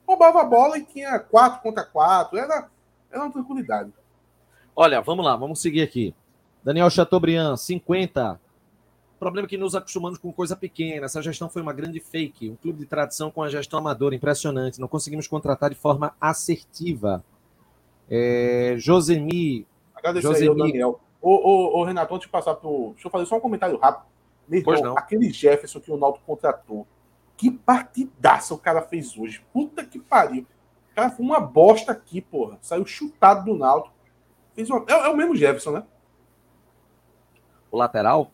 Roubava 0.08 0.42
a 0.42 0.46
bola 0.46 0.78
e 0.78 0.84
tinha 0.84 1.18
4 1.20 1.62
contra 1.62 1.84
4. 1.84 2.38
Era, 2.38 2.70
era 3.12 3.24
uma 3.24 3.32
tranquilidade. 3.32 3.92
Olha, 4.76 5.02
vamos 5.02 5.24
lá, 5.24 5.36
vamos 5.36 5.62
seguir 5.62 5.82
aqui. 5.82 6.14
Daniel 6.64 6.90
Chateaubriand, 6.90 7.56
50. 7.56 8.40
Problema 9.20 9.48
é 9.48 9.50
que 9.50 9.58
nos 9.58 9.76
acostumamos 9.76 10.20
com 10.20 10.34
coisa 10.34 10.56
pequena. 10.56 11.06
Essa 11.06 11.22
gestão 11.22 11.48
foi 11.48 11.62
uma 11.62 11.72
grande 11.72 12.00
fake. 12.00 12.50
Um 12.50 12.56
clube 12.56 12.80
de 12.80 12.86
tradição 12.86 13.32
com 13.32 13.42
a 13.42 13.50
gestão 13.50 13.80
amadora, 13.80 14.16
impressionante. 14.16 14.82
Não 14.82 14.88
conseguimos 14.88 15.28
contratar 15.28 15.70
de 15.70 15.76
forma 15.76 16.14
assertiva. 16.20 17.24
É, 18.10 18.76
Josemi. 18.78 19.66
Agradecer 19.96 20.28
Josemi... 20.28 20.50
aí, 20.50 20.72
Daniel. 20.72 21.00
Ô, 21.22 21.32
ô, 21.32 21.80
ô, 21.80 21.84
Renato, 21.86 22.14
antes 22.14 22.28
de 22.28 22.32
passar 22.32 22.56
pro. 22.56 22.92
Deixa 22.94 23.08
eu 23.08 23.12
fazer 23.12 23.26
só 23.26 23.38
um 23.38 23.40
comentário 23.40 23.78
rápido. 23.78 24.06
Irmão, 24.58 24.98
aquele 24.98 25.32
Jefferson 25.32 25.80
que 25.80 25.92
o 25.92 25.98
Naldo 25.98 26.20
contratou. 26.26 26.88
Que 27.36 27.52
partidaça 27.52 28.54
o 28.54 28.58
cara 28.58 28.82
fez 28.82 29.18
hoje. 29.18 29.44
Puta 29.52 29.84
que 29.84 30.00
pariu. 30.00 30.46
O 30.92 30.96
cara 30.96 31.10
foi 31.10 31.26
uma 31.26 31.40
bosta 31.40 31.92
aqui, 31.92 32.22
porra. 32.22 32.58
Saiu 32.62 32.86
chutado 32.86 33.46
do 33.46 33.58
Naldo. 33.58 33.90
Fez 34.54 34.70
uma... 34.70 34.86
é, 34.88 34.94
é 34.94 35.10
o 35.10 35.18
mesmo 35.18 35.36
Jefferson, 35.36 35.72
né? 35.72 35.84
O 37.72 37.78
lateral? 37.78 38.32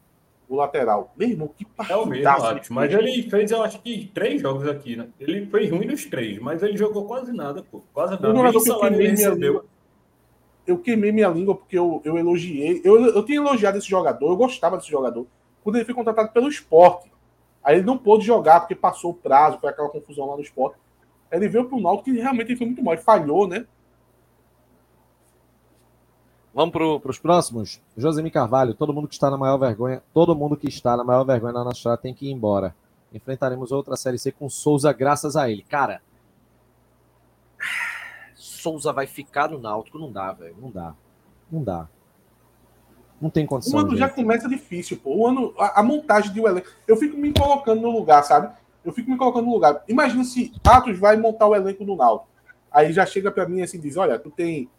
o 0.49 0.55
lateral. 0.55 1.13
Meu 1.15 1.29
irmão, 1.29 1.47
que 1.47 1.63
partidaço. 1.63 2.01
É 2.01 2.03
o 2.03 2.09
mesmo, 2.09 2.29
acho. 2.29 2.73
Mas 2.73 2.91
ele 2.91 3.29
fez, 3.29 3.51
eu 3.51 3.61
acho 3.61 3.79
que, 3.81 4.09
três 4.13 4.41
jogos 4.41 4.67
aqui, 4.67 4.95
né? 4.95 5.07
Ele 5.19 5.45
foi 5.45 5.69
ruim 5.69 5.85
nos 5.85 6.05
três, 6.05 6.39
mas 6.39 6.63
ele 6.63 6.75
jogou 6.75 7.05
quase 7.05 7.31
nada, 7.31 7.63
pô. 7.63 7.83
Quase 7.93 8.13
nada. 8.13 8.27
Eu 8.27 8.79
queimei 8.79 9.13
minha 9.13 9.29
língua. 9.29 9.65
Eu 10.65 10.77
queimei 10.79 11.11
minha 11.11 11.29
língua 11.29 11.55
porque 11.55 11.77
eu, 11.77 12.01
eu 12.03 12.17
elogiei. 12.17 12.81
Eu, 12.83 12.99
eu 13.05 13.23
tinha 13.23 13.37
elogiado 13.37 13.77
esse 13.77 13.87
jogador, 13.87 14.27
eu 14.27 14.35
gostava 14.35 14.77
desse 14.77 14.89
jogador. 14.89 15.27
Quando 15.69 15.75
ele 15.75 15.85
foi 15.85 15.93
contratado 15.93 16.31
pelo 16.31 16.49
esporte. 16.49 17.11
Aí 17.63 17.75
ele 17.75 17.85
não 17.85 17.95
pôde 17.95 18.25
jogar 18.25 18.61
porque 18.61 18.73
passou 18.73 19.11
o 19.11 19.13
prazo, 19.13 19.59
foi 19.59 19.69
aquela 19.69 19.87
confusão 19.87 20.25
lá 20.25 20.35
no 20.35 20.41
esporte. 20.41 20.79
Aí 21.31 21.37
ele 21.37 21.47
veio 21.47 21.65
pro 21.65 21.79
Náutico 21.79 22.05
que 22.05 22.19
realmente 22.19 22.55
foi 22.55 22.65
muito 22.65 22.83
mal. 22.83 22.95
Ele 22.95 23.03
falhou, 23.03 23.47
né? 23.47 23.67
Vamos 26.51 26.71
para 26.71 27.11
os 27.11 27.19
próximos? 27.19 27.79
Josemi 27.95 28.31
Carvalho, 28.31 28.73
todo 28.73 28.91
mundo 28.91 29.07
que 29.07 29.13
está 29.13 29.29
na 29.29 29.37
maior 29.37 29.57
vergonha, 29.57 30.01
todo 30.11 30.35
mundo 30.35 30.57
que 30.57 30.67
está 30.67 30.97
na 30.97 31.03
maior 31.03 31.23
vergonha 31.23 31.53
na 31.53 31.63
nossa 31.63 31.95
tem 31.95 32.15
que 32.15 32.25
ir 32.25 32.31
embora. 32.31 32.75
Enfrentaremos 33.13 33.71
outra 33.71 33.95
Série 33.95 34.17
C 34.17 34.31
com 34.31 34.49
Souza 34.49 34.91
graças 34.91 35.35
a 35.35 35.47
ele. 35.51 35.61
Cara, 35.61 36.01
Souza 38.33 38.91
vai 38.91 39.05
ficar 39.05 39.51
no 39.51 39.59
Náutico? 39.59 39.99
Não 39.99 40.11
dá, 40.11 40.33
velho. 40.33 40.55
Não 40.59 40.71
dá. 40.71 40.95
Não 41.51 41.63
dá. 41.63 41.87
Não 43.21 43.29
tem 43.29 43.45
condição. 43.45 43.77
O 43.77 43.81
ano 43.81 43.97
já 43.97 44.07
começa 44.07 44.47
difícil, 44.47 44.97
pô. 44.97 45.15
O 45.15 45.27
ano, 45.27 45.53
a, 45.57 45.81
a 45.81 45.83
montagem 45.83 46.31
de 46.31 46.39
um 46.39 46.47
elenco. 46.47 46.67
Eu 46.87 46.95
fico 46.95 47.17
me 47.17 47.33
colocando 47.33 47.81
no 47.81 47.89
lugar, 47.89 48.23
sabe? 48.23 48.53
Eu 48.83 48.93
fico 48.93 49.11
me 49.11 49.17
colocando 49.17 49.45
no 49.45 49.53
lugar. 49.53 49.83
Imagina 49.87 50.23
se 50.23 50.53
Atos 50.63 50.97
vai 50.97 51.17
montar 51.17 51.47
o 51.47 51.55
elenco 51.55 51.83
do 51.83 51.95
Náutico. 51.95 52.29
Aí 52.71 52.93
já 52.93 53.05
chega 53.05 53.31
para 53.31 53.47
mim 53.47 53.61
assim 53.61 53.77
e 53.77 53.81
diz: 53.81 53.97
Olha, 53.97 54.17
tu 54.17 54.29
tem 54.29 54.69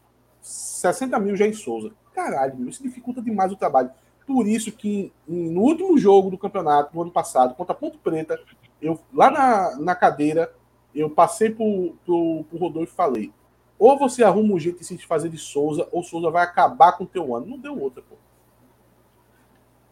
60 0.41 1.18
mil 1.18 1.36
já 1.36 1.47
em 1.47 1.53
Souza. 1.53 1.93
Caralho, 2.14 2.68
isso 2.68 2.82
dificulta 2.82 3.20
demais 3.20 3.53
o 3.53 3.57
trabalho. 3.57 3.91
Por 4.26 4.47
isso 4.47 4.72
que 4.72 5.12
no 5.26 5.61
último 5.61 5.99
jogo 5.99 6.30
do 6.30 6.38
campeonato, 6.38 6.93
do 6.93 7.03
ano 7.03 7.11
passado, 7.11 7.55
contra 7.55 7.72
a 7.72 7.76
Ponto 7.76 7.99
Preta, 7.99 8.38
eu 8.80 8.99
lá 9.12 9.30
na, 9.30 9.76
na 9.76 9.95
cadeira, 9.95 10.53
eu 10.95 11.11
passei 11.11 11.51
pro, 11.51 11.95
pro, 12.05 12.45
pro 12.49 12.59
Rodolfo 12.59 12.93
e 12.93 12.97
falei: 12.97 13.32
ou 13.80 13.99
você 13.99 14.22
arruma 14.22 14.55
um 14.55 14.59
jeito 14.59 14.80
de 14.80 14.84
se 14.84 14.95
desfazer 14.95 15.30
de 15.30 15.38
Souza, 15.38 15.88
ou 15.91 16.03
Souza 16.03 16.30
vai 16.30 16.45
acabar 16.45 16.93
com 16.93 17.05
o 17.05 17.07
teu 17.07 17.34
ano. 17.34 17.47
Não 17.47 17.59
deu 17.59 17.80
outra, 17.80 18.03
pô. 18.03 18.14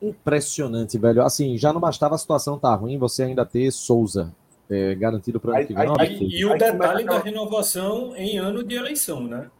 Impressionante, 0.01 0.96
velho. 0.99 1.22
Assim, 1.22 1.57
já 1.59 1.72
não 1.72 1.80
bastava 1.80 2.14
a 2.14 2.18
situação 2.18 2.57
estar 2.57 2.70
tá 2.70 2.74
ruim, 2.74 2.99
você 2.99 3.24
ainda 3.24 3.44
ter 3.44 3.70
Souza 3.72 4.32
é, 4.70 4.94
garantido 4.94 5.40
para 5.40 5.51
o 5.51 5.57
ano 5.57 5.66
que 5.66 5.74
vem. 5.74 6.28
e, 6.30 6.44
o 6.44 6.57
detalhe 6.57 7.05
da 7.05 7.18
renovação 7.18 8.14
em 8.16 8.38
ano 8.38 8.62
de 8.62 8.76
eleição, 8.76 9.22
né? 9.22 9.51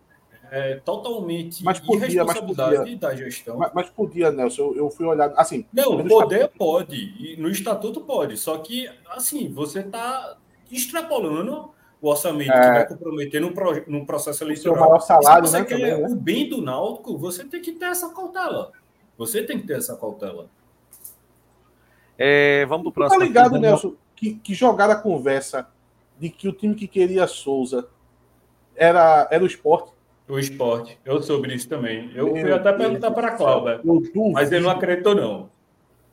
É 0.51 0.77
totalmente 0.77 1.63
mas 1.63 1.79
podia, 1.79 2.07
irresponsabilidade 2.07 2.71
mas 2.71 2.79
podia, 2.79 2.99
da 2.99 3.15
gestão. 3.15 3.59
Mas, 3.59 3.71
mas 3.75 3.91
podia, 3.91 4.31
Nelson, 4.31 4.63
eu, 4.63 4.77
eu, 4.77 4.91
fui 4.91 5.05
olhar. 5.05 5.31
Assim, 5.37 5.67
não, 5.71 6.07
poder 6.07 6.37
estatuto... 6.37 6.59
pode. 6.59 6.97
E 6.97 7.37
no 7.39 7.51
estatuto 7.51 8.01
pode. 8.01 8.39
Só 8.39 8.57
que, 8.57 8.89
assim, 9.11 9.53
você 9.53 9.81
está 9.81 10.39
extrapolando 10.71 11.71
o 12.01 12.09
orçamento 12.09 12.51
é... 12.51 12.61
que 12.61 12.67
vai 12.67 12.89
comprometer 12.89 13.41
num, 13.43 13.53
pro, 13.53 13.85
num 13.87 14.07
processo 14.07 14.43
eleitoral. 14.43 14.77
O 14.77 14.81
maior 14.81 15.01
salário, 15.01 15.47
se 15.47 15.53
você 15.53 15.59
né, 15.59 15.65
quer 15.67 15.77
também, 15.77 16.01
né? 16.01 16.09
o 16.09 16.17
bem 16.17 16.49
do 16.49 16.63
Náutico, 16.63 17.19
você 17.19 17.45
tem 17.45 17.61
que 17.61 17.73
ter 17.73 17.87
essa 17.87 18.09
cautela. 18.15 18.73
Você 19.19 19.43
tem 19.43 19.59
que 19.59 19.67
ter 19.67 19.77
essa 19.77 19.97
cautela. 19.97 20.49
É, 22.17 22.65
vamos 22.67 22.85
pro 22.85 22.93
próximo. 22.93 23.21
Tá 23.21 23.27
ligado, 23.27 23.57
aqui, 23.57 23.59
Nelson, 23.59 23.95
que, 24.15 24.35
que 24.35 24.55
jogaram 24.55 24.95
a 24.95 24.97
conversa 24.97 25.69
de 26.19 26.31
que 26.31 26.49
o 26.49 26.53
time 26.53 26.75
que 26.75 26.87
queria 26.89 27.27
Souza 27.27 27.89
era, 28.75 29.29
era 29.31 29.43
o 29.43 29.47
esporte? 29.47 29.93
O 30.29 30.39
esporte. 30.39 30.99
Eu 31.05 31.23
soube 31.23 31.49
disso 31.49 31.69
também. 31.69 32.11
Eu 32.15 32.33
Meu 32.33 32.43
fui 32.43 32.53
até 32.53 32.73
perguntar 32.73 33.11
para 33.11 33.29
a 33.29 33.31
Cláudia, 33.33 33.81
mas 34.33 34.53
ele 34.53 34.65
não 34.65 34.71
acreditou, 34.71 35.15
não. 35.15 35.51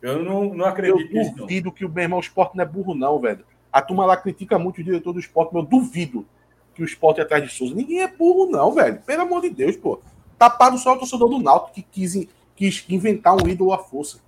Eu 0.01 0.23
não, 0.23 0.53
não 0.53 0.65
acredito 0.65 1.13
nisso. 1.13 1.31
Eu 1.31 1.35
duvido 1.35 1.71
que 1.71 1.85
o 1.85 1.89
meu 1.89 2.03
irmão, 2.03 2.19
o 2.19 2.21
esporte 2.21 2.55
não 2.55 2.63
é 2.63 2.67
burro, 2.67 2.95
não, 2.95 3.19
velho. 3.19 3.45
A 3.71 3.81
turma 3.81 4.05
lá 4.05 4.15
critica 4.15 4.57
muito 4.57 4.79
o 4.79 4.83
diretor 4.83 5.11
do 5.11 5.19
esporte, 5.19 5.53
mas 5.53 5.63
eu 5.63 5.69
duvido 5.69 6.25
que 6.73 6.81
o 6.81 6.85
esporte 6.85 7.19
é 7.19 7.23
atrás 7.23 7.43
de 7.43 7.49
Souza. 7.49 7.75
Ninguém 7.75 8.01
é 8.01 8.07
burro, 8.07 8.45
não, 8.45 8.71
velho. 8.71 9.01
Pelo 9.01 9.23
amor 9.23 9.41
de 9.41 9.49
Deus, 9.49 9.75
pô. 9.75 9.99
Tapado 10.37 10.77
só 10.77 10.93
o 10.93 10.99
torcedor 10.99 11.29
do 11.29 11.39
Náutico 11.39 11.73
que 11.73 11.81
quis 11.81 12.27
quis 12.55 12.85
inventar 12.89 13.35
um 13.35 13.47
ídolo 13.47 13.73
à 13.73 13.77
força. 13.77 14.19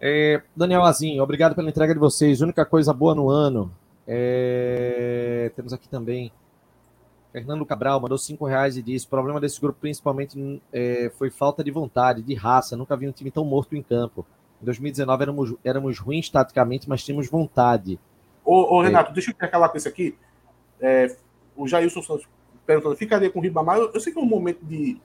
É, 0.00 0.42
Daniel 0.56 0.82
Azinho, 0.82 1.22
obrigado 1.22 1.54
pela 1.54 1.68
entrega 1.68 1.94
de 1.94 2.00
vocês. 2.00 2.40
Única 2.40 2.64
coisa 2.64 2.92
boa 2.92 3.14
no 3.14 3.30
ano. 3.30 3.72
É, 4.06 5.52
temos 5.54 5.72
aqui 5.72 5.88
também 5.88 6.32
Fernando 7.32 7.64
Cabral 7.64 7.98
mandou 7.98 8.18
cinco 8.18 8.44
reais 8.44 8.76
e 8.76 8.82
disse: 8.82 9.06
o 9.06 9.08
problema 9.08 9.40
desse 9.40 9.58
grupo 9.58 9.78
principalmente 9.80 10.62
é, 10.70 11.10
foi 11.16 11.30
falta 11.30 11.64
de 11.64 11.70
vontade, 11.70 12.22
de 12.22 12.34
raça. 12.34 12.76
Nunca 12.76 12.94
vi 12.96 13.08
um 13.08 13.12
time 13.12 13.30
tão 13.30 13.44
morto 13.44 13.74
em 13.74 13.82
campo. 13.82 14.26
Em 14.60 14.64
2019 14.66 15.22
éramos, 15.22 15.54
éramos 15.64 15.98
ruins 15.98 16.28
taticamente, 16.28 16.88
mas 16.88 17.02
tínhamos 17.02 17.28
vontade. 17.28 17.98
Ô, 18.44 18.76
ô 18.76 18.82
Renato, 18.82 19.10
é... 19.10 19.14
deixa 19.14 19.30
eu 19.30 19.32
intercalar 19.32 19.70
com 19.70 19.78
isso 19.78 19.88
aqui. 19.88 20.14
É, 20.78 21.16
o 21.56 21.66
Jailson 21.66 22.02
Santos 22.02 22.28
perguntando: 22.66 22.96
ficaria 22.96 23.30
com 23.30 23.38
o 23.38 23.42
Ribamar? 23.42 23.78
Eu, 23.78 23.90
eu 23.92 24.00
sei 24.00 24.12
que 24.12 24.18
é 24.18 24.22
um 24.22 24.26
momento 24.26 24.62
de, 24.62 25.00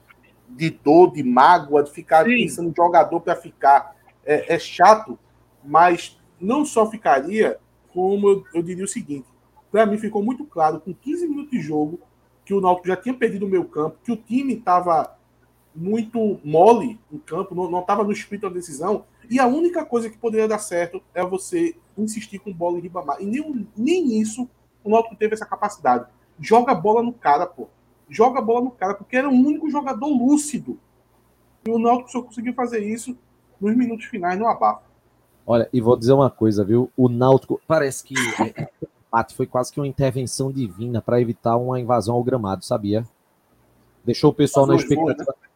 de 0.48 0.70
dor, 0.70 1.12
de 1.12 1.22
mágoa, 1.22 1.82
de 1.82 1.90
ficar 1.90 2.24
Sim. 2.24 2.30
pensando 2.36 2.70
em 2.70 2.74
jogador 2.74 3.20
para 3.20 3.36
ficar. 3.36 3.96
É, 4.24 4.54
é, 4.54 4.58
chato, 4.58 5.18
mas 5.64 6.18
não 6.38 6.62
só 6.62 6.90
ficaria, 6.90 7.58
como 7.94 8.28
eu, 8.28 8.44
eu 8.54 8.62
diria 8.62 8.84
o 8.84 8.88
seguinte: 8.88 9.26
para 9.70 9.86
mim 9.86 9.96
ficou 9.96 10.22
muito 10.22 10.44
claro, 10.44 10.80
com 10.80 10.92
15 10.92 11.28
minutos 11.28 11.50
de 11.50 11.60
jogo, 11.60 12.00
que 12.44 12.52
o 12.52 12.60
Náutico 12.60 12.88
já 12.88 12.96
tinha 12.96 13.14
perdido 13.14 13.46
o 13.46 13.48
meio 13.48 13.64
campo, 13.64 13.96
que 14.04 14.12
o 14.12 14.16
time 14.16 14.54
estava 14.54 15.16
muito 15.74 16.40
mole 16.44 16.98
em 17.10 17.18
campo, 17.18 17.54
não 17.54 17.80
estava 17.80 18.04
no 18.04 18.12
espírito 18.12 18.48
da 18.48 18.54
decisão, 18.54 19.04
e 19.30 19.38
a 19.38 19.46
única 19.46 19.84
coisa 19.84 20.10
que 20.10 20.18
poderia 20.18 20.48
dar 20.48 20.58
certo 20.58 21.00
é 21.14 21.24
você 21.24 21.74
insistir 21.96 22.38
com 22.38 22.52
bola 22.52 22.78
em 22.78 22.82
Ribamar. 22.82 23.20
E 23.20 23.26
nem, 23.26 23.66
nem 23.76 24.20
isso 24.20 24.48
o 24.84 24.90
Náutico 24.90 25.16
teve 25.16 25.34
essa 25.34 25.46
capacidade. 25.46 26.06
Joga 26.38 26.72
a 26.72 26.74
bola 26.74 27.02
no 27.02 27.12
cara, 27.12 27.46
pô 27.46 27.68
joga 28.08 28.38
a 28.38 28.42
bola 28.42 28.64
no 28.64 28.70
cara, 28.70 28.94
porque 28.94 29.16
era 29.16 29.28
o 29.28 29.32
único 29.32 29.70
jogador 29.70 30.06
lúcido. 30.06 30.78
E 31.66 31.70
o 31.70 31.78
Náutico 31.78 32.10
só 32.10 32.22
conseguiu 32.22 32.54
fazer 32.54 32.80
isso 32.80 33.16
nos 33.60 33.76
minutos 33.76 34.06
finais 34.06 34.38
no 34.38 34.46
abafo. 34.46 34.88
Olha, 35.46 35.68
e 35.72 35.80
vou 35.80 35.96
dizer 35.96 36.12
uma 36.12 36.30
coisa, 36.30 36.64
viu? 36.64 36.90
O 36.96 37.08
Náutico 37.08 37.60
parece 37.66 38.04
que 38.04 38.14
empate 39.08 39.34
foi 39.34 39.46
quase 39.46 39.72
que 39.72 39.80
uma 39.80 39.86
intervenção 39.86 40.52
divina 40.52 41.00
para 41.00 41.20
evitar 41.20 41.56
uma 41.56 41.80
invasão 41.80 42.14
ao 42.14 42.22
gramado, 42.22 42.64
sabia? 42.64 43.06
Deixou 44.04 44.30
o 44.30 44.34
pessoal 44.34 44.66
na 44.66 44.76
expectativa. 44.76 45.34
Né? 45.42 45.48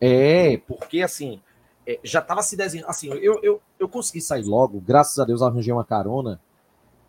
É, 0.00 0.56
porque 0.58 1.02
assim, 1.02 1.40
é, 1.86 1.98
já 2.04 2.20
estava 2.20 2.42
se 2.42 2.56
desenhando. 2.56 2.88
Assim, 2.88 3.08
eu, 3.08 3.40
eu, 3.42 3.60
eu 3.78 3.88
consegui 3.88 4.20
sair 4.20 4.44
logo, 4.44 4.80
graças 4.80 5.18
a 5.18 5.24
Deus 5.24 5.42
arranjei 5.42 5.72
uma 5.72 5.84
carona 5.84 6.40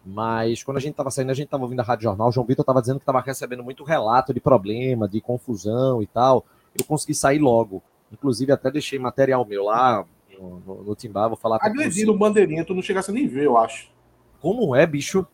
mas 0.05 0.63
quando 0.63 0.77
a 0.77 0.79
gente 0.79 0.91
estava 0.91 1.11
saindo, 1.11 1.31
a 1.31 1.35
gente 1.35 1.45
estava 1.45 1.63
ouvindo 1.63 1.79
a 1.79 1.83
Rádio 1.83 2.03
Jornal, 2.03 2.29
o 2.29 2.31
João 2.31 2.45
Vitor 2.45 2.63
estava 2.63 2.81
dizendo 2.81 2.97
que 2.97 3.03
estava 3.03 3.21
recebendo 3.21 3.63
muito 3.63 3.83
relato 3.83 4.33
de 4.33 4.39
problema, 4.39 5.07
de 5.07 5.21
confusão 5.21 6.01
e 6.01 6.07
tal. 6.07 6.45
Eu 6.77 6.83
consegui 6.85 7.13
sair 7.13 7.39
logo. 7.39 7.83
Inclusive, 8.11 8.51
até 8.51 8.71
deixei 8.71 8.97
material 8.97 9.45
meu 9.45 9.65
lá 9.65 10.05
no, 10.39 10.59
no, 10.65 10.83
no 10.83 10.95
Timbar, 10.95 11.29
vou 11.29 11.37
falar... 11.37 11.59
Agrediram 11.61 12.13
o 12.13 12.17
Bandeirinha, 12.17 12.65
tu 12.65 12.73
não 12.73 12.81
chegasse 12.81 13.11
a 13.11 13.13
nem 13.13 13.27
ver, 13.27 13.45
eu 13.45 13.57
acho. 13.57 13.91
Como 14.39 14.75
é, 14.75 14.85
bicho? 14.87 15.25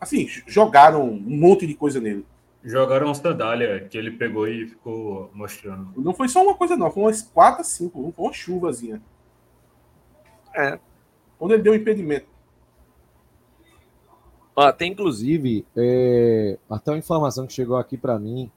Assim, 0.00 0.26
jogaram 0.46 1.04
um 1.04 1.20
monte 1.20 1.66
de 1.66 1.74
coisa 1.74 2.00
nele. 2.00 2.24
Jogaram 2.64 3.06
uma 3.06 3.14
sandália 3.14 3.86
que 3.88 3.96
ele 3.96 4.10
pegou 4.10 4.48
e 4.48 4.68
ficou 4.68 5.30
mostrando. 5.32 5.92
Não 5.96 6.12
foi 6.12 6.28
só 6.28 6.42
uma 6.42 6.54
coisa, 6.54 6.76
não. 6.76 6.90
Foi 6.90 7.04
umas 7.04 7.22
quatro, 7.22 7.64
cinco. 7.64 8.12
Foi 8.16 8.24
uma 8.24 8.32
chuvazinha. 8.32 9.00
É. 10.54 10.78
Quando 11.38 11.54
ele 11.54 11.62
deu 11.62 11.72
o 11.72 11.76
impedimento. 11.76 12.26
Ah, 14.60 14.72
tem 14.72 14.90
inclusive 14.90 15.64
é, 15.76 16.58
até 16.68 16.90
uma 16.90 16.98
informação 16.98 17.46
que 17.46 17.52
chegou 17.52 17.76
aqui 17.76 17.96
para 17.96 18.18
mim 18.18 18.50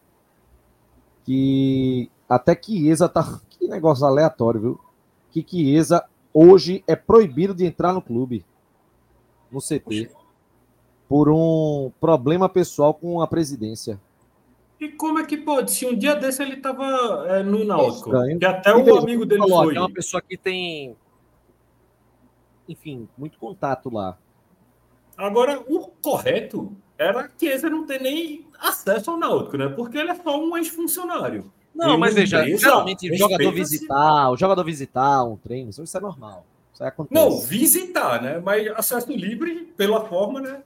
que 1.23 2.09
até 2.27 2.59
Chiesa 2.59 3.07
tá. 3.07 3.39
Que 3.49 3.67
negócio 3.67 4.05
aleatório, 4.05 4.59
viu? 4.59 4.79
Que 5.29 5.45
Chiesa 5.47 6.03
hoje 6.33 6.83
é 6.87 6.95
proibido 6.95 7.53
de 7.53 7.65
entrar 7.65 7.93
no 7.93 8.01
clube, 8.01 8.43
no 9.51 9.59
CT, 9.59 10.09
por 11.07 11.29
um 11.29 11.91
problema 11.99 12.49
pessoal 12.49 12.93
com 12.93 13.21
a 13.21 13.27
presidência. 13.27 14.01
E 14.79 14.89
como 14.89 15.19
é 15.19 15.25
que 15.25 15.37
pode? 15.37 15.71
Se 15.71 15.85
um 15.85 15.95
dia 15.95 16.15
desse 16.15 16.41
ele 16.41 16.57
tava 16.57 17.27
é, 17.27 17.43
no 17.43 17.63
Náutico, 17.63 18.09
que 18.39 18.45
até 18.45 18.73
o 18.73 18.97
amigo 18.97 19.23
dele 19.25 19.41
falou, 19.41 19.65
foi. 19.65 19.75
É 19.75 19.79
uma 19.79 19.91
pessoa 19.91 20.21
que 20.21 20.35
tem, 20.35 20.95
enfim, 22.67 23.07
muito 23.15 23.37
contato 23.37 23.93
lá. 23.93 24.17
Agora, 25.17 25.59
o 25.67 25.87
correto 26.01 26.75
era 26.97 27.27
que 27.27 27.45
esse 27.45 27.69
não 27.69 27.85
ter 27.85 28.01
nem 28.01 28.47
acesso 28.59 29.11
ao 29.11 29.17
Náutico, 29.17 29.57
né? 29.57 29.67
Porque 29.69 29.97
ele 29.97 30.11
é 30.11 30.15
só 30.15 30.39
um 30.39 30.55
ex-funcionário. 30.57 31.51
Não, 31.73 31.97
mas 31.97 32.13
veja, 32.13 32.45
geralmente 32.57 33.09
o 33.09 33.15
jogador 33.15 33.51
visitar, 33.51 34.29
o 34.29 34.37
jogador 34.37 34.63
visitar 34.63 35.23
um 35.23 35.37
treino, 35.37 35.69
isso 35.69 35.97
é 35.97 35.99
normal. 35.99 36.45
Isso 36.73 36.83
acontece. 36.83 37.13
Não, 37.13 37.39
visitar, 37.39 38.21
né? 38.21 38.39
Mas 38.39 38.67
acesso 38.67 39.11
livre 39.11 39.73
pela 39.77 40.05
forma, 40.05 40.41
né? 40.41 40.63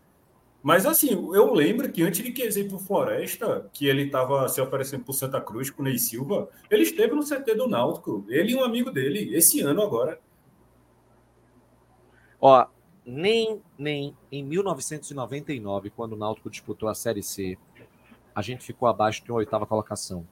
Mas 0.63 0.85
assim, 0.87 1.11
eu 1.11 1.53
lembro 1.53 1.91
que 1.91 2.01
antes 2.01 2.23
de 2.23 2.31
que 2.31 2.47
ir 2.47 2.67
pro 2.67 2.79
Floresta, 2.79 3.69
que 3.71 3.85
ele 3.85 4.05
estava 4.05 4.49
se 4.49 4.59
oferecendo 4.59 5.03
por 5.03 5.13
Santa 5.13 5.39
Cruz 5.39 5.69
com 5.69 5.83
o 5.83 5.85
Ney 5.85 5.99
Silva, 5.99 6.49
ele 6.71 6.81
esteve 6.81 7.13
no 7.13 7.23
CT 7.23 7.53
do 7.53 7.67
Náutico. 7.67 8.25
Ele 8.27 8.53
e 8.53 8.55
um 8.55 8.63
amigo 8.63 8.89
dele, 8.89 9.35
esse 9.35 9.61
ano 9.61 9.83
agora. 9.83 10.19
Ó, 12.41 12.65
nem, 13.05 13.61
nem 13.77 14.15
em 14.31 14.43
1999, 14.43 15.89
quando 15.91 16.13
o 16.13 16.17
Náutico 16.17 16.49
disputou 16.49 16.89
a 16.89 16.95
Série 16.95 17.21
C, 17.21 17.57
a 18.33 18.41
gente 18.41 18.65
ficou 18.65 18.87
abaixo 18.87 19.23
de 19.23 19.31
uma 19.31 19.37
oitava 19.37 19.65
colocação. 19.65 20.25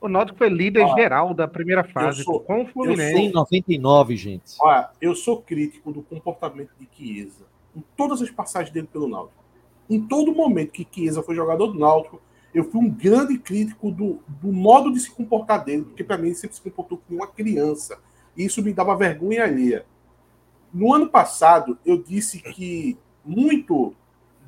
O 0.00 0.08
Náutico 0.08 0.38
foi 0.38 0.48
líder 0.48 0.84
ah, 0.84 0.94
geral 0.94 1.34
da 1.34 1.48
primeira 1.48 1.82
fase 1.82 2.22
sou, 2.22 2.40
com 2.40 2.62
o 2.62 2.66
Fluminense. 2.66 3.18
Em 3.18 3.32
99, 3.32 4.16
gente. 4.16 4.54
Olha, 4.60 4.90
eu 5.00 5.14
sou 5.14 5.42
crítico 5.42 5.92
do 5.92 6.02
comportamento 6.02 6.70
de 6.78 6.88
Chiesa. 6.92 7.46
Em 7.74 7.82
todas 7.96 8.22
as 8.22 8.30
passagens 8.30 8.72
dele 8.72 8.88
pelo 8.90 9.08
Náutico. 9.08 9.44
Em 9.88 10.00
todo 10.00 10.34
momento 10.34 10.72
que 10.72 10.86
Chiesa 10.90 11.22
foi 11.22 11.34
jogador 11.34 11.68
do 11.68 11.78
Náutico, 11.78 12.20
eu 12.54 12.64
fui 12.64 12.80
um 12.80 12.90
grande 12.90 13.38
crítico 13.38 13.90
do, 13.90 14.20
do 14.28 14.52
modo 14.52 14.92
de 14.92 15.00
se 15.00 15.10
comportar 15.10 15.64
dele, 15.64 15.84
porque 15.84 16.04
para 16.04 16.16
mim 16.16 16.28
ele 16.28 16.34
sempre 16.34 16.56
se 16.56 16.62
comportou 16.62 16.98
como 17.06 17.20
uma 17.20 17.26
criança. 17.26 17.98
E 18.36 18.44
isso 18.44 18.62
me 18.62 18.72
dava 18.72 18.96
vergonha 18.96 19.44
alheia. 19.44 19.84
No 20.76 20.92
ano 20.92 21.08
passado, 21.08 21.78
eu 21.86 21.96
disse 21.96 22.38
que 22.38 22.98
muito 23.24 23.94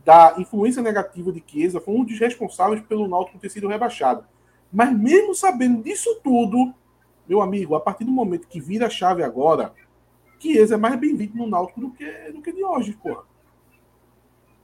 da 0.04 0.34
influência 0.36 0.82
negativa 0.82 1.32
de 1.32 1.42
Chiesa 1.46 1.80
foi 1.80 1.94
um 1.94 2.04
dos 2.04 2.18
responsáveis 2.18 2.82
pelo 2.82 3.08
Náutico 3.08 3.38
ter 3.38 3.48
sido 3.48 3.66
rebaixado. 3.66 4.26
Mas 4.70 4.94
mesmo 4.94 5.34
sabendo 5.34 5.82
disso 5.82 6.20
tudo, 6.22 6.74
meu 7.26 7.40
amigo, 7.40 7.74
a 7.74 7.80
partir 7.80 8.04
do 8.04 8.10
momento 8.10 8.46
que 8.46 8.60
vira 8.60 8.88
a 8.88 8.90
chave 8.90 9.22
agora, 9.22 9.72
Chiesa 10.38 10.74
é 10.74 10.76
mais 10.76 11.00
bem-vindo 11.00 11.34
no 11.34 11.46
Náutico 11.46 11.80
do 11.80 11.90
que, 11.92 12.04
do 12.30 12.42
que 12.42 12.52
de 12.52 12.62
hoje, 12.62 12.92
porra. 12.92 13.22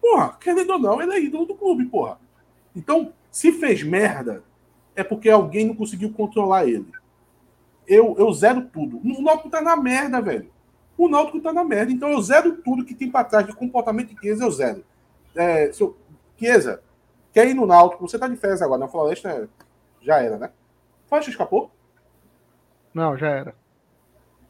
Porra, 0.03 0.37
querendo 0.39 0.75
ou 0.75 0.79
não, 0.79 1.01
ele 1.01 1.15
é 1.15 1.23
ídolo 1.23 1.47
do 1.47 1.55
clube, 1.55 1.87
porra. 1.87 2.21
Então, 2.77 3.15
se 3.31 3.51
fez 3.53 3.83
merda, 3.83 4.45
é 4.95 5.03
porque 5.03 5.31
alguém 5.31 5.67
não 5.67 5.75
conseguiu 5.75 6.13
controlar 6.13 6.67
ele. 6.67 6.93
Eu, 7.87 8.15
eu 8.19 8.31
zero 8.35 8.67
tudo. 8.67 8.99
O 8.99 9.23
Náutico 9.23 9.49
tá 9.49 9.63
na 9.63 9.75
merda, 9.79 10.21
velho. 10.21 10.53
O 10.97 11.09
Náutico 11.09 11.41
tá 11.41 11.53
na 11.53 11.65
merda. 11.65 11.93
Então 11.93 12.09
eu 12.11 12.21
zero 12.23 12.57
tudo 12.63 12.85
que 12.85 12.95
tem 12.95 13.11
para 13.11 13.25
trás 13.25 13.47
de 13.47 13.55
comportamento 13.55 14.15
de 14.15 14.21
Chiesa, 14.21 14.45
eu 14.45 14.51
zero. 14.51 14.85
É, 15.35 15.73
seu, 15.73 15.97
Chiesa, 16.39 16.83
quer 17.33 17.49
ir 17.49 17.55
no 17.55 17.67
Náutico? 17.67 18.07
Você 18.07 18.19
tá 18.19 18.29
de 18.29 18.37
férias 18.37 18.63
agora, 18.63 18.81
na 18.81 18.89
Floresta 18.89 19.49
já 20.01 20.21
era, 20.21 20.39
né? 20.39 20.51
Faixa 21.07 21.31
escapou? 21.31 21.71
Não, 22.93 23.17
já 23.17 23.29
era. 23.29 23.55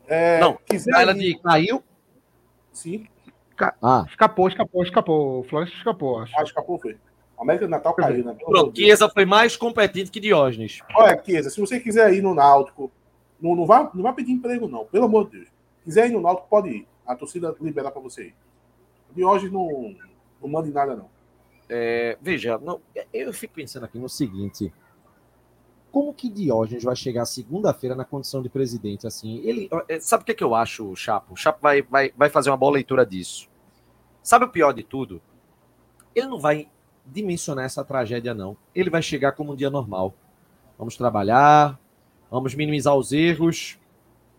É, 0.06 0.38
não, 0.38 0.58
ela 0.94 1.12
ir... 1.12 1.18
de 1.18 1.38
caiu? 1.40 1.82
Sim. 2.72 3.06
Ah. 3.80 4.04
Escapou, 4.08 4.48
escapou, 4.48 4.82
escapou. 4.82 5.44
Floresta 5.44 5.76
escapou, 5.76 6.18
acho. 6.18 6.34
Ah, 6.38 6.42
escapou, 6.42 6.78
foi. 6.78 6.98
América 7.38 7.66
do 7.66 7.70
Natal 7.70 7.94
caiu, 7.94 8.24
né? 8.24 8.36
Pronto, 8.44 8.76
Chiesa 8.76 9.08
foi 9.08 9.24
mais 9.24 9.56
competente 9.56 10.10
que 10.10 10.20
Diógenes. 10.20 10.80
Olha, 10.94 11.20
Chiesa, 11.22 11.50
se 11.50 11.60
você 11.60 11.80
quiser 11.80 12.12
ir 12.12 12.22
no 12.22 12.34
Náutico, 12.34 12.90
não, 13.40 13.54
não, 13.54 13.66
vá, 13.66 13.90
não 13.94 14.02
vá 14.02 14.12
pedir 14.12 14.32
emprego, 14.32 14.68
não. 14.68 14.84
Pelo 14.86 15.04
amor 15.06 15.26
de 15.26 15.38
Deus. 15.38 15.48
Quiser 15.84 16.08
ir 16.08 16.12
no 16.12 16.20
Náutico, 16.20 16.48
pode 16.48 16.70
ir. 16.70 16.88
A 17.06 17.14
torcida 17.14 17.54
libera 17.60 17.90
para 17.90 18.00
você 18.00 18.28
ir. 18.28 18.34
Diógenes 19.14 19.52
não, 19.52 19.94
não 20.40 20.48
manda 20.48 20.66
em 20.66 20.72
nada, 20.72 20.96
não. 20.96 21.08
É, 21.68 22.18
veja, 22.20 22.58
não, 22.58 22.80
eu 23.12 23.32
fico 23.32 23.54
pensando 23.54 23.84
aqui 23.84 23.98
no 23.98 24.08
seguinte. 24.08 24.72
Como 25.92 26.12
que 26.12 26.28
Diógenes 26.28 26.82
vai 26.82 26.96
chegar 26.96 27.24
segunda-feira 27.24 27.94
na 27.94 28.04
condição 28.04 28.42
de 28.42 28.48
presidente? 28.48 29.06
Assim, 29.06 29.38
ele 29.44 29.68
é, 29.88 30.00
sabe 30.00 30.22
o 30.22 30.26
que, 30.26 30.32
é 30.32 30.34
que 30.34 30.42
eu 30.42 30.54
acho, 30.54 30.94
Chapo? 30.96 31.34
O 31.34 31.36
Chapo 31.36 31.60
vai, 31.62 31.82
vai, 31.82 32.12
vai 32.16 32.28
fazer 32.28 32.50
uma 32.50 32.56
boa 32.56 32.72
leitura 32.72 33.06
disso. 33.06 33.48
Sabe 34.22 34.44
o 34.46 34.48
pior 34.48 34.72
de 34.72 34.82
tudo? 34.82 35.22
Ele 36.14 36.26
não 36.26 36.38
vai 36.38 36.68
dimensionar 37.06 37.64
essa 37.64 37.84
tragédia, 37.84 38.34
não. 38.34 38.56
Ele 38.74 38.90
vai 38.90 39.02
chegar 39.02 39.32
como 39.32 39.52
um 39.52 39.56
dia 39.56 39.70
normal. 39.70 40.14
Vamos 40.76 40.96
trabalhar, 40.96 41.78
vamos 42.30 42.54
minimizar 42.54 42.96
os 42.96 43.12
erros, 43.12 43.78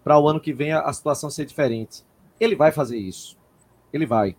para 0.05 0.19
o 0.19 0.29
ano 0.29 0.39
que 0.39 0.53
vem 0.53 0.71
a, 0.71 0.93
situação 0.93 1.31
ser 1.31 1.45
diferente. 1.45 2.03
Ele 2.39 2.55
vai 2.55 2.71
fazer 2.71 2.95
isso. 2.95 3.35
Ele 3.91 4.05
vai. 4.05 4.35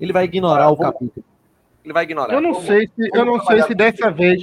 Ele 0.00 0.12
vai 0.12 0.24
ignorar 0.24 0.68
o 0.70 0.76
capítulo. 0.76 1.24
Ele 1.84 1.94
vai 1.94 2.02
ignorar. 2.02 2.34
Eu 2.34 2.40
não 2.40 2.54
sei 2.54 2.88
se, 2.88 3.10
eu 3.14 3.24
não 3.24 3.40
sei 3.44 3.62
se 3.62 3.74
dessa 3.76 4.10
vez. 4.10 4.42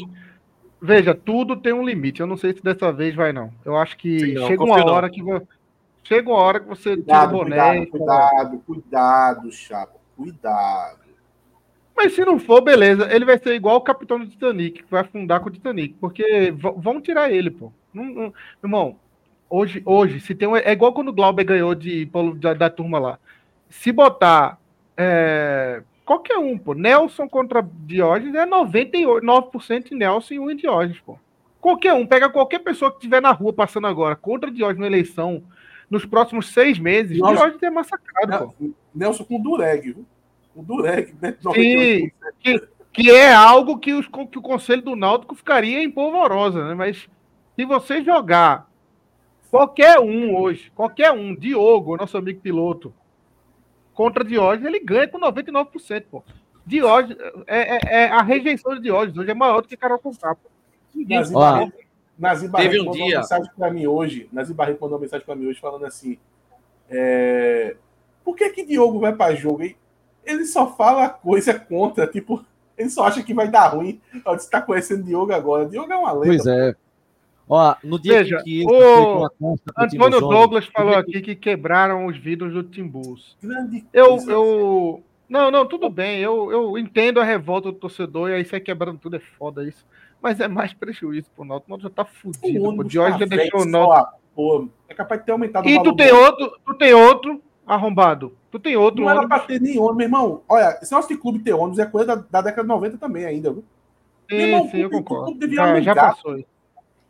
Veja, 0.82 1.14
tudo 1.14 1.58
tem 1.58 1.74
um 1.74 1.84
limite. 1.84 2.22
Eu 2.22 2.28
não 2.28 2.38
sei 2.38 2.54
se 2.54 2.64
dessa 2.64 2.90
vez 2.90 3.14
vai, 3.14 3.34
não. 3.34 3.52
Eu 3.66 3.76
acho 3.76 3.98
que 3.98 4.18
Sim, 4.18 4.34
não, 4.34 4.48
chega 4.48 4.64
uma 4.64 4.86
hora 4.90 5.10
que 5.10 5.22
chega 6.04 6.30
uma 6.30 6.40
hora 6.40 6.62
que 6.62 6.70
você 6.70 6.96
cuidado, 6.96 7.28
tira 7.28 7.36
o 7.36 7.44
boné. 7.44 7.86
Cuidado, 7.86 7.90
cuidado, 7.90 8.60
cuidado, 8.66 9.52
Chapo. 9.52 10.00
Cuidado. 10.16 11.02
Mas 11.98 12.16
se 12.16 12.24
não 12.24 12.40
for, 12.40 12.62
beleza. 12.62 13.14
Ele 13.14 13.26
vai 13.26 13.38
ser 13.38 13.54
igual 13.56 13.76
o 13.76 13.82
capitão 13.82 14.18
do 14.18 14.26
Titanic, 14.28 14.84
que 14.84 14.90
vai 14.92 15.02
afundar 15.02 15.42
com 15.42 15.50
o 15.50 15.52
Titanic. 15.52 15.96
Porque 16.00 16.56
vão 16.78 17.02
tirar 17.02 17.30
ele, 17.30 17.52
pô. 17.52 17.74
Não, 17.94 18.06
não, 18.06 18.34
irmão, 18.64 18.98
hoje, 19.52 19.82
hoje, 19.86 20.20
se 20.22 20.34
tem 20.34 20.48
um, 20.48 20.56
É 20.56 20.72
igual 20.72 20.94
quando 20.94 21.10
o 21.10 21.14
Glauber 21.14 21.44
ganhou 21.44 21.76
de, 21.76 22.10
da, 22.38 22.54
da 22.54 22.70
turma 22.70 22.98
lá. 22.98 23.20
Se 23.70 23.92
botar 23.92 24.58
é, 24.98 25.84
qualquer 26.06 26.38
um, 26.38 26.58
pô. 26.58 26.74
Nelson 26.74 27.28
contra 27.28 27.62
Diógenes 27.86 28.36
é 28.36 28.46
99% 28.46 29.90
de 29.90 29.96
Nelson 29.96 30.34
e 30.34 30.40
1 30.40 30.48
de 30.48 30.56
Diógenes, 30.56 31.00
pô. 31.02 31.20
Qualquer 31.60 31.94
um, 31.94 32.08
pega 32.08 32.30
qualquer 32.30 32.60
pessoa 32.60 32.90
que 32.90 32.98
estiver 32.98 33.22
na 33.22 33.32
rua 33.32 33.54
passando 33.54 33.86
agora 33.86 34.16
contra 34.16 34.50
Diógenes 34.50 34.80
na 34.80 34.88
eleição 34.88 35.44
nos 35.90 36.06
próximos 36.06 36.48
seis 36.54 36.80
meses, 36.80 37.20
Nossa, 37.20 37.36
Diógenes 37.36 37.64
é 37.64 37.70
massacrado, 37.70 38.54
pô. 38.58 38.70
Nelson 38.96 39.26
com 39.26 39.42
Dureg, 39.42 39.94
viu? 39.94 40.06
O 40.56 40.64
Dureg, 40.64 41.14
né? 41.22 41.36
Sim, 41.54 42.12
que, 42.40 42.68
que 42.94 43.12
é 43.12 43.34
algo 43.34 43.78
que, 43.78 43.94
os, 43.94 44.08
que 44.08 44.40
o 44.40 44.42
Conselho 44.42 44.82
do 44.82 44.96
Náutico 44.96 45.36
ficaria 45.36 45.84
em 45.84 45.92
polvorosa, 45.92 46.68
né? 46.68 46.74
Mas 46.74 47.08
se 47.56 47.66
você 47.66 48.02
jogar 48.04 48.71
qualquer 49.52 50.00
um 50.00 50.36
hoje, 50.36 50.72
qualquer 50.74 51.12
um, 51.12 51.36
Diogo, 51.36 51.98
nosso 51.98 52.18
amigo 52.18 52.40
piloto, 52.40 52.94
contra 53.94 54.24
Diógenes, 54.24 54.66
ele 54.66 54.80
ganha 54.80 55.08
com 55.08 55.20
99%, 55.20 56.06
pô. 56.10 56.24
Diógenes, 56.66 57.18
é, 57.46 57.76
é, 57.76 57.80
é, 58.04 58.06
a 58.08 58.22
rejeição 58.22 58.74
de 58.76 58.82
Diógenes 58.82 59.18
hoje 59.18 59.32
é 59.32 59.34
maior 59.34 59.62
do 59.62 59.68
que 59.68 59.76
Carol. 59.76 60.00
Nazir 61.08 61.34
Barreto, 61.34 61.74
Nazir 62.18 62.50
Barreto 62.50 62.72
Teve 62.72 62.82
um 62.82 62.86
mandou 62.86 63.06
dia. 63.06 63.16
uma 63.16 63.22
mensagem 63.22 63.52
para 63.58 63.72
mim 63.72 63.88
hoje. 63.88 64.30
Barreto 64.32 64.80
mandou 64.82 64.98
uma 64.98 65.02
mensagem 65.02 65.26
para 65.26 65.36
mim 65.36 65.48
hoje 65.48 65.60
falando 65.60 65.86
assim: 65.86 66.18
é, 66.90 67.76
por 68.24 68.36
que 68.36 68.50
que 68.50 68.66
Diogo 68.66 69.00
vai 69.00 69.14
para 69.14 69.36
jogo? 69.36 69.64
Ele 70.24 70.46
só 70.46 70.76
fala 70.76 71.10
coisa 71.10 71.60
contra, 71.60 72.06
tipo, 72.08 72.46
ele 72.78 72.90
só 72.90 73.06
acha 73.06 73.24
que 73.24 73.34
vai 73.34 73.50
dar 73.50 73.70
ruim. 73.70 74.00
Você 74.24 74.50
tá 74.50 74.62
conhecendo 74.62 75.04
Diogo 75.04 75.34
agora. 75.34 75.66
Diogo 75.66 75.92
é 75.92 75.98
uma 75.98 76.12
lenda. 76.12 76.28
Pois 76.28 76.46
é. 76.46 76.76
Ó, 77.54 77.76
no 77.84 78.00
dia 78.00 78.20
Veja, 78.20 78.42
que, 78.42 78.64
o 78.66 79.26
Antônio 79.78 80.22
Douglas 80.22 80.66
falou 80.68 80.96
aqui 80.96 81.20
que 81.20 81.36
quebraram 81.36 82.06
os 82.06 82.18
vidros 82.18 82.54
do 82.54 82.64
Timbus. 82.64 83.38
Eu, 83.92 84.18
eu, 84.30 85.04
não, 85.28 85.52
não, 85.52 85.66
tudo 85.66 85.90
bem. 85.90 86.20
Eu, 86.20 86.50
eu 86.50 86.78
entendo 86.78 87.20
a 87.20 87.26
revolta 87.26 87.70
do 87.70 87.78
torcedor 87.78 88.30
e 88.30 88.36
aí 88.36 88.46
sai 88.46 88.62
quebrando 88.62 89.00
tudo 89.00 89.18
é 89.18 89.20
foda 89.20 89.68
isso. 89.68 89.86
Mas 90.22 90.40
é 90.40 90.48
mais 90.48 90.74
prejuízo 90.74 91.30
pro 91.36 91.44
Náutico. 91.44 91.68
O 91.68 91.72
Náutico 91.72 91.90
já 91.90 91.94
tá 91.94 92.06
fudido. 92.06 92.70
O 92.70 92.84
Diógenes 92.86 93.20
já 93.20 93.26
deixou 93.26 93.64
o 93.64 93.66
Náutico. 93.66 94.72
É 94.88 94.94
capaz 94.94 95.20
de 95.20 95.26
ter 95.26 95.34
aumentado 95.34 95.68
e 95.68 95.74
o 95.74 95.76
valor. 95.76 95.90
E 95.90 95.92
tu 95.92 95.96
tem 95.98 96.12
outro, 96.14 96.60
tu 96.66 96.74
tem 96.76 96.94
outro 96.94 97.42
arrombado. 97.68 98.34
Tu 98.50 98.60
tem 98.60 98.78
outro. 98.78 99.04
Não 99.04 99.12
ônibus. 99.12 99.30
era 99.30 99.40
pra 99.40 99.46
ter 99.46 99.60
nem 99.60 99.78
ônibus, 99.78 99.98
meu 99.98 100.06
irmão. 100.06 100.42
Olha, 100.48 100.80
esse 100.82 101.08
de 101.10 101.18
clube 101.18 101.40
ter 101.40 101.52
ônibus 101.52 101.80
é 101.80 101.86
coisa 101.86 102.16
da, 102.16 102.24
da 102.32 102.42
década 102.44 102.62
de 102.62 102.70
90 102.70 102.98
também, 102.98 103.26
ainda, 103.26 103.52
viu? 103.52 103.66
Sim, 104.30 104.38
irmão, 104.38 104.70
sim, 104.70 104.78
eu 104.78 104.90
concordo. 104.90 105.38
Já, 105.54 105.82
já, 105.82 105.94
passou. 105.94 106.42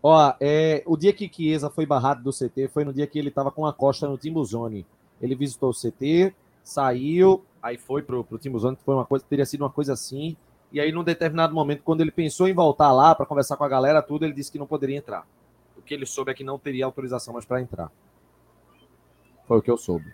Ó, 0.04 0.34
é, 0.40 0.84
o 0.86 0.98
dia 0.98 1.14
que 1.14 1.30
Chiesa 1.32 1.70
foi 1.70 1.86
barrado 1.86 2.24
do 2.24 2.32
CT 2.32 2.70
foi 2.70 2.84
no 2.84 2.94
dia 2.94 3.06
que 3.06 3.20
ele 3.20 3.30
tava 3.30 3.52
com 3.52 3.66
a 3.66 3.74
costa 3.74 4.08
no 4.08 4.18
Timbuzone. 4.18 4.86
Ele 5.22 5.36
visitou 5.36 5.70
o 5.70 5.74
CT, 5.74 6.34
saiu, 6.64 7.44
aí 7.62 7.78
foi 7.78 8.02
pro, 8.02 8.24
pro 8.24 8.40
Timbuzone, 8.40 8.78
foi 8.84 8.96
uma 8.96 9.06
coisa, 9.06 9.24
teria 9.30 9.46
sido 9.46 9.62
uma 9.62 9.70
coisa 9.70 9.94
assim. 9.94 10.36
E 10.72 10.80
aí, 10.80 10.92
num 10.92 11.04
determinado 11.04 11.54
momento, 11.54 11.84
quando 11.84 12.02
ele 12.02 12.12
pensou 12.12 12.48
em 12.48 12.54
voltar 12.54 12.92
lá 12.92 13.14
para 13.14 13.26
conversar 13.26 13.58
com 13.58 13.64
a 13.64 13.70
galera, 13.70 14.02
tudo, 14.02 14.26
ele 14.26 14.34
disse 14.34 14.52
que 14.52 14.58
não 14.58 14.66
poderia 14.66 14.98
entrar. 14.98 15.28
O 15.78 15.82
que 15.82 15.94
ele 15.94 16.06
soube 16.06 16.32
é 16.32 16.34
que 16.34 16.44
não 16.44 16.58
teria 16.58 16.86
autorização 16.86 17.34
mais 17.34 17.46
para 17.46 17.62
entrar. 17.62 17.92
Foi 19.46 19.58
o 19.58 19.62
que 19.62 19.70
eu 19.70 19.78
soube. 19.78 20.06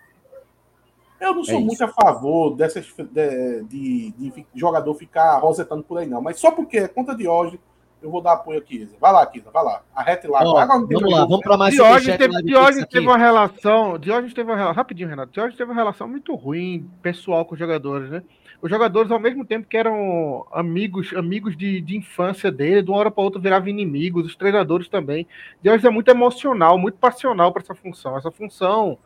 Eu 1.20 1.34
não 1.34 1.44
sou 1.44 1.56
é 1.56 1.60
muito 1.60 1.82
a 1.82 1.88
favor 1.88 2.54
dessas 2.54 2.86
de, 2.86 3.62
de, 3.64 4.10
de, 4.10 4.46
jogador 4.54 4.94
ficar 4.94 5.38
rosetando 5.38 5.82
por 5.82 5.98
aí, 5.98 6.06
não. 6.06 6.20
Mas 6.20 6.38
só 6.38 6.50
porque 6.50 6.78
é 6.78 6.88
conta 6.88 7.14
de 7.14 7.26
hoje, 7.26 7.58
eu 8.02 8.10
vou 8.10 8.20
dar 8.20 8.34
apoio 8.34 8.58
aqui. 8.58 8.88
Vai 9.00 9.12
lá, 9.12 9.26
Kisa, 9.26 9.50
vai 9.50 9.64
lá. 9.64 9.82
Arrete 9.94 10.26
lá. 10.26 10.40
Ó, 10.44 10.66
vamos 10.66 11.12
lá, 11.12 11.24
vamos 11.24 11.40
para 11.40 11.56
mais 11.56 11.74
Diógenes 11.74 12.16
teve, 12.16 12.42
Diógenes 12.42 12.88
teve 12.88 13.06
uma 13.06 13.18
relação. 13.18 13.98
Diógenes 13.98 14.34
teve 14.34 14.50
uma 14.50 14.56
relação. 14.56 14.76
Rapidinho, 14.76 15.08
Renato. 15.08 15.32
Diógenes 15.32 15.56
teve 15.56 15.70
uma 15.70 15.78
relação 15.78 16.08
muito 16.08 16.34
ruim, 16.34 16.88
pessoal, 17.02 17.44
com 17.44 17.54
os 17.54 17.58
jogadores, 17.58 18.10
né? 18.10 18.22
Os 18.60 18.70
jogadores, 18.70 19.10
ao 19.10 19.20
mesmo 19.20 19.44
tempo 19.44 19.68
que 19.68 19.76
eram 19.76 20.44
amigos, 20.52 21.12
amigos 21.14 21.56
de, 21.56 21.80
de 21.80 21.96
infância 21.96 22.50
dele, 22.50 22.82
de 22.82 22.90
uma 22.90 22.98
hora 22.98 23.10
para 23.10 23.22
outra 23.22 23.40
viravam 23.40 23.68
inimigos, 23.68 24.26
os 24.26 24.34
treinadores 24.36 24.88
também. 24.88 25.26
Diógenes 25.62 25.84
é 25.84 25.90
muito 25.90 26.10
emocional, 26.10 26.76
muito 26.76 26.98
passional 26.98 27.52
para 27.52 27.62
essa 27.62 27.74
função. 27.74 28.16
Essa 28.16 28.30
função 28.30 28.98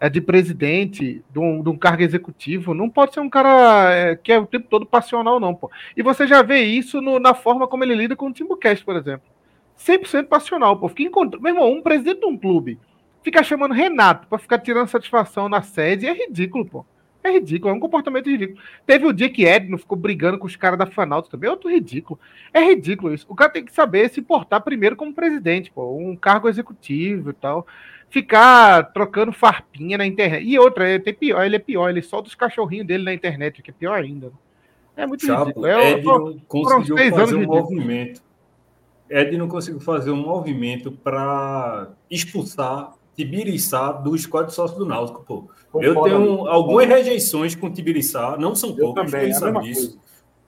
é 0.00 0.08
de 0.08 0.20
presidente 0.20 1.22
de 1.30 1.38
um, 1.38 1.62
de 1.62 1.68
um, 1.68 1.76
cargo 1.76 2.02
executivo, 2.02 2.72
não 2.72 2.88
pode 2.88 3.12
ser 3.12 3.20
um 3.20 3.28
cara 3.28 3.92
é, 3.92 4.16
que 4.16 4.32
é 4.32 4.38
o 4.38 4.46
tempo 4.46 4.66
todo 4.68 4.86
passional, 4.86 5.38
não, 5.38 5.54
pô. 5.54 5.70
E 5.94 6.02
você 6.02 6.26
já 6.26 6.40
vê 6.40 6.62
isso 6.62 7.02
no, 7.02 7.20
na 7.20 7.34
forma 7.34 7.68
como 7.68 7.84
ele 7.84 7.94
lida 7.94 8.16
com 8.16 8.28
o 8.28 8.32
Timbucast, 8.32 8.82
por 8.82 8.96
exemplo. 8.96 9.28
100% 9.78 10.26
passional, 10.26 10.78
pô. 10.78 10.88
Fica 10.88 11.02
encontrando. 11.02 11.42
Meu 11.42 11.54
irmão, 11.54 11.70
um 11.70 11.82
presidente 11.82 12.20
de 12.20 12.26
um 12.26 12.36
clube 12.36 12.78
fica 13.22 13.42
chamando 13.42 13.74
Renato 13.74 14.26
para 14.26 14.38
ficar 14.38 14.58
tirando 14.58 14.88
satisfação 14.88 15.50
na 15.50 15.60
sede 15.60 16.06
é 16.06 16.12
ridículo, 16.14 16.64
pô. 16.64 16.86
É 17.22 17.30
ridículo, 17.32 17.70
é 17.70 17.76
um 17.76 17.80
comportamento 17.80 18.30
ridículo. 18.30 18.58
Teve 18.86 19.04
o 19.04 19.12
dia 19.12 19.28
que 19.28 19.44
Edno 19.44 19.76
ficou 19.76 19.98
brigando 19.98 20.38
com 20.38 20.46
os 20.46 20.56
caras 20.56 20.78
da 20.78 20.86
Fanalto 20.86 21.28
também, 21.28 21.48
é 21.48 21.50
outro 21.50 21.68
ridículo. 21.68 22.18
É 22.54 22.60
ridículo 22.60 23.12
isso. 23.12 23.26
O 23.28 23.34
cara 23.34 23.50
tem 23.50 23.62
que 23.62 23.74
saber 23.74 24.08
se 24.08 24.22
portar 24.22 24.62
primeiro 24.62 24.96
como 24.96 25.12
presidente, 25.12 25.70
pô, 25.70 25.94
um 25.94 26.16
cargo 26.16 26.48
executivo 26.48 27.28
e 27.28 27.34
tal 27.34 27.66
ficar 28.10 28.92
trocando 28.92 29.32
farpinha 29.32 29.96
na 29.96 30.04
internet. 30.04 30.44
E 30.44 30.58
outra, 30.58 30.88
ele, 30.88 31.00
tem 31.00 31.14
pior, 31.14 31.44
ele 31.44 31.56
é 31.56 31.60
pior, 31.60 31.88
ele 31.88 32.02
solta 32.02 32.28
os 32.28 32.34
cachorrinhos 32.34 32.86
dele 32.86 33.04
na 33.04 33.14
internet, 33.14 33.62
que 33.62 33.70
é 33.70 33.74
pior 33.74 33.98
ainda. 33.98 34.32
É 34.96 35.06
muito 35.06 35.24
Chapo, 35.24 35.44
ridículo. 35.44 35.66
É, 35.66 35.92
Ed 35.92 36.04
não 36.04 36.40
conseguiu 36.46 36.96
fazer 37.16 37.36
um 37.36 37.46
movimento. 37.46 38.22
Ed 39.08 39.36
não 39.38 39.48
conseguiu 39.48 39.80
fazer 39.80 40.10
um 40.10 40.16
movimento 40.16 40.92
para 40.92 41.90
expulsar 42.10 42.92
Tibiriçá 43.16 43.92
do 43.92 44.16
squad 44.16 44.52
sócio 44.52 44.78
do 44.78 44.86
Náutico, 44.86 45.24
pô. 45.24 45.50
eu 45.80 46.00
tenho 46.02 46.46
algumas 46.46 46.86
rejeições 46.86 47.54
com 47.54 47.70
Tibiriçá, 47.70 48.36
não 48.38 48.54
são 48.54 48.74
poucas, 48.74 49.10
também, 49.10 49.32
sabe 49.34 49.60
disso. 49.62 50.00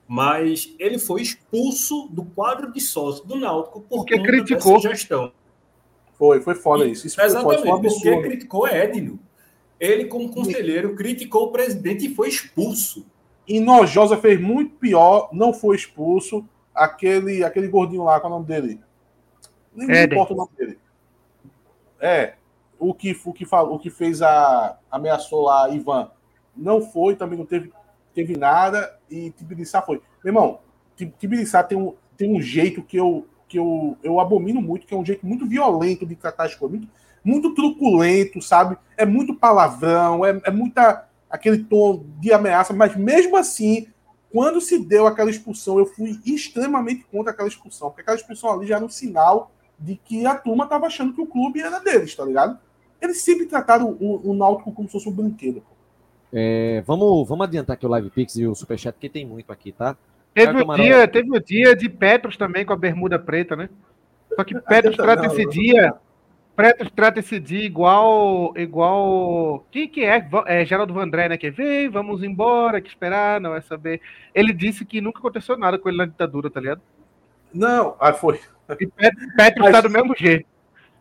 Mas 0.08 0.74
ele 0.78 0.98
foi 0.98 1.22
expulso 1.22 2.08
do 2.10 2.24
quadro 2.24 2.72
de 2.72 2.80
sócio 2.80 3.26
do 3.26 3.36
Náutico 3.36 3.80
por 3.80 3.98
Porque 3.98 4.16
conta 4.16 4.28
criticou. 4.28 4.76
dessa 4.76 4.88
gestão. 4.90 5.32
Foi, 6.22 6.40
foi 6.40 6.54
foda 6.54 6.84
isso. 6.86 7.04
isso 7.04 7.20
Exatamente, 7.20 7.68
foi, 7.68 7.80
porque 7.80 8.22
criticou 8.22 8.68
Edno. 8.68 9.18
Ele, 9.80 10.04
como 10.04 10.32
conselheiro, 10.32 10.94
criticou 10.94 11.46
o 11.46 11.50
presidente 11.50 12.06
e 12.06 12.14
foi 12.14 12.28
expulso. 12.28 13.04
E 13.44 13.58
Nojosa 13.58 14.16
fez 14.16 14.40
muito 14.40 14.76
pior, 14.76 15.30
não 15.32 15.52
foi 15.52 15.74
expulso, 15.74 16.48
aquele, 16.72 17.42
aquele 17.42 17.66
gordinho 17.66 18.04
lá, 18.04 18.20
qual 18.20 18.32
é 18.32 18.36
o 18.36 18.38
nome 18.38 18.46
dele? 18.46 18.80
Nem, 19.74 19.88
nem 19.88 20.04
importa 20.04 20.32
o 20.32 20.36
nome 20.36 20.50
dele. 20.56 20.78
É, 21.98 22.34
o 22.78 22.94
que, 22.94 23.20
o 23.24 23.32
que, 23.32 23.44
falou, 23.44 23.74
o 23.74 23.78
que 23.80 23.90
fez 23.90 24.22
a. 24.22 24.78
ameaçou 24.92 25.42
lá 25.42 25.70
Ivan. 25.70 26.08
Não 26.56 26.80
foi, 26.80 27.16
também 27.16 27.36
não 27.36 27.46
teve, 27.46 27.72
teve 28.14 28.36
nada, 28.36 28.96
e 29.10 29.30
Tibiriçá 29.30 29.82
foi. 29.82 30.00
Meu 30.22 30.32
irmão, 30.32 30.60
Tibiriçá 31.18 31.64
tem 31.64 31.76
um, 31.76 31.96
tem 32.16 32.32
um 32.32 32.40
jeito 32.40 32.80
que 32.80 32.96
eu, 32.96 33.26
que 33.52 33.58
eu, 33.58 33.98
eu 34.02 34.18
abomino 34.18 34.62
muito, 34.62 34.86
que 34.86 34.94
é 34.94 34.96
um 34.96 35.04
jeito 35.04 35.26
muito 35.26 35.46
violento 35.46 36.06
de 36.06 36.16
tratar 36.16 36.44
as 36.44 36.54
coisas, 36.54 36.78
muito, 36.78 36.90
muito 37.22 37.54
truculento, 37.54 38.40
sabe? 38.40 38.78
É 38.96 39.04
muito 39.04 39.34
palavrão, 39.34 40.24
é, 40.24 40.40
é 40.44 40.50
muita 40.50 41.06
aquele 41.28 41.58
tom 41.64 42.02
de 42.18 42.32
ameaça, 42.32 42.72
mas 42.72 42.96
mesmo 42.96 43.36
assim, 43.36 43.86
quando 44.30 44.58
se 44.58 44.78
deu 44.78 45.06
aquela 45.06 45.30
expulsão, 45.30 45.78
eu 45.78 45.84
fui 45.84 46.18
extremamente 46.24 47.04
contra 47.12 47.30
aquela 47.30 47.48
expulsão, 47.48 47.90
porque 47.90 48.00
aquela 48.00 48.16
expulsão 48.16 48.50
ali 48.50 48.66
já 48.66 48.76
era 48.76 48.84
um 48.84 48.88
sinal 48.88 49.52
de 49.78 49.96
que 49.96 50.24
a 50.24 50.34
turma 50.34 50.64
estava 50.64 50.86
achando 50.86 51.12
que 51.12 51.20
o 51.20 51.26
clube 51.26 51.60
era 51.60 51.78
deles, 51.78 52.14
tá 52.14 52.24
ligado? 52.24 52.58
Eles 53.00 53.20
sempre 53.20 53.44
trataram 53.44 53.96
o, 54.00 54.30
o 54.30 54.34
Náutico 54.34 54.72
como 54.72 54.88
se 54.88 54.92
fosse 54.92 55.08
um 55.08 55.12
brinquedo. 55.12 55.62
É, 56.32 56.82
vamos, 56.86 57.28
vamos 57.28 57.46
adiantar 57.46 57.74
aqui 57.74 57.84
o 57.84 57.90
Live 57.90 58.08
Pix 58.10 58.36
e 58.36 58.46
o 58.46 58.54
Superchat, 58.54 58.94
porque 58.94 59.10
tem 59.10 59.26
muito 59.26 59.52
aqui, 59.52 59.72
tá? 59.72 59.96
Teve 60.34 60.62
o, 60.62 60.74
dia, 60.74 61.08
teve 61.08 61.30
o 61.30 61.40
dia 61.40 61.76
de 61.76 61.88
Petros 61.88 62.36
também 62.36 62.64
com 62.64 62.72
a 62.72 62.76
bermuda 62.76 63.18
preta, 63.18 63.54
né? 63.54 63.68
Só 64.34 64.42
que 64.44 64.58
Petros 64.60 64.96
trata 64.96 65.26
esse 65.26 65.46
dia. 65.46 65.94
Petros 66.56 66.90
trata 66.90 67.20
esse 67.20 67.38
dia 67.38 67.64
igual. 67.64 68.52
igual. 68.56 69.66
Quem 69.70 69.86
que 69.86 70.04
é? 70.04 70.26
É 70.46 70.64
Geraldo 70.64 70.94
Vandré, 70.94 71.28
né? 71.28 71.36
Que 71.36 71.50
vem, 71.50 71.88
vamos 71.90 72.22
embora, 72.22 72.80
que 72.80 72.88
esperar, 72.88 73.40
não 73.40 73.54
é 73.54 73.60
saber. 73.60 74.00
Ele 74.34 74.52
disse 74.52 74.84
que 74.84 75.00
nunca 75.00 75.18
aconteceu 75.18 75.56
nada 75.56 75.78
com 75.78 75.88
ele 75.88 75.98
na 75.98 76.06
ditadura, 76.06 76.50
tá 76.50 76.60
ligado? 76.60 76.80
Não, 77.52 77.94
ah, 78.00 78.12
foi. 78.14 78.40
E 78.80 78.86
Petros 78.86 79.64
Mas... 79.64 79.72
tá 79.72 79.80
do 79.82 79.90
mesmo 79.90 80.14
jeito. 80.16 80.46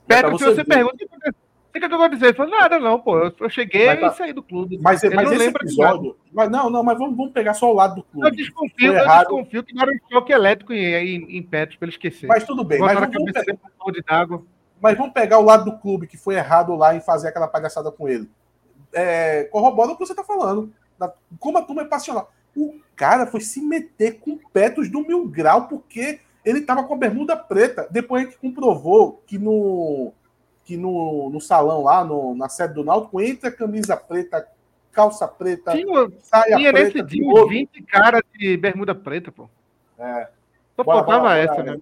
Petros, 0.05 0.39
se 0.41 0.45
você 0.45 0.63
pergunta, 0.65 0.95
o 0.95 0.97
que, 0.97 1.31
que 1.79 1.85
eu 1.85 1.97
vou 1.97 2.09
dizer? 2.09 2.27
Ele 2.27 2.33
falou, 2.33 2.51
nada, 2.51 2.79
não, 2.79 2.99
pô. 2.99 3.17
Eu 3.17 3.49
cheguei 3.49 3.87
mas, 3.87 3.97
e 3.97 4.01
tá. 4.01 4.11
saí 4.11 4.33
do 4.33 4.43
clube. 4.43 4.79
Mas, 4.81 5.03
ele 5.03 5.15
mas 5.15 5.25
não 5.25 5.33
esse 5.33 5.47
episódio. 5.47 6.17
Mas 6.31 6.49
não, 6.49 6.69
não, 6.69 6.83
mas 6.83 6.97
vamos, 6.97 7.15
vamos 7.15 7.31
pegar 7.31 7.53
só 7.53 7.71
o 7.71 7.75
lado 7.75 7.95
do 7.95 8.03
clube. 8.03 8.27
Eu 8.27 8.35
desconfio, 8.35 8.93
eu 8.93 9.05
desconfio 9.05 9.63
que 9.63 9.73
não 9.73 9.83
era 9.83 9.91
um 9.91 10.09
choque 10.11 10.33
elétrico 10.33 10.73
em, 10.73 10.79
em, 10.79 11.37
em 11.37 11.43
Petros 11.43 11.77
pra 11.77 11.85
ele 11.87 11.95
esquecer. 11.95 12.27
Mas 12.27 12.43
tudo 12.43 12.63
bem, 12.63 12.79
mas 12.79 12.99
vamos, 12.99 13.15
vamos 13.15 13.31
pegar, 13.31 14.27
mas 14.81 14.97
vamos 14.97 15.13
pegar 15.13 15.37
o 15.37 15.43
lado 15.43 15.65
do 15.65 15.77
clube 15.77 16.07
que 16.07 16.17
foi 16.17 16.35
errado 16.35 16.75
lá 16.75 16.95
em 16.95 16.99
fazer 17.01 17.27
aquela 17.27 17.47
palhaçada 17.47 17.91
com 17.91 18.09
ele. 18.09 18.29
É, 18.93 19.43
corrobora 19.45 19.91
o 19.91 19.97
que 19.97 20.05
você 20.05 20.15
tá 20.15 20.23
falando. 20.23 20.73
Como 21.39 21.57
a 21.57 21.61
turma 21.61 21.83
é 21.83 21.85
passional. 21.85 22.31
O 22.55 22.79
cara 22.95 23.27
foi 23.27 23.41
se 23.41 23.61
meter 23.61 24.19
com 24.19 24.37
Petros 24.51 24.89
do 24.91 25.01
mil 25.01 25.27
grau 25.27 25.67
porque 25.67 26.19
ele 26.43 26.61
tava 26.61 26.83
com 26.83 26.93
a 26.95 26.97
bermuda 26.97 27.37
preta. 27.37 27.87
Depois 27.91 28.23
a 28.23 28.25
gente 28.25 28.39
comprovou 28.39 29.23
que 29.25 29.37
no 29.37 30.11
que 30.65 30.77
no, 30.77 31.29
no 31.29 31.41
salão 31.41 31.83
lá, 31.83 32.03
no, 32.03 32.35
na 32.35 32.47
sede 32.49 32.75
do 32.75 32.83
Náutico, 32.83 33.21
entra 33.21 33.51
camisa 33.51 33.97
preta, 33.97 34.47
calça 34.91 35.27
preta, 35.27 35.71
tinha, 35.71 36.11
saia 36.21 36.57
tinha 36.57 36.71
preta. 36.71 37.03
Nesse 37.03 37.15
dia 37.17 37.47
20 37.47 37.83
caras 37.83 38.21
de 38.37 38.57
bermuda 38.57 38.93
preta, 38.93 39.31
pô. 39.31 39.49
É. 39.97 40.27
Só 40.75 40.83
faltava 40.83 41.35
essa, 41.35 41.63
né? 41.63 41.77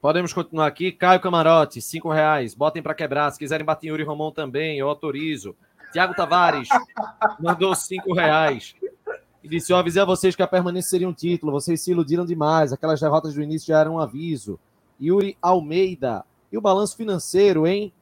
Podemos 0.00 0.32
continuar 0.32 0.66
aqui. 0.66 0.92
Caio 0.92 1.20
Camarote, 1.20 1.82
cinco 1.82 2.10
reais. 2.10 2.54
Botem 2.54 2.82
para 2.82 2.94
quebrar. 2.94 3.30
Se 3.32 3.38
quiserem 3.38 3.66
bater 3.66 3.88
em 3.88 3.90
Yuri 3.90 4.04
Romão 4.04 4.30
também, 4.30 4.78
eu 4.78 4.88
autorizo. 4.88 5.56
Tiago 5.92 6.14
Tavares 6.14 6.68
mandou 7.40 7.74
cinco 7.74 8.14
reais. 8.14 8.76
E 9.42 9.48
disse: 9.48 9.72
Eu 9.72 9.76
avisei 9.76 10.00
a 10.00 10.04
vocês 10.04 10.36
que 10.36 10.42
a 10.42 10.46
permanência 10.46 10.90
seria 10.90 11.08
um 11.08 11.12
título. 11.12 11.50
Vocês 11.50 11.80
se 11.82 11.90
iludiram 11.90 12.24
demais. 12.24 12.72
Aquelas 12.72 13.00
derrotas 13.00 13.34
do 13.34 13.42
início 13.42 13.68
já 13.68 13.80
eram 13.80 13.94
um 13.94 13.98
aviso. 13.98 14.58
Yuri 15.00 15.36
Almeida. 15.42 16.24
E 16.52 16.56
o 16.56 16.60
balanço 16.60 16.96
financeiro, 16.96 17.66
hein? 17.66 17.92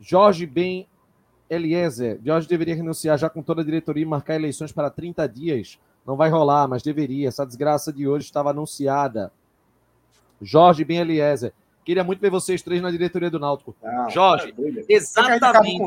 Jorge 0.00 0.46
Ben 0.46 0.86
Eliezer. 1.48 2.20
Jorge 2.24 2.48
deveria 2.48 2.74
renunciar 2.74 3.18
já 3.18 3.28
com 3.28 3.42
toda 3.42 3.62
a 3.62 3.64
diretoria 3.64 4.02
e 4.02 4.06
marcar 4.06 4.34
eleições 4.34 4.72
para 4.72 4.90
30 4.90 5.28
dias. 5.28 5.78
Não 6.06 6.16
vai 6.16 6.30
rolar, 6.30 6.68
mas 6.68 6.82
deveria. 6.82 7.28
Essa 7.28 7.46
desgraça 7.46 7.92
de 7.92 8.06
hoje 8.06 8.26
estava 8.26 8.50
anunciada. 8.50 9.32
Jorge 10.40 10.84
Ben 10.84 10.98
Eliezer. 10.98 11.52
Queria 11.84 12.04
muito 12.04 12.20
ver 12.20 12.30
vocês 12.30 12.60
três 12.60 12.82
na 12.82 12.90
diretoria 12.90 13.30
do 13.30 13.38
Náutico. 13.38 13.74
Não, 13.82 14.10
Jorge, 14.10 14.54
é 14.58 14.92
exatamente. 14.92 15.80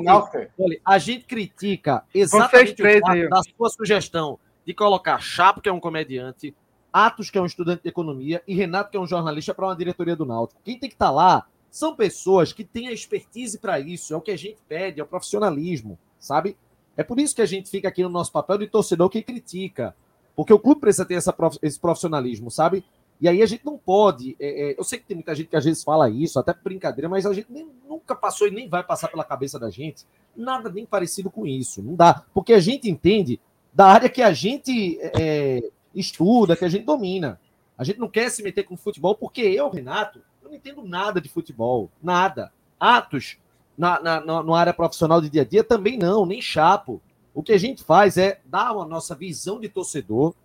Olha, 0.58 0.82
a 0.84 0.98
gente 0.98 1.26
critica 1.26 2.04
exatamente 2.14 2.74
três 2.74 3.02
o 3.02 3.30
da 3.30 3.42
sua 3.44 3.70
sugestão 3.70 4.40
de 4.66 4.74
colocar 4.74 5.20
Chapo, 5.20 5.62
que 5.62 5.70
é 5.70 5.72
um 5.72 5.80
comediante, 5.80 6.56
Atos, 6.92 7.30
que 7.30 7.38
é 7.38 7.42
um 7.42 7.46
estudante 7.46 7.84
de 7.84 7.90
economia, 7.90 8.42
e 8.48 8.56
Renato, 8.56 8.90
que 8.90 8.98
é 8.98 9.00
um 9.00 9.06
jornalista, 9.06 9.54
para 9.54 9.68
uma 9.68 9.76
diretoria 9.76 10.16
do 10.16 10.26
Náutico. 10.26 10.60
Quem 10.64 10.78
tem 10.78 10.90
que 10.90 10.96
estar 10.96 11.08
tá 11.08 11.12
lá 11.12 11.48
são 11.72 11.96
pessoas 11.96 12.54
que 12.54 12.64
têm 12.64 12.90
a 12.90 12.92
expertise 12.92 13.58
para 13.58 13.80
isso, 13.80 14.14
é 14.14 14.18
o 14.18 14.22
que 14.22 14.30
a 14.30 14.38
gente 14.38 14.60
pede, 14.68 15.00
é 15.00 15.04
o 15.04 15.08
profissionalismo, 15.08 15.98
sabe? 16.20 16.56
É 16.96 17.04
por 17.04 17.20
isso 17.20 17.34
que 17.34 17.42
a 17.42 17.46
gente 17.46 17.70
fica 17.70 17.88
aqui 17.88 18.04
no 18.04 18.10
nosso 18.10 18.32
papel 18.32 18.60
de 18.60 18.68
torcedor 18.68 19.10
que 19.10 19.24
critica, 19.24 19.96
porque 20.36 20.54
o 20.54 20.60
clube 20.60 20.82
precisa 20.82 21.06
ter 21.06 21.16
essa, 21.16 21.34
esse 21.62 21.80
profissionalismo, 21.80 22.52
sabe? 22.52 22.84
E 23.20 23.28
aí 23.28 23.42
a 23.42 23.46
gente 23.46 23.66
não 23.66 23.78
pode. 23.78 24.36
É, 24.40 24.72
é, 24.72 24.80
eu 24.80 24.84
sei 24.84 25.00
que 25.00 25.06
tem 25.06 25.16
muita 25.16 25.34
gente 25.34 25.48
que 25.48 25.56
às 25.56 25.64
vezes 25.64 25.84
fala 25.84 26.10
isso, 26.10 26.38
até 26.38 26.54
brincadeira, 26.54 27.08
mas 27.08 27.26
a 27.26 27.34
gente 27.34 27.52
nem, 27.52 27.68
nunca 27.88 28.16
passou 28.16 28.48
e 28.48 28.52
nem 28.52 28.68
vai 28.68 28.84
passar 28.84 29.08
pela 29.08 29.24
cabeça 29.24 29.58
da 29.58 29.70
gente 29.70 30.06
nada 30.36 30.70
nem 30.70 30.86
parecido 30.86 31.30
com 31.30 31.46
isso. 31.46 31.82
Não 31.82 31.96
dá. 31.96 32.24
Porque 32.34 32.54
a 32.54 32.60
gente 32.60 32.90
entende 32.90 33.40
da 33.74 33.88
área 33.88 34.10
que 34.10 34.22
a 34.22 34.34
gente 34.34 35.00
é, 35.02 35.62
estuda, 35.94 36.56
que 36.56 36.66
a 36.66 36.70
gente 36.70 36.86
domina. 36.86 37.40
A 37.78 37.84
gente 37.84 38.00
não 38.00 38.10
quer 38.10 38.30
se 38.30 38.44
meter 38.44 38.64
com 38.64 38.78
futebol, 38.78 39.16
porque 39.16 39.42
eu, 39.42 39.70
Renato, 39.70 40.22
não 40.52 40.58
entendo 40.58 40.84
nada 40.84 41.22
de 41.22 41.30
futebol, 41.30 41.90
nada. 42.04 42.52
Atos 42.78 43.38
na, 43.78 44.02
na, 44.02 44.44
na, 44.44 44.58
área 44.58 44.74
profissional 44.74 45.22
de 45.22 45.30
dia 45.30 45.44
a 45.44 45.46
dia 45.46 45.64
também 45.64 45.98
não, 45.98 46.26
nem 46.26 46.42
chapo. 46.42 47.02
O 47.34 47.42
que 47.42 47.54
a 47.54 47.58
gente 47.58 47.84
faz 47.84 48.18
é 48.18 48.42
dar 48.46 48.72
a 48.72 48.86
nossa 48.86 49.16
visão 49.16 49.60
de 49.60 49.70
torcedor. 49.70 50.36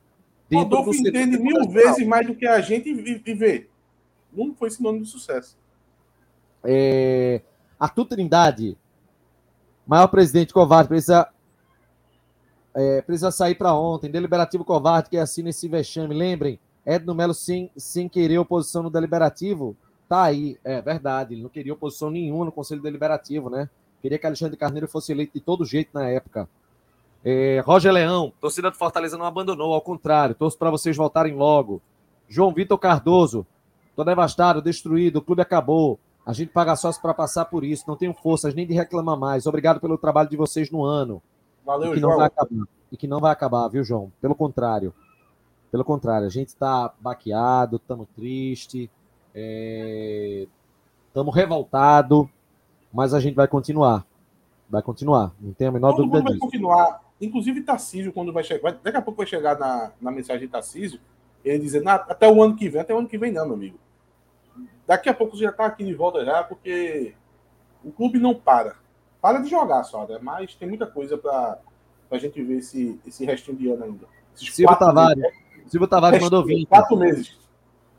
Rodolfo 0.53 0.95
entende 0.95 1.37
mil 1.39 1.69
vezes 1.69 2.07
mais 2.07 2.25
do 2.25 2.37
que 2.37 2.47
a 2.47 2.61
gente 2.61 2.89
e 2.89 3.35
vê. 3.35 3.69
Não 4.33 4.55
foi 4.55 4.71
sinônimo 4.71 5.03
de 5.03 5.11
sucesso. 5.11 5.59
É... 6.63 7.43
Arthur 7.81 8.05
Trindade, 8.05 8.79
maior 9.87 10.07
presidente 10.07 10.53
covarde, 10.53 10.89
precisa, 10.89 11.29
é, 12.75 13.03
precisa 13.03 13.31
sair 13.33 13.57
para 13.57 13.75
ontem. 13.75 14.11
Deliberativo 14.11 14.65
covarde 14.65 15.11
que 15.11 15.19
assina 15.19 15.51
esse 15.51 15.69
vexame. 15.69 16.15
Lembrem, 16.15 16.61
Edno 16.87 17.15
Melo 17.15 17.35
sem, 17.35 17.71
sem 17.77 18.09
querer 18.09 18.39
oposição 18.39 18.85
no 18.85 18.91
deliberativo. 18.91 19.77
Tá 20.09 20.23
aí, 20.23 20.59
é 20.63 20.81
verdade. 20.81 21.35
Ele 21.35 21.43
não 21.43 21.49
queria 21.49 21.73
oposição 21.73 22.11
nenhuma 22.11 22.45
no 22.45 22.53
Conselho 22.53 22.83
Deliberativo, 22.83 23.51
né? 23.51 23.69
Queria 24.01 24.19
que 24.19 24.27
Alexandre 24.27 24.57
Carneiro 24.57 24.87
fosse 24.87 25.13
eleito 25.13 25.35
de 25.35 25.41
todo 25.41 25.65
jeito 25.65 25.91
na 25.93 26.09
época. 26.09 26.49
É, 27.25 27.61
Roger 27.67 27.93
Leão, 27.93 28.33
torcida 28.41 28.71
do 28.71 28.77
Fortaleza 28.77 29.19
não 29.19 29.27
abandonou, 29.27 29.75
ao 29.75 29.81
contrário, 29.81 30.35
torço 30.35 30.57
para 30.57 30.71
vocês 30.71 30.97
voltarem 30.97 31.35
logo. 31.35 31.83
João 32.29 32.53
Vitor 32.53 32.79
Cardoso, 32.79 33.45
tô 33.97 34.05
devastado, 34.05 34.63
destruído, 34.63 35.17
o 35.17 35.23
clube 35.23 35.43
acabou. 35.43 35.99
A 36.25 36.33
gente 36.33 36.53
paga 36.53 36.77
sócio 36.77 37.03
para 37.03 37.13
passar 37.13 37.47
por 37.47 37.65
isso, 37.65 37.85
não 37.89 37.97
tenho 37.97 38.15
forças 38.15 38.55
nem 38.55 38.65
de 38.65 38.75
reclamar 38.75 39.19
mais. 39.19 39.47
Obrigado 39.47 39.81
pelo 39.81 39.99
trabalho 39.99 40.29
de 40.29 40.37
vocês 40.37 40.71
no 40.71 40.85
ano. 40.85 41.21
Valeu, 41.65 41.91
e 41.91 41.95
que 41.95 42.01
João. 42.01 42.13
Não 42.13 42.19
vai 42.19 42.27
acabar, 42.29 42.67
e 42.93 42.97
que 42.97 43.09
não 43.09 43.21
vai 43.21 43.33
acabar, 43.33 43.69
viu, 43.69 43.83
João? 43.83 44.13
Pelo 44.21 44.35
contrário. 44.37 44.95
Pelo 45.73 45.85
contrário, 45.85 46.29
a 46.29 46.31
gente 46.31 46.49
está 46.49 46.93
baqueado, 47.01 47.77
estamos 47.77 48.07
tristes, 48.15 48.89
Estamos 49.37 51.37
é... 51.37 51.41
revoltados, 51.41 52.27
mas 52.93 53.13
a 53.13 53.21
gente 53.21 53.35
vai 53.35 53.47
continuar. 53.47 54.07
Vai 54.69 54.83
continuar, 54.83 55.33
não 55.41 55.53
tem 55.53 55.69
a 55.69 55.73
menor 55.73 55.93
Todo 55.93 56.07
dúvida 56.07 56.19
mundo 56.19 56.29
disso. 56.29 56.41
vai 56.41 56.49
continuar. 56.49 57.01
Inclusive 57.21 57.63
Tarcísio, 57.63 58.13
quando 58.13 58.33
vai 58.33 58.43
chegar. 58.43 58.73
Daqui 58.83 58.97
a 58.97 59.03
pouco 59.03 59.19
vai 59.19 59.27
chegar 59.27 59.59
na, 59.59 59.93
na 60.01 60.11
mensagem 60.11 60.47
de 60.47 60.53
Tarcísio, 60.53 60.99
ele 61.45 61.61
dizendo, 61.61 61.89
até 61.89 62.29
o 62.29 62.43
ano 62.43 62.57
que 62.57 62.69
vem, 62.69 62.81
até 62.81 62.93
o 62.93 62.99
ano 62.99 63.09
que 63.09 63.17
vem 63.17 63.31
não, 63.31 63.47
meu 63.47 63.55
amigo. 63.55 63.79
Daqui 64.87 65.09
a 65.09 65.15
pouco 65.15 65.37
você 65.37 65.45
já 65.45 65.51
está 65.51 65.67
aqui 65.67 65.85
de 65.85 65.95
volta 65.95 66.25
já, 66.25 66.43
porque 66.43 67.15
o 67.85 67.93
clube 67.93 68.19
não 68.19 68.35
para. 68.35 68.75
Para 69.21 69.39
de 69.39 69.49
jogar 69.49 69.85
só, 69.85 70.07
né? 70.07 70.19
Mas 70.21 70.55
tem 70.55 70.69
muita 70.69 70.87
coisa 70.87 71.17
para 71.17 71.59
a 72.11 72.19
gente 72.19 72.43
ver 72.43 72.59
esse, 72.59 72.99
esse 73.07 73.25
restinho 73.25 73.57
de 73.57 73.71
ano 73.71 73.85
ainda. 73.85 74.07
Silvio 74.35 74.77
Tavares. 74.77 75.17
Meses, 75.17 75.39
Silvio 75.69 75.89
Tavares 75.89 76.23
mandou 76.23 76.45
20. 76.45 76.67
Quatro 76.67 76.97
meses. 76.97 77.39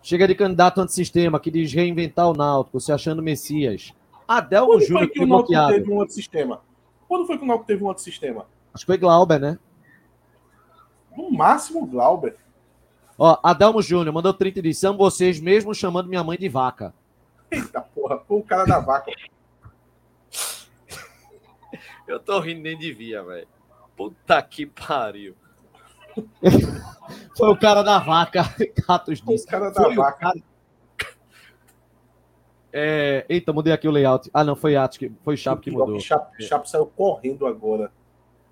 Chega 0.07 0.25
de 0.25 0.35
candidato 0.35 0.79
antissistema 0.79 1.37
que 1.37 1.51
diz 1.51 1.73
reinventar 1.73 2.29
o 2.29 2.33
Náutico, 2.33 2.79
se 2.79 2.93
achando 2.93 3.21
Messias. 3.21 3.93
Adelmo 4.25 4.79
Júnior 4.79 5.09
que 5.09 5.19
o 5.19 5.27
Náutico 5.27 5.67
teve 5.67 5.91
um 5.91 6.01
antissistema? 6.01 6.61
Quando 7.09 7.27
foi 7.27 7.37
que 7.37 7.43
o 7.43 7.45
Náutico 7.45 7.67
teve 7.67 7.83
um 7.83 7.91
antissistema? 7.91 8.45
Acho 8.73 8.85
que 8.85 8.89
foi 8.89 8.97
Glauber, 8.97 9.37
né? 9.37 9.59
No 11.13 11.29
máximo 11.29 11.85
Glauber. 11.85 12.37
Ó, 13.17 13.37
Adelmo 13.43 13.81
Júnior 13.81 14.13
mandou 14.13 14.33
30 14.33 14.65
e 14.65 14.73
São 14.73 14.95
vocês 14.95 15.41
mesmo 15.41 15.75
chamando 15.75 16.07
minha 16.07 16.23
mãe 16.23 16.37
de 16.37 16.47
vaca. 16.47 16.93
Eita 17.51 17.81
porra, 17.81 18.23
o 18.29 18.41
cara 18.41 18.63
da 18.63 18.79
vaca. 18.79 19.11
Eu 22.07 22.17
tô 22.17 22.39
rindo 22.39 22.61
nem 22.61 22.77
devia, 22.77 23.21
velho. 23.23 23.47
Puta 23.97 24.41
que 24.41 24.65
pariu. 24.65 25.35
Foi 27.37 27.49
o 27.49 27.57
cara 27.57 27.83
da 27.83 27.99
vaca, 27.99 28.43
Catos 28.85 29.21
disse. 29.21 29.45
O 29.45 29.47
cara 29.47 29.69
da 29.69 29.83
foi 29.83 29.95
vaca. 29.95 30.19
Cara... 30.19 30.39
É... 32.73 33.25
Eita, 33.29 33.53
mudei 33.53 33.73
aqui 33.73 33.87
o 33.87 33.91
layout. 33.91 34.29
Ah, 34.33 34.43
não, 34.43 34.55
foi 34.55 34.75
Atos 34.75 34.97
que 34.97 35.11
foi 35.23 35.37
Chapo 35.37 35.61
que 35.61 35.71
mudou. 35.71 35.99
Chapo, 35.99 36.31
Chapo 36.39 36.67
saiu 36.67 36.85
correndo 36.85 37.45
agora. 37.45 37.91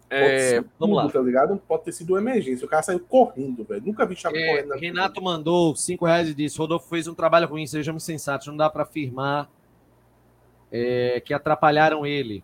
É, 0.10 0.64
vamos 0.80 0.96
lá. 0.96 1.10
Tá 1.10 1.20
ligado? 1.20 1.58
Pode 1.68 1.84
ter 1.84 1.92
sido 1.92 2.12
uma 2.12 2.20
emergência. 2.20 2.66
O 2.66 2.70
cara 2.70 2.84
saiu 2.84 3.00
correndo, 3.00 3.64
velho. 3.64 3.84
Nunca 3.86 4.06
vi 4.06 4.16
Chapo 4.16 4.38
é, 4.38 4.48
correndo. 4.48 4.70
Na 4.70 4.76
Renato 4.76 5.20
vida. 5.20 5.24
mandou 5.24 5.76
5 5.76 6.06
reais 6.06 6.30
e 6.30 6.34
disse: 6.34 6.58
Rodolfo 6.58 6.88
fez 6.88 7.08
um 7.08 7.14
trabalho 7.14 7.48
ruim, 7.48 7.66
sejamos 7.66 8.04
sensatos. 8.04 8.48
Não 8.48 8.56
dá 8.56 8.70
para 8.70 8.84
afirmar 8.84 9.50
é, 10.72 11.22
que 11.26 11.34
atrapalharam 11.34 12.06
ele. 12.06 12.44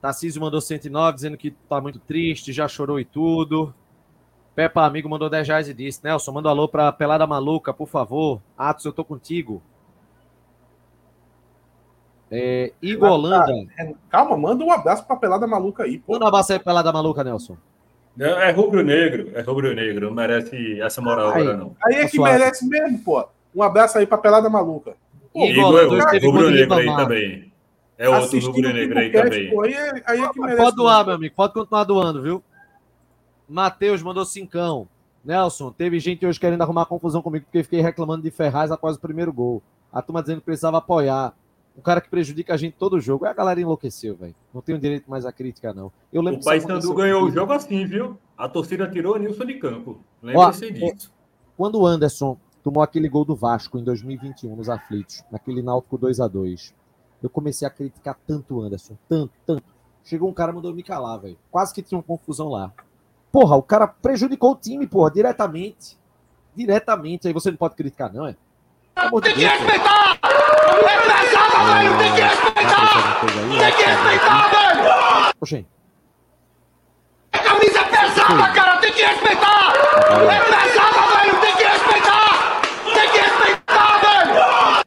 Tarcísio 0.00 0.40
mandou 0.40 0.60
109, 0.60 1.14
dizendo 1.14 1.36
que 1.36 1.52
tá 1.68 1.80
muito 1.80 1.98
triste, 1.98 2.52
já 2.52 2.66
chorou 2.68 2.98
e 3.00 3.04
tudo. 3.04 3.74
Peppa 4.54 4.84
Amigo 4.84 5.08
mandou 5.08 5.30
10 5.30 5.48
reais 5.48 5.68
e 5.68 5.74
disse: 5.74 6.00
Nelson, 6.04 6.32
manda 6.32 6.48
um 6.48 6.52
alô 6.52 6.68
pra 6.68 6.92
Pelada 6.92 7.26
Maluca, 7.26 7.72
por 7.72 7.88
favor. 7.88 8.40
Atos, 8.56 8.84
eu 8.84 8.92
tô 8.92 9.04
contigo. 9.04 9.62
É, 12.30 12.72
Igor 12.80 13.10
Holanda. 13.10 13.52
É, 13.78 13.92
calma, 14.08 14.36
manda 14.36 14.64
um 14.64 14.72
abraço 14.72 15.06
pra 15.06 15.16
Pelada 15.16 15.46
Maluca 15.46 15.84
aí. 15.84 15.98
Pô. 15.98 16.14
Manda 16.14 16.24
um 16.24 16.28
abraço 16.28 16.52
aí 16.52 16.58
pra 16.58 16.72
Pelada 16.72 16.92
Maluca, 16.92 17.22
Nelson. 17.22 17.56
Não, 18.16 18.40
é 18.40 18.50
rubro-negro, 18.50 19.30
é 19.34 19.40
rubro-negro, 19.40 20.06
não 20.06 20.14
merece 20.14 20.80
essa 20.80 21.00
moral 21.00 21.30
aí, 21.30 21.42
agora, 21.42 21.56
não. 21.56 21.76
Aí 21.84 21.94
é 21.96 22.08
que 22.08 22.20
merece 22.20 22.66
mesmo, 22.68 22.98
pô. 22.98 23.26
Um 23.54 23.62
abraço 23.62 23.98
aí 23.98 24.06
pra 24.06 24.18
Pelada 24.18 24.50
Maluca. 24.50 24.94
Pô, 25.32 25.44
Igor, 25.44 25.82
Igor 25.82 26.08
rubro-negro 26.22 26.74
aí 26.74 26.96
também. 26.96 27.52
É 27.96 28.08
outro 28.08 28.38
rubro-negro 28.40 28.98
aí 28.98 29.10
também. 29.10 29.50
Pô, 29.50 29.62
aí 29.62 29.72
é, 29.72 30.02
aí 30.06 30.20
é 30.20 30.28
que 30.28 30.40
merece 30.40 30.62
pode 30.62 30.76
doar, 30.76 31.06
meu 31.06 31.14
amigo, 31.14 31.34
pode 31.34 31.54
continuar 31.54 31.84
doando, 31.84 32.22
viu? 32.22 32.42
Matheus 33.48 34.02
mandou 34.02 34.24
cincão. 34.24 34.88
Nelson, 35.24 35.70
teve 35.70 36.00
gente 36.00 36.26
hoje 36.26 36.40
querendo 36.40 36.62
arrumar 36.62 36.86
confusão 36.86 37.22
comigo 37.22 37.44
porque 37.44 37.62
fiquei 37.62 37.80
reclamando 37.80 38.22
de 38.22 38.30
Ferraz 38.30 38.70
após 38.70 38.96
o 38.96 39.00
primeiro 39.00 39.32
gol. 39.32 39.62
A 39.92 40.02
turma 40.02 40.20
dizendo 40.20 40.40
que 40.40 40.46
precisava 40.46 40.78
apoiar 40.78 41.34
um 41.76 41.80
cara 41.80 42.00
que 42.00 42.08
prejudica 42.08 42.54
a 42.54 42.56
gente 42.56 42.76
todo 42.76 43.00
jogo. 43.00 43.24
A 43.24 43.32
galera 43.32 43.60
enlouqueceu, 43.60 44.16
velho. 44.16 44.34
Não 44.52 44.60
tenho 44.60 44.78
direito 44.78 45.10
mais 45.10 45.24
à 45.24 45.32
crítica, 45.32 45.72
não. 45.72 45.92
Eu 46.12 46.22
lembro 46.22 46.40
o 46.40 46.44
Paysandu 46.44 46.94
ganhou 46.94 47.24
o 47.24 47.30
jogo 47.30 47.52
assim, 47.52 47.86
viu? 47.86 48.18
A 48.36 48.48
torcida 48.48 48.88
tirou 48.88 49.14
o 49.14 49.18
Nilson 49.18 49.44
de 49.44 49.54
campo. 49.54 50.00
Lembre-se 50.22 50.72
disso. 50.72 51.12
Quando 51.56 51.78
o 51.78 51.86
Anderson 51.86 52.36
tomou 52.62 52.82
aquele 52.82 53.08
gol 53.08 53.24
do 53.24 53.36
Vasco 53.36 53.78
em 53.78 53.84
2021 53.84 54.56
nos 54.56 54.68
aflitos, 54.68 55.22
naquele 55.30 55.62
Náutico 55.62 55.98
2 55.98 56.20
a 56.20 56.28
2 56.28 56.74
eu 57.22 57.30
comecei 57.30 57.66
a 57.66 57.70
criticar 57.70 58.18
tanto 58.26 58.56
o 58.56 58.62
Anderson, 58.62 58.96
tanto, 59.08 59.32
tanto. 59.46 59.62
Chegou 60.04 60.28
um 60.28 60.34
cara 60.34 60.50
e 60.50 60.54
mandou 60.56 60.74
me 60.74 60.82
calar, 60.82 61.20
velho. 61.20 61.38
Quase 61.50 61.72
que 61.72 61.80
tinha 61.80 61.96
uma 61.96 62.02
confusão 62.02 62.48
lá. 62.48 62.72
Porra, 63.32 63.56
o 63.56 63.62
cara 63.62 63.88
prejudicou 63.88 64.52
o 64.52 64.56
time, 64.56 64.86
porra, 64.86 65.10
diretamente. 65.10 65.98
Diretamente. 66.54 67.26
Aí 67.26 67.32
você 67.32 67.50
não 67.50 67.56
pode 67.56 67.74
criticar, 67.74 68.12
não, 68.12 68.26
é? 68.26 68.36
Tem 69.22 69.34
que 69.34 69.44
respeitar! 69.44 70.18
É 70.22 71.00
pesada, 71.00 71.64
velho! 71.72 71.98
Tem 71.98 72.14
que 72.14 72.20
respeitar! 72.20 73.20
Tem 73.58 73.72
que 73.72 73.82
respeitar, 73.84 74.48
velho! 74.50 75.32
Oxê. 75.40 75.64
A 77.32 77.38
camisa 77.38 77.78
é 77.80 77.84
pesada, 77.84 78.52
cara! 78.52 78.76
Tem 78.82 78.92
que 78.92 79.02
respeitar! 79.02 79.72
É 79.74 80.40
pesada, 80.44 81.00
velho! 81.16 81.40
Tem 81.40 81.56
que 81.56 81.64
respeitar! 81.64 82.60
Tem 82.84 83.10
que 83.10 83.18
respeitar, 83.18 83.98
velho! 83.98 84.84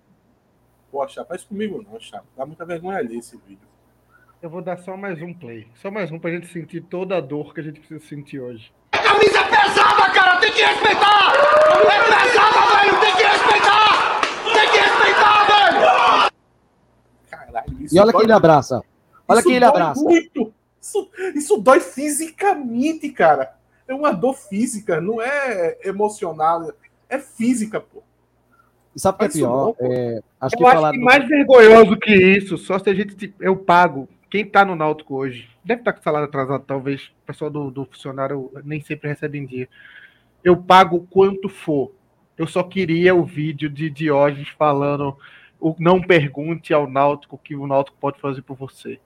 Pô, 0.92 1.08
Chapa, 1.08 1.30
faz 1.30 1.44
comigo 1.44 1.84
não, 1.92 2.00
Chapa. 2.00 2.26
Dá 2.38 2.46
muita 2.46 2.64
vergonha 2.64 3.00
ali 3.00 3.18
esse 3.18 3.36
vídeo. 3.38 3.68
Eu 4.42 4.50
vou 4.50 4.62
dar 4.62 4.78
só 4.78 4.96
mais 4.98 5.22
um 5.22 5.34
play. 5.34 5.68
Só 5.76 5.90
mais 5.90 6.12
um 6.12 6.20
pra 6.20 6.30
gente 6.30 6.48
sentir 6.48 6.82
toda 6.82 7.18
a 7.18 7.22
dor 7.22 7.54
que 7.54 7.62
a 7.62 7.64
gente 7.64 7.80
precisa 7.80 8.06
sentir 8.06 8.40
hoje. 8.40 8.72
A 8.92 9.00
camisa 9.00 9.40
é 9.40 9.44
pesada, 9.44 10.12
cara! 10.14 10.40
Tem 10.40 10.52
que 10.52 10.62
respeitar! 10.62 11.34
É 11.82 12.04
pesada, 12.04 12.76
velho! 12.76 13.00
Tem 13.00 13.16
que 13.16 13.24
respeitar! 13.24 14.22
Tem 14.54 14.72
que 14.72 14.78
respeitar, 14.78 15.48
velho! 15.48 16.32
Caralho, 17.30 17.84
isso 17.84 17.96
E 17.96 18.00
olha 18.00 18.12
quem 18.12 18.22
ele 18.22 18.34
abraça. 18.34 18.84
Olha 19.28 19.42
quem 19.42 19.56
ele 19.56 19.66
abraça. 19.66 20.04
Muito. 20.04 20.54
Isso, 20.82 21.10
isso 21.34 21.58
dói 21.58 21.80
fisicamente, 21.80 23.10
cara. 23.10 23.56
É 23.88 23.96
uma 23.96 24.12
dor 24.12 24.36
física, 24.36 25.02
não 25.02 25.22
é 25.22 25.78
emocional. 25.84 26.72
É 27.10 27.18
física, 27.18 27.80
pô. 27.80 28.04
E 28.96 29.00
sabe 29.00 29.16
o 29.16 29.20
que 29.20 29.26
é 29.26 29.30
pior? 29.30 29.76
É, 29.80 30.24
acho 30.40 30.56
eu 30.56 30.60
que 30.60 30.66
acho 30.66 30.92
que 30.92 30.98
mais 31.00 31.28
vergonhoso 31.28 31.98
que 31.98 32.14
isso, 32.14 32.58
só 32.58 32.78
se 32.78 32.90
a 32.90 32.94
gente. 32.94 33.34
Eu 33.40 33.56
pago. 33.58 34.08
Quem 34.30 34.46
tá 34.46 34.66
no 34.66 34.76
Náutico 34.76 35.16
hoje, 35.16 35.50
deve 35.64 35.82
estar 35.82 35.94
tá 35.94 35.98
com 35.98 36.04
salário 36.04 36.28
atrasado, 36.28 36.64
talvez. 36.66 37.08
O 37.24 37.26
pessoal 37.26 37.50
do, 37.50 37.72
do 37.72 37.86
funcionário 37.86 38.52
nem 38.64 38.82
sempre 38.82 39.10
recebe 39.10 39.38
em 39.38 39.46
dia. 39.46 39.70
Eu 40.44 40.58
pago 40.58 41.08
quanto 41.10 41.48
for 41.50 41.92
eu 42.38 42.48
só 42.48 42.64
queria 42.64 43.16
o 43.16 43.24
vídeo 43.24 43.70
de 43.70 43.90
Diógenes 43.90 44.50
falando 44.50 45.18
o 45.60 45.74
não 45.80 46.02
pergunte 46.02 46.74
ao 46.74 46.90
Náutico 46.90 47.36
o 47.36 47.40
que 47.40 47.56
o 47.56 47.66
Náutico 47.66 47.98
pode 48.00 48.20
fazer 48.20 48.42
por 48.42 48.58
você. 48.58 49.00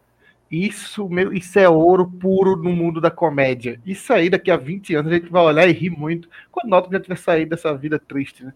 Isso, 0.49 1.07
meu, 1.07 1.31
isso 1.31 1.59
é 1.59 1.69
ouro 1.69 2.09
puro 2.09 2.55
no 2.55 2.71
mundo 2.71 2.99
da 2.99 3.11
comédia. 3.11 3.79
Isso 3.85 4.11
aí, 4.11 4.31
daqui 4.31 4.49
a 4.49 4.57
20 4.57 4.95
anos, 4.95 5.11
a 5.11 5.15
gente 5.15 5.29
vai 5.29 5.43
olhar 5.43 5.67
e 5.67 5.71
rir 5.71 5.91
muito 5.91 6.27
quando 6.51 6.65
o 6.65 6.69
Náutico 6.69 6.93
já 6.93 6.99
tiver 6.99 7.17
saído 7.17 7.51
dessa 7.51 7.71
vida 7.77 7.99
triste, 7.99 8.43
né? 8.43 8.53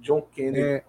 John 0.00 0.22
Kennedy. 0.22 0.60
É... 0.60 0.84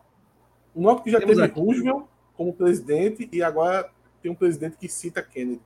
O 0.75 0.81
Náutico 0.83 1.09
já 1.09 1.19
Temos 1.19 1.35
teve 1.35 1.47
aqui. 1.47 1.59
Roosevelt 1.59 2.05
como 2.35 2.53
presidente 2.53 3.27
e 3.33 3.41
agora 3.41 3.89
tem 4.21 4.31
um 4.31 4.35
presidente 4.35 4.77
que 4.77 4.87
cita 4.87 5.21
Kennedy. 5.21 5.61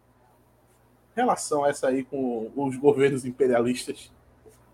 Relação 1.16 1.66
essa 1.66 1.88
aí 1.88 2.04
com 2.04 2.52
os 2.56 2.78
governos 2.78 3.26
imperialistas. 3.26 4.12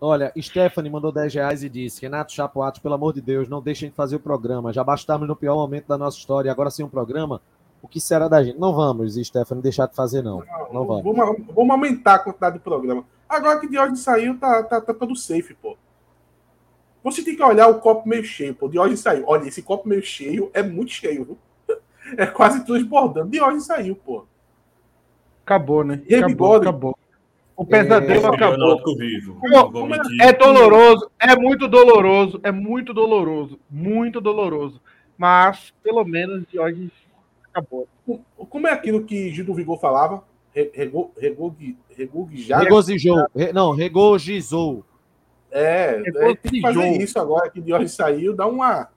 Olha, 0.00 0.32
Stephanie 0.40 0.90
mandou 0.90 1.10
10 1.10 1.34
reais 1.34 1.64
e 1.64 1.68
disse: 1.68 2.02
Renato 2.02 2.32
Chapoato, 2.32 2.80
pelo 2.80 2.94
amor 2.94 3.12
de 3.12 3.20
Deus, 3.20 3.48
não 3.48 3.60
deixem 3.60 3.88
de 3.88 3.94
fazer 3.96 4.16
o 4.16 4.20
programa. 4.20 4.72
Já 4.72 4.84
bastamos 4.84 5.26
no 5.26 5.34
pior 5.34 5.56
momento 5.56 5.88
da 5.88 5.98
nossa 5.98 6.16
história, 6.16 6.52
agora 6.52 6.70
sem 6.70 6.84
um 6.84 6.88
programa. 6.88 7.40
O 7.82 7.88
que 7.88 8.00
será 8.00 8.28
da 8.28 8.42
gente? 8.42 8.58
Não 8.58 8.72
vamos, 8.72 9.14
Stephanie, 9.14 9.62
deixar 9.62 9.86
de 9.86 9.94
fazer, 9.94 10.22
não. 10.22 10.38
Não, 10.38 10.72
não 10.72 10.86
vamos. 10.86 11.16
vamos. 11.16 11.46
Vamos 11.54 11.70
aumentar 11.70 12.14
a 12.14 12.18
quantidade 12.20 12.58
de 12.58 12.64
programa. 12.64 13.04
Agora 13.28 13.58
que 13.60 13.68
Diógenes 13.68 14.00
saiu, 14.00 14.38
tá, 14.38 14.62
tá, 14.62 14.80
tá 14.80 14.94
todo 14.94 15.14
safe, 15.14 15.54
pô. 15.54 15.76
Você 17.04 17.22
tem 17.22 17.36
que 17.36 17.42
olhar 17.42 17.68
o 17.68 17.78
copo 17.80 18.08
meio 18.08 18.24
cheio, 18.24 18.54
pô. 18.54 18.68
Diógenes 18.68 19.00
saiu. 19.00 19.24
Olha, 19.26 19.46
esse 19.46 19.62
copo 19.62 19.88
meio 19.88 20.02
cheio 20.02 20.50
é 20.54 20.62
muito 20.62 20.92
cheio, 20.92 21.24
viu? 21.24 21.38
É 22.16 22.26
quase 22.26 22.64
transbordando. 22.64 23.30
Diógenes 23.30 23.66
saiu, 23.66 23.96
pô. 23.96 24.24
Acabou, 25.44 25.84
né? 25.84 26.02
Acabou, 26.10 26.54
acabou. 26.56 26.98
O 27.56 27.64
pesadelo 27.64 28.26
é, 28.26 28.34
acabou. 28.34 28.96
Vivo, 28.96 29.40
é 30.20 30.32
doloroso, 30.32 31.10
é 31.18 31.34
muito 31.34 31.66
doloroso, 31.66 32.40
é 32.44 32.52
muito 32.52 32.94
doloroso, 32.94 33.58
muito 33.68 34.20
doloroso. 34.20 34.80
Mas, 35.16 35.72
pelo 35.82 36.04
menos, 36.04 36.46
de 36.46 36.60
hoje 36.60 36.92
acabou. 37.42 37.88
Como 38.48 38.68
é 38.68 38.72
aquilo 38.72 39.04
que 39.04 39.30
Gil 39.30 39.44
do 39.44 39.54
Vigor 39.54 39.80
falava? 39.80 40.22
Regozijou. 40.54 41.12
Regozijou. 42.60 43.26
Não, 43.52 43.74
regozijou. 43.74 44.84
É, 45.50 46.02
é, 46.06 46.36
tem 46.36 46.36
que 46.36 46.60
fazer 46.60 47.02
isso 47.02 47.18
agora 47.18 47.50
que 47.50 47.60
de 47.60 47.72
hoje 47.72 47.88
saiu, 47.88 48.36
dá 48.36 48.46
uma. 48.46 48.88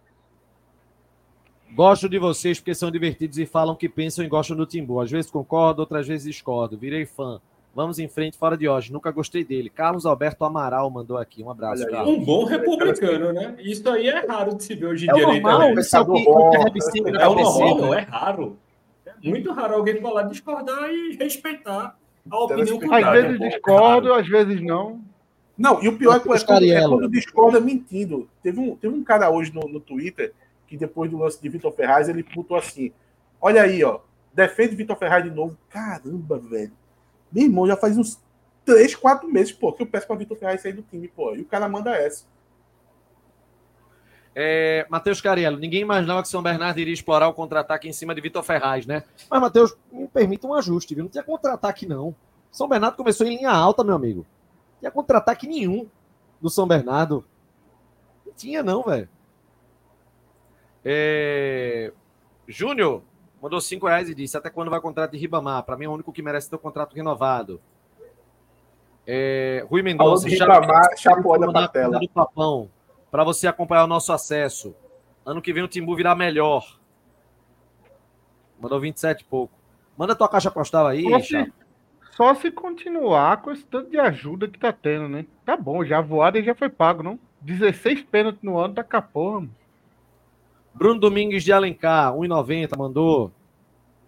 Gosto 1.73 2.09
de 2.09 2.19
vocês 2.19 2.59
porque 2.59 2.75
são 2.75 2.91
divertidos 2.91 3.37
e 3.37 3.45
falam 3.45 3.75
que 3.75 3.87
pensam 3.87 4.25
e 4.25 4.27
gostam 4.27 4.57
do 4.57 4.65
Timbu. 4.65 4.99
Às 4.99 5.09
vezes 5.09 5.31
concordo, 5.31 5.81
outras 5.81 6.07
vezes 6.07 6.27
discordo. 6.27 6.77
Virei 6.77 7.05
fã. 7.05 7.39
Vamos 7.73 7.99
em 7.99 8.07
frente, 8.09 8.37
fora 8.37 8.57
de 8.57 8.67
hoje. 8.67 8.91
Nunca 8.91 9.09
gostei 9.11 9.45
dele. 9.45 9.69
Carlos 9.69 10.05
Alberto 10.05 10.43
Amaral 10.43 10.89
mandou 10.89 11.17
aqui. 11.17 11.41
Um 11.41 11.49
abraço. 11.49 11.87
Carlos. 11.87 12.17
Um 12.17 12.25
bom 12.25 12.43
republicano, 12.43 13.31
né? 13.31 13.55
Isso 13.59 13.89
aí 13.89 14.07
é 14.07 14.25
raro 14.25 14.55
de 14.55 14.63
se 14.63 14.75
ver 14.75 14.87
hoje 14.87 15.05
em 15.05 15.09
é 15.09 15.13
dia 15.13 15.25
normal, 15.25 15.71
internet. 15.71 15.79
Isso 15.79 15.95
é, 15.95 16.05
que, 16.91 17.07
é, 17.07 17.09
é 17.09 17.13
normal, 17.13 17.77
não 17.77 17.93
é 17.93 18.01
raro. 18.01 18.57
É 19.05 19.29
muito 19.29 19.53
raro 19.53 19.75
alguém 19.75 20.01
falar, 20.01 20.23
discordar 20.23 20.89
e 20.89 21.15
respeitar 21.15 21.97
a 22.29 22.37
opinião 22.37 22.79
contrária. 22.79 23.07
Às 23.07 23.13
vezes 23.13 23.39
discordo, 23.39 24.13
às 24.13 24.27
vezes 24.27 24.61
não. 24.61 25.01
Não, 25.57 25.81
e 25.81 25.87
o 25.87 25.97
pior 25.97 26.17
é, 26.17 26.19
quando, 26.19 26.65
é 26.65 26.81
quando 26.81 27.09
discorda 27.09 27.59
mentindo. 27.61 28.27
Teve 28.43 28.59
um, 28.59 28.75
teve 28.75 28.93
um 28.93 29.03
cara 29.03 29.29
hoje 29.29 29.53
no, 29.53 29.61
no 29.69 29.79
Twitter 29.79 30.33
que 30.71 30.77
depois 30.77 31.11
do 31.11 31.17
lance 31.17 31.41
de 31.41 31.49
Vitor 31.49 31.73
Ferraz, 31.73 32.07
ele 32.07 32.23
putou 32.23 32.55
assim: 32.55 32.93
Olha 33.41 33.61
aí, 33.61 33.83
ó, 33.83 33.99
defende 34.33 34.73
Vitor 34.73 34.95
Ferraz 34.95 35.21
de 35.21 35.29
novo. 35.29 35.57
Caramba, 35.69 36.39
velho. 36.39 36.71
Meu 37.29 37.43
irmão, 37.43 37.67
já 37.67 37.75
faz 37.75 37.97
uns 37.97 38.17
3, 38.63 38.95
4 38.95 39.27
meses, 39.29 39.51
pô, 39.51 39.73
que 39.73 39.83
eu 39.83 39.87
peço 39.87 40.07
pra 40.07 40.15
Vitor 40.15 40.37
Ferraz 40.37 40.61
sair 40.61 40.71
do 40.71 40.81
time, 40.81 41.09
pô. 41.09 41.35
E 41.35 41.41
o 41.41 41.45
cara 41.45 41.67
manda 41.67 41.93
essa. 41.93 42.25
É, 44.33 44.87
Matheus 44.89 45.19
Cariello, 45.19 45.57
ninguém 45.57 45.81
imaginava 45.81 46.21
que 46.21 46.29
São 46.29 46.41
Bernardo 46.41 46.79
iria 46.79 46.93
explorar 46.93 47.27
o 47.27 47.33
contra-ataque 47.33 47.89
em 47.89 47.93
cima 47.93 48.15
de 48.15 48.21
Vitor 48.21 48.41
Ferraz, 48.41 48.85
né? 48.85 49.03
Mas, 49.29 49.41
Matheus, 49.41 49.75
me 49.91 50.07
permita 50.07 50.47
um 50.47 50.53
ajuste, 50.53 50.95
viu? 50.95 51.03
Não 51.03 51.11
tinha 51.11 51.23
contra-ataque, 51.23 51.85
não. 51.85 52.15
São 52.49 52.69
Bernardo 52.69 52.95
começou 52.95 53.27
em 53.27 53.35
linha 53.35 53.51
alta, 53.51 53.83
meu 53.83 53.95
amigo. 53.95 54.25
Não 54.75 54.79
tinha 54.79 54.91
contra-ataque 54.91 55.47
nenhum 55.47 55.85
do 56.39 56.49
São 56.49 56.65
Bernardo. 56.65 57.25
Não 58.25 58.33
tinha, 58.33 58.63
não, 58.63 58.83
velho. 58.83 59.09
É... 60.83 61.91
Júnior, 62.47 63.03
mandou 63.41 63.61
5 63.61 63.87
reais 63.87 64.09
e 64.09 64.15
disse: 64.15 64.37
Até 64.37 64.49
quando 64.49 64.69
vai 64.69 64.79
o 64.79 64.81
contrato 64.81 65.11
de 65.11 65.17
Ribamar? 65.17 65.63
Para 65.63 65.77
mim 65.77 65.85
é 65.85 65.89
o 65.89 65.93
único 65.93 66.11
que 66.11 66.21
merece 66.21 66.49
ter 66.49 66.55
o 66.55 66.59
contrato 66.59 66.95
renovado. 66.95 67.61
É, 69.05 69.65
Rui 69.69 69.81
Mendonça, 69.81 70.29
chapoada 70.97 71.51
para 71.51 71.67
tela. 71.67 71.99
do 71.99 72.09
Papão, 72.09 72.69
para 73.09 73.23
você 73.23 73.47
acompanhar 73.47 73.83
o 73.83 73.87
nosso 73.87 74.13
acesso. 74.13 74.75
Ano 75.25 75.41
que 75.41 75.53
vem 75.53 75.63
o 75.63 75.67
Timbu 75.67 75.95
virá 75.95 76.15
melhor. 76.15 76.79
Mandou 78.59 78.79
27 78.79 79.21
e 79.21 79.25
pouco. 79.25 79.53
Manda 79.97 80.15
tua 80.15 80.29
caixa 80.29 80.51
postal 80.51 80.87
aí, 80.87 81.03
só 81.03 81.19
se, 81.19 81.53
só 82.15 82.35
se 82.35 82.51
continuar 82.51 83.41
com 83.41 83.51
esse 83.51 83.65
tanto 83.65 83.89
de 83.89 83.99
ajuda 83.99 84.47
que 84.47 84.59
tá 84.59 84.71
tendo, 84.71 85.07
né? 85.07 85.25
Tá 85.45 85.57
bom, 85.57 85.83
já 85.83 85.99
voado 85.99 86.37
e 86.37 86.43
já 86.43 86.55
foi 86.55 86.69
pago, 86.69 87.03
não? 87.03 87.19
16 87.41 88.03
pênaltis 88.03 88.41
no 88.43 88.57
ano, 88.57 88.75
tá 88.75 88.83
com 88.83 88.97
a 88.97 89.01
porra, 89.01 89.41
mano. 89.41 89.55
Bruno 90.73 90.99
Domingues 90.99 91.43
de 91.43 91.51
Alencar, 91.51 92.13
1,90, 92.13 92.77
mandou. 92.77 93.31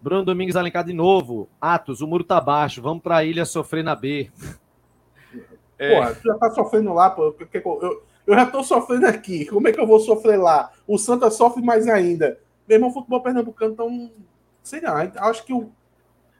Bruno 0.01 0.25
Domingues 0.25 0.55
Alencar 0.55 0.83
de 0.83 0.93
novo. 0.93 1.47
Atos, 1.61 2.01
o 2.01 2.07
muro 2.07 2.23
tá 2.23 2.39
baixo. 2.41 2.81
Vamos 2.81 3.01
pra 3.01 3.23
ilha 3.23 3.45
sofrer 3.45 3.83
na 3.83 3.95
B. 3.95 4.29
É. 5.77 5.95
Porra, 5.95 6.15
tu 6.15 6.23
já 6.23 6.35
tá 6.35 6.51
sofrendo 6.51 6.93
lá, 6.93 7.09
pô. 7.09 7.33
Eu, 7.53 8.03
eu 8.27 8.35
já 8.35 8.45
tô 8.45 8.63
sofrendo 8.63 9.07
aqui. 9.07 9.45
Como 9.45 9.67
é 9.67 9.71
que 9.71 9.79
eu 9.79 9.87
vou 9.87 9.99
sofrer 9.99 10.37
lá? 10.37 10.71
O 10.87 10.97
Santa 10.97 11.29
sofre 11.31 11.63
mais 11.63 11.87
ainda. 11.87 12.37
Meu 12.67 12.77
irmão, 12.77 12.89
o 12.89 12.93
futebol 12.93 13.21
pernambucano 13.21 13.75
tão. 13.75 14.11
Sei 14.61 14.81
lá, 14.81 15.09
acho 15.17 15.45
que 15.45 15.53
o, 15.53 15.69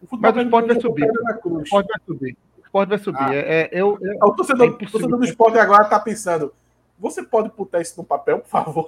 o 0.02 0.08
futebol 0.08 0.32
Mas 0.34 0.36
o 0.36 0.42
esporte 0.42 0.68
vai 0.68 0.82
subir. 0.82 1.12
O 1.46 1.62
esporte 1.62 1.88
vai 1.88 2.00
subir. 2.06 2.38
O 2.58 2.62
esporte 2.66 2.90
vai 2.90 2.98
subir. 2.98 3.20
Ah. 3.20 3.36
É, 3.36 3.40
é, 3.40 3.70
eu, 3.72 3.98
eu, 4.02 4.18
o 4.22 4.32
torcedor, 4.34 4.78
é 4.82 4.86
torcedor 4.86 5.20
do 5.20 5.26
esporte 5.26 5.58
agora 5.58 5.86
tá 5.86 6.00
pensando: 6.00 6.54
você 6.98 7.24
pode 7.24 7.50
botar 7.56 7.82
isso 7.82 8.00
no 8.00 8.06
papel, 8.06 8.40
por 8.40 8.50
favor? 8.50 8.88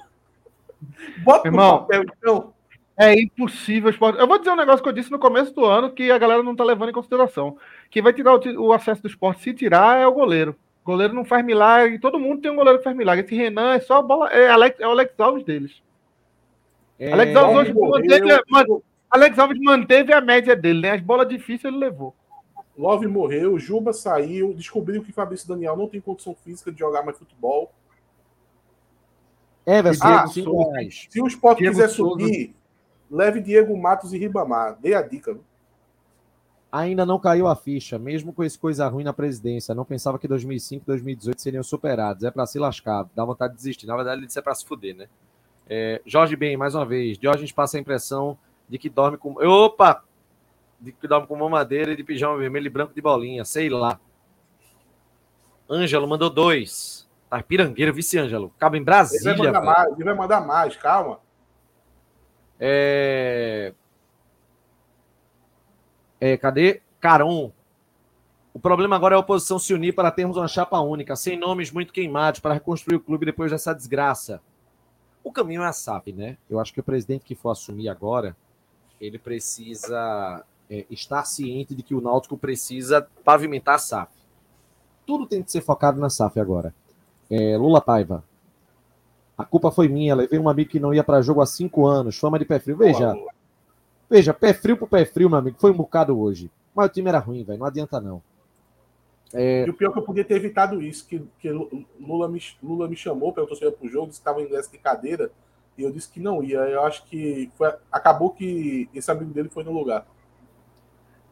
Bota 1.23 1.47
Irmão, 1.47 1.72
no 1.72 1.80
papel, 1.80 2.03
então. 2.03 2.53
É 2.97 3.14
impossível. 3.14 3.93
Eu 4.18 4.27
vou 4.27 4.39
dizer 4.39 4.52
um 4.52 4.56
negócio 4.56 4.81
que 4.81 4.88
eu 4.88 4.93
disse 4.93 5.11
no 5.11 5.19
começo 5.19 5.53
do 5.53 5.65
ano 5.65 5.91
que 5.91 6.10
a 6.10 6.18
galera 6.18 6.41
não 6.41 6.53
está 6.53 6.64
levando 6.64 6.89
em 6.89 6.93
consideração. 6.93 7.57
Quem 7.89 8.02
vai 8.02 8.14
tirar 8.14 8.35
o, 8.35 8.72
acesso 8.72 9.02
do 9.02 9.10
esporte, 9.10 9.41
se 9.41 9.53
tirar, 9.53 9.99
é 9.99 10.07
o 10.07 10.14
goleiro. 10.14 10.56
O 10.81 10.85
goleiro 10.85 11.14
não 11.14 11.26
faz 11.26 11.43
milagre. 11.43 11.99
Todo 11.99 12.19
mundo 12.19 12.41
tem 12.41 12.52
um 12.52 12.56
goleiro 12.56 12.77
que 12.77 12.85
faz 12.85 12.95
milagre. 12.95 13.26
Esse 13.26 13.35
Renan 13.35 13.73
é 13.73 13.80
só 13.81 14.02
bola. 14.02 14.30
É, 14.30 14.49
Alex, 14.49 14.80
é 14.80 14.88
o 14.88 14.91
Alex 14.91 15.19
Alves 15.19 15.43
deles. 15.43 15.84
É, 16.97 17.11
Alex 17.11 17.35
Alves 17.35 17.57
hoje 17.57 17.73
manteve, 17.73 18.43
Alex 19.11 19.39
Alves 19.39 19.60
manteve 19.60 20.14
a 20.14 20.22
média 20.22 20.56
dele, 20.56 20.81
né? 20.81 20.91
As 20.91 21.02
bolas 21.02 21.27
difíceis 21.27 21.73
ele 21.73 21.77
levou. 21.77 22.15
Love 22.77 23.07
morreu, 23.07 23.57
Juba 23.57 23.93
saiu, 23.93 24.53
descobriu 24.53 25.02
que 25.02 25.11
Fabrício 25.11 25.47
Daniel 25.47 25.77
não 25.77 25.88
tem 25.88 26.02
condição 26.02 26.35
física 26.35 26.72
de 26.72 26.80
jogar 26.80 27.03
mais 27.03 27.18
futebol. 27.18 27.72
É, 29.66 29.80
ah, 29.80 30.28
se, 30.28 30.44
se 31.10 31.22
o 31.22 31.28
Sport 31.28 31.58
Diego 31.58 31.74
quiser 31.74 31.90
Souza. 31.90 32.24
subir, 32.24 32.56
leve 33.10 33.42
Diego 33.42 33.76
Matos 33.76 34.14
e 34.14 34.18
Ribamar. 34.18 34.78
Dê 34.80 34.94
a 34.94 35.02
dica. 35.02 35.34
Viu? 35.34 35.44
Ainda 36.72 37.06
não 37.06 37.18
caiu 37.18 37.48
a 37.48 37.56
ficha, 37.56 37.98
mesmo 37.98 38.34
com 38.34 38.44
esse 38.44 38.60
coisa 38.60 38.86
ruim 38.88 39.04
na 39.06 39.14
presidência. 39.14 39.74
Não 39.74 39.86
pensava 39.86 40.20
que 40.20 40.28
2005 40.28 40.84
e 40.84 40.88
2018 40.88 41.42
seriam 41.42 41.64
superados. 41.64 42.24
É 42.26 42.30
para 42.30 42.46
se 42.46 42.60
lascar, 42.60 43.08
dá 43.16 43.24
vontade 43.24 43.54
de 43.54 43.58
desistir. 43.58 43.88
Na 43.88 43.96
verdade, 43.96 44.20
ele 44.20 44.28
disse 44.28 44.38
é 44.38 44.42
para 44.42 44.54
se 44.54 44.66
fuder, 44.66 44.94
né? 44.94 45.08
É, 45.70 46.02
Jorge 46.06 46.36
Bem, 46.36 46.58
mais 46.58 46.76
uma 46.76 46.86
vez. 46.86 47.18
Jorge 47.18 47.52
passa 47.54 47.78
a 47.78 47.80
impressão 47.80 48.38
de 48.68 48.78
que 48.78 48.90
dorme 48.90 49.18
com. 49.18 49.34
Opa! 49.48 50.04
De 50.78 50.92
que 50.92 51.08
dorme 51.08 51.26
com 51.26 51.36
mamadeira 51.38 51.94
e 51.94 51.96
de 51.96 52.04
pijama 52.04 52.38
vermelho 52.38 52.68
e 52.68 52.70
branco 52.70 52.94
de 52.94 53.02
bolinha, 53.02 53.46
sei 53.46 53.70
lá. 53.70 53.98
Ângelo 55.70 56.08
mandou 56.08 56.30
dois. 56.30 57.05
Tá 57.30 57.41
pirangueiro, 57.41 57.93
vice 57.93 58.18
Ângelo. 58.18 58.53
Cabo 58.57 58.76
em 58.76 58.84
Brasília. 58.84 59.31
Ele 59.31 59.38
vai 59.38 59.47
mandar 59.47 59.61
mais, 59.61 59.93
ele 59.93 60.03
vai 60.03 60.14
mandar 60.14 60.41
mais, 60.41 60.76
calma. 60.76 61.19
É... 62.60 63.73
é... 66.19 66.38
Cadê? 66.38 66.81
Caron. 66.99 67.52
O 68.53 68.60
problema 68.60 68.95
agora 68.95 69.15
é 69.15 69.18
a 69.18 69.19
oposição 69.19 69.60
se 69.60 69.73
unir 69.73 69.93
para 69.93 70.10
termos 70.11 70.38
uma 70.38 70.47
chapa 70.47 70.80
única, 70.80 71.15
sem 71.15 71.38
nomes 71.38 71.72
muito 71.72 71.91
queimados, 71.91 72.39
para 72.39 72.53
reconstruir 72.53 72.95
o 72.95 73.02
clube 73.02 73.26
depois 73.26 73.52
dessa 73.52 73.73
desgraça. 73.73 74.41
O 75.22 75.31
caminho 75.31 75.64
é 75.64 75.68
a 75.68 75.73
SAF, 75.73 76.14
né? 76.14 76.38
Eu 76.49 76.60
acho 76.60 76.73
que 76.73 76.80
o 76.80 76.84
presidente 76.84 77.26
que 77.26 77.35
for 77.35 77.49
assumir 77.49 77.89
agora, 77.89 78.38
ele 79.02 79.19
precisa 79.19 80.45
é, 80.69 80.85
estar 80.89 81.26
ciente 81.26 81.76
de 81.76 81.84
que 81.84 81.93
o 81.93 81.99
Náutico 81.99 82.38
precisa 82.38 83.06
pavimentar 83.26 83.76
a 83.76 83.80
SAF. 83.80 84.14
Tudo 85.06 85.26
tem 85.26 85.43
que 85.43 85.52
ser 85.52 85.61
focado 85.61 85.99
na 85.99 86.10
SAF 86.10 86.39
agora. 86.39 86.73
É, 87.30 87.57
Lula 87.57 87.81
Paiva. 87.81 88.23
A 89.38 89.43
culpa 89.43 89.72
foi 89.72 89.88
minha. 89.88 90.15
Levei 90.15 90.39
um 90.39 90.49
amigo 90.49 90.69
que 90.69 90.80
não 90.80 90.93
ia 90.93 91.03
para 91.03 91.22
jogo 91.22 91.41
há 91.41 91.45
cinco 91.45 91.85
anos. 91.85 92.18
Fama 92.18 92.39
de 92.39 92.45
pé 92.45 92.60
frio. 92.60 92.77
Veja. 92.77 93.14
Veja, 94.10 94.34
pé 94.34 94.53
frio 94.53 94.77
pro 94.77 94.88
pé 94.88 95.06
frio, 95.06 95.30
meu 95.30 95.39
amigo. 95.39 95.57
Foi 95.60 95.72
um 95.72 95.76
bocado 95.76 96.18
hoje. 96.19 96.49
Mas 96.73 96.88
o 96.88 96.89
time 96.89 97.10
era 97.10 97.19
ruim, 97.19 97.43
velho. 97.43 97.60
Não 97.60 97.65
adianta, 97.65 97.99
não. 97.99 98.22
É... 99.34 99.65
E 99.65 99.69
o 99.69 99.73
pior 99.73 99.89
é 99.89 99.93
que 99.93 99.99
eu 99.99 100.03
podia 100.03 100.23
ter 100.23 100.35
evitado 100.35 100.81
isso, 100.81 101.06
que, 101.07 101.22
que 101.39 101.49
Lula, 101.99 102.27
me, 102.27 102.41
Lula 102.64 102.88
me 102.88 102.95
chamou, 102.95 103.34
perguntou 103.34 103.57
se 103.57 103.64
eu 103.64 103.69
ia 103.69 103.76
pro 103.76 103.89
jogo, 103.89 104.10
estava 104.11 104.41
em 104.41 104.45
ingresso 104.45 104.72
de 104.72 104.77
cadeira, 104.77 105.30
e 105.77 105.84
eu 105.84 105.91
disse 105.91 106.10
que 106.10 106.19
não 106.19 106.41
ia. 106.43 106.60
Eu 106.60 106.84
acho 106.84 107.06
que 107.06 107.52
foi, 107.56 107.73
acabou 107.91 108.30
que 108.30 108.89
esse 108.93 109.11
amigo 109.11 109.34
dele 109.34 109.49
foi 109.49 109.64
no 109.64 109.73
lugar. 109.73 110.06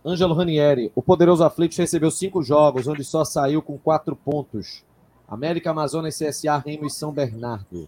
Ângelo 0.06 0.34
Ranieri, 0.34 0.92
o 0.94 1.02
poderoso 1.02 1.46
Aflitos 1.46 1.78
recebeu 1.78 2.12
cinco 2.12 2.44
jogos, 2.44 2.88
onde 2.88 3.06
só 3.06 3.24
saiu 3.24 3.62
com 3.62 3.78
quatro 3.78 4.18
pontos. 4.18 4.84
América, 5.28 5.72
Amazonas, 5.72 6.18
CSA, 6.18 6.58
Remo 6.58 6.86
e 6.86 6.90
São 6.90 7.12
Bernardo. 7.12 7.88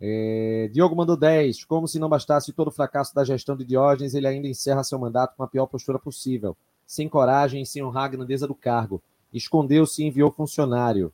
É, 0.00 0.68
Diogo 0.72 0.94
mandou 0.94 1.16
10. 1.16 1.64
Como 1.64 1.88
se 1.88 1.98
não 1.98 2.08
bastasse 2.08 2.52
todo 2.52 2.68
o 2.68 2.72
fracasso 2.72 3.14
da 3.14 3.24
gestão 3.24 3.56
de 3.56 3.64
Diógenes, 3.64 4.14
ele 4.14 4.26
ainda 4.26 4.48
encerra 4.48 4.84
seu 4.84 4.98
mandato 4.98 5.34
com 5.36 5.42
a 5.42 5.48
pior 5.48 5.66
postura 5.66 5.98
possível. 5.98 6.56
Sem 6.86 7.08
coragem 7.08 7.62
e 7.62 7.66
sem 7.66 7.82
honrar 7.82 8.04
a 8.04 8.08
grandeza 8.08 8.46
do 8.46 8.54
cargo. 8.54 9.02
Escondeu-se 9.32 10.02
e 10.02 10.06
enviou 10.06 10.30
funcionário. 10.30 11.12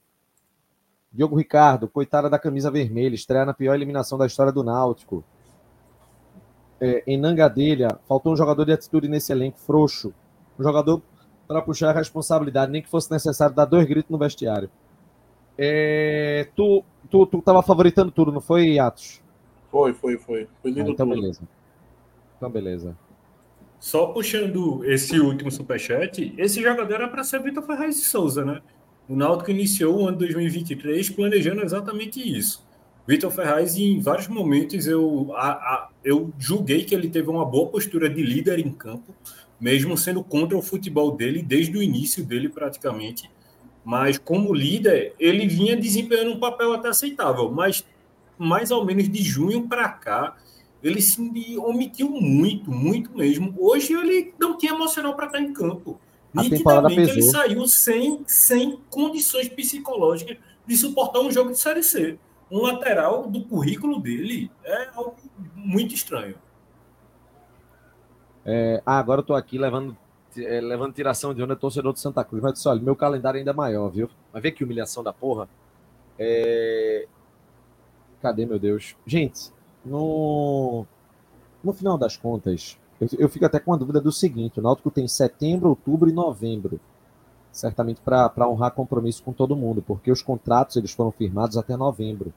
Diogo 1.12 1.36
Ricardo, 1.36 1.88
coitada 1.88 2.30
da 2.30 2.38
camisa 2.38 2.70
vermelha, 2.70 3.14
estreia 3.14 3.44
na 3.44 3.54
pior 3.54 3.74
eliminação 3.74 4.16
da 4.16 4.26
história 4.26 4.52
do 4.52 4.62
Náutico. 4.62 5.24
É, 6.80 7.02
em 7.06 7.18
Nangadelha, 7.18 7.98
faltou 8.06 8.32
um 8.32 8.36
jogador 8.36 8.64
de 8.64 8.72
atitude 8.72 9.08
nesse 9.08 9.32
elenco, 9.32 9.58
frouxo. 9.58 10.14
Um 10.58 10.62
jogador 10.62 11.02
para 11.48 11.62
puxar 11.62 11.90
a 11.90 11.98
responsabilidade, 11.98 12.70
nem 12.70 12.80
que 12.80 12.88
fosse 12.88 13.10
necessário 13.10 13.54
dar 13.54 13.64
dois 13.64 13.86
gritos 13.86 14.10
no 14.10 14.18
vestiário. 14.18 14.70
É, 15.62 16.48
tu, 16.56 16.82
tu, 17.10 17.26
tu 17.26 17.42
tava 17.42 17.62
favoritando 17.62 18.10
tudo, 18.10 18.32
não 18.32 18.40
foi, 18.40 18.78
Atos? 18.78 19.20
Foi, 19.70 19.92
foi, 19.92 20.16
foi. 20.16 20.48
Foi 20.62 20.70
lindo 20.70 20.88
ah, 20.88 20.92
então, 20.94 21.06
tudo. 21.06 21.20
beleza. 21.20 21.42
Então, 22.38 22.50
beleza. 22.50 22.96
Só 23.78 24.06
puxando 24.06 24.82
esse 24.86 25.20
último 25.20 25.50
superchat, 25.50 26.34
esse 26.38 26.62
jogador 26.62 26.94
era 26.94 27.08
para 27.08 27.22
ser 27.22 27.42
Vitor 27.42 27.62
Ferraz 27.62 27.96
de 27.96 28.04
Souza, 28.04 28.42
né? 28.42 28.62
O 29.06 29.14
Náutico 29.14 29.50
iniciou 29.50 30.00
o 30.00 30.08
ano 30.08 30.16
2023 30.16 31.10
planejando 31.10 31.60
exatamente 31.60 32.20
isso. 32.20 32.66
Vitor 33.06 33.30
Ferraz, 33.30 33.76
em 33.76 34.00
vários 34.00 34.28
momentos, 34.28 34.86
eu, 34.86 35.30
a, 35.34 35.50
a, 35.50 35.88
eu 36.02 36.32
julguei 36.38 36.84
que 36.84 36.94
ele 36.94 37.10
teve 37.10 37.28
uma 37.28 37.44
boa 37.44 37.68
postura 37.68 38.08
de 38.08 38.22
líder 38.22 38.60
em 38.60 38.72
campo, 38.72 39.14
mesmo 39.60 39.94
sendo 39.98 40.24
contra 40.24 40.56
o 40.56 40.62
futebol 40.62 41.14
dele 41.14 41.42
desde 41.42 41.76
o 41.76 41.82
início 41.82 42.24
dele, 42.24 42.48
praticamente. 42.48 43.30
Mas 43.84 44.18
como 44.18 44.52
líder, 44.52 45.14
ele 45.18 45.46
vinha 45.46 45.76
desempenhando 45.76 46.32
um 46.32 46.40
papel 46.40 46.72
até 46.72 46.88
aceitável. 46.88 47.50
Mas 47.50 47.84
mais 48.38 48.70
ou 48.70 48.84
menos 48.84 49.08
de 49.08 49.22
junho 49.22 49.68
para 49.68 49.88
cá, 49.88 50.36
ele 50.82 51.00
se 51.00 51.20
omitiu 51.58 52.10
muito, 52.10 52.70
muito 52.70 53.16
mesmo. 53.16 53.54
Hoje 53.58 53.92
ele 53.92 54.34
não 54.38 54.56
tinha 54.56 54.72
emocional 54.72 55.14
para 55.14 55.26
estar 55.26 55.40
em 55.40 55.52
campo. 55.52 56.00
A 56.34 56.42
Nitidamente 56.42 57.10
ele 57.10 57.22
saiu 57.22 57.66
sem, 57.66 58.22
sem 58.26 58.78
condições 58.88 59.48
psicológicas 59.48 60.38
de 60.66 60.76
suportar 60.76 61.20
um 61.20 61.30
jogo 61.30 61.50
de 61.50 61.58
Série 61.58 61.82
C. 61.82 62.18
Um 62.50 62.62
lateral 62.62 63.26
do 63.26 63.44
currículo 63.44 64.00
dele 64.00 64.50
é 64.64 64.88
algo 64.94 65.16
muito 65.54 65.94
estranho. 65.94 66.36
É, 68.44 68.82
ah, 68.86 68.98
agora 68.98 69.20
eu 69.20 69.24
tô 69.24 69.34
aqui 69.34 69.58
levando 69.58 69.96
é, 70.36 70.60
levando 70.60 70.92
tiração 70.92 71.34
de 71.34 71.42
onda, 71.42 71.54
é 71.54 71.56
torcedor 71.56 71.92
de 71.92 72.00
Santa 72.00 72.24
Cruz. 72.24 72.42
Mas 72.42 72.64
olha, 72.66 72.80
meu 72.80 72.96
calendário 72.96 73.38
ainda 73.38 73.50
é 73.50 73.54
maior, 73.54 73.88
viu? 73.88 74.08
Mas 74.32 74.42
vê 74.42 74.50
que 74.50 74.64
humilhação 74.64 75.02
da 75.02 75.12
porra. 75.12 75.48
É... 76.18 77.06
Cadê, 78.20 78.44
meu 78.44 78.58
Deus? 78.58 78.96
Gente, 79.06 79.50
no, 79.84 80.84
no 81.64 81.72
final 81.72 81.96
das 81.96 82.16
contas, 82.16 82.78
eu, 83.00 83.08
eu 83.18 83.28
fico 83.28 83.46
até 83.46 83.58
com 83.58 83.72
a 83.72 83.76
dúvida 83.76 84.00
do 84.00 84.12
seguinte: 84.12 84.60
o 84.60 84.62
Náutico 84.62 84.90
tem 84.90 85.08
setembro, 85.08 85.70
outubro 85.70 86.08
e 86.10 86.12
novembro. 86.12 86.78
Certamente 87.50 88.00
para 88.00 88.48
honrar 88.48 88.72
compromisso 88.72 89.24
com 89.24 89.32
todo 89.32 89.56
mundo, 89.56 89.82
porque 89.82 90.12
os 90.12 90.22
contratos 90.22 90.76
eles 90.76 90.92
foram 90.92 91.10
firmados 91.10 91.56
até 91.56 91.76
novembro. 91.76 92.32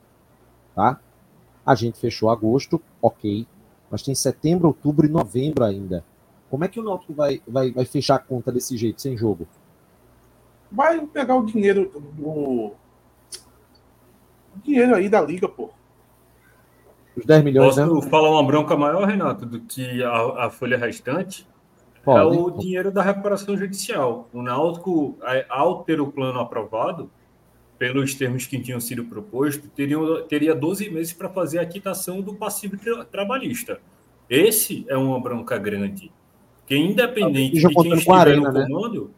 Tá? 0.73 0.99
A 1.65 1.75
gente 1.75 1.99
fechou 1.99 2.29
agosto, 2.29 2.81
ok. 3.01 3.45
Mas 3.91 4.01
tem 4.01 4.15
setembro, 4.15 4.67
outubro 4.67 5.05
e 5.05 5.09
novembro 5.09 5.63
ainda. 5.63 6.03
Como 6.53 6.65
é 6.65 6.67
que 6.67 6.79
o 6.79 6.83
Náutico 6.83 7.15
vai, 7.15 7.41
vai, 7.47 7.71
vai 7.71 7.83
fechar 7.83 8.13
a 8.13 8.19
conta 8.19 8.51
desse 8.51 8.77
jeito, 8.77 9.01
sem 9.01 9.17
jogo? 9.17 9.47
Vai 10.71 11.03
pegar 11.07 11.35
o 11.35 11.43
dinheiro 11.43 11.89
do. 12.15 12.73
O 14.55 14.59
dinheiro 14.63 14.93
aí 14.93 15.09
da 15.09 15.19
liga, 15.19 15.49
pô. 15.49 15.71
Os 17.17 17.25
10 17.25 17.43
milhões, 17.43 17.75
Posso 17.75 17.95
né? 17.95 18.07
falar 18.07 18.29
uma 18.29 18.43
bronca 18.45 18.77
maior, 18.77 19.03
Renato, 19.07 19.47
do 19.47 19.61
que 19.61 20.03
a, 20.03 20.45
a 20.45 20.49
folha 20.51 20.77
restante? 20.77 21.47
Pode. 22.03 22.37
É 22.37 22.39
o 22.39 22.51
dinheiro 22.51 22.91
da 22.91 23.01
recuperação 23.01 23.57
judicial. 23.57 24.29
O 24.31 24.43
Náutico, 24.43 25.17
ao 25.49 25.83
ter 25.83 25.99
o 25.99 26.11
plano 26.11 26.39
aprovado, 26.39 27.09
pelos 27.79 28.13
termos 28.13 28.45
que 28.45 28.59
tinham 28.59 28.79
sido 28.79 29.05
propostos, 29.05 29.71
teria, 29.75 29.97
teria 30.29 30.53
12 30.53 30.87
meses 30.91 31.13
para 31.13 31.29
fazer 31.29 31.57
a 31.57 31.65
quitação 31.65 32.21
do 32.21 32.35
passivo 32.35 32.77
tra 32.77 33.03
trabalhista. 33.05 33.81
Esse 34.29 34.85
é 34.87 34.95
uma 34.95 35.19
bronca 35.19 35.57
grande. 35.57 36.11
Que 36.65 36.75
independente 36.75 37.55
de 37.55 37.67
quem 37.67 37.93
estiver 37.93 38.15
arena, 38.15 38.51
no 38.51 38.59
né? 38.59 38.67
comando, 38.67 39.11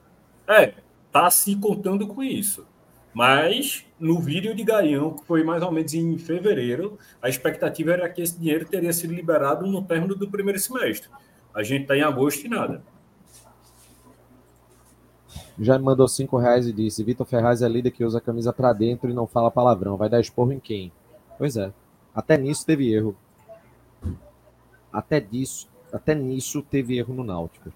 né? 0.47 0.63
é, 0.63 0.73
está 1.07 1.29
se 1.29 1.55
contando 1.55 2.07
com 2.07 2.23
isso. 2.23 2.65
Mas 3.13 3.85
no 3.97 4.19
vídeo 4.19 4.53
de 4.53 4.63
Gaião, 4.63 5.11
que 5.11 5.25
foi 5.25 5.43
mais 5.43 5.63
ou 5.63 5.71
menos 5.71 5.93
em 5.93 6.17
fevereiro, 6.17 6.97
a 7.21 7.29
expectativa 7.29 7.93
era 7.93 8.09
que 8.09 8.21
esse 8.21 8.37
dinheiro 8.37 8.65
teria 8.65 8.91
sido 8.91 9.13
liberado 9.13 9.65
no 9.65 9.81
término 9.81 10.15
do 10.15 10.29
primeiro 10.29 10.59
semestre. 10.59 11.09
A 11.53 11.63
gente 11.63 11.83
está 11.83 11.95
em 11.95 12.01
agosto 12.01 12.45
e 12.45 12.49
nada. 12.49 12.83
Já 15.57 15.79
me 15.79 15.85
mandou 15.85 16.07
cinco 16.07 16.37
reais 16.37 16.67
e 16.67 16.73
disse: 16.73 17.03
Vitor 17.03 17.25
Ferraz 17.25 17.61
é 17.61 17.69
líder 17.69 17.91
que 17.91 18.03
usa 18.03 18.17
a 18.17 18.21
camisa 18.21 18.51
para 18.51 18.73
dentro 18.73 19.09
e 19.09 19.13
não 19.13 19.25
fala 19.25 19.49
palavrão. 19.49 19.95
Vai 19.95 20.09
dar 20.09 20.19
esporro 20.19 20.51
em 20.51 20.59
quem? 20.59 20.91
Pois 21.37 21.55
é. 21.55 21.71
Até 22.13 22.37
nisso 22.37 22.65
teve 22.65 22.93
erro. 22.93 23.15
Até 24.91 25.21
disso, 25.21 25.69
até 25.91 26.13
nisso 26.15 26.61
teve 26.61 26.97
erro 26.97 27.13
no 27.13 27.23
Náutico. 27.23 27.71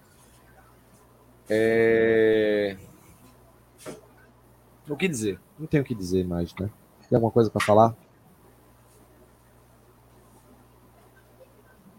É... 1.48 2.76
O 4.88 4.96
que 4.96 5.08
dizer? 5.08 5.38
Não 5.58 5.66
tenho 5.66 5.82
o 5.82 5.86
que 5.86 5.94
dizer 5.94 6.26
mais, 6.26 6.54
né? 6.56 6.70
Tem 7.08 7.16
alguma 7.16 7.32
coisa 7.32 7.50
para 7.50 7.60
falar? 7.60 7.94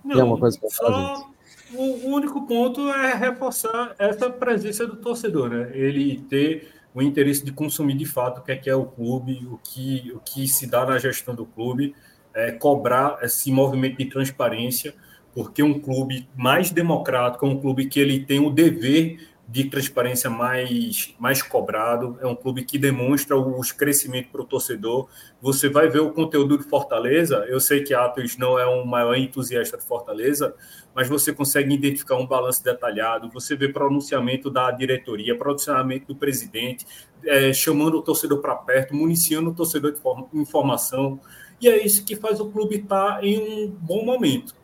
Não, 0.03 0.11
Tem 0.11 0.21
alguma 0.21 0.39
coisa 0.39 0.59
para 0.59 0.69
falar, 0.69 1.15
gente? 1.15 1.31
o 1.73 2.07
único 2.09 2.45
ponto 2.45 2.89
é 2.89 3.13
reforçar 3.15 3.95
essa 3.97 4.29
presença 4.29 4.85
do 4.85 4.97
torcedor, 4.97 5.49
né? 5.49 5.71
Ele 5.73 6.19
ter 6.21 6.73
o 6.93 7.01
interesse 7.01 7.45
de 7.45 7.51
consumir 7.51 7.95
de 7.95 8.05
fato 8.05 8.39
o 8.39 8.43
que 8.43 8.51
é, 8.51 8.57
que 8.57 8.69
é 8.69 8.75
o 8.75 8.85
clube, 8.85 9.47
o 9.49 9.57
que, 9.57 10.11
o 10.13 10.19
que 10.19 10.47
se 10.47 10.67
dá 10.67 10.85
na 10.85 10.97
gestão 10.97 11.33
do 11.33 11.45
clube, 11.45 11.95
é, 12.33 12.51
cobrar 12.51 13.19
esse 13.21 13.51
movimento 13.51 13.97
de 13.97 14.05
transparência, 14.05 14.93
porque 15.33 15.63
um 15.63 15.79
clube 15.79 16.27
mais 16.35 16.71
democrático 16.71 17.45
é 17.45 17.49
um 17.49 17.59
clube 17.59 17.87
que 17.87 17.99
ele 17.99 18.25
tem 18.25 18.39
o 18.39 18.49
dever 18.49 19.31
de 19.51 19.65
transparência 19.65 20.29
mais, 20.29 21.13
mais 21.19 21.43
cobrado, 21.43 22.17
é 22.21 22.25
um 22.25 22.35
clube 22.35 22.63
que 22.63 22.77
demonstra 22.77 23.35
os 23.35 23.73
crescimentos 23.73 24.31
para 24.31 24.41
o 24.41 24.45
torcedor. 24.45 25.09
Você 25.41 25.67
vai 25.67 25.89
ver 25.89 25.99
o 25.99 26.11
conteúdo 26.11 26.57
de 26.57 26.63
Fortaleza. 26.63 27.45
Eu 27.49 27.59
sei 27.59 27.83
que 27.83 27.93
Atos 27.93 28.37
não 28.37 28.57
é 28.57 28.65
um 28.65 28.85
maior 28.85 29.13
entusiasta 29.13 29.77
de 29.77 29.83
Fortaleza, 29.83 30.55
mas 30.95 31.09
você 31.09 31.33
consegue 31.33 31.73
identificar 31.73 32.15
um 32.15 32.25
balanço 32.25 32.63
detalhado. 32.63 33.29
Você 33.31 33.53
vê 33.53 33.67
pronunciamento 33.67 34.49
da 34.49 34.71
diretoria, 34.71 35.37
pronunciamento 35.37 36.07
do 36.07 36.15
presidente, 36.15 36.85
é, 37.25 37.51
chamando 37.51 37.97
o 37.97 38.01
torcedor 38.01 38.39
para 38.39 38.55
perto, 38.55 38.95
municiando 38.95 39.49
o 39.49 39.53
torcedor 39.53 39.91
de 39.91 40.39
informação. 40.39 41.19
E 41.59 41.67
é 41.67 41.85
isso 41.85 42.05
que 42.05 42.15
faz 42.15 42.39
o 42.39 42.49
clube 42.49 42.77
estar 42.77 43.15
tá 43.15 43.25
em 43.25 43.37
um 43.37 43.67
bom 43.69 44.05
momento 44.05 44.60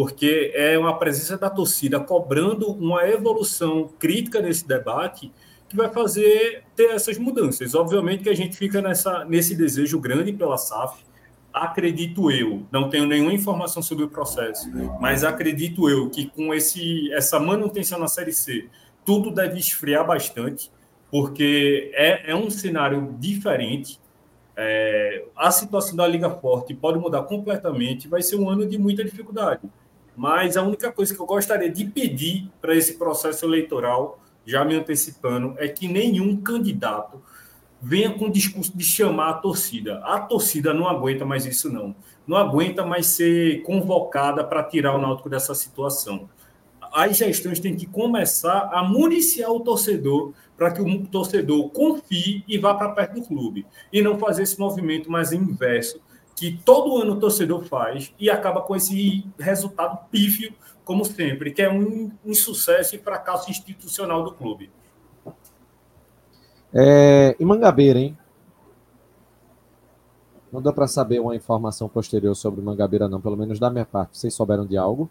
porque 0.00 0.50
é 0.54 0.78
uma 0.78 0.98
presença 0.98 1.36
da 1.36 1.50
torcida 1.50 2.00
cobrando 2.00 2.72
uma 2.72 3.06
evolução 3.06 3.86
crítica 3.98 4.40
nesse 4.40 4.66
debate 4.66 5.30
que 5.68 5.76
vai 5.76 5.90
fazer 5.90 6.64
ter 6.74 6.92
essas 6.92 7.18
mudanças. 7.18 7.74
Obviamente 7.74 8.22
que 8.22 8.30
a 8.30 8.34
gente 8.34 8.56
fica 8.56 8.80
nessa, 8.80 9.26
nesse 9.26 9.54
desejo 9.54 10.00
grande 10.00 10.32
pela 10.32 10.56
SAF, 10.56 11.04
acredito 11.52 12.30
eu, 12.30 12.62
não 12.72 12.88
tenho 12.88 13.04
nenhuma 13.04 13.34
informação 13.34 13.82
sobre 13.82 14.02
o 14.02 14.08
processo, 14.08 14.70
mas 14.98 15.22
acredito 15.22 15.86
eu 15.90 16.08
que 16.08 16.30
com 16.30 16.54
esse, 16.54 17.12
essa 17.12 17.38
manutenção 17.38 17.98
na 17.98 18.08
Série 18.08 18.32
C, 18.32 18.70
tudo 19.04 19.30
deve 19.30 19.58
esfriar 19.58 20.06
bastante, 20.06 20.72
porque 21.10 21.90
é, 21.92 22.30
é 22.30 22.34
um 22.34 22.48
cenário 22.48 23.14
diferente. 23.18 24.00
É, 24.56 25.26
a 25.36 25.50
situação 25.50 25.94
da 25.94 26.08
Liga 26.08 26.30
Forte 26.30 26.72
pode 26.72 26.98
mudar 26.98 27.24
completamente, 27.24 28.08
vai 28.08 28.22
ser 28.22 28.36
um 28.36 28.48
ano 28.48 28.66
de 28.66 28.78
muita 28.78 29.04
dificuldade. 29.04 29.60
Mas 30.20 30.54
a 30.58 30.62
única 30.62 30.92
coisa 30.92 31.14
que 31.14 31.20
eu 31.20 31.24
gostaria 31.24 31.70
de 31.70 31.82
pedir 31.86 32.46
para 32.60 32.76
esse 32.76 32.98
processo 32.98 33.46
eleitoral, 33.46 34.20
já 34.44 34.62
me 34.66 34.76
antecipando, 34.76 35.54
é 35.56 35.66
que 35.66 35.88
nenhum 35.88 36.36
candidato 36.36 37.22
venha 37.80 38.12
com 38.12 38.26
o 38.26 38.30
discurso 38.30 38.76
de 38.76 38.84
chamar 38.84 39.30
a 39.30 39.32
torcida. 39.32 39.96
A 40.04 40.20
torcida 40.20 40.74
não 40.74 40.86
aguenta 40.86 41.24
mais 41.24 41.46
isso, 41.46 41.72
não. 41.72 41.96
Não 42.26 42.36
aguenta 42.36 42.84
mais 42.84 43.06
ser 43.06 43.62
convocada 43.62 44.44
para 44.44 44.62
tirar 44.62 44.94
o 44.94 45.00
Náutico 45.00 45.30
dessa 45.30 45.54
situação. 45.54 46.28
As 46.92 47.16
gestões 47.16 47.58
têm 47.58 47.74
que 47.74 47.86
começar 47.86 48.68
a 48.74 48.84
municiar 48.84 49.50
o 49.50 49.60
torcedor 49.60 50.34
para 50.54 50.70
que 50.70 50.82
o 50.82 51.06
torcedor 51.06 51.70
confie 51.70 52.44
e 52.46 52.58
vá 52.58 52.74
para 52.74 52.90
perto 52.90 53.14
do 53.14 53.26
clube. 53.26 53.66
E 53.90 54.02
não 54.02 54.18
fazer 54.18 54.42
esse 54.42 54.60
movimento 54.60 55.10
mais 55.10 55.32
inverso 55.32 55.98
que 56.40 56.56
todo 56.64 56.96
ano 56.96 57.12
o 57.12 57.20
torcedor 57.20 57.62
faz 57.64 58.14
e 58.18 58.30
acaba 58.30 58.62
com 58.62 58.74
esse 58.74 59.26
resultado 59.38 59.98
pífio, 60.10 60.54
como 60.86 61.04
sempre, 61.04 61.50
que 61.50 61.60
é 61.60 61.70
um 61.70 62.10
insucesso 62.24 62.96
e 62.96 62.98
fracasso 62.98 63.50
institucional 63.50 64.24
do 64.24 64.32
clube. 64.32 64.70
É, 66.72 67.36
em 67.38 67.44
Mangabeira, 67.44 67.98
hein? 67.98 68.16
Não 70.50 70.62
dá 70.62 70.72
para 70.72 70.86
saber 70.86 71.20
uma 71.20 71.36
informação 71.36 71.90
posterior 71.90 72.34
sobre 72.34 72.62
Mangabeira, 72.62 73.06
não, 73.06 73.20
pelo 73.20 73.36
menos 73.36 73.58
da 73.58 73.68
minha 73.68 73.84
parte. 73.84 74.16
Vocês 74.16 74.32
souberam 74.32 74.64
de 74.64 74.78
algo? 74.78 75.10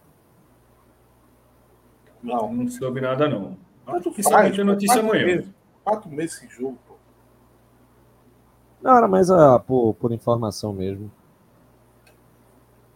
Não, 2.24 2.52
não 2.52 2.68
soube 2.68 3.02
nada, 3.02 3.30
não. 3.30 3.56
Acho 3.86 4.12
que 4.12 4.24
faz, 4.24 4.58
notícia 4.58 5.00
amanhã. 5.00 5.28
Meses, 5.28 5.54
quatro 5.84 6.10
meses 6.10 6.40
sem 6.40 6.50
jogo, 6.50 6.80
pô. 6.88 6.96
Não, 8.82 8.98
era 8.98 9.08
mais 9.08 9.30
ah, 9.30 9.60
por, 9.60 9.94
por 9.94 10.12
informação 10.12 10.74
mesmo. 10.74 11.19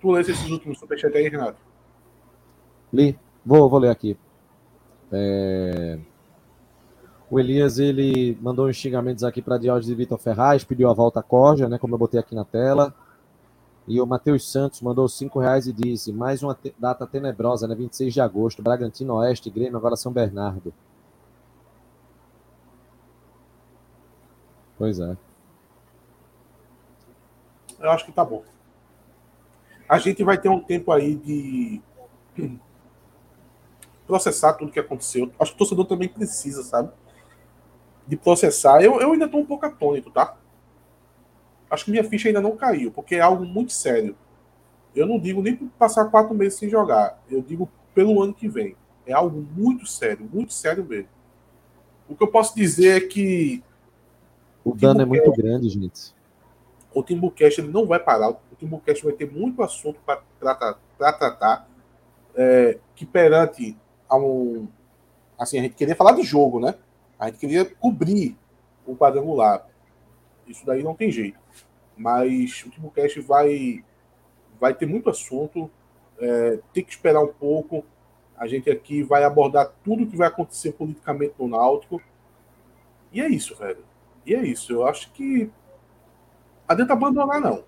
Tu 0.04 0.12
lês 0.12 0.28
esses 0.28 0.50
últimos 0.52 0.78
superchats 0.80 1.16
aí, 1.16 1.30
Renato? 1.30 1.58
Li. 2.92 3.18
Vou, 3.46 3.70
vou 3.70 3.80
ler 3.80 3.90
aqui. 3.90 4.18
É... 5.10 5.98
O 7.32 7.40
Elias, 7.40 7.80
ele 7.80 8.38
mandou 8.42 8.68
uns 8.68 8.76
xingamentos 8.76 9.24
aqui 9.24 9.42
para 9.42 9.58
Diógenes 9.58 9.90
e 9.90 9.96
Vitor 9.96 10.18
Ferraz, 10.18 10.66
pediu 10.66 10.90
a 10.90 10.94
volta 10.94 11.22
à 11.22 11.24
corja, 11.24 11.70
né, 11.70 11.78
como 11.78 11.96
eu 11.96 11.98
botei 11.98 12.20
aqui 12.20 12.36
na 12.36 12.44
tela. 12.44 12.94
E 13.88 14.02
o 14.02 14.06
Matheus 14.06 14.52
Santos 14.52 14.82
mandou 14.82 15.08
cinco 15.08 15.40
reais 15.40 15.68
e 15.68 15.72
disse, 15.72 16.12
mais 16.12 16.44
uma 16.44 16.54
te 16.54 16.76
data 16.78 17.08
tenebrosa, 17.08 17.66
né, 17.66 17.74
26 17.74 18.14
de 18.14 18.20
agosto, 18.20 18.62
Bragantino 18.62 19.14
Oeste, 19.14 19.50
Grêmio, 19.50 19.78
agora 19.78 19.96
São 19.96 20.12
Bernardo. 20.12 20.74
Pois 24.78 25.00
é. 25.00 25.16
Eu 27.80 27.90
acho 27.90 28.06
que 28.06 28.12
tá 28.12 28.26
bom 28.26 28.44
a 29.88 29.98
gente 30.00 30.24
vai 30.24 30.38
ter 30.38 30.50
um 30.50 30.60
tempo 30.60 30.92
aí 30.92 31.16
de 31.16 31.82
processar 34.06 34.54
tudo 34.54 34.72
que 34.72 34.80
aconteceu. 34.80 35.32
Acho 35.40 35.52
que 35.52 35.56
o 35.56 35.60
torcedor 35.60 35.86
também 35.86 36.08
precisa, 36.08 36.64
sabe? 36.64 36.92
De 38.08 38.18
processar. 38.18 38.82
Eu, 38.82 39.00
eu 39.00 39.12
ainda 39.12 39.26
estou 39.26 39.40
um 39.40 39.46
pouco 39.46 39.66
atônito, 39.66 40.12
tá? 40.12 40.38
Acho 41.70 41.86
que 41.86 41.92
minha 41.92 42.04
ficha 42.04 42.30
ainda 42.30 42.42
não 42.42 42.56
caiu, 42.56 42.92
porque 42.92 43.16
é 43.16 43.22
algo 43.22 43.46
muito 43.46 43.74
sério. 43.74 44.16
Eu 44.96 45.08
não 45.08 45.20
digo 45.20 45.42
nem 45.42 45.56
passar 45.56 46.06
quatro 46.06 46.36
meses 46.36 46.60
sem 46.60 46.70
jogar. 46.70 47.20
Eu 47.30 47.42
digo 47.42 47.70
pelo 47.96 48.22
ano 48.22 48.34
que 48.34 48.48
vem. 48.48 48.76
É 49.06 49.14
algo 49.14 49.46
muito 49.56 49.88
sério, 49.88 50.30
muito 50.32 50.54
sério 50.54 50.86
mesmo. 50.86 51.10
O 52.08 52.16
que 52.16 52.24
eu 52.24 52.28
posso 52.28 52.56
dizer 52.56 53.04
é 53.04 53.08
que. 53.08 53.64
O 54.64 54.74
dano 54.76 55.02
é 55.02 55.06
muito 55.06 55.32
grande, 55.32 55.68
gente. 55.70 56.14
O 56.94 57.04
Timbucast 57.04 57.60
ele 57.60 57.72
não 57.72 57.86
vai 57.86 58.00
parar 58.00 58.30
o 58.30 58.56
Timbucast 58.58 59.04
vai 59.04 59.14
ter 59.14 59.30
muito 59.32 59.62
assunto 59.64 60.00
para 60.06 60.22
tratar, 60.40 60.80
tratar 60.98 61.68
é, 62.36 62.78
que 62.96 63.06
perante 63.06 63.78
a 64.08 64.18
um. 64.18 64.68
Assim, 65.38 65.60
a 65.60 65.62
gente 65.64 65.76
queria 65.76 65.96
falar 65.96 66.14
de 66.14 66.24
jogo, 66.24 66.60
né? 66.60 66.76
A 67.20 67.28
gente 67.28 67.40
queria 67.40 67.66
cobrir 67.66 68.38
o 68.86 68.96
quadrangular. 68.96 69.68
Isso 70.48 70.66
daí 70.66 70.84
não 70.84 70.96
tem 70.96 71.12
jeito. 71.12 71.40
Mas 71.98 72.64
o 72.66 72.70
Timbucast 72.70 73.20
vai, 73.22 73.84
vai 74.60 74.74
ter 74.74 74.86
muito 74.86 75.10
assunto. 75.10 75.70
É, 76.20 76.60
tem 76.74 76.84
que 76.84 76.92
esperar 76.92 77.22
um 77.22 77.34
pouco. 77.34 77.84
A 78.38 78.48
gente 78.48 78.70
aqui 78.70 79.04
vai 79.04 79.24
abordar 79.24 79.72
tudo 79.84 80.08
que 80.08 80.18
vai 80.18 80.28
acontecer 80.28 80.74
politicamente 80.74 81.34
no 81.40 81.48
Náutico. 81.48 82.02
E 83.12 83.22
é 83.22 83.28
isso, 83.28 83.56
velho. 83.56 83.84
E 84.26 84.34
é 84.36 84.44
isso. 84.44 84.74
Eu 84.74 84.88
acho 84.88 85.12
que. 85.12 85.52
Adianta 86.68 86.94
abandonar, 86.94 87.40
não. 87.42 87.64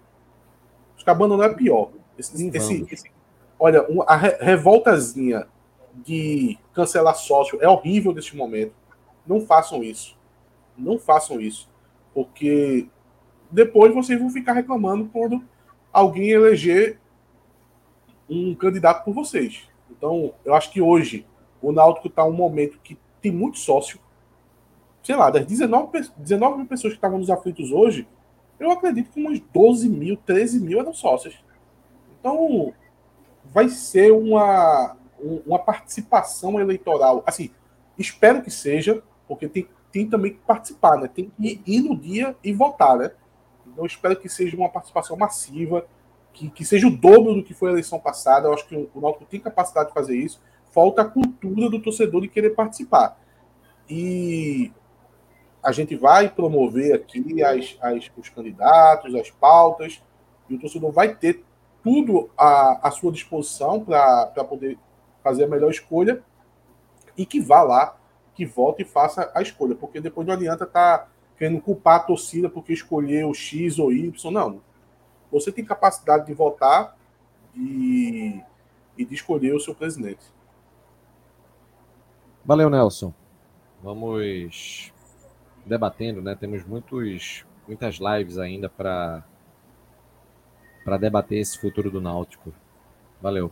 Acho 0.95 1.03
que 1.03 1.09
abandonar 1.09 1.51
é 1.51 1.53
pior. 1.53 1.91
Esse, 2.17 2.47
esse, 2.47 2.87
esse, 2.91 3.11
olha, 3.59 3.85
a 4.07 4.15
revoltazinha 4.15 5.47
de 5.93 6.57
cancelar 6.73 7.15
sócio 7.15 7.59
é 7.61 7.67
horrível 7.67 8.13
neste 8.13 8.35
momento. 8.35 8.73
Não 9.25 9.41
façam 9.41 9.83
isso. 9.83 10.17
Não 10.77 10.97
façam 10.97 11.39
isso. 11.39 11.69
Porque 12.13 12.87
depois 13.51 13.93
vocês 13.93 14.19
vão 14.19 14.29
ficar 14.29 14.53
reclamando 14.53 15.09
quando 15.11 15.43
alguém 15.91 16.29
eleger 16.29 16.99
um 18.29 18.55
candidato 18.55 19.03
por 19.03 19.13
vocês. 19.13 19.67
Então, 19.89 20.33
eu 20.43 20.53
acho 20.53 20.71
que 20.71 20.81
hoje 20.81 21.25
o 21.61 21.71
Náutico 21.71 22.07
está 22.07 22.23
um 22.23 22.33
momento 22.33 22.79
que 22.83 22.97
tem 23.21 23.31
muito 23.31 23.57
sócio. 23.57 23.99
Sei 25.03 25.15
lá, 25.15 25.29
das 25.29 25.45
19, 25.45 26.09
19 26.17 26.57
mil 26.57 26.65
pessoas 26.65 26.93
que 26.93 26.97
estavam 26.97 27.19
nos 27.19 27.29
aflitos 27.29 27.71
hoje, 27.71 28.07
eu 28.59 28.71
acredito 28.71 29.11
que 29.11 29.19
umas 29.19 29.39
12 29.53 29.89
mil, 29.89 30.17
13 30.17 30.59
mil 30.59 30.79
eram 30.79 30.93
sócios. 30.93 31.35
Então, 32.19 32.73
vai 33.43 33.69
ser 33.69 34.11
uma, 34.11 34.95
uma 35.45 35.59
participação 35.59 36.59
eleitoral. 36.59 37.23
Assim, 37.25 37.51
espero 37.97 38.41
que 38.41 38.49
seja, 38.49 39.03
porque 39.27 39.47
tem, 39.47 39.67
tem 39.91 40.09
também 40.09 40.33
que 40.33 40.39
participar, 40.39 40.97
né? 40.97 41.07
Tem 41.07 41.29
que 41.29 41.61
ir 41.65 41.81
no 41.81 41.95
dia 41.95 42.35
e 42.43 42.53
votar, 42.53 42.97
né? 42.97 43.11
Então, 43.67 43.85
espero 43.85 44.15
que 44.15 44.29
seja 44.29 44.55
uma 44.55 44.69
participação 44.69 45.17
massiva, 45.17 45.85
que, 46.33 46.49
que 46.49 46.65
seja 46.65 46.87
o 46.87 46.95
dobro 46.95 47.33
do 47.33 47.43
que 47.43 47.53
foi 47.53 47.69
a 47.69 47.71
eleição 47.73 47.99
passada. 47.99 48.47
Eu 48.47 48.53
acho 48.53 48.67
que 48.67 48.75
o, 48.75 48.89
o 48.93 49.01
Náutico 49.01 49.25
tem 49.25 49.39
capacidade 49.39 49.89
de 49.89 49.93
fazer 49.93 50.17
isso. 50.17 50.41
Falta 50.71 51.01
a 51.01 51.05
cultura 51.05 51.69
do 51.69 51.81
torcedor 51.81 52.21
de 52.21 52.27
querer 52.27 52.51
participar. 52.51 53.17
E 53.89 54.71
a 55.65 55.71
gente 55.71 55.95
vai 55.95 56.29
promover 56.29 56.93
aqui 56.93 57.43
as, 57.43 57.75
as, 57.81 58.11
os 58.15 58.29
candidatos, 58.29 59.15
as 59.15 59.31
pautas, 59.31 59.99
e 60.47 60.53
o 60.53 60.59
torcedor 60.59 60.91
vai 60.91 61.15
ter 61.15 61.43
tudo 61.83 62.29
à, 62.37 62.87
à 62.87 62.91
sua 62.91 63.11
disposição 63.11 63.83
para 63.83 64.43
poder 64.47 64.77
fazer 65.23 65.45
a 65.45 65.47
melhor 65.47 65.71
escolha 65.71 66.21
e 67.17 67.25
que 67.25 67.39
vá 67.39 67.63
lá, 67.63 67.97
que 68.35 68.45
volte 68.45 68.83
e 68.83 68.85
faça 68.85 69.31
a 69.33 69.41
escolha, 69.41 69.73
porque 69.73 69.99
depois 69.99 70.27
não 70.27 70.35
adianta 70.35 70.65
estar 70.65 70.99
tá 70.99 71.07
querendo 71.35 71.59
culpar 71.59 71.95
a 71.95 72.03
torcida 72.03 72.47
porque 72.47 72.71
escolheu 72.71 73.33
X 73.33 73.79
ou 73.79 73.91
Y, 73.91 74.31
não. 74.31 74.61
Você 75.31 75.51
tem 75.51 75.65
capacidade 75.65 76.27
de 76.27 76.33
votar 76.35 76.95
e, 77.55 78.39
e 78.95 79.03
de 79.03 79.15
escolher 79.15 79.55
o 79.55 79.59
seu 79.59 79.73
presidente. 79.73 80.31
Valeu, 82.45 82.69
Nelson. 82.69 83.11
Vamos 83.81 84.93
debatendo, 85.65 86.21
né? 86.21 86.35
Temos 86.35 86.63
muitos, 86.63 87.45
muitas 87.67 87.97
lives 87.97 88.37
ainda 88.37 88.69
para 88.69 89.23
para 90.83 90.97
debater 90.97 91.39
esse 91.39 91.59
futuro 91.59 91.89
do 91.89 91.99
Náutico. 91.99 92.53
Valeu. 93.19 93.51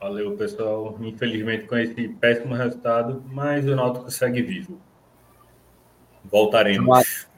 Valeu, 0.00 0.36
pessoal. 0.36 0.98
Infelizmente 1.00 1.66
com 1.66 1.76
esse 1.76 2.08
péssimo 2.08 2.54
resultado, 2.54 3.22
mas 3.28 3.64
o 3.64 3.76
Náutico 3.76 4.10
segue 4.10 4.42
vivo. 4.42 4.80
Voltaremos. 6.24 7.28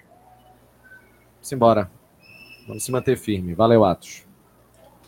Simbora. 1.42 1.90
Vamos 2.66 2.84
se 2.84 2.90
manter 2.90 3.16
firme. 3.18 3.52
Valeu, 3.52 3.84
Atos. 3.84 4.26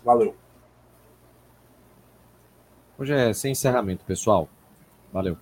Valeu. 0.04 0.36
Hoje 2.98 3.14
é 3.14 3.32
sem 3.32 3.52
encerramento, 3.52 4.04
pessoal. 4.04 4.48
Valeu. 5.12 5.38